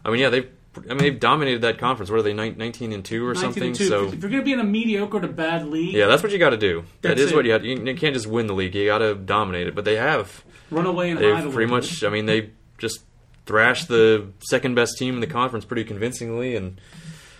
I 0.05 0.11
mean, 0.11 0.21
yeah, 0.21 0.31
they've. 0.31 0.49
I 0.77 0.81
mean, 0.91 0.99
they've 0.99 1.19
dominated 1.19 1.63
that 1.63 1.79
conference. 1.79 2.11
What 2.11 2.21
are 2.21 2.23
they, 2.23 2.33
19 2.33 2.93
and 2.93 3.05
two 3.05 3.27
or 3.27 3.35
19 3.35 3.43
something? 3.43 3.63
and 3.65 3.75
two. 3.75 3.89
So 3.89 4.05
if 4.07 4.23
you're 4.23 4.31
going 4.31 4.41
to 4.41 4.45
be 4.45 4.53
in 4.53 4.61
a 4.61 4.65
mediocre 4.65 5.21
to 5.21 5.27
bad 5.27 5.67
league, 5.67 5.95
yeah, 5.95 6.07
that's 6.07 6.23
what 6.23 6.31
you 6.31 6.39
got 6.39 6.51
to 6.51 6.57
do. 6.57 6.85
That 7.03 7.17
That's 7.17 7.33
what 7.33 7.45
you 7.45 7.51
have. 7.53 7.65
You, 7.65 7.77
you 7.85 7.95
can't 7.97 8.15
just 8.15 8.29
win 8.29 8.47
the 8.47 8.55
league. 8.55 8.75
You 8.77 8.87
got 8.87 8.99
to 8.99 9.17
dominate 9.17 9.67
it. 9.67 9.75
But 9.75 9.85
they 9.85 9.97
have. 9.97 10.45
run 10.71 10.87
away 10.87 11.11
and 11.11 11.19
They've 11.19 11.53
pretty 11.53 11.67
bit. 11.67 11.71
much. 11.71 12.05
I 12.05 12.09
mean, 12.09 12.27
they 12.27 12.51
just 12.79 13.01
thrashed 13.47 13.89
the 13.89 14.29
second 14.39 14.77
best 14.77 14.97
team 14.97 15.15
in 15.15 15.21
the 15.21 15.27
conference 15.27 15.65
pretty 15.65 15.83
convincingly, 15.83 16.55
and 16.55 16.81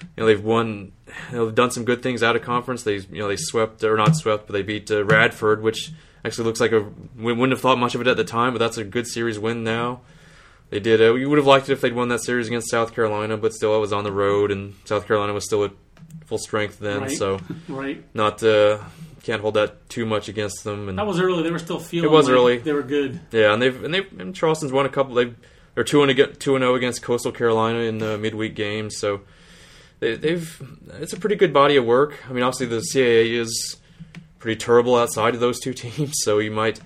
you 0.01 0.09
know 0.23 0.27
they've 0.27 0.43
won, 0.43 0.91
you 1.31 1.37
know, 1.37 1.47
they've 1.47 1.55
done 1.55 1.71
some 1.71 1.85
good 1.85 2.03
things 2.03 2.25
out 2.25 2.35
of 2.35 2.43
conference. 2.43 2.83
They 2.83 2.97
you 2.97 3.21
know 3.21 3.29
they 3.29 3.37
swept 3.37 3.85
or 3.85 3.97
not 3.97 4.17
swept, 4.17 4.49
but 4.49 4.55
they 4.55 4.63
beat 4.63 4.91
uh, 4.91 5.05
Radford, 5.05 5.63
which 5.63 5.93
actually 6.25 6.45
looks 6.45 6.61
like 6.61 6.73
a 6.73 6.87
we 7.17 7.33
wouldn't 7.33 7.53
have 7.53 7.61
thought 7.61 7.79
much 7.79 7.95
of 7.95 8.01
it 8.01 8.07
at 8.07 8.17
the 8.17 8.25
time, 8.25 8.53
but 8.53 8.59
that's 8.59 8.79
a 8.79 8.85
good 8.85 9.07
series 9.07 9.39
win 9.39 9.65
now. 9.65 10.01
They 10.71 10.81
did. 10.81 11.03
Uh, 11.03 11.13
we 11.13 11.27
would 11.27 11.39
have 11.39 11.47
liked 11.47 11.69
it 11.69 11.73
if 11.73 11.81
they'd 11.81 11.95
won 11.95 12.09
that 12.09 12.23
series 12.23 12.47
against 12.47 12.71
South 12.71 12.95
Carolina, 12.95 13.37
but 13.37 13.53
still, 13.53 13.75
it 13.77 13.81
was 13.81 13.93
on 13.93 14.05
the 14.05 14.13
road, 14.13 14.51
and 14.53 14.75
South 14.85 15.07
Carolina 15.07 15.33
was 15.33 15.45
still 15.45 15.65
at 15.65 15.73
full 16.27 16.39
strength 16.39 16.79
then. 16.79 17.03
Right. 17.03 17.11
So 17.11 17.41
right. 17.69 18.05
not 18.15 18.43
uh, 18.43 18.79
can't 19.23 19.43
hold 19.43 19.55
that 19.55 19.89
too 19.89 20.07
much 20.07 20.29
against 20.29 20.63
them. 20.65 20.89
And 20.89 20.99
That 20.99 21.07
was 21.07 21.21
early. 21.21 21.43
They 21.43 21.51
were 21.51 21.59
still 21.59 21.81
feeling. 21.81 22.09
It 22.09 22.13
was 22.13 22.27
like 22.27 22.35
early. 22.35 22.59
They 22.59 22.73
were 22.73 22.83
good. 22.83 23.21
yeah, 23.33 23.53
and 23.53 23.61
they've 23.61 23.83
and 23.83 23.93
they 23.93 24.07
and 24.19 24.35
Charleston's 24.35 24.73
won 24.73 24.87
a 24.87 24.89
couple. 24.89 25.15
They 25.15 25.35
they're 25.75 25.85
two 25.85 26.03
and 26.03 26.41
two 26.41 26.55
and 26.55 26.63
zero 26.63 26.75
against 26.75 27.03
Coastal 27.03 27.33
Carolina 27.33 27.81
in 27.81 27.99
the 27.99 28.17
midweek 28.17 28.55
games. 28.55 28.97
So 28.97 29.23
they, 29.99 30.17
they've 30.17 30.63
it's 31.01 31.13
a 31.13 31.19
pretty 31.19 31.37
good 31.37 31.53
body 31.53 31.77
of 31.77 31.85
work. 31.85 32.15
I 32.29 32.33
mean, 32.33 32.45
obviously 32.45 32.67
the 32.67 32.85
CAA 32.95 33.39
is 33.41 33.77
pretty 34.41 34.59
terrible 34.59 34.97
outside 34.97 35.35
of 35.35 35.41
those 35.41 35.61
two 35.61 35.73
teams, 35.75 36.15
so 36.25 36.39
you 36.39 36.51
might. 36.51 36.81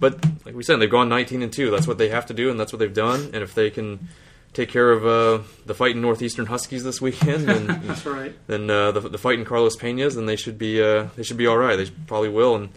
But 0.00 0.24
like 0.44 0.54
we 0.54 0.62
said, 0.62 0.80
they've 0.80 0.90
gone 0.90 1.08
19 1.08 1.42
and 1.42 1.52
two. 1.52 1.70
That's 1.70 1.86
what 1.86 1.98
they 1.98 2.08
have 2.08 2.26
to 2.26 2.34
do, 2.34 2.50
and 2.50 2.58
that's 2.58 2.72
what 2.72 2.78
they've 2.78 2.92
done. 2.92 3.30
And 3.34 3.36
if 3.36 3.54
they 3.54 3.70
can 3.70 4.08
take 4.52 4.68
care 4.68 4.90
of 4.90 5.06
uh, 5.06 5.44
the 5.64 5.74
fighting 5.74 6.02
Northeastern 6.02 6.46
Huskies 6.46 6.84
this 6.84 7.00
weekend, 7.00 7.46
then 7.48 7.66
That's 7.86 8.04
right. 8.04 8.34
then 8.46 8.68
uh, 8.68 8.92
the, 8.92 9.00
the 9.00 9.18
fighting 9.18 9.44
Carlos 9.44 9.76
Pena's, 9.76 10.14
then 10.14 10.26
they 10.26 10.36
should 10.36 10.58
be 10.58 10.82
uh, 10.82 11.08
they 11.16 11.22
should 11.22 11.36
be 11.36 11.46
all 11.46 11.56
right. 11.56 11.76
They 11.76 11.88
probably 12.06 12.30
will. 12.30 12.56
And 12.56 12.68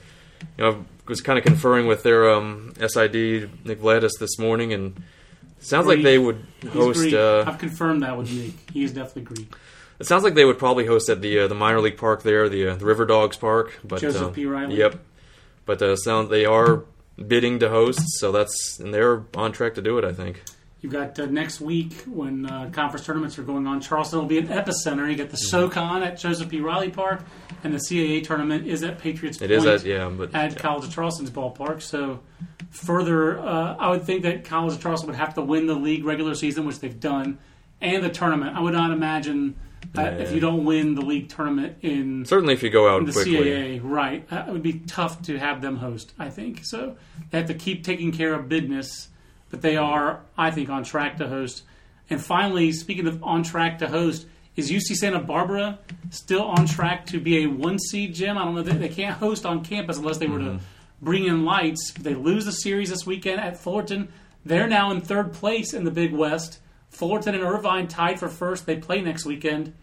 you 0.58 0.64
know, 0.64 0.72
I 0.72 1.10
was 1.10 1.22
kind 1.22 1.38
of 1.40 1.46
conferring 1.46 1.88
with 1.88 2.04
their 2.04 2.32
um, 2.32 2.74
SID 2.78 3.14
Nick 3.66 3.82
Vladis 3.82 4.12
this 4.20 4.38
morning, 4.38 4.74
and 4.74 4.98
it 5.58 5.66
sounds 5.66 5.88
like 5.88 6.04
they 6.04 6.18
would 6.18 6.46
host. 6.72 7.14
Uh, 7.14 7.44
I've 7.48 7.60
confirmed 7.60 8.04
that 8.04 8.18
with 8.18 8.32
Nick. 8.32 8.54
He 8.72 8.84
is 8.84 8.92
definitely 8.94 9.24
Greek. 9.24 9.54
It 10.00 10.06
sounds 10.06 10.24
like 10.24 10.34
they 10.34 10.46
would 10.46 10.60
probably 10.60 10.86
host 10.86 11.10
at 11.10 11.22
the 11.22 11.40
uh, 11.40 11.48
the 11.48 11.56
minor 11.56 11.82
league 11.82 11.98
park 11.98 12.24
there, 12.24 12.50
the 12.50 12.70
uh, 12.70 12.76
the 12.76 12.86
River 12.86 13.06
Dogs 13.06 13.38
Park. 13.38 13.80
But 13.84 14.02
Joseph 14.02 14.22
uh, 14.22 14.30
P. 14.30 14.46
Riley. 14.46 14.78
Yep. 14.78 15.00
But 15.66 15.82
uh, 15.82 15.96
sound 15.96 16.30
they 16.30 16.46
are 16.46 16.84
bidding 17.28 17.60
to 17.60 17.70
host, 17.70 18.02
so 18.20 18.32
that's 18.32 18.80
and 18.80 18.94
they're 18.94 19.24
on 19.36 19.52
track 19.52 19.76
to 19.76 19.82
do 19.82 19.98
it. 19.98 20.06
I 20.06 20.14
think. 20.14 20.42
You've 20.82 20.92
got 20.94 21.18
uh, 21.20 21.26
next 21.26 21.62
week 21.62 21.94
when 22.06 22.46
uh, 22.46 22.70
conference 22.72 23.08
tournaments 23.08 23.40
are 23.40 23.44
going 23.44 23.66
on. 23.66 23.82
Charleston 23.82 24.20
will 24.20 24.28
be 24.28 24.38
an 24.38 24.50
epicenter. 24.50 25.10
You 25.10 25.16
get 25.16 25.32
the 25.32 25.38
Mm-hmm. 25.38 25.70
SoCon 25.70 26.04
at 26.04 26.20
Joseph 26.20 26.48
P. 26.50 26.60
Riley 26.62 26.92
Park, 26.92 27.24
and 27.64 27.74
the 27.74 27.80
CAA 27.80 28.24
tournament 28.24 28.68
is 28.68 28.84
at 28.84 29.00
Patriots 29.00 29.38
It 29.42 29.50
Point 29.50 29.52
is 29.52 29.66
at 29.66 29.84
yeah, 29.84 30.08
but 30.10 30.36
at 30.36 30.58
College 30.58 30.84
of 30.86 30.94
Charleston's 30.94 31.32
ballpark. 31.32 31.82
So, 31.82 32.20
further, 32.70 33.40
uh, 33.40 33.76
I 33.80 33.90
would 33.90 34.04
think 34.04 34.24
that 34.24 34.46
College 34.46 34.76
of 34.76 34.82
Charleston 34.82 35.08
would 35.08 35.16
have 35.18 35.34
to 35.36 35.42
win 35.42 35.66
the 35.66 35.74
league 35.74 36.06
regular 36.06 36.36
season, 36.36 36.66
which 36.68 36.80
they've 36.80 37.00
done, 37.00 37.40
and 37.82 38.04
the 38.04 38.10
tournament. 38.10 38.56
I 38.56 38.60
would 38.60 38.74
not 38.74 38.92
imagine 38.92 39.56
that 39.94 40.20
if 40.20 40.32
you 40.32 40.40
don't 40.40 40.66
win 40.66 40.96
the 40.96 41.02
league 41.02 41.30
tournament 41.30 41.78
in 41.82 42.26
certainly 42.26 42.54
if 42.54 42.64
you 42.64 42.70
go 42.70 42.90
out 42.90 43.00
in 43.00 43.06
the 43.06 43.12
quickly. 43.12 43.36
CAA, 43.36 43.80
right? 43.84 44.26
Uh, 44.32 44.46
it 44.48 44.52
would 44.52 44.64
be 44.64 44.80
tough 44.80 45.22
to 45.24 45.38
have 45.38 45.62
them 45.62 45.78
host. 45.78 46.14
I 46.20 46.30
think 46.30 46.66
so. 46.66 46.98
They 47.32 47.38
have 47.38 47.48
to 47.48 47.54
keep 47.54 47.84
taking 47.84 48.12
care 48.12 48.34
of 48.34 48.50
business, 48.50 49.10
but 49.50 49.62
they 49.62 49.78
are, 49.78 50.22
I 50.38 50.52
think, 50.52 50.70
on 50.70 50.84
track 50.84 51.18
to 51.18 51.28
host. 51.28 51.64
And 52.10 52.24
finally, 52.24 52.72
speaking 52.72 53.08
of 53.08 53.24
on 53.24 53.44
track 53.44 53.80
to 53.80 53.88
host, 53.88 54.28
is 54.56 54.72
UC 54.72 54.96
Santa 54.96 55.20
Barbara 55.20 55.80
still 56.12 56.44
on 56.44 56.66
track 56.66 57.08
to 57.08 57.20
be 57.20 57.44
a 57.44 57.48
one 57.48 57.78
seed 57.80 58.14
gym? 58.14 58.38
I 58.38 58.46
don't 58.46 58.56
know. 58.56 58.62
They, 58.64 58.78
they 58.78 58.90
can't 58.90 59.18
host 59.18 59.46
on 59.46 59.64
campus 59.64 59.98
unless 59.98 60.18
they 60.18 60.28
were 60.28 60.40
to 60.40 60.60
bring 61.02 61.26
in 61.26 61.44
lights. 61.44 61.92
They 62.00 62.16
lose 62.16 62.46
the 62.46 62.52
series 62.52 62.90
this 62.90 63.06
weekend 63.06 63.42
at 63.42 63.58
Fullerton. 63.58 64.10
They're 64.46 64.68
now 64.68 64.92
in 64.92 65.02
third 65.02 65.34
place 65.34 65.74
in 65.74 65.84
the 65.84 65.92
Big 65.92 66.14
West. 66.14 66.60
Fullerton 66.96 67.36
and 67.36 67.44
Irvine 67.44 67.88
tied 67.88 68.20
for 68.20 68.30
first. 68.30 68.66
They 68.66 68.78
play 68.78 69.02
next 69.02 69.26
weekend. 69.26 69.74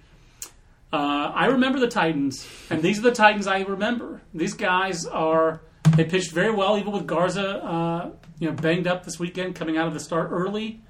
Uh, 0.93 1.33
I 1.35 1.47
remember 1.47 1.79
the 1.79 1.89
Titans, 1.89 2.47
and 2.69 2.83
these 2.83 2.99
are 2.99 3.03
the 3.03 3.13
Titans 3.13 3.47
I 3.47 3.61
remember. 3.63 4.21
These 4.35 4.55
guys 4.55 5.07
are 5.07 5.63
they 5.97 6.05
pitched 6.05 6.33
very 6.33 6.53
well, 6.53 6.79
even 6.79 6.93
with 6.93 7.07
Garza, 7.07 7.65
uh, 7.65 8.11
you 8.39 8.49
know, 8.49 8.55
banged 8.55 8.87
up 8.87 9.05
this 9.05 9.19
weekend, 9.19 9.55
coming 9.55 9.77
out 9.77 9.87
of 9.87 9.95
the 9.95 10.01
start 10.01 10.31
early. 10.31 10.81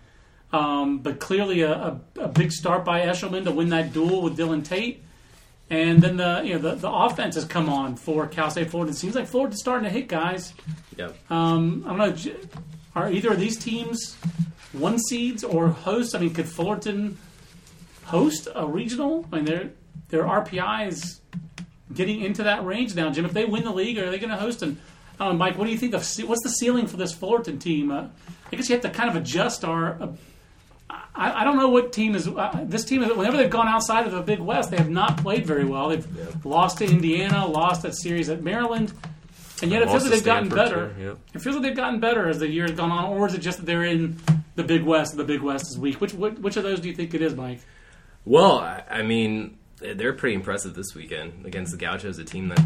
Um, 0.52 0.98
but 0.98 1.18
clearly, 1.18 1.62
a, 1.62 1.72
a, 1.72 2.00
a 2.20 2.28
big 2.28 2.52
start 2.52 2.84
by 2.84 3.00
Eshelman 3.00 3.44
to 3.44 3.52
win 3.52 3.70
that 3.70 3.92
duel 3.92 4.22
with 4.22 4.36
Dylan 4.36 4.64
Tate, 4.64 5.02
and 5.70 6.02
then 6.02 6.16
the 6.16 6.42
you 6.44 6.54
know 6.54 6.58
the, 6.58 6.74
the 6.74 6.90
offense 6.90 7.36
has 7.36 7.44
come 7.44 7.68
on 7.68 7.96
for 7.96 8.26
Cal 8.26 8.50
State 8.50 8.70
Fullerton. 8.70 8.92
It 8.92 8.98
seems 8.98 9.14
like 9.14 9.26
Fullerton's 9.26 9.60
starting 9.60 9.84
to 9.84 9.90
hit 9.90 10.08
guys. 10.08 10.52
Yep. 10.98 11.30
Um, 11.30 11.84
I 11.86 11.96
don't 11.96 12.26
know. 12.26 12.32
Are 12.94 13.10
either 13.10 13.32
of 13.32 13.40
these 13.40 13.56
teams 13.56 14.16
one 14.72 14.98
seeds 14.98 15.44
or 15.44 15.68
hosts? 15.68 16.14
I 16.14 16.18
mean, 16.18 16.34
could 16.34 16.48
Fullerton 16.48 17.18
host 18.04 18.48
a 18.54 18.66
regional? 18.66 19.26
I 19.32 19.36
mean, 19.36 19.44
their 19.44 19.70
their 20.08 20.24
RPI 20.24 20.88
is 20.88 21.20
getting 21.92 22.20
into 22.22 22.44
that 22.44 22.64
range 22.64 22.94
now, 22.94 23.10
Jim. 23.10 23.24
If 23.24 23.32
they 23.32 23.44
win 23.44 23.64
the 23.64 23.72
league, 23.72 23.98
are 23.98 24.10
they 24.10 24.18
going 24.18 24.30
to 24.30 24.36
host? 24.36 24.62
And 24.62 24.78
I 25.18 25.32
Mike, 25.32 25.56
what 25.58 25.66
do 25.66 25.70
you 25.70 25.78
think? 25.78 25.94
Of, 25.94 26.06
what's 26.28 26.42
the 26.42 26.50
ceiling 26.50 26.86
for 26.86 26.96
this 26.96 27.12
Fullerton 27.12 27.58
team? 27.58 27.90
Uh, 27.90 28.06
I 28.52 28.56
guess 28.56 28.68
you 28.68 28.74
have 28.74 28.82
to 28.82 28.90
kind 28.90 29.08
of 29.08 29.16
adjust 29.16 29.64
our. 29.64 30.00
Uh, 30.00 30.08
I, 31.14 31.40
I 31.40 31.44
don't 31.44 31.56
know 31.56 31.68
what 31.68 31.92
team 31.92 32.14
is. 32.14 32.26
Uh, 32.26 32.64
this 32.64 32.84
team 32.84 33.02
is. 33.02 33.12
Whenever 33.12 33.36
they've 33.36 33.50
gone 33.50 33.68
outside 33.68 34.06
of 34.06 34.12
the 34.12 34.22
Big 34.22 34.40
West, 34.40 34.70
they 34.70 34.76
have 34.76 34.90
not 34.90 35.18
played 35.18 35.46
very 35.46 35.64
well. 35.64 35.88
They've 35.90 36.44
lost 36.44 36.78
to 36.78 36.84
Indiana, 36.84 37.46
lost 37.46 37.82
that 37.82 37.94
series 37.94 38.28
at 38.28 38.42
Maryland, 38.42 38.92
and 39.62 39.70
yet 39.70 39.82
it 39.82 39.88
feels 39.90 40.02
like 40.02 40.12
they've 40.12 40.24
gotten 40.24 40.48
better. 40.48 40.92
too, 40.94 41.02
yep. 41.02 41.18
It 41.34 41.40
feels 41.40 41.56
like 41.56 41.62
they've 41.62 41.76
gotten 41.76 42.00
better 42.00 42.28
as 42.28 42.38
the 42.38 42.48
year 42.48 42.64
has 42.66 42.72
gone 42.72 42.90
on, 42.90 43.04
or 43.12 43.26
is 43.26 43.34
it 43.34 43.40
just 43.40 43.58
that 43.58 43.66
they're 43.66 43.84
in 43.84 44.18
the 44.54 44.64
Big 44.64 44.82
West 44.82 45.12
and 45.12 45.20
the 45.20 45.24
Big 45.24 45.42
West 45.42 45.70
is 45.70 45.78
weak? 45.78 46.00
Which 46.00 46.14
which, 46.14 46.56
of 46.56 46.62
those 46.62 46.80
do 46.80 46.88
you 46.88 46.94
think 46.94 47.14
it 47.14 47.22
is, 47.22 47.34
Mike? 47.34 47.60
Well, 48.24 48.58
I 48.58 48.84
I 48.90 49.02
mean, 49.02 49.58
they're 49.78 50.12
pretty 50.12 50.34
impressive 50.34 50.74
this 50.74 50.94
weekend 50.94 51.46
against 51.46 51.72
the 51.72 51.78
Gauchos, 51.78 52.18
a 52.18 52.24
team 52.24 52.48
that 52.48 52.64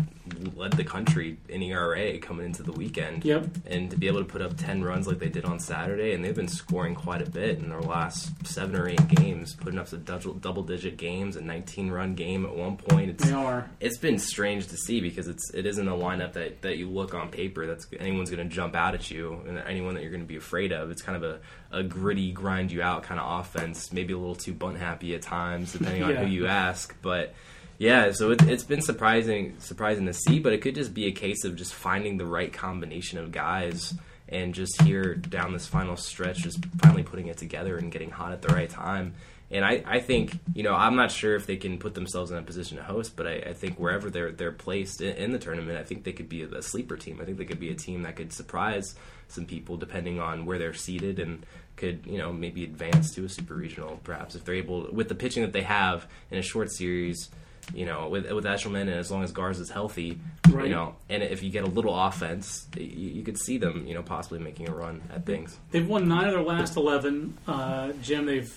led 0.54 0.72
the 0.72 0.84
country 0.84 1.38
in 1.48 1.62
ERA 1.62 2.18
coming 2.18 2.46
into 2.46 2.62
the 2.62 2.72
weekend. 2.72 3.24
Yep. 3.24 3.46
And 3.66 3.90
to 3.90 3.96
be 3.96 4.06
able 4.06 4.18
to 4.20 4.24
put 4.24 4.42
up 4.42 4.56
10 4.56 4.82
runs 4.82 5.06
like 5.06 5.18
they 5.18 5.28
did 5.28 5.44
on 5.44 5.58
Saturday, 5.60 6.12
and 6.12 6.24
they've 6.24 6.34
been 6.34 6.48
scoring 6.48 6.94
quite 6.94 7.22
a 7.22 7.30
bit 7.30 7.58
in 7.58 7.68
their 7.68 7.80
last 7.80 8.46
seven 8.46 8.76
or 8.76 8.88
eight 8.88 9.06
games, 9.08 9.54
putting 9.54 9.78
up 9.78 9.88
some 9.88 10.02
double 10.02 10.62
digit 10.62 10.96
games, 10.96 11.36
a 11.36 11.40
19 11.40 11.90
run 11.90 12.14
game 12.14 12.44
at 12.44 12.54
one 12.54 12.76
point. 12.76 13.10
It's, 13.10 13.24
They 13.24 13.32
are. 13.32 13.70
it's 13.80 13.98
been 13.98 14.18
strange 14.18 14.68
to 14.68 14.76
see 14.76 15.00
because 15.00 15.28
it's 15.28 15.52
it 15.54 15.66
isn't 15.66 15.86
a 15.88 15.92
lineup 15.92 16.32
that, 16.34 16.62
that 16.62 16.76
you 16.78 16.88
look 16.88 17.14
on 17.14 17.28
paper 17.30 17.66
that's 17.66 17.86
anyone's 17.98 18.30
going 18.30 18.46
to 18.48 18.54
jump 18.54 18.74
out 18.74 18.94
at 18.94 19.10
you 19.10 19.40
and 19.46 19.58
anyone 19.58 19.94
that 19.94 20.02
you're 20.02 20.10
going 20.12 20.22
to 20.22 20.26
be 20.26 20.36
afraid 20.36 20.72
of. 20.72 20.90
It's 20.90 21.02
kind 21.02 21.16
of 21.16 21.22
a, 21.22 21.40
a 21.78 21.82
gritty, 21.82 22.32
grind 22.32 22.70
you 22.72 22.82
out 22.82 23.02
kind 23.02 23.20
of 23.20 23.40
offense, 23.40 23.92
maybe 23.92 24.12
a 24.12 24.18
little 24.18 24.34
too 24.34 24.52
bunt 24.52 24.78
happy 24.78 25.14
at 25.14 25.22
times, 25.22 25.72
depending 25.72 26.02
on 26.02 26.16
who 26.16 26.26
you 26.26 26.46
ask. 26.46 26.94
But 27.02 27.34
yeah, 27.78 28.12
so 28.12 28.30
it, 28.30 28.42
it's 28.42 28.64
been 28.64 28.82
surprising 28.82 29.56
surprising 29.58 30.06
to 30.06 30.12
see, 30.12 30.38
but 30.38 30.52
it 30.52 30.58
could 30.62 30.74
just 30.74 30.94
be 30.94 31.06
a 31.06 31.12
case 31.12 31.44
of 31.44 31.56
just 31.56 31.74
finding 31.74 32.16
the 32.16 32.26
right 32.26 32.52
combination 32.52 33.18
of 33.18 33.32
guys. 33.32 33.94
And 34.28 34.54
just 34.54 34.82
here 34.82 35.14
down 35.14 35.52
this 35.52 35.68
final 35.68 35.96
stretch, 35.96 36.38
just 36.38 36.64
finally 36.82 37.04
putting 37.04 37.28
it 37.28 37.36
together 37.36 37.76
and 37.78 37.92
getting 37.92 38.10
hot 38.10 38.32
at 38.32 38.42
the 38.42 38.52
right 38.52 38.68
time. 38.68 39.14
And 39.52 39.64
I, 39.64 39.84
I 39.86 40.00
think, 40.00 40.36
you 40.52 40.64
know, 40.64 40.74
I'm 40.74 40.96
not 40.96 41.12
sure 41.12 41.36
if 41.36 41.46
they 41.46 41.56
can 41.56 41.78
put 41.78 41.94
themselves 41.94 42.32
in 42.32 42.36
a 42.36 42.42
position 42.42 42.76
to 42.78 42.82
host, 42.82 43.14
but 43.14 43.28
I, 43.28 43.34
I 43.34 43.52
think 43.52 43.78
wherever 43.78 44.10
they're 44.10 44.32
they're 44.32 44.50
placed 44.50 45.00
in, 45.00 45.14
in 45.16 45.30
the 45.30 45.38
tournament, 45.38 45.78
I 45.78 45.84
think 45.84 46.02
they 46.02 46.12
could 46.12 46.28
be 46.28 46.42
a, 46.42 46.48
a 46.48 46.62
sleeper 46.62 46.96
team. 46.96 47.20
I 47.22 47.24
think 47.24 47.38
they 47.38 47.44
could 47.44 47.60
be 47.60 47.70
a 47.70 47.76
team 47.76 48.02
that 48.02 48.16
could 48.16 48.32
surprise 48.32 48.96
some 49.28 49.46
people 49.46 49.76
depending 49.76 50.18
on 50.18 50.44
where 50.44 50.58
they're 50.58 50.74
seated 50.74 51.20
and 51.20 51.46
could, 51.76 52.04
you 52.06 52.18
know, 52.18 52.32
maybe 52.32 52.64
advance 52.64 53.14
to 53.14 53.24
a 53.24 53.28
super 53.28 53.54
regional, 53.54 54.00
perhaps 54.02 54.34
if 54.34 54.44
they're 54.44 54.56
able 54.56 54.88
with 54.92 55.08
the 55.08 55.14
pitching 55.14 55.44
that 55.44 55.52
they 55.52 55.62
have 55.62 56.08
in 56.32 56.38
a 56.38 56.42
short 56.42 56.72
series. 56.72 57.30
You 57.74 57.84
know, 57.86 58.08
with 58.08 58.30
with 58.30 58.44
Eshelman 58.44 58.82
and 58.82 58.90
as 58.90 59.10
long 59.10 59.24
as 59.24 59.32
Garza 59.32 59.62
is 59.62 59.70
healthy, 59.70 60.18
Right. 60.48 60.66
you 60.66 60.70
know, 60.70 60.94
and 61.08 61.22
if 61.22 61.42
you 61.42 61.50
get 61.50 61.64
a 61.64 61.68
little 61.68 61.98
offense, 61.98 62.66
you, 62.76 62.84
you 62.84 63.22
could 63.24 63.38
see 63.38 63.58
them, 63.58 63.86
you 63.86 63.94
know, 63.94 64.02
possibly 64.02 64.38
making 64.38 64.68
a 64.68 64.72
run 64.74 65.02
at 65.12 65.26
things. 65.26 65.56
They've 65.72 65.86
won 65.86 66.06
nine 66.06 66.26
of 66.26 66.32
their 66.32 66.42
last 66.42 66.76
eleven. 66.76 67.36
Uh, 67.48 67.92
Jim, 68.02 68.24
they've 68.26 68.52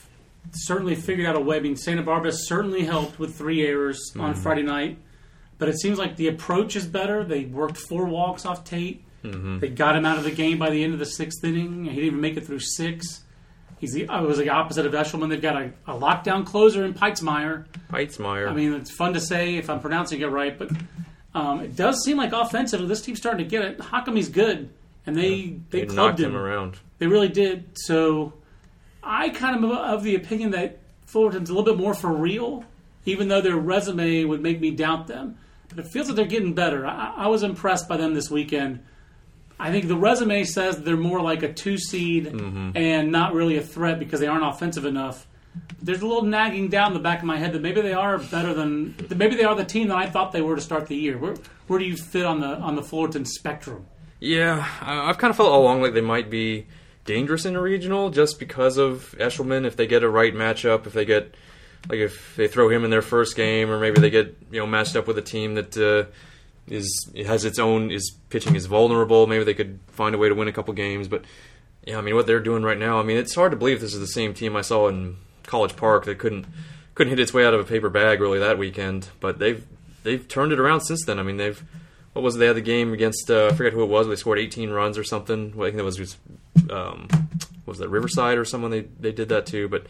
certainly 0.53 0.95
figured 0.95 1.25
out 1.27 1.35
a 1.35 1.39
way. 1.39 1.57
I 1.57 1.59
mean, 1.59 1.75
Santa 1.75 2.03
Barbara 2.03 2.31
certainly 2.31 2.83
helped 2.85 3.17
with 3.19 3.35
three 3.35 3.65
errors 3.65 3.99
on 4.17 4.35
Friday 4.35 4.61
night, 4.63 4.97
but 5.57 5.69
it 5.69 5.79
seems 5.79 5.97
like 5.97 6.15
the 6.15 6.27
approach 6.27 6.75
is 6.75 6.85
better. 6.85 7.23
They 7.23 7.45
worked 7.45 7.77
four 7.77 8.05
walks 8.05 8.45
off 8.45 8.63
Tate. 8.63 9.03
They 9.23 9.67
got 9.69 9.95
him 9.97 10.05
out 10.05 10.17
of 10.17 10.23
the 10.23 10.31
game 10.31 10.59
by 10.59 10.69
the 10.69 10.83
end 10.83 10.93
of 10.93 10.99
the 10.99 11.05
sixth 11.05 11.43
inning. 11.43 11.83
He 11.85 11.89
didn't 11.89 12.05
even 12.05 12.21
make 12.21 12.37
it 12.37 12.45
through 12.45 12.59
six. 12.59 13.23
He's 13.79 13.93
the, 13.93 14.03
it 14.03 14.09
was 14.09 14.37
the 14.37 14.49
opposite 14.49 14.85
of 14.85 14.93
Eshelman. 14.93 15.29
They've 15.29 15.41
got 15.41 15.55
a, 15.55 15.71
a 15.87 15.93
lockdown 15.93 16.45
closer 16.45 16.83
in 16.83 16.93
Peitzmeyer. 16.93 17.65
Peitzmeyer. 17.89 18.49
I 18.49 18.53
mean, 18.53 18.73
it's 18.73 18.91
fun 18.91 19.13
to 19.13 19.21
say 19.21 19.55
if 19.55 19.69
I'm 19.69 19.79
pronouncing 19.79 20.19
it 20.19 20.27
right, 20.27 20.57
but 20.57 20.69
um, 21.33 21.61
it 21.61 21.75
does 21.75 22.03
seem 22.03 22.17
like 22.17 22.33
offensively 22.33 22.87
this 22.87 23.01
team's 23.01 23.19
starting 23.19 23.45
to 23.45 23.49
get 23.49 23.63
it. 23.63 23.79
Hakamy's 23.79 24.29
good, 24.29 24.69
and 25.05 25.15
they 25.15 25.57
they 25.69 25.81
they 25.81 25.85
clubbed 25.85 25.95
knocked 25.95 26.19
him 26.19 26.35
around. 26.35 26.77
they 26.97 27.07
really 27.07 27.29
did. 27.29 27.69
So 27.77 28.33
I 29.01 29.29
kind 29.29 29.55
of 29.55 29.63
am 29.63 29.71
of 29.71 30.03
the 30.03 30.15
opinion 30.15 30.51
that 30.51 30.79
Fullerton's 31.05 31.49
a 31.49 31.53
little 31.53 31.73
bit 31.73 31.81
more 31.81 31.93
for 31.93 32.11
real, 32.11 32.65
even 33.05 33.29
though 33.29 33.41
their 33.41 33.55
resume 33.55 34.25
would 34.25 34.41
make 34.41 34.59
me 34.59 34.71
doubt 34.71 35.07
them. 35.07 35.37
But 35.69 35.79
it 35.79 35.87
feels 35.87 36.07
like 36.07 36.15
they're 36.15 36.25
getting 36.25 36.53
better. 36.53 36.85
I, 36.85 37.13
I 37.15 37.27
was 37.27 37.43
impressed 37.43 37.87
by 37.87 37.97
them 37.97 38.13
this 38.13 38.29
weekend. 38.29 38.83
I 39.59 39.71
think 39.71 39.87
the 39.87 39.97
resume 39.97 40.43
says 40.45 40.81
they're 40.81 40.95
more 40.97 41.21
like 41.21 41.43
a 41.43 41.51
two 41.51 41.77
seed 41.77 42.27
Mm-hmm. 42.27 42.71
and 42.77 43.11
not 43.11 43.33
really 43.33 43.57
a 43.57 43.61
threat 43.61 43.99
because 43.99 44.19
they 44.19 44.27
aren't 44.27 44.45
offensive 44.45 44.85
enough. 44.85 45.27
There's 45.81 46.01
a 46.01 46.05
little 46.07 46.23
nagging 46.23 46.69
down 46.69 46.93
the 46.93 46.99
back 46.99 47.19
of 47.19 47.25
my 47.25 47.37
head 47.37 47.53
that 47.53 47.61
maybe 47.61 47.81
they 47.81 47.93
are 47.93 48.17
better 48.17 48.53
than 48.53 48.95
maybe 49.15 49.35
they 49.35 49.43
are 49.43 49.55
the 49.55 49.65
team 49.65 49.87
that 49.89 49.97
I 49.97 50.05
thought 50.07 50.31
they 50.31 50.41
were 50.41 50.55
to 50.55 50.61
start 50.61 50.87
the 50.87 50.95
year. 50.95 51.17
Where 51.17 51.35
where 51.67 51.79
do 51.79 51.85
you 51.85 51.97
fit 51.97 52.25
on 52.25 52.39
the 52.39 52.47
on 52.59 52.75
the 52.75 52.83
Fullerton 52.83 53.25
spectrum? 53.25 53.85
Yeah, 54.19 54.65
I- 54.81 55.09
I've 55.09 55.17
kind 55.17 55.31
of 55.31 55.37
felt 55.37 55.49
all 55.49 55.61
along 55.61 55.81
like 55.81 55.93
they 55.93 56.01
might 56.01 56.29
be 56.29 56.67
dangerous 57.05 57.45
in 57.45 57.55
a 57.55 57.61
regional 57.61 58.09
just 58.11 58.37
because 58.39 58.77
of 58.77 59.15
Eshelman. 59.17 59.65
If 59.65 59.75
they 59.75 59.87
get 59.87 60.03
a 60.03 60.09
right 60.09 60.33
matchup, 60.33 60.85
if 60.85 60.93
they 60.93 61.05
get 61.05 61.33
like 61.89 61.99
if 61.99 62.35
they 62.35 62.47
throw 62.47 62.69
him 62.69 62.83
in 62.85 62.91
their 62.91 63.01
first 63.01 63.35
game, 63.35 63.69
or 63.71 63.79
maybe 63.79 63.99
they 63.99 64.09
get 64.11 64.37
you 64.51 64.59
know 64.59 64.67
matched 64.67 64.95
up 64.95 65.07
with 65.07 65.17
a 65.17 65.21
team 65.23 65.55
that 65.55 65.75
uh, 65.77 66.09
is 66.69 67.09
it 67.13 67.25
has 67.25 67.45
its 67.45 67.59
own 67.59 67.91
is 67.91 68.15
pitching 68.29 68.55
is 68.55 68.67
vulnerable. 68.67 69.27
Maybe 69.27 69.43
they 69.43 69.53
could 69.53 69.79
find 69.87 70.15
a 70.15 70.17
way 70.17 70.29
to 70.29 70.35
win 70.35 70.47
a 70.47 70.53
couple 70.53 70.73
games. 70.73 71.07
But 71.07 71.25
yeah, 71.85 71.97
I 71.97 72.01
mean 72.01 72.15
what 72.15 72.27
they're 72.27 72.39
doing 72.39 72.63
right 72.63 72.77
now. 72.77 72.99
I 72.99 73.03
mean 73.03 73.17
it's 73.17 73.35
hard 73.35 73.51
to 73.51 73.57
believe 73.57 73.81
this 73.81 73.93
is 73.93 73.99
the 73.99 74.07
same 74.07 74.33
team 74.33 74.55
I 74.55 74.61
saw 74.61 74.87
in 74.87 75.17
College 75.43 75.75
Park 75.75 76.05
that 76.05 76.19
couldn't 76.19 76.45
couldn't 76.95 77.11
hit 77.11 77.19
its 77.19 77.33
way 77.33 77.45
out 77.45 77.53
of 77.53 77.59
a 77.59 77.63
paper 77.63 77.89
bag 77.89 78.21
really 78.21 78.39
that 78.39 78.57
weekend. 78.57 79.09
But 79.19 79.39
they've 79.39 79.65
they've 80.03 80.27
turned 80.27 80.51
it 80.51 80.59
around 80.59 80.81
since 80.81 81.05
then. 81.05 81.19
I 81.19 81.23
mean 81.23 81.37
they've 81.37 81.63
what 82.13 82.21
was 82.23 82.35
it? 82.35 82.39
they 82.39 82.47
had 82.47 82.55
the 82.55 82.61
game 82.61 82.93
against 82.93 83.29
uh, 83.29 83.47
I 83.47 83.53
forget 83.53 83.73
who 83.73 83.83
it 83.83 83.89
was. 83.89 84.07
They 84.07 84.15
scored 84.15 84.39
18 84.39 84.69
runs 84.69 84.97
or 84.97 85.03
something. 85.03 85.53
I 85.55 85.63
think 85.63 85.77
that 85.77 85.83
was 85.83 85.97
just 85.97 86.17
um, 86.69 87.07
was 87.65 87.79
that 87.79 87.89
Riverside 87.89 88.37
or 88.37 88.45
someone 88.45 88.71
they 88.71 88.81
they 88.99 89.11
did 89.11 89.29
that 89.29 89.45
too. 89.45 89.67
But 89.67 89.87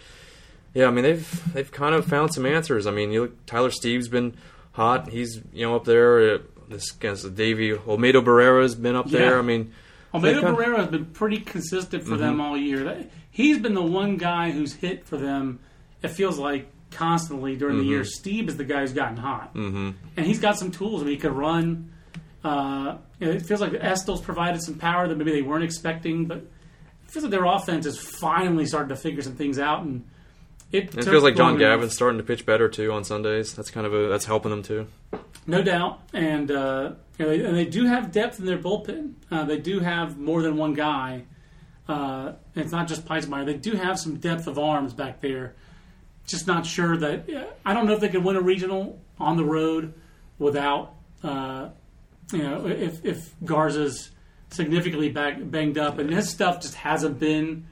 yeah, 0.73 0.85
I 0.87 0.91
mean 0.91 1.03
they've 1.03 1.53
they've 1.53 1.71
kind 1.71 1.95
of 1.95 2.05
found 2.05 2.33
some 2.33 2.45
answers. 2.45 2.87
I 2.87 2.91
mean 2.91 3.11
you 3.11 3.23
look 3.23 3.45
Tyler 3.45 3.69
Stieb's 3.69 4.07
been 4.07 4.35
hot. 4.73 5.09
He's 5.09 5.41
you 5.51 5.65
know 5.65 5.75
up 5.75 5.85
there. 5.85 6.39
This 6.69 6.91
against 6.95 7.35
Davey 7.35 7.71
Olmedo 7.71 8.23
Barrera's 8.23 8.75
been 8.75 8.95
up 8.95 9.09
there. 9.09 9.33
Yeah. 9.33 9.39
I 9.39 9.41
mean 9.41 9.73
Olmedo 10.13 10.21
They've 10.21 10.43
Barrera 10.43 10.77
has 10.77 10.87
been 10.87 11.05
pretty 11.05 11.39
consistent 11.39 12.03
for 12.03 12.17
them 12.17 12.41
all 12.41 12.57
year. 12.57 13.05
He's 13.31 13.59
been 13.59 13.73
the 13.73 13.83
one 13.83 14.17
guy 14.17 14.51
who's 14.51 14.73
hit 14.73 15.05
for 15.05 15.17
them. 15.17 15.59
It 16.01 16.09
feels 16.09 16.39
like 16.39 16.67
constantly 16.91 17.55
during 17.55 17.77
the 17.77 17.83
year. 17.83 18.01
Stieb 18.01 18.47
is 18.47 18.57
the 18.57 18.63
guy 18.63 18.81
who's 18.81 18.93
gotten 18.93 19.17
hot, 19.17 19.53
mm-hmm. 19.53 19.91
and 20.17 20.25
he's 20.25 20.39
got 20.39 20.57
some 20.57 20.71
tools. 20.71 21.01
I 21.01 21.05
mean, 21.05 21.15
he 21.15 21.19
could 21.19 21.33
run. 21.33 21.91
Uh, 22.43 22.97
you 23.19 23.27
know, 23.27 23.33
it 23.33 23.41
feels 23.43 23.61
like 23.61 23.71
Estel's 23.73 24.21
provided 24.21 24.61
some 24.63 24.75
power 24.75 25.07
that 25.07 25.15
maybe 25.15 25.31
they 25.31 25.41
weren't 25.41 25.63
expecting, 25.63 26.25
but 26.25 26.37
it 26.37 27.11
feels 27.11 27.23
like 27.23 27.31
their 27.31 27.45
offense 27.45 27.85
is 27.85 27.99
finally 27.99 28.65
starting 28.65 28.89
to 28.89 28.95
figure 28.95 29.21
some 29.21 29.35
things 29.35 29.59
out. 29.59 29.83
And 29.83 30.05
it, 30.71 30.95
it 30.95 31.03
feels 31.03 31.23
like 31.23 31.35
John. 31.35 31.57
Gavin's 31.57 31.93
starting 31.93 32.17
to 32.17 32.23
pitch 32.23 32.45
better 32.45 32.69
too 32.69 32.91
on 32.91 33.03
Sundays. 33.03 33.53
That's 33.53 33.71
kind 33.71 33.85
of 33.85 33.93
a 33.93 34.07
that's 34.07 34.25
helping 34.25 34.51
them 34.51 34.63
too. 34.63 34.87
No 35.47 35.61
doubt, 35.63 36.01
and 36.13 36.51
uh, 36.51 36.91
you 37.17 37.25
know, 37.25 37.31
they, 37.31 37.43
and 37.45 37.55
they 37.55 37.65
do 37.65 37.85
have 37.85 38.11
depth 38.11 38.39
in 38.39 38.45
their 38.45 38.57
bullpen. 38.59 39.13
Uh, 39.31 39.43
they 39.45 39.57
do 39.57 39.79
have 39.79 40.17
more 40.17 40.41
than 40.41 40.57
one 40.57 40.73
guy. 40.73 41.23
Uh, 41.87 42.33
it's 42.55 42.71
not 42.71 42.87
just 42.87 43.05
Peitzmeier. 43.05 43.45
They 43.45 43.55
do 43.55 43.71
have 43.71 43.99
some 43.99 44.17
depth 44.17 44.45
of 44.45 44.59
arms 44.59 44.93
back 44.93 45.21
there. 45.21 45.55
Just 46.27 46.45
not 46.45 46.65
sure 46.67 46.95
that 46.97 47.27
I 47.65 47.73
don't 47.73 47.87
know 47.87 47.93
if 47.93 47.99
they 47.99 48.09
could 48.09 48.23
win 48.23 48.35
a 48.35 48.41
regional 48.41 48.99
on 49.19 49.37
the 49.37 49.43
road 49.43 49.93
without 50.37 50.93
uh, 51.23 51.69
you 52.31 52.43
know 52.43 52.67
if 52.67 53.03
if 53.03 53.33
Garza's 53.43 54.11
significantly 54.51 55.09
back, 55.09 55.37
banged 55.41 55.77
up 55.79 55.97
and 55.97 56.11
his 56.11 56.29
stuff 56.29 56.61
just 56.61 56.75
hasn't 56.75 57.17
been 57.19 57.65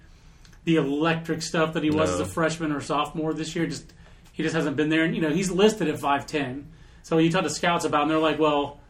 the 0.63 0.77
electric 0.77 1.41
stuff 1.43 1.73
that 1.73 1.83
he 1.83 1.89
was 1.91 2.09
No. 2.09 2.15
as 2.15 2.19
a 2.21 2.25
freshman 2.25 2.71
or 2.71 2.81
sophomore 2.81 3.33
this 3.35 3.55
year. 3.55 3.67
Just 3.67 3.93
he 4.31 4.41
just 4.41 4.55
hasn't 4.55 4.75
been 4.75 4.89
there. 4.89 5.03
And 5.03 5.15
you 5.15 5.21
know 5.21 5.29
he's 5.29 5.51
listed 5.51 5.87
at 5.87 5.99
five 5.99 6.25
ten. 6.25 6.69
So 7.07 7.19
you 7.19 7.31
talk 7.31 7.43
to 7.43 7.49
scouts 7.49 7.85
about 7.85 8.03
him, 8.03 8.09
they're 8.09 8.19
like, 8.19 8.37
well, 8.37 8.81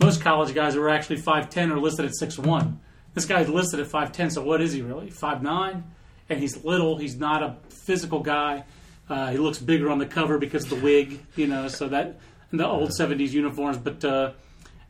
most 0.00 0.20
college 0.20 0.54
guys 0.54 0.76
are 0.76 0.88
actually 0.88 1.16
five 1.16 1.50
ten 1.50 1.72
are 1.72 1.80
listed 1.80 2.04
at 2.04 2.14
six 2.14 2.38
one. 2.38 2.78
This 3.14 3.24
guy's 3.24 3.48
listed 3.48 3.80
at 3.80 3.88
five 3.88 4.12
ten. 4.12 4.30
So 4.30 4.44
what 4.44 4.60
is 4.60 4.72
he 4.72 4.80
really? 4.80 5.10
Five 5.10 5.42
nine, 5.42 5.82
and 6.28 6.38
he's 6.38 6.64
little. 6.64 6.96
He's 6.96 7.16
not 7.16 7.42
a 7.42 7.56
physical 7.70 8.20
guy. 8.20 8.62
Uh, 9.08 9.32
he 9.32 9.38
looks 9.38 9.58
bigger 9.58 9.90
on 9.90 9.98
the 9.98 10.06
cover 10.06 10.38
because 10.38 10.70
of 10.70 10.70
the 10.70 10.84
wig, 10.84 11.18
you 11.34 11.48
know. 11.48 11.66
So 11.66 11.88
that 11.88 12.20
the 12.52 12.64
old 12.64 12.90
'70s 12.90 13.30
uniforms, 13.32 13.76
but. 13.76 14.04
Uh, 14.04 14.32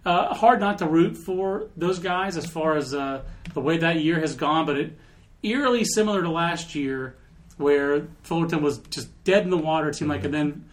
uh, 0.06 0.34
hard 0.34 0.60
not 0.60 0.76
to 0.76 0.86
root 0.86 1.16
for 1.16 1.70
those 1.78 1.98
guys 1.98 2.36
as 2.36 2.44
far 2.44 2.76
as 2.76 2.92
uh, 2.92 3.22
the 3.54 3.60
way 3.62 3.78
that 3.78 4.02
year 4.02 4.20
has 4.20 4.36
gone, 4.36 4.66
but 4.66 4.76
it 4.76 4.98
eerily 5.42 5.82
similar 5.82 6.20
to 6.20 6.28
last 6.28 6.74
year, 6.74 7.16
where 7.56 8.06
Fullerton 8.22 8.62
was 8.62 8.76
just 8.90 9.08
dead 9.24 9.44
in 9.44 9.48
the 9.48 9.56
water. 9.56 9.88
It 9.88 9.94
seemed 9.94 10.10
like, 10.10 10.24
and 10.24 10.34
then 10.34 10.66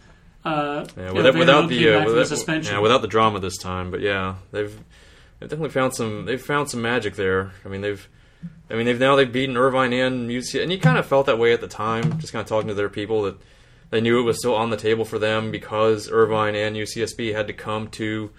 uh, 0.43 0.85
Yeah, 0.97 1.11
without, 1.11 1.35
without 1.35 1.69
the, 1.69 1.89
uh, 1.95 2.05
without, 2.05 2.27
suspension. 2.27 2.73
yeah, 2.73 2.79
without 2.79 3.01
the 3.01 3.07
drama 3.07 3.39
this 3.39 3.57
time. 3.57 3.91
But 3.91 4.01
yeah, 4.01 4.35
they've 4.51 4.73
they've 5.39 5.49
definitely 5.49 5.69
found 5.69 5.95
some 5.95 6.25
they've 6.25 6.41
found 6.41 6.69
some 6.69 6.81
magic 6.81 7.15
there. 7.15 7.51
I 7.65 7.67
mean 7.69 7.81
they've 7.81 8.07
I 8.69 8.75
mean 8.75 8.85
they've 8.85 8.99
now 8.99 9.15
they've 9.15 9.31
beaten 9.31 9.57
Irvine 9.57 9.93
and 9.93 10.29
UC, 10.29 10.61
and 10.63 10.71
you 10.71 10.79
kind 10.79 10.97
of 10.97 11.05
felt 11.05 11.25
that 11.27 11.37
way 11.37 11.53
at 11.53 11.61
the 11.61 11.67
time, 11.67 12.19
just 12.19 12.33
kind 12.33 12.41
of 12.41 12.47
talking 12.49 12.67
to 12.69 12.73
their 12.73 12.89
people 12.89 13.23
that 13.23 13.35
they 13.91 14.01
knew 14.01 14.19
it 14.19 14.23
was 14.23 14.37
still 14.39 14.55
on 14.55 14.69
the 14.69 14.77
table 14.77 15.03
for 15.05 15.19
them 15.19 15.51
because 15.51 16.09
Irvine 16.09 16.55
and 16.55 16.75
UCSB 16.77 17.33
had 17.33 17.47
to 17.47 17.53
come 17.53 17.89
to 17.89 18.31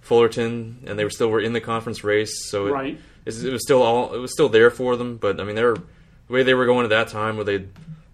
Fullerton, 0.00 0.84
and 0.86 0.98
they 0.98 1.04
were 1.04 1.10
still 1.10 1.28
were 1.28 1.40
in 1.40 1.52
the 1.52 1.60
conference 1.60 2.04
race. 2.04 2.48
So 2.48 2.66
it, 2.66 2.70
Right. 2.70 3.00
it 3.26 3.52
was 3.52 3.62
still 3.62 3.82
all 3.82 4.14
it 4.14 4.18
was 4.18 4.32
still 4.32 4.48
there 4.48 4.70
for 4.70 4.96
them. 4.96 5.16
But 5.16 5.40
I 5.40 5.44
mean 5.44 5.56
they're 5.56 5.74
the 5.74 6.32
way 6.32 6.42
they 6.42 6.54
were 6.54 6.66
going 6.66 6.84
at 6.84 6.90
that 6.90 7.08
time, 7.08 7.36
where 7.36 7.44
they 7.44 7.54
you 7.58 7.68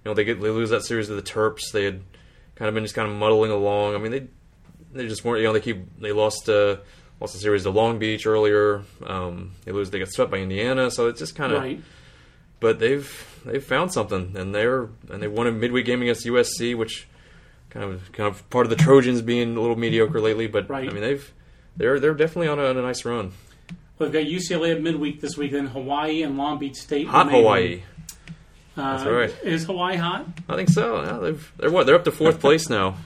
know 0.05 0.15
they 0.15 0.25
get 0.25 0.41
they 0.41 0.51
lose 0.51 0.71
that 0.71 0.85
series 0.85 1.09
to 1.09 1.15
the 1.15 1.23
Terps, 1.23 1.71
they 1.73 1.85
had 1.85 2.01
kind 2.59 2.69
of 2.69 2.75
been 2.75 2.85
just 2.85 2.95
kind 2.95 3.09
of 3.11 3.17
muddling 3.17 3.51
along. 3.51 3.95
I 3.95 3.99
mean, 3.99 4.13
they 4.13 4.27
they 4.93 5.07
just 5.09 5.25
weren't. 5.25 5.41
You 5.41 5.47
know, 5.47 5.53
they 5.53 5.61
keep 5.61 6.01
they 6.01 6.13
lost 6.13 6.49
uh, 6.49 6.77
lost 7.21 7.35
the 7.35 7.41
series 7.41 7.63
to 7.63 7.71
Long 7.71 7.99
Beach 7.99 8.27
earlier. 8.27 8.83
Um, 9.07 9.53
they 9.65 9.73
lose. 9.73 9.91
They 9.91 9.99
got 9.99 10.09
swept 10.11 10.31
by 10.31 10.39
Indiana. 10.39 10.91
So 10.91 11.09
it's 11.09 11.19
just 11.21 11.35
kind 11.37 11.53
of. 11.53 11.61
right. 11.63 11.81
But 12.61 12.81
they've 12.81 13.41
they've 13.47 13.63
found 13.63 13.93
something, 13.93 14.35
and 14.37 14.53
they're 14.55 14.89
and 15.11 15.23
they 15.23 15.29
won 15.29 15.47
a 15.47 15.53
midweek 15.53 15.87
game 15.87 16.03
against 16.03 16.27
USC, 16.27 16.77
which 16.77 17.07
kind 17.71 17.85
of 17.85 18.11
kind 18.13 18.29
of 18.29 18.49
part 18.51 18.67
of 18.67 18.71
the 18.71 18.77
Trojans 18.77 19.23
being 19.23 19.57
a 19.57 19.61
little 19.61 19.77
mediocre 19.77 20.21
lately. 20.21 20.49
But 20.49 20.69
Right. 20.69 20.89
I 20.89 20.93
mean, 20.93 21.03
they've 21.03 21.33
they're 21.77 22.01
they're 22.01 22.15
definitely 22.15 22.49
on 22.49 22.59
a, 22.59 22.65
on 22.65 22.77
a 22.77 22.83
nice 22.83 23.05
run. 23.05 23.31
We've 24.01 24.13
got 24.13 24.25
UCLA 24.25 24.75
at 24.77 24.83
midweek 24.83 25.21
this 25.21 25.37
week, 25.37 25.53
then 25.53 25.67
Hawaii 25.69 26.23
and 26.23 26.37
Long 26.37 26.59
Beach 26.59 26.77
State. 26.77 27.07
Hot 27.09 27.27
remaining. 27.27 27.43
Hawaii. 27.45 27.83
Uh, 28.79 28.97
That's 28.97 29.09
right. 29.09 29.45
Is 29.45 29.65
Hawaii 29.65 29.97
hot? 29.97 30.27
I 30.49 30.55
think 30.57 30.69
so. 30.69 31.03
Yeah, 31.03 31.19
they've 31.19 31.53
they're 31.59 31.71
what 31.71 31.87
they're 31.87 31.97
up 31.97 32.05
to 32.05 32.13
fourth 32.13 32.41
place 32.47 32.69
now. 32.69 32.97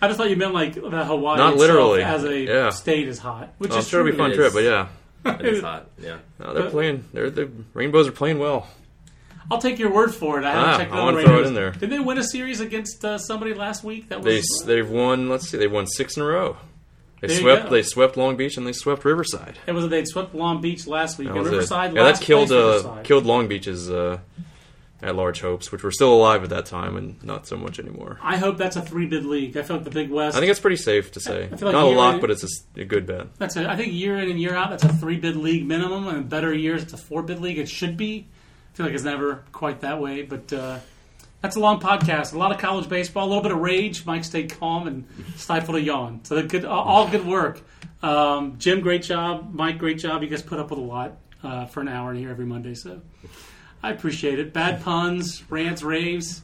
I 0.00 0.06
just 0.06 0.16
thought 0.18 0.30
you 0.30 0.36
meant 0.36 0.54
like 0.54 0.74
that 0.74 1.06
Hawaii 1.06 1.36
Not 1.38 1.56
literally. 1.56 2.02
as 2.02 2.24
a 2.24 2.38
Yeah. 2.38 2.70
state 2.70 3.08
is 3.08 3.18
hot, 3.18 3.52
which 3.58 3.72
I'm 3.72 3.78
is 3.78 3.88
sure 3.88 4.00
it'll 4.00 4.12
be 4.12 4.16
a 4.16 4.18
fun 4.18 4.30
It 4.32 4.36
trip, 4.36 4.48
is. 4.48 4.54
but 4.54 4.62
yeah, 4.64 4.88
It 5.40 5.46
is 5.46 5.62
hot. 5.70 5.90
Yeah. 6.00 6.16
no, 6.38 6.54
they're 6.54 6.62
But- 6.64 6.72
playing. 6.72 7.04
They're 7.12 7.30
the 7.30 7.50
Rainbows 7.74 8.06
are 8.08 8.12
playing 8.12 8.38
well. 8.38 8.68
I'll 9.50 9.60
take 9.60 9.78
your 9.78 9.90
word 9.90 10.14
for 10.14 10.38
it. 10.38 10.44
I 10.44 10.50
haven't 10.50 10.68
Ah, 10.68 10.76
checked 10.76 10.92
I 10.92 10.96
the 10.96 11.02
wanna 11.02 11.22
throw 11.22 11.30
it 11.30 11.32
ratings. 11.36 11.48
in 11.48 11.54
there. 11.54 11.70
Did 11.70 11.90
they 11.90 11.98
win 12.00 12.18
a 12.18 12.22
series 12.22 12.60
against 12.60 13.02
uh, 13.04 13.16
somebody 13.18 13.54
last 13.54 13.82
week? 13.82 14.08
That 14.10 14.22
They 14.22 14.36
was 14.36 14.62
they've 14.66 14.88
won. 14.88 15.28
Let's 15.30 15.48
see, 15.48 15.56
they've 15.56 15.72
won 15.72 15.86
six 15.86 16.16
in 16.16 16.22
a 16.22 16.26
row. 16.26 16.56
They 17.20 17.28
There 17.28 17.38
swept. 17.38 17.70
They 17.70 17.82
swept 17.82 18.16
Long 18.16 18.36
Beach 18.36 18.56
and 18.58 18.66
they 18.66 18.72
swept 18.72 19.04
Riverside. 19.04 19.58
it 19.66 19.72
was 19.72 19.88
they'd 19.88 20.06
swept 20.06 20.34
Long 20.34 20.60
Beach 20.60 20.86
last 20.86 21.18
week. 21.18 21.28
That 21.28 21.34
and 21.34 21.42
was 21.42 21.48
it. 21.48 21.54
Riverside 21.56 21.94
Yeah, 21.94 22.02
last 22.02 22.20
that 22.20 22.24
killed 22.26 22.52
uh, 22.52 22.98
killed 23.02 23.26
Long 23.26 23.48
Beach's 23.48 23.90
uh, 23.90 24.18
at 25.00 25.14
large 25.14 25.40
hopes, 25.40 25.70
which 25.70 25.82
were 25.84 25.92
still 25.92 26.12
alive 26.12 26.42
at 26.42 26.50
that 26.50 26.66
time 26.66 26.96
and 26.96 27.22
not 27.22 27.46
so 27.46 27.56
much 27.56 27.78
anymore. 27.78 28.18
I 28.22 28.36
hope 28.36 28.56
that's 28.58 28.74
a 28.76 28.82
three 28.82 29.06
bid 29.06 29.24
league. 29.24 29.56
I 29.56 29.62
feel 29.62 29.76
like 29.76 29.84
the 29.84 29.90
Big 29.90 30.10
West. 30.10 30.36
I 30.36 30.40
think 30.40 30.50
it's 30.50 30.58
pretty 30.60 30.76
safe 30.76 31.12
to 31.12 31.20
say. 31.20 31.44
I 31.44 31.56
feel 31.56 31.66
like 31.68 31.72
not 31.74 31.84
a 31.84 31.88
lock, 31.88 32.14
in- 32.16 32.20
but 32.20 32.30
it's 32.32 32.64
a 32.76 32.84
good 32.84 33.06
bet. 33.06 33.34
that's 33.38 33.56
a, 33.56 33.70
I 33.70 33.76
think 33.76 33.92
year 33.92 34.18
in 34.18 34.28
and 34.30 34.40
year 34.40 34.54
out, 34.54 34.70
that's 34.70 34.82
a 34.84 34.92
three 34.92 35.16
bid 35.16 35.36
league 35.36 35.66
minimum, 35.66 36.08
and 36.08 36.28
better 36.28 36.52
years 36.52 36.82
it's 36.82 36.92
a 36.92 36.96
four 36.98 37.22
bid 37.22 37.40
league. 37.40 37.58
It 37.58 37.68
should 37.68 37.96
be. 37.96 38.26
I 38.72 38.76
feel 38.76 38.86
like 38.86 38.94
it's 38.94 39.04
never 39.04 39.44
quite 39.52 39.80
that 39.80 40.00
way, 40.00 40.22
but 40.22 40.52
uh, 40.52 40.78
that's 41.42 41.54
a 41.56 41.60
long 41.60 41.78
podcast. 41.80 42.32
A 42.34 42.38
lot 42.38 42.50
of 42.52 42.58
college 42.58 42.88
baseball, 42.88 43.26
a 43.26 43.28
little 43.28 43.42
bit 43.42 43.52
of 43.52 43.58
rage. 43.58 44.04
Mike 44.04 44.24
stayed 44.24 44.58
calm 44.58 44.86
and 44.88 45.04
stifled 45.36 45.76
a 45.76 45.80
yawn. 45.80 46.20
So 46.24 46.42
good, 46.44 46.64
all- 46.64 46.82
all 46.84 47.08
good 47.08 47.24
work. 47.26 47.60
Um, 48.02 48.56
Jim, 48.58 48.80
great 48.80 49.02
job. 49.04 49.52
Mike, 49.54 49.78
great 49.78 49.98
job. 49.98 50.22
You 50.22 50.28
guys 50.28 50.42
put 50.42 50.58
up 50.58 50.70
with 50.70 50.78
a 50.80 50.82
lot 50.82 51.18
uh, 51.44 51.66
for 51.66 51.80
an 51.80 51.88
hour 51.88 52.14
here 52.14 52.30
every 52.30 52.46
Monday, 52.46 52.74
so 52.74 53.00
I 53.82 53.90
appreciate 53.90 54.38
it. 54.38 54.52
Bad 54.52 54.82
puns, 54.82 55.42
rants, 55.50 55.82
raves. 55.82 56.42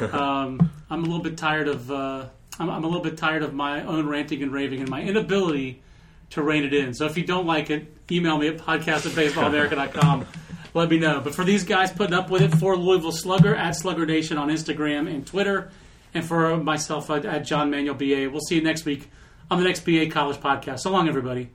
Um, 0.00 0.70
I'm 0.90 1.00
a 1.00 1.06
little 1.06 1.22
bit 1.22 1.36
tired 1.36 1.68
of. 1.68 1.90
Uh, 1.90 2.26
I'm, 2.58 2.70
I'm 2.70 2.84
a 2.84 2.86
little 2.86 3.02
bit 3.02 3.16
tired 3.16 3.42
of 3.42 3.54
my 3.54 3.82
own 3.84 4.06
ranting 4.06 4.42
and 4.42 4.52
raving 4.52 4.80
and 4.80 4.88
my 4.88 5.02
inability 5.02 5.82
to 6.30 6.42
rein 6.42 6.64
it 6.64 6.72
in. 6.72 6.94
So 6.94 7.06
if 7.06 7.16
you 7.16 7.24
don't 7.24 7.46
like 7.46 7.70
it, 7.70 7.92
email 8.10 8.38
me 8.38 8.48
at 8.48 8.58
podcast 8.58 9.06
at 9.06 9.12
baseballamerica.com. 9.12 10.26
Let 10.74 10.88
me 10.88 10.98
know. 10.98 11.20
But 11.20 11.34
for 11.34 11.44
these 11.44 11.64
guys 11.64 11.92
putting 11.92 12.14
up 12.14 12.30
with 12.30 12.42
it, 12.42 12.54
for 12.56 12.76
Louisville 12.76 13.12
Slugger 13.12 13.54
at 13.54 13.72
Slugger 13.76 14.06
Nation 14.06 14.38
on 14.38 14.48
Instagram 14.48 15.12
and 15.12 15.26
Twitter, 15.26 15.70
and 16.14 16.24
for 16.24 16.56
myself 16.56 17.10
at, 17.10 17.24
at 17.24 17.44
John 17.44 17.70
Manuel 17.70 17.94
BA. 17.94 18.28
We'll 18.30 18.40
see 18.40 18.56
you 18.56 18.62
next 18.62 18.84
week 18.84 19.10
on 19.50 19.58
the 19.58 19.64
next 19.64 19.84
BA 19.84 20.08
College 20.10 20.38
Podcast. 20.38 20.80
So 20.80 20.90
long, 20.90 21.08
everybody. 21.08 21.50